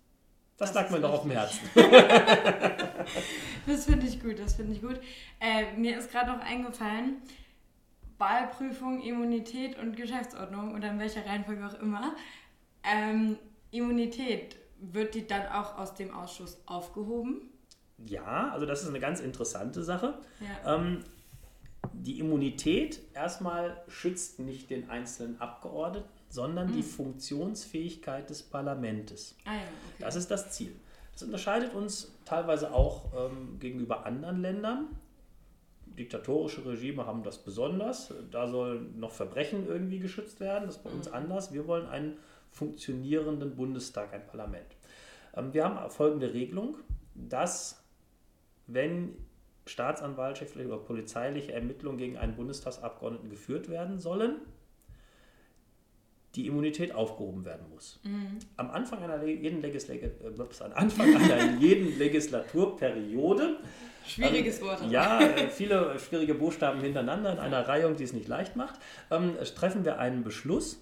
Das, 0.55 0.71
das 0.71 0.83
lag 0.83 0.89
mir 0.89 1.01
doch 1.01 1.11
auf 1.11 1.23
dem 1.23 1.31
Herzen. 1.31 1.67
das 3.67 3.85
finde 3.85 4.05
ich 4.07 4.21
gut, 4.21 4.39
das 4.39 4.55
finde 4.55 4.71
ich 4.71 4.81
gut. 4.81 5.01
Äh, 5.41 5.75
mir 5.75 5.97
ist 5.97 6.09
gerade 6.09 6.31
noch 6.31 6.39
eingefallen, 6.39 7.21
Wahlprüfung, 8.23 9.01
Immunität 9.01 9.77
und 9.77 9.97
Geschäftsordnung 9.97 10.73
oder 10.75 10.91
in 10.91 10.99
welcher 10.99 11.25
Reihenfolge 11.25 11.65
auch 11.67 11.79
immer. 11.81 12.15
Ähm, 12.83 13.37
Immunität, 13.71 14.55
wird 14.79 15.15
die 15.15 15.27
dann 15.27 15.47
auch 15.47 15.77
aus 15.77 15.93
dem 15.93 16.13
Ausschuss 16.13 16.57
aufgehoben? 16.65 17.49
Ja, 18.05 18.49
also 18.51 18.65
das 18.65 18.83
ist 18.83 18.89
eine 18.89 18.99
ganz 18.99 19.19
interessante 19.19 19.83
Sache. 19.83 20.19
Ja. 20.39 20.75
Ähm, 20.75 21.03
die 21.93 22.19
Immunität 22.19 23.01
erstmal 23.13 23.81
schützt 23.87 24.39
nicht 24.39 24.69
den 24.69 24.89
einzelnen 24.89 25.39
Abgeordneten, 25.39 26.07
sondern 26.29 26.69
mhm. 26.69 26.73
die 26.73 26.83
Funktionsfähigkeit 26.83 28.29
des 28.29 28.43
Parlaments. 28.43 29.35
Ah, 29.45 29.53
ja, 29.53 29.59
okay. 29.59 29.99
Das 29.99 30.15
ist 30.15 30.31
das 30.31 30.51
Ziel. 30.51 30.73
Das 31.13 31.23
unterscheidet 31.23 31.73
uns 31.73 32.11
teilweise 32.25 32.73
auch 32.73 33.05
ähm, 33.13 33.59
gegenüber 33.59 34.05
anderen 34.05 34.41
Ländern 34.41 34.87
diktatorische 35.97 36.65
Regime 36.65 37.05
haben 37.05 37.23
das 37.23 37.43
besonders. 37.43 38.13
Da 38.31 38.47
sollen 38.47 38.99
noch 38.99 39.11
Verbrechen 39.11 39.67
irgendwie 39.67 39.99
geschützt 39.99 40.39
werden. 40.39 40.65
Das 40.65 40.77
ist 40.77 40.83
bei 40.83 40.89
uns 40.89 41.07
mhm. 41.09 41.15
anders. 41.15 41.53
Wir 41.53 41.67
wollen 41.67 41.87
einen 41.87 42.17
funktionierenden 42.49 43.55
Bundestag, 43.55 44.13
ein 44.13 44.25
Parlament. 44.27 44.77
Ähm, 45.35 45.53
wir 45.53 45.65
haben 45.65 45.89
folgende 45.89 46.33
Regelung, 46.33 46.77
dass 47.15 47.83
wenn 48.67 49.15
staatsanwaltschaftliche 49.65 50.67
oder 50.67 50.77
polizeiliche 50.77 51.53
Ermittlungen 51.53 51.97
gegen 51.97 52.17
einen 52.17 52.35
Bundestagsabgeordneten 52.35 53.29
geführt 53.29 53.69
werden 53.69 53.99
sollen, 53.99 54.41
die 56.35 56.47
Immunität 56.47 56.93
aufgehoben 56.93 57.45
werden 57.45 57.69
muss. 57.69 57.99
Mhm. 58.03 58.39
Am 58.57 58.71
Anfang 58.71 59.03
einer 59.03 59.23
jeden, 59.23 59.61
Legisla 59.61 59.93
äh, 59.95 60.11
am 60.59 60.73
Anfang 60.73 61.15
einer 61.15 61.57
jeden 61.59 61.97
Legislaturperiode 61.97 63.59
Schwieriges 64.07 64.61
Wort. 64.61 64.81
Ähm, 64.83 64.91
ja, 64.91 65.19
viele 65.49 65.97
schwierige 65.99 66.33
Buchstaben 66.33 66.81
hintereinander 66.81 67.33
in 67.33 67.39
einer 67.39 67.67
Reihung, 67.67 67.95
die 67.95 68.03
es 68.03 68.13
nicht 68.13 68.27
leicht 68.27 68.55
macht. 68.55 68.79
Ähm, 69.11 69.35
treffen 69.55 69.85
wir 69.85 69.99
einen 69.99 70.23
Beschluss, 70.23 70.81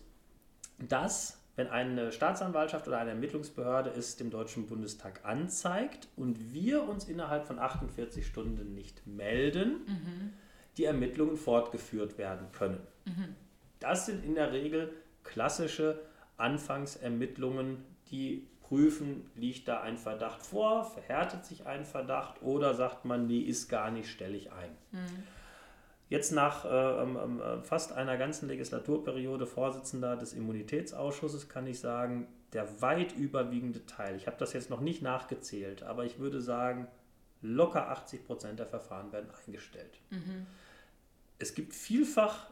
dass, 0.80 1.39
wenn 1.56 1.68
eine 1.68 2.11
Staatsanwaltschaft 2.11 2.88
oder 2.88 2.99
eine 2.99 3.11
Ermittlungsbehörde 3.11 3.91
es 3.91 4.18
dem 4.18 4.30
Deutschen 4.30 4.68
Bundestag 4.68 5.22
anzeigt 5.23 6.07
und 6.15 6.53
wir 6.53 6.88
uns 6.88 7.06
innerhalb 7.06 7.45
von 7.45 7.60
48 7.60 8.26
Stunden 8.26 8.73
nicht 8.73 9.06
melden, 9.06 9.81
mhm. 9.85 10.34
die 10.77 10.85
Ermittlungen 10.85 11.38
fortgeführt 11.38 12.18
werden 12.18 12.48
können. 12.52 12.80
Mhm. 13.06 13.35
Das 13.80 14.06
sind 14.06 14.23
in 14.26 14.35
der 14.35 14.52
Regel 14.52 14.93
klassische 15.23 15.99
Anfangsermittlungen, 16.38 17.84
die 18.10 18.48
prüfen, 18.72 19.30
liegt 19.35 19.68
da 19.68 19.81
ein 19.81 19.98
Verdacht 19.98 20.41
vor, 20.41 20.85
verhärtet 20.85 21.43
sich 21.45 21.65
ein 21.65 21.84
Verdacht 21.84 22.41
oder 22.41 22.73
sagt 22.73 23.03
man, 23.03 23.27
nee, 23.27 23.41
ist 23.41 23.68
gar 23.68 23.91
nicht, 23.91 24.10
stelle 24.10 24.38
ich 24.38 24.53
ein. 24.53 24.72
Mhm. 24.91 25.23
Jetzt 26.07 26.31
nach 26.31 26.64
äh, 26.64 26.69
ähm, 26.69 27.19
ähm, 27.22 27.41
äh, 27.41 27.61
fast 27.64 27.91
einer 27.91 28.15
ganzen 28.18 28.48
Legislaturperiode 28.48 29.45
Vorsitzender 29.45 30.15
des 30.15 30.31
Immunitätsausschusses 30.31 31.49
kann 31.49 31.68
ich 31.68 31.81
sagen, 31.81 32.30
der 32.53 32.81
weit 32.81 33.11
überwiegende 33.14 33.85
Teil, 33.85 34.15
ich 34.15 34.26
habe 34.26 34.38
das 34.39 34.53
jetzt 34.53 34.69
noch 34.69 34.80
nicht 34.80 35.02
nachgezählt, 35.02 35.84
aber 35.84 36.06
ich 36.06 36.19
würde 36.19 36.39
sagen, 36.39 36.88
locker 37.41 37.89
80 37.89 38.26
Prozent 38.26 38.60
der 38.60 38.68
Verfahren 38.68 39.11
werden 39.11 39.31
eingestellt. 39.45 39.99
Mhm. 40.11 40.48
Es 41.39 41.56
gibt 41.56 41.73
vielfach 41.73 42.52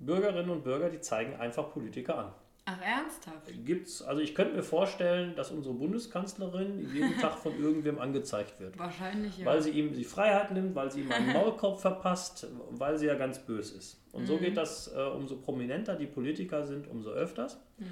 Bürgerinnen 0.00 0.50
und 0.50 0.64
Bürger, 0.64 0.90
die 0.90 1.00
zeigen 1.00 1.36
einfach 1.36 1.70
Politiker 1.70 2.18
an. 2.18 2.32
Ach, 2.64 2.80
ernsthaft? 2.82 3.50
Gibt's, 3.64 4.02
also 4.02 4.20
ich 4.20 4.34
könnte 4.34 4.54
mir 4.54 4.62
vorstellen, 4.62 5.34
dass 5.34 5.50
unsere 5.50 5.74
Bundeskanzlerin 5.74 6.92
jeden 6.94 7.18
Tag 7.18 7.38
von 7.38 7.58
irgendwem 7.58 7.98
angezeigt 7.98 8.60
wird. 8.60 8.78
Wahrscheinlich, 8.78 9.38
ja. 9.38 9.46
Weil 9.46 9.62
sie 9.62 9.70
ihm 9.70 9.92
die 9.92 10.04
Freiheit 10.04 10.52
nimmt, 10.52 10.74
weil 10.74 10.90
sie 10.90 11.00
ihm 11.00 11.10
einen 11.10 11.32
Maulkorb 11.32 11.80
verpasst, 11.80 12.46
weil 12.70 12.98
sie 12.98 13.06
ja 13.06 13.14
ganz 13.14 13.38
böse 13.38 13.78
ist. 13.78 14.00
Und 14.12 14.22
mhm. 14.22 14.26
so 14.26 14.38
geht 14.38 14.56
das, 14.56 14.92
äh, 14.94 15.00
umso 15.00 15.36
prominenter 15.36 15.96
die 15.96 16.06
Politiker 16.06 16.64
sind, 16.64 16.86
umso 16.88 17.10
öfters. 17.10 17.58
Mhm. 17.78 17.86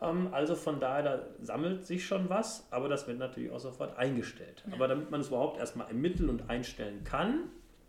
Ähm, 0.00 0.28
also 0.32 0.54
von 0.56 0.78
daher, 0.78 1.02
da 1.02 1.26
sammelt 1.40 1.86
sich 1.86 2.06
schon 2.06 2.28
was, 2.28 2.66
aber 2.70 2.88
das 2.88 3.06
wird 3.08 3.18
natürlich 3.18 3.50
auch 3.50 3.60
sofort 3.60 3.96
eingestellt. 3.96 4.62
Ja. 4.66 4.74
Aber 4.74 4.88
damit 4.88 5.10
man 5.10 5.20
es 5.20 5.28
überhaupt 5.28 5.58
erstmal 5.58 5.88
ermitteln 5.88 6.28
und 6.28 6.50
einstellen 6.50 7.02
kann, 7.04 7.44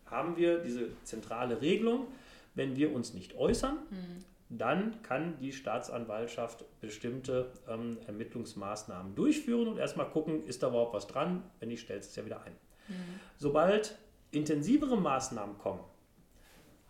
haben 0.06 0.38
wir 0.38 0.60
diese 0.60 0.90
zentrale 1.04 1.62
Regelung, 1.62 2.08
wenn 2.56 2.76
wir 2.76 2.94
uns 2.94 3.14
nicht 3.14 3.36
äußern, 3.36 3.78
mhm 3.90 4.33
dann 4.58 5.02
kann 5.04 5.38
die 5.40 5.52
Staatsanwaltschaft 5.52 6.66
bestimmte 6.80 7.52
ähm, 7.68 7.98
Ermittlungsmaßnahmen 8.08 9.16
durchführen 9.16 9.68
und 9.68 9.78
erstmal 9.78 10.10
gucken, 10.10 10.46
ist 10.46 10.64
da 10.64 10.70
überhaupt 10.70 10.94
was 10.94 11.08
dran? 11.08 11.44
Wenn 11.60 11.70
nicht, 11.70 11.82
stellt 11.82 12.04
es 12.04 12.16
ja 12.16 12.26
wieder 12.26 12.44
ein. 12.44 12.54
Mhm. 12.88 13.20
Sobald 13.38 13.98
intensivere 14.32 14.98
Maßnahmen 14.98 15.58
kommen, 15.58 15.84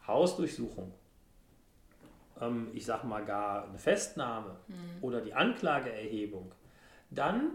Hausdurchsuchung, 0.07 0.93
ähm, 2.41 2.71
ich 2.73 2.85
sage 2.85 3.07
mal 3.07 3.23
gar 3.23 3.67
eine 3.67 3.77
Festnahme 3.77 4.57
mhm. 4.67 4.75
oder 5.01 5.21
die 5.21 5.33
Anklageerhebung, 5.33 6.53
dann 7.09 7.51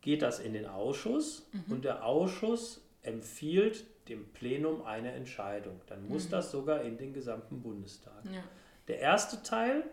geht 0.00 0.22
das 0.22 0.40
in 0.40 0.52
den 0.52 0.66
Ausschuss 0.66 1.48
mhm. 1.52 1.72
und 1.72 1.84
der 1.84 2.04
Ausschuss 2.04 2.84
empfiehlt 3.02 3.84
dem 4.08 4.26
Plenum 4.32 4.82
eine 4.82 5.12
Entscheidung. 5.12 5.80
Dann 5.86 6.06
muss 6.08 6.26
mhm. 6.26 6.30
das 6.32 6.50
sogar 6.50 6.82
in 6.82 6.98
den 6.98 7.12
gesamten 7.12 7.62
Bundestag. 7.62 8.24
Ja. 8.30 8.42
Der 8.88 8.98
erste 9.00 9.42
Teil, 9.42 9.84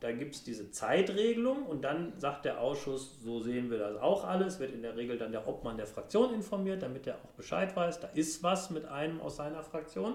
da 0.00 0.12
gibt 0.12 0.34
es 0.34 0.44
diese 0.44 0.70
Zeitregelung 0.70 1.66
und 1.66 1.82
dann 1.82 2.18
sagt 2.18 2.44
der 2.44 2.60
Ausschuss, 2.60 3.20
so 3.22 3.40
sehen 3.40 3.70
wir 3.70 3.78
das 3.78 3.96
auch 3.98 4.24
alles, 4.24 4.58
wird 4.58 4.72
in 4.72 4.82
der 4.82 4.96
Regel 4.96 5.18
dann 5.18 5.32
der 5.32 5.46
Obmann 5.46 5.76
der 5.76 5.86
Fraktion 5.86 6.32
informiert, 6.32 6.82
damit 6.82 7.06
er 7.06 7.16
auch 7.16 7.32
Bescheid 7.36 7.74
weiß, 7.76 8.00
da 8.00 8.08
ist 8.08 8.42
was 8.42 8.70
mit 8.70 8.86
einem 8.86 9.20
aus 9.20 9.36
seiner 9.36 9.62
Fraktion. 9.62 10.14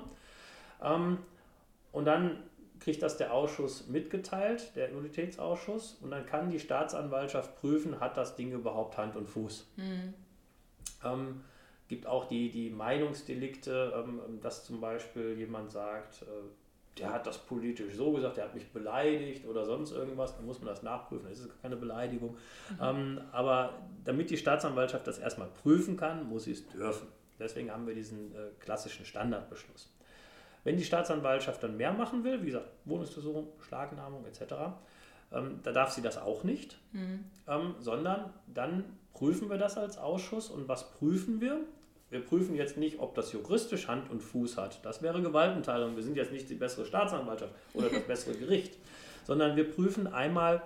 Ähm, 0.82 1.20
und 1.92 2.06
dann 2.06 2.44
kriegt 2.80 3.02
das 3.02 3.18
der 3.18 3.34
Ausschuss 3.34 3.88
mitgeteilt, 3.88 4.76
der 4.76 4.90
Immunitätsausschuss, 4.90 5.98
und 6.02 6.12
dann 6.12 6.26
kann 6.26 6.50
die 6.50 6.60
Staatsanwaltschaft 6.60 7.56
prüfen, 7.56 8.00
hat 8.00 8.18
das 8.18 8.36
Ding 8.36 8.52
überhaupt 8.52 8.98
Hand 8.98 9.16
und 9.16 9.30
Fuß. 9.30 9.68
Mhm. 9.78 10.14
Ähm, 11.04 11.42
gibt 11.88 12.08
auch 12.08 12.26
die, 12.26 12.50
die 12.50 12.70
Meinungsdelikte, 12.70 13.94
ähm, 13.96 14.40
dass 14.42 14.66
zum 14.66 14.82
Beispiel 14.82 15.38
jemand 15.38 15.72
sagt, 15.72 16.24
äh, 16.24 16.26
der 16.98 17.12
hat 17.12 17.28
das 17.28 17.38
politisch 17.38 17.96
so 17.96 18.12
gesagt, 18.14 18.38
der 18.38 18.46
hat 18.46 18.56
mich 18.56 18.72
beleidigt 18.72 19.46
oder 19.46 19.66
sonst 19.66 19.92
irgendwas, 19.92 20.36
dann 20.36 20.46
muss 20.46 20.60
man 20.60 20.68
das 20.68 20.82
nachprüfen, 20.82 21.28
das 21.30 21.40
ist 21.40 21.62
keine 21.62 21.76
Beleidigung. 21.76 22.32
Mhm. 22.70 22.78
Ähm, 22.82 23.22
aber 23.32 23.74
damit 24.04 24.30
die 24.30 24.38
Staatsanwaltschaft 24.38 25.06
das 25.06 25.20
erstmal 25.20 25.50
prüfen 25.50 25.98
kann, 25.98 26.28
muss 26.28 26.46
sie 26.46 26.54
es 26.54 26.68
dürfen. 26.68 27.08
Deswegen 27.38 27.72
haben 27.72 27.86
wir 27.86 27.96
diesen 27.96 28.34
äh, 28.34 28.52
klassischen 28.60 29.06
Standardbeschluss. 29.06 29.94
Wenn 30.64 30.78
die 30.78 30.86
Staatsanwaltschaft 30.86 31.62
dann 31.62 31.78
mehr 31.78 31.94
machen 31.94 32.24
will, 32.24 32.42
wie 32.42 32.48
gesagt, 32.48 32.68
Wohnungsversuchung, 32.86 33.50
Schlagnahmung 33.60 34.26
etc., 34.26 34.56
ähm, 35.32 35.60
da 35.64 35.72
darf 35.72 35.92
sie 35.92 36.02
das 36.02 36.18
auch 36.18 36.44
nicht, 36.44 36.78
mhm. 36.94 37.26
ähm, 37.48 37.76
sondern 37.80 38.34
dann 38.48 38.86
prüfen 39.14 39.50
wir 39.50 39.58
das 39.58 39.78
als 39.78 39.98
Ausschuss. 39.98 40.50
Und 40.50 40.68
was 40.68 40.92
prüfen 40.92 41.42
wir? 41.42 41.60
Wir 42.16 42.24
prüfen 42.26 42.56
jetzt 42.56 42.78
nicht, 42.78 43.00
ob 43.00 43.14
das 43.14 43.34
juristisch 43.34 43.90
Hand 43.90 44.10
und 44.10 44.22
Fuß 44.22 44.56
hat. 44.56 44.84
Das 44.86 45.02
wäre 45.02 45.22
Gewaltenteilung. 45.22 45.98
Wir 45.98 46.04
sind 46.04 46.16
jetzt 46.16 46.32
nicht 46.32 46.50
die 46.50 46.56
bessere 46.56 46.86
Staatsanwaltschaft 46.86 47.54
oder 47.74 47.90
das 47.90 48.04
bessere 48.04 48.36
Gericht, 48.38 48.78
sondern 49.26 49.58
wir 49.58 49.70
prüfen 49.70 50.08
einmal, 50.08 50.64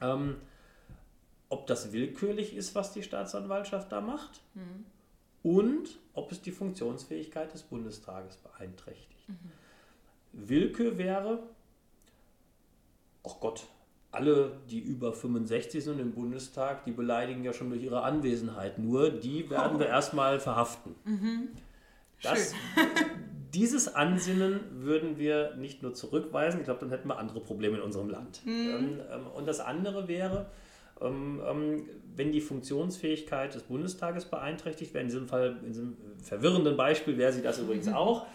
ähm, 0.00 0.36
ob 1.48 1.66
das 1.66 1.92
willkürlich 1.92 2.54
ist, 2.54 2.76
was 2.76 2.92
die 2.92 3.02
Staatsanwaltschaft 3.02 3.90
da 3.90 4.00
macht 4.00 4.42
mhm. 4.54 4.86
und 5.42 5.98
ob 6.12 6.30
es 6.30 6.40
die 6.40 6.52
Funktionsfähigkeit 6.52 7.52
des 7.52 7.64
Bundestages 7.64 8.36
beeinträchtigt. 8.36 9.28
Mhm. 9.28 9.50
Willkür 10.32 10.98
wäre, 10.98 11.42
oh 13.24 13.34
Gott, 13.40 13.66
alle, 14.14 14.52
die 14.70 14.78
über 14.78 15.12
65 15.12 15.82
sind 15.82 16.00
im 16.00 16.12
Bundestag, 16.12 16.84
die 16.84 16.92
beleidigen 16.92 17.44
ja 17.44 17.52
schon 17.52 17.70
durch 17.70 17.82
ihre 17.82 18.02
Anwesenheit. 18.02 18.78
Nur 18.78 19.10
die 19.10 19.50
werden 19.50 19.78
wir 19.78 19.86
erstmal 19.86 20.40
verhaften. 20.40 20.94
Mhm. 21.04 21.48
Das, 22.22 22.54
dieses 23.54 23.94
Ansinnen 23.94 24.60
würden 24.70 25.18
wir 25.18 25.54
nicht 25.56 25.82
nur 25.82 25.94
zurückweisen, 25.94 26.60
ich 26.60 26.64
glaube, 26.64 26.80
dann 26.80 26.90
hätten 26.90 27.08
wir 27.08 27.18
andere 27.18 27.40
Probleme 27.40 27.76
in 27.76 27.82
unserem 27.82 28.08
Land. 28.08 28.40
Mhm. 28.44 28.50
Ähm, 28.50 29.00
ähm, 29.12 29.26
und 29.34 29.46
das 29.46 29.60
andere 29.60 30.08
wäre, 30.08 30.46
ähm, 31.00 31.40
wenn 32.16 32.30
die 32.30 32.40
Funktionsfähigkeit 32.40 33.54
des 33.54 33.64
Bundestages 33.64 34.26
beeinträchtigt 34.26 34.94
wäre, 34.94 35.02
in 35.02 35.08
diesem 35.08 35.26
Fall, 35.26 35.56
in 35.62 35.72
diesem 35.72 35.96
verwirrenden 36.22 36.76
Beispiel 36.76 37.18
wäre 37.18 37.32
sie 37.32 37.42
das 37.42 37.58
übrigens 37.58 37.86
mhm. 37.86 37.94
auch, 37.94 38.26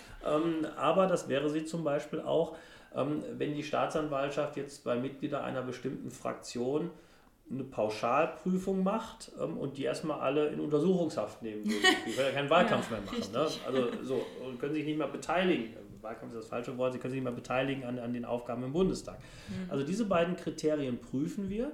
aber 0.75 1.07
das 1.07 1.29
wäre 1.29 1.49
sie 1.49 1.63
zum 1.63 1.85
Beispiel 1.85 2.19
auch, 2.19 2.57
wenn 2.93 3.53
die 3.53 3.63
Staatsanwaltschaft 3.63 4.57
jetzt 4.57 4.83
bei 4.83 4.95
Mitgliedern 4.95 5.43
einer 5.43 5.61
bestimmten 5.61 6.11
Fraktion 6.11 6.89
eine 7.51 7.63
Pauschalprüfung 7.63 8.83
macht 8.83 9.31
ähm, 9.41 9.57
und 9.57 9.77
die 9.77 9.83
erstmal 9.83 10.19
alle 10.19 10.49
in 10.49 10.59
Untersuchungshaft 10.59 11.41
nehmen 11.41 11.65
würde. 11.65 11.87
Die 12.05 12.11
können 12.11 12.27
ja 12.27 12.33
keinen 12.33 12.49
Wahlkampf 12.49 12.91
ja, 12.91 12.97
mehr 12.97 13.05
machen. 13.05 13.31
Ne? 13.31 13.47
Also 13.65 14.03
so, 14.03 14.25
und 14.45 14.59
können 14.59 14.73
sich 14.73 14.85
nicht 14.85 14.97
mehr 14.97 15.07
beteiligen. 15.07 15.73
Wahlkampf 16.01 16.33
ist 16.33 16.39
das 16.43 16.47
falsche 16.47 16.77
Wort, 16.77 16.93
sie 16.93 16.99
können 16.99 17.11
sich 17.11 17.21
nicht 17.21 17.29
mehr 17.29 17.35
beteiligen 17.35 17.83
an, 17.83 17.99
an 17.99 18.13
den 18.13 18.23
Aufgaben 18.23 18.63
im 18.63 18.71
Bundestag. 18.71 19.19
Mhm. 19.19 19.71
Also 19.71 19.85
diese 19.85 20.05
beiden 20.05 20.35
Kriterien 20.35 20.99
prüfen 20.99 21.49
wir. 21.49 21.71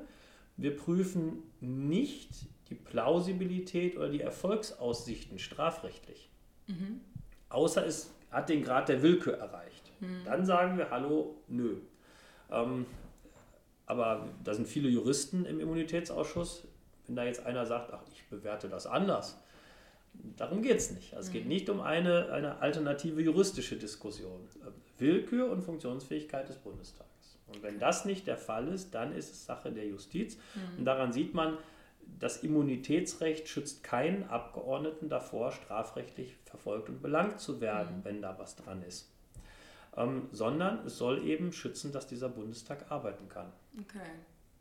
Wir 0.57 0.75
prüfen 0.75 1.43
nicht 1.59 2.29
die 2.69 2.75
Plausibilität 2.75 3.97
oder 3.97 4.09
die 4.09 4.21
Erfolgsaussichten 4.21 5.37
strafrechtlich. 5.37 6.29
Mhm. 6.67 7.01
Außer 7.49 7.85
es 7.85 8.13
hat 8.31 8.49
den 8.49 8.63
Grad 8.63 8.89
der 8.89 9.03
Willkür 9.03 9.35
erreicht. 9.35 9.84
Mhm. 9.99 10.21
Dann 10.25 10.45
sagen 10.45 10.77
wir, 10.77 10.89
hallo, 10.89 11.35
nö. 11.47 11.77
Ähm, 12.51 12.85
aber 13.85 14.27
da 14.43 14.53
sind 14.53 14.67
viele 14.67 14.89
Juristen 14.89 15.45
im 15.45 15.59
Immunitätsausschuss. 15.59 16.67
Wenn 17.07 17.15
da 17.15 17.23
jetzt 17.23 17.45
einer 17.45 17.65
sagt, 17.65 17.93
ach, 17.93 18.01
ich 18.11 18.27
bewerte 18.29 18.67
das 18.67 18.87
anders, 18.87 19.39
darum 20.37 20.61
geht 20.61 20.77
es 20.77 20.91
nicht. 20.91 21.13
Also 21.13 21.27
es 21.27 21.33
geht 21.33 21.43
mhm. 21.43 21.49
nicht 21.49 21.69
um 21.69 21.81
eine, 21.81 22.31
eine 22.31 22.61
alternative 22.61 23.21
juristische 23.21 23.75
Diskussion. 23.75 24.47
Willkür 24.97 25.51
und 25.51 25.61
Funktionsfähigkeit 25.61 26.49
des 26.49 26.57
Bundestages. 26.57 27.37
Und 27.47 27.61
wenn 27.61 27.77
das 27.79 28.05
nicht 28.05 28.25
der 28.25 28.37
Fall 28.37 28.67
ist, 28.69 28.95
dann 28.95 29.13
ist 29.13 29.31
es 29.31 29.45
Sache 29.45 29.71
der 29.71 29.85
Justiz. 29.85 30.37
Mhm. 30.55 30.79
Und 30.79 30.85
daran 30.85 31.11
sieht 31.11 31.35
man, 31.35 31.57
das 32.19 32.37
Immunitätsrecht 32.43 33.47
schützt 33.47 33.83
keinen 33.83 34.23
Abgeordneten 34.29 35.09
davor, 35.09 35.51
strafrechtlich 35.51 36.35
verfolgt 36.45 36.89
und 36.89 37.01
belangt 37.01 37.39
zu 37.39 37.61
werden, 37.61 37.97
mhm. 37.97 38.05
wenn 38.05 38.21
da 38.21 38.39
was 38.39 38.55
dran 38.55 38.81
ist 38.81 39.14
ähm, 39.97 40.27
sondern 40.31 40.85
es 40.85 40.97
soll 40.97 41.25
eben 41.25 41.51
schützen, 41.51 41.91
dass 41.91 42.07
dieser 42.07 42.29
Bundestag 42.29 42.91
arbeiten 42.91 43.29
kann. 43.29 43.51
Okay, 43.81 43.99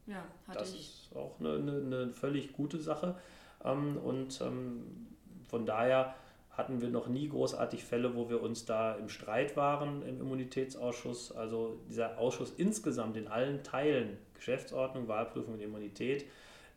ja, 0.06 0.24
hatte 0.46 0.58
das 0.58 0.74
ich. 0.74 0.80
ist 0.80 1.16
auch 1.16 1.38
eine, 1.40 1.54
eine, 1.54 1.72
eine 1.78 2.10
völlig 2.10 2.52
gute 2.52 2.78
Sache 2.78 3.16
ähm, 3.64 3.96
und 3.96 4.40
ähm, 4.40 5.06
von 5.48 5.66
daher 5.66 6.14
hatten 6.56 6.80
wir 6.80 6.88
noch 6.88 7.08
nie 7.08 7.28
großartig 7.28 7.84
Fälle, 7.84 8.14
wo 8.14 8.28
wir 8.28 8.40
uns 8.40 8.64
da 8.64 8.94
im 8.94 9.08
Streit 9.08 9.56
waren 9.56 10.02
im 10.02 10.20
Immunitätsausschuss. 10.20 11.32
Also 11.32 11.80
dieser 11.88 12.18
Ausschuss 12.18 12.52
insgesamt 12.56 13.16
in 13.16 13.26
allen 13.26 13.64
Teilen, 13.64 14.16
Geschäftsordnung, 14.34 15.08
Wahlprüfung 15.08 15.54
und 15.54 15.60
Immunität, 15.60 16.26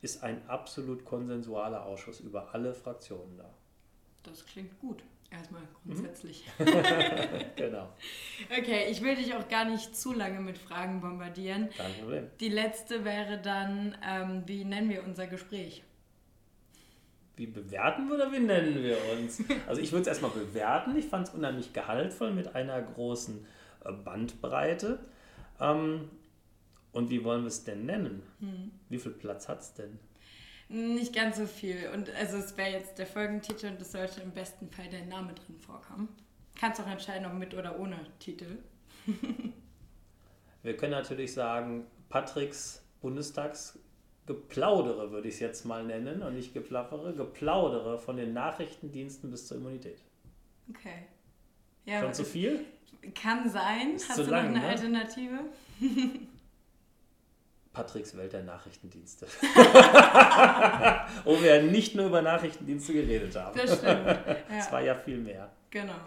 ist 0.02 0.24
ein 0.24 0.48
absolut 0.48 1.06
konsensualer 1.06 1.86
Ausschuss 1.86 2.20
über 2.20 2.54
alle 2.54 2.74
Fraktionen 2.74 3.38
da. 3.38 3.50
Das 4.24 4.46
klingt 4.46 4.80
gut. 4.80 5.04
Erstmal 5.30 5.64
grundsätzlich. 5.84 6.46
Mhm. 6.58 6.66
genau. 7.58 7.90
Okay, 8.50 8.90
ich 8.90 9.02
will 9.02 9.16
dich 9.16 9.34
auch 9.36 9.48
gar 9.50 9.66
nicht 9.66 9.96
zu 9.96 10.14
lange 10.14 10.40
mit 10.40 10.58
Fragen 10.58 11.02
bombardieren. 11.02 11.70
Kein 11.76 11.94
Problem. 11.96 12.28
Die 12.40 12.50
letzte 12.50 13.04
wäre 13.04 13.38
dann, 13.38 13.98
ähm, 14.08 14.44
wie 14.46 14.64
nennen 14.64 14.90
wir 14.90 15.04
unser 15.04 15.28
Gespräch? 15.28 15.84
Wie 17.36 17.46
bewerten 17.46 18.08
wir 18.08 18.16
oder 18.16 18.32
wie 18.32 18.40
nennen 18.40 18.82
wir 18.82 18.98
uns? 19.14 19.44
Also 19.68 19.82
ich 19.82 19.92
würde 19.92 20.04
es 20.04 20.08
erstmal 20.08 20.32
bewerten. 20.32 20.96
Ich 20.98 21.06
fand 21.06 21.28
es 21.28 21.34
unheimlich 21.34 21.74
gehaltvoll 21.74 22.32
mit 22.34 22.56
einer 22.56 22.82
großen 22.82 23.46
äh, 23.86 23.92
Bandbreite. 23.92 25.00
Ähm, 25.60 26.10
und 26.94 27.10
wie 27.10 27.24
wollen 27.24 27.44
wir 27.44 27.50
es 27.50 27.64
denn 27.64 27.86
nennen? 27.86 28.24
Hm. 28.40 28.72
Wie 28.90 28.98
viel 28.98 29.12
Platz 29.12 29.48
hat 29.50 29.60
es 29.60 29.74
denn? 29.74 30.00
Nicht 30.70 31.16
ganz 31.16 31.38
so 31.38 31.46
viel. 31.46 31.90
Und 31.94 32.14
also 32.16 32.38
es 32.38 32.58
wäre 32.58 32.72
jetzt 32.72 32.98
der 32.98 33.08
Folgentitel 33.08 33.68
und 33.68 33.82
es 33.82 33.92
sollte 33.92 34.22
im 34.22 34.32
besten 34.32 34.70
Fall 34.70 34.90
dein 34.90 35.08
Name 35.08 35.34
drin 35.34 35.58
vorkommen. 35.58 36.10
Kannst 36.60 36.82
auch 36.82 36.88
entscheiden, 36.88 37.26
ob 37.26 37.34
mit 37.34 37.54
oder 37.54 37.80
ohne 37.80 37.98
Titel. 38.20 38.58
Wir 40.64 40.76
können 40.76 40.92
natürlich 40.92 41.34
sagen, 41.34 41.86
Patricks 42.10 42.84
Bundestagsgeplaudere 43.00 45.12
würde 45.12 45.30
ich 45.30 45.36
es 45.36 45.40
jetzt 45.40 45.66
mal 45.66 45.86
nennen 45.86 46.22
und 46.22 46.36
nicht 46.36 46.54
geplappere, 46.54 47.14
geplaudere 47.14 47.98
von 48.00 48.18
den 48.18 48.34
Nachrichtendiensten 48.34 49.32
bis 49.32 49.48
zur 49.48 49.56
Immunität. 49.58 50.02
Okay. 50.70 51.06
Ja, 51.86 52.02
Schon 52.02 52.14
zu 52.14 52.26
viel? 52.26 52.66
Kann 53.16 53.50
sein. 53.50 53.96
Ist 53.96 54.10
Hast 54.10 54.20
du 54.20 54.24
lang, 54.24 54.52
noch 54.52 54.56
eine 54.56 54.60
ne? 54.60 54.68
Alternative? 54.68 55.40
Patricks 57.78 58.18
Welt 58.18 58.34
der 58.34 58.42
Nachrichtendienste. 58.42 59.28
Wo 61.24 61.40
wir 61.40 61.62
nicht 61.62 61.94
nur 61.94 62.08
über 62.08 62.24
Nachrichtendienste 62.24 62.94
geredet 62.94 63.36
haben. 63.36 63.56
Das 63.56 63.78
stimmt. 63.78 64.08
Es 64.50 64.66
ja. 64.66 64.72
war 64.72 64.82
ja 64.82 64.96
viel 64.96 65.18
mehr. 65.18 65.52
Genau. 65.70 66.00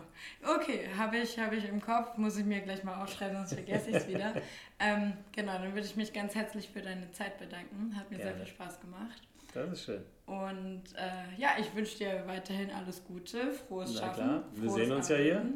Okay, 0.43 0.89
habe 0.99 1.19
ich, 1.19 1.39
hab 1.39 1.53
ich 1.53 1.69
im 1.69 1.81
Kopf, 1.81 2.17
muss 2.17 2.37
ich 2.37 2.45
mir 2.45 2.61
gleich 2.61 2.83
mal 2.83 3.01
aufschreiben, 3.01 3.37
sonst 3.37 3.55
vergesse 3.55 3.91
ich 3.91 3.97
es 3.97 4.09
wieder. 4.09 4.33
ähm, 4.81 5.13
genau, 5.31 5.53
dann 5.53 5.73
würde 5.75 5.87
ich 5.87 5.95
mich 5.95 6.13
ganz 6.13 6.35
herzlich 6.35 6.69
für 6.69 6.83
deine 6.83 7.13
Zeit 7.13 7.39
bedanken. 7.39 7.95
Hat 7.97 8.11
mir 8.11 8.17
Gerne. 8.17 8.33
sehr 8.33 8.45
viel 8.45 8.53
Spaß 8.53 8.81
gemacht. 8.81 9.23
Das 9.55 9.71
ist 9.71 9.85
schön. 9.85 10.03
Und 10.27 10.83
äh, 10.97 11.41
ja, 11.41 11.51
ich 11.61 11.73
wünsche 11.75 11.99
dir 11.99 12.25
weiterhin 12.27 12.73
alles 12.73 13.05
Gute, 13.05 13.53
frohes 13.53 13.93
Na 13.95 14.01
Schaffen. 14.01 14.25
Klar. 14.25 14.45
Wir 14.55 14.71
sehen 14.71 14.93
uns 14.93 15.09
Arbeiten. 15.11 15.29
ja 15.29 15.35
hier. 15.35 15.53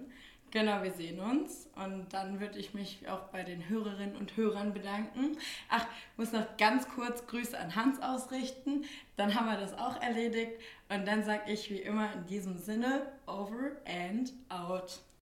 Genau, 0.55 0.85
wir 0.85 0.93
sehen 0.93 1.18
uns. 1.18 1.68
Und 1.74 2.06
dann 2.12 2.39
würde 2.39 2.60
ich 2.60 2.74
mich 2.74 3.09
auch 3.09 3.22
bei 3.32 3.43
den 3.43 3.68
Hörerinnen 3.68 4.14
und 4.14 4.36
Hörern 4.36 4.72
bedanken. 4.72 5.36
Ach, 5.68 5.85
muss 6.16 6.31
noch 6.31 6.56
ganz 6.56 6.89
kurz 6.89 7.26
Grüße 7.26 7.59
an 7.59 7.74
Hans 7.74 8.01
ausrichten. 8.01 8.85
Dann 9.16 9.35
haben 9.35 9.47
wir 9.47 9.56
das 9.56 9.74
auch 9.74 10.01
erledigt. 10.01 10.52
Und 10.89 11.09
dann 11.09 11.24
sage 11.24 11.51
ich 11.51 11.70
wie 11.70 11.81
immer 11.81 12.12
in 12.12 12.26
diesem 12.26 12.56
Sinne, 12.56 13.05
over 13.26 13.72
and 13.85 14.32
out. 14.48 15.01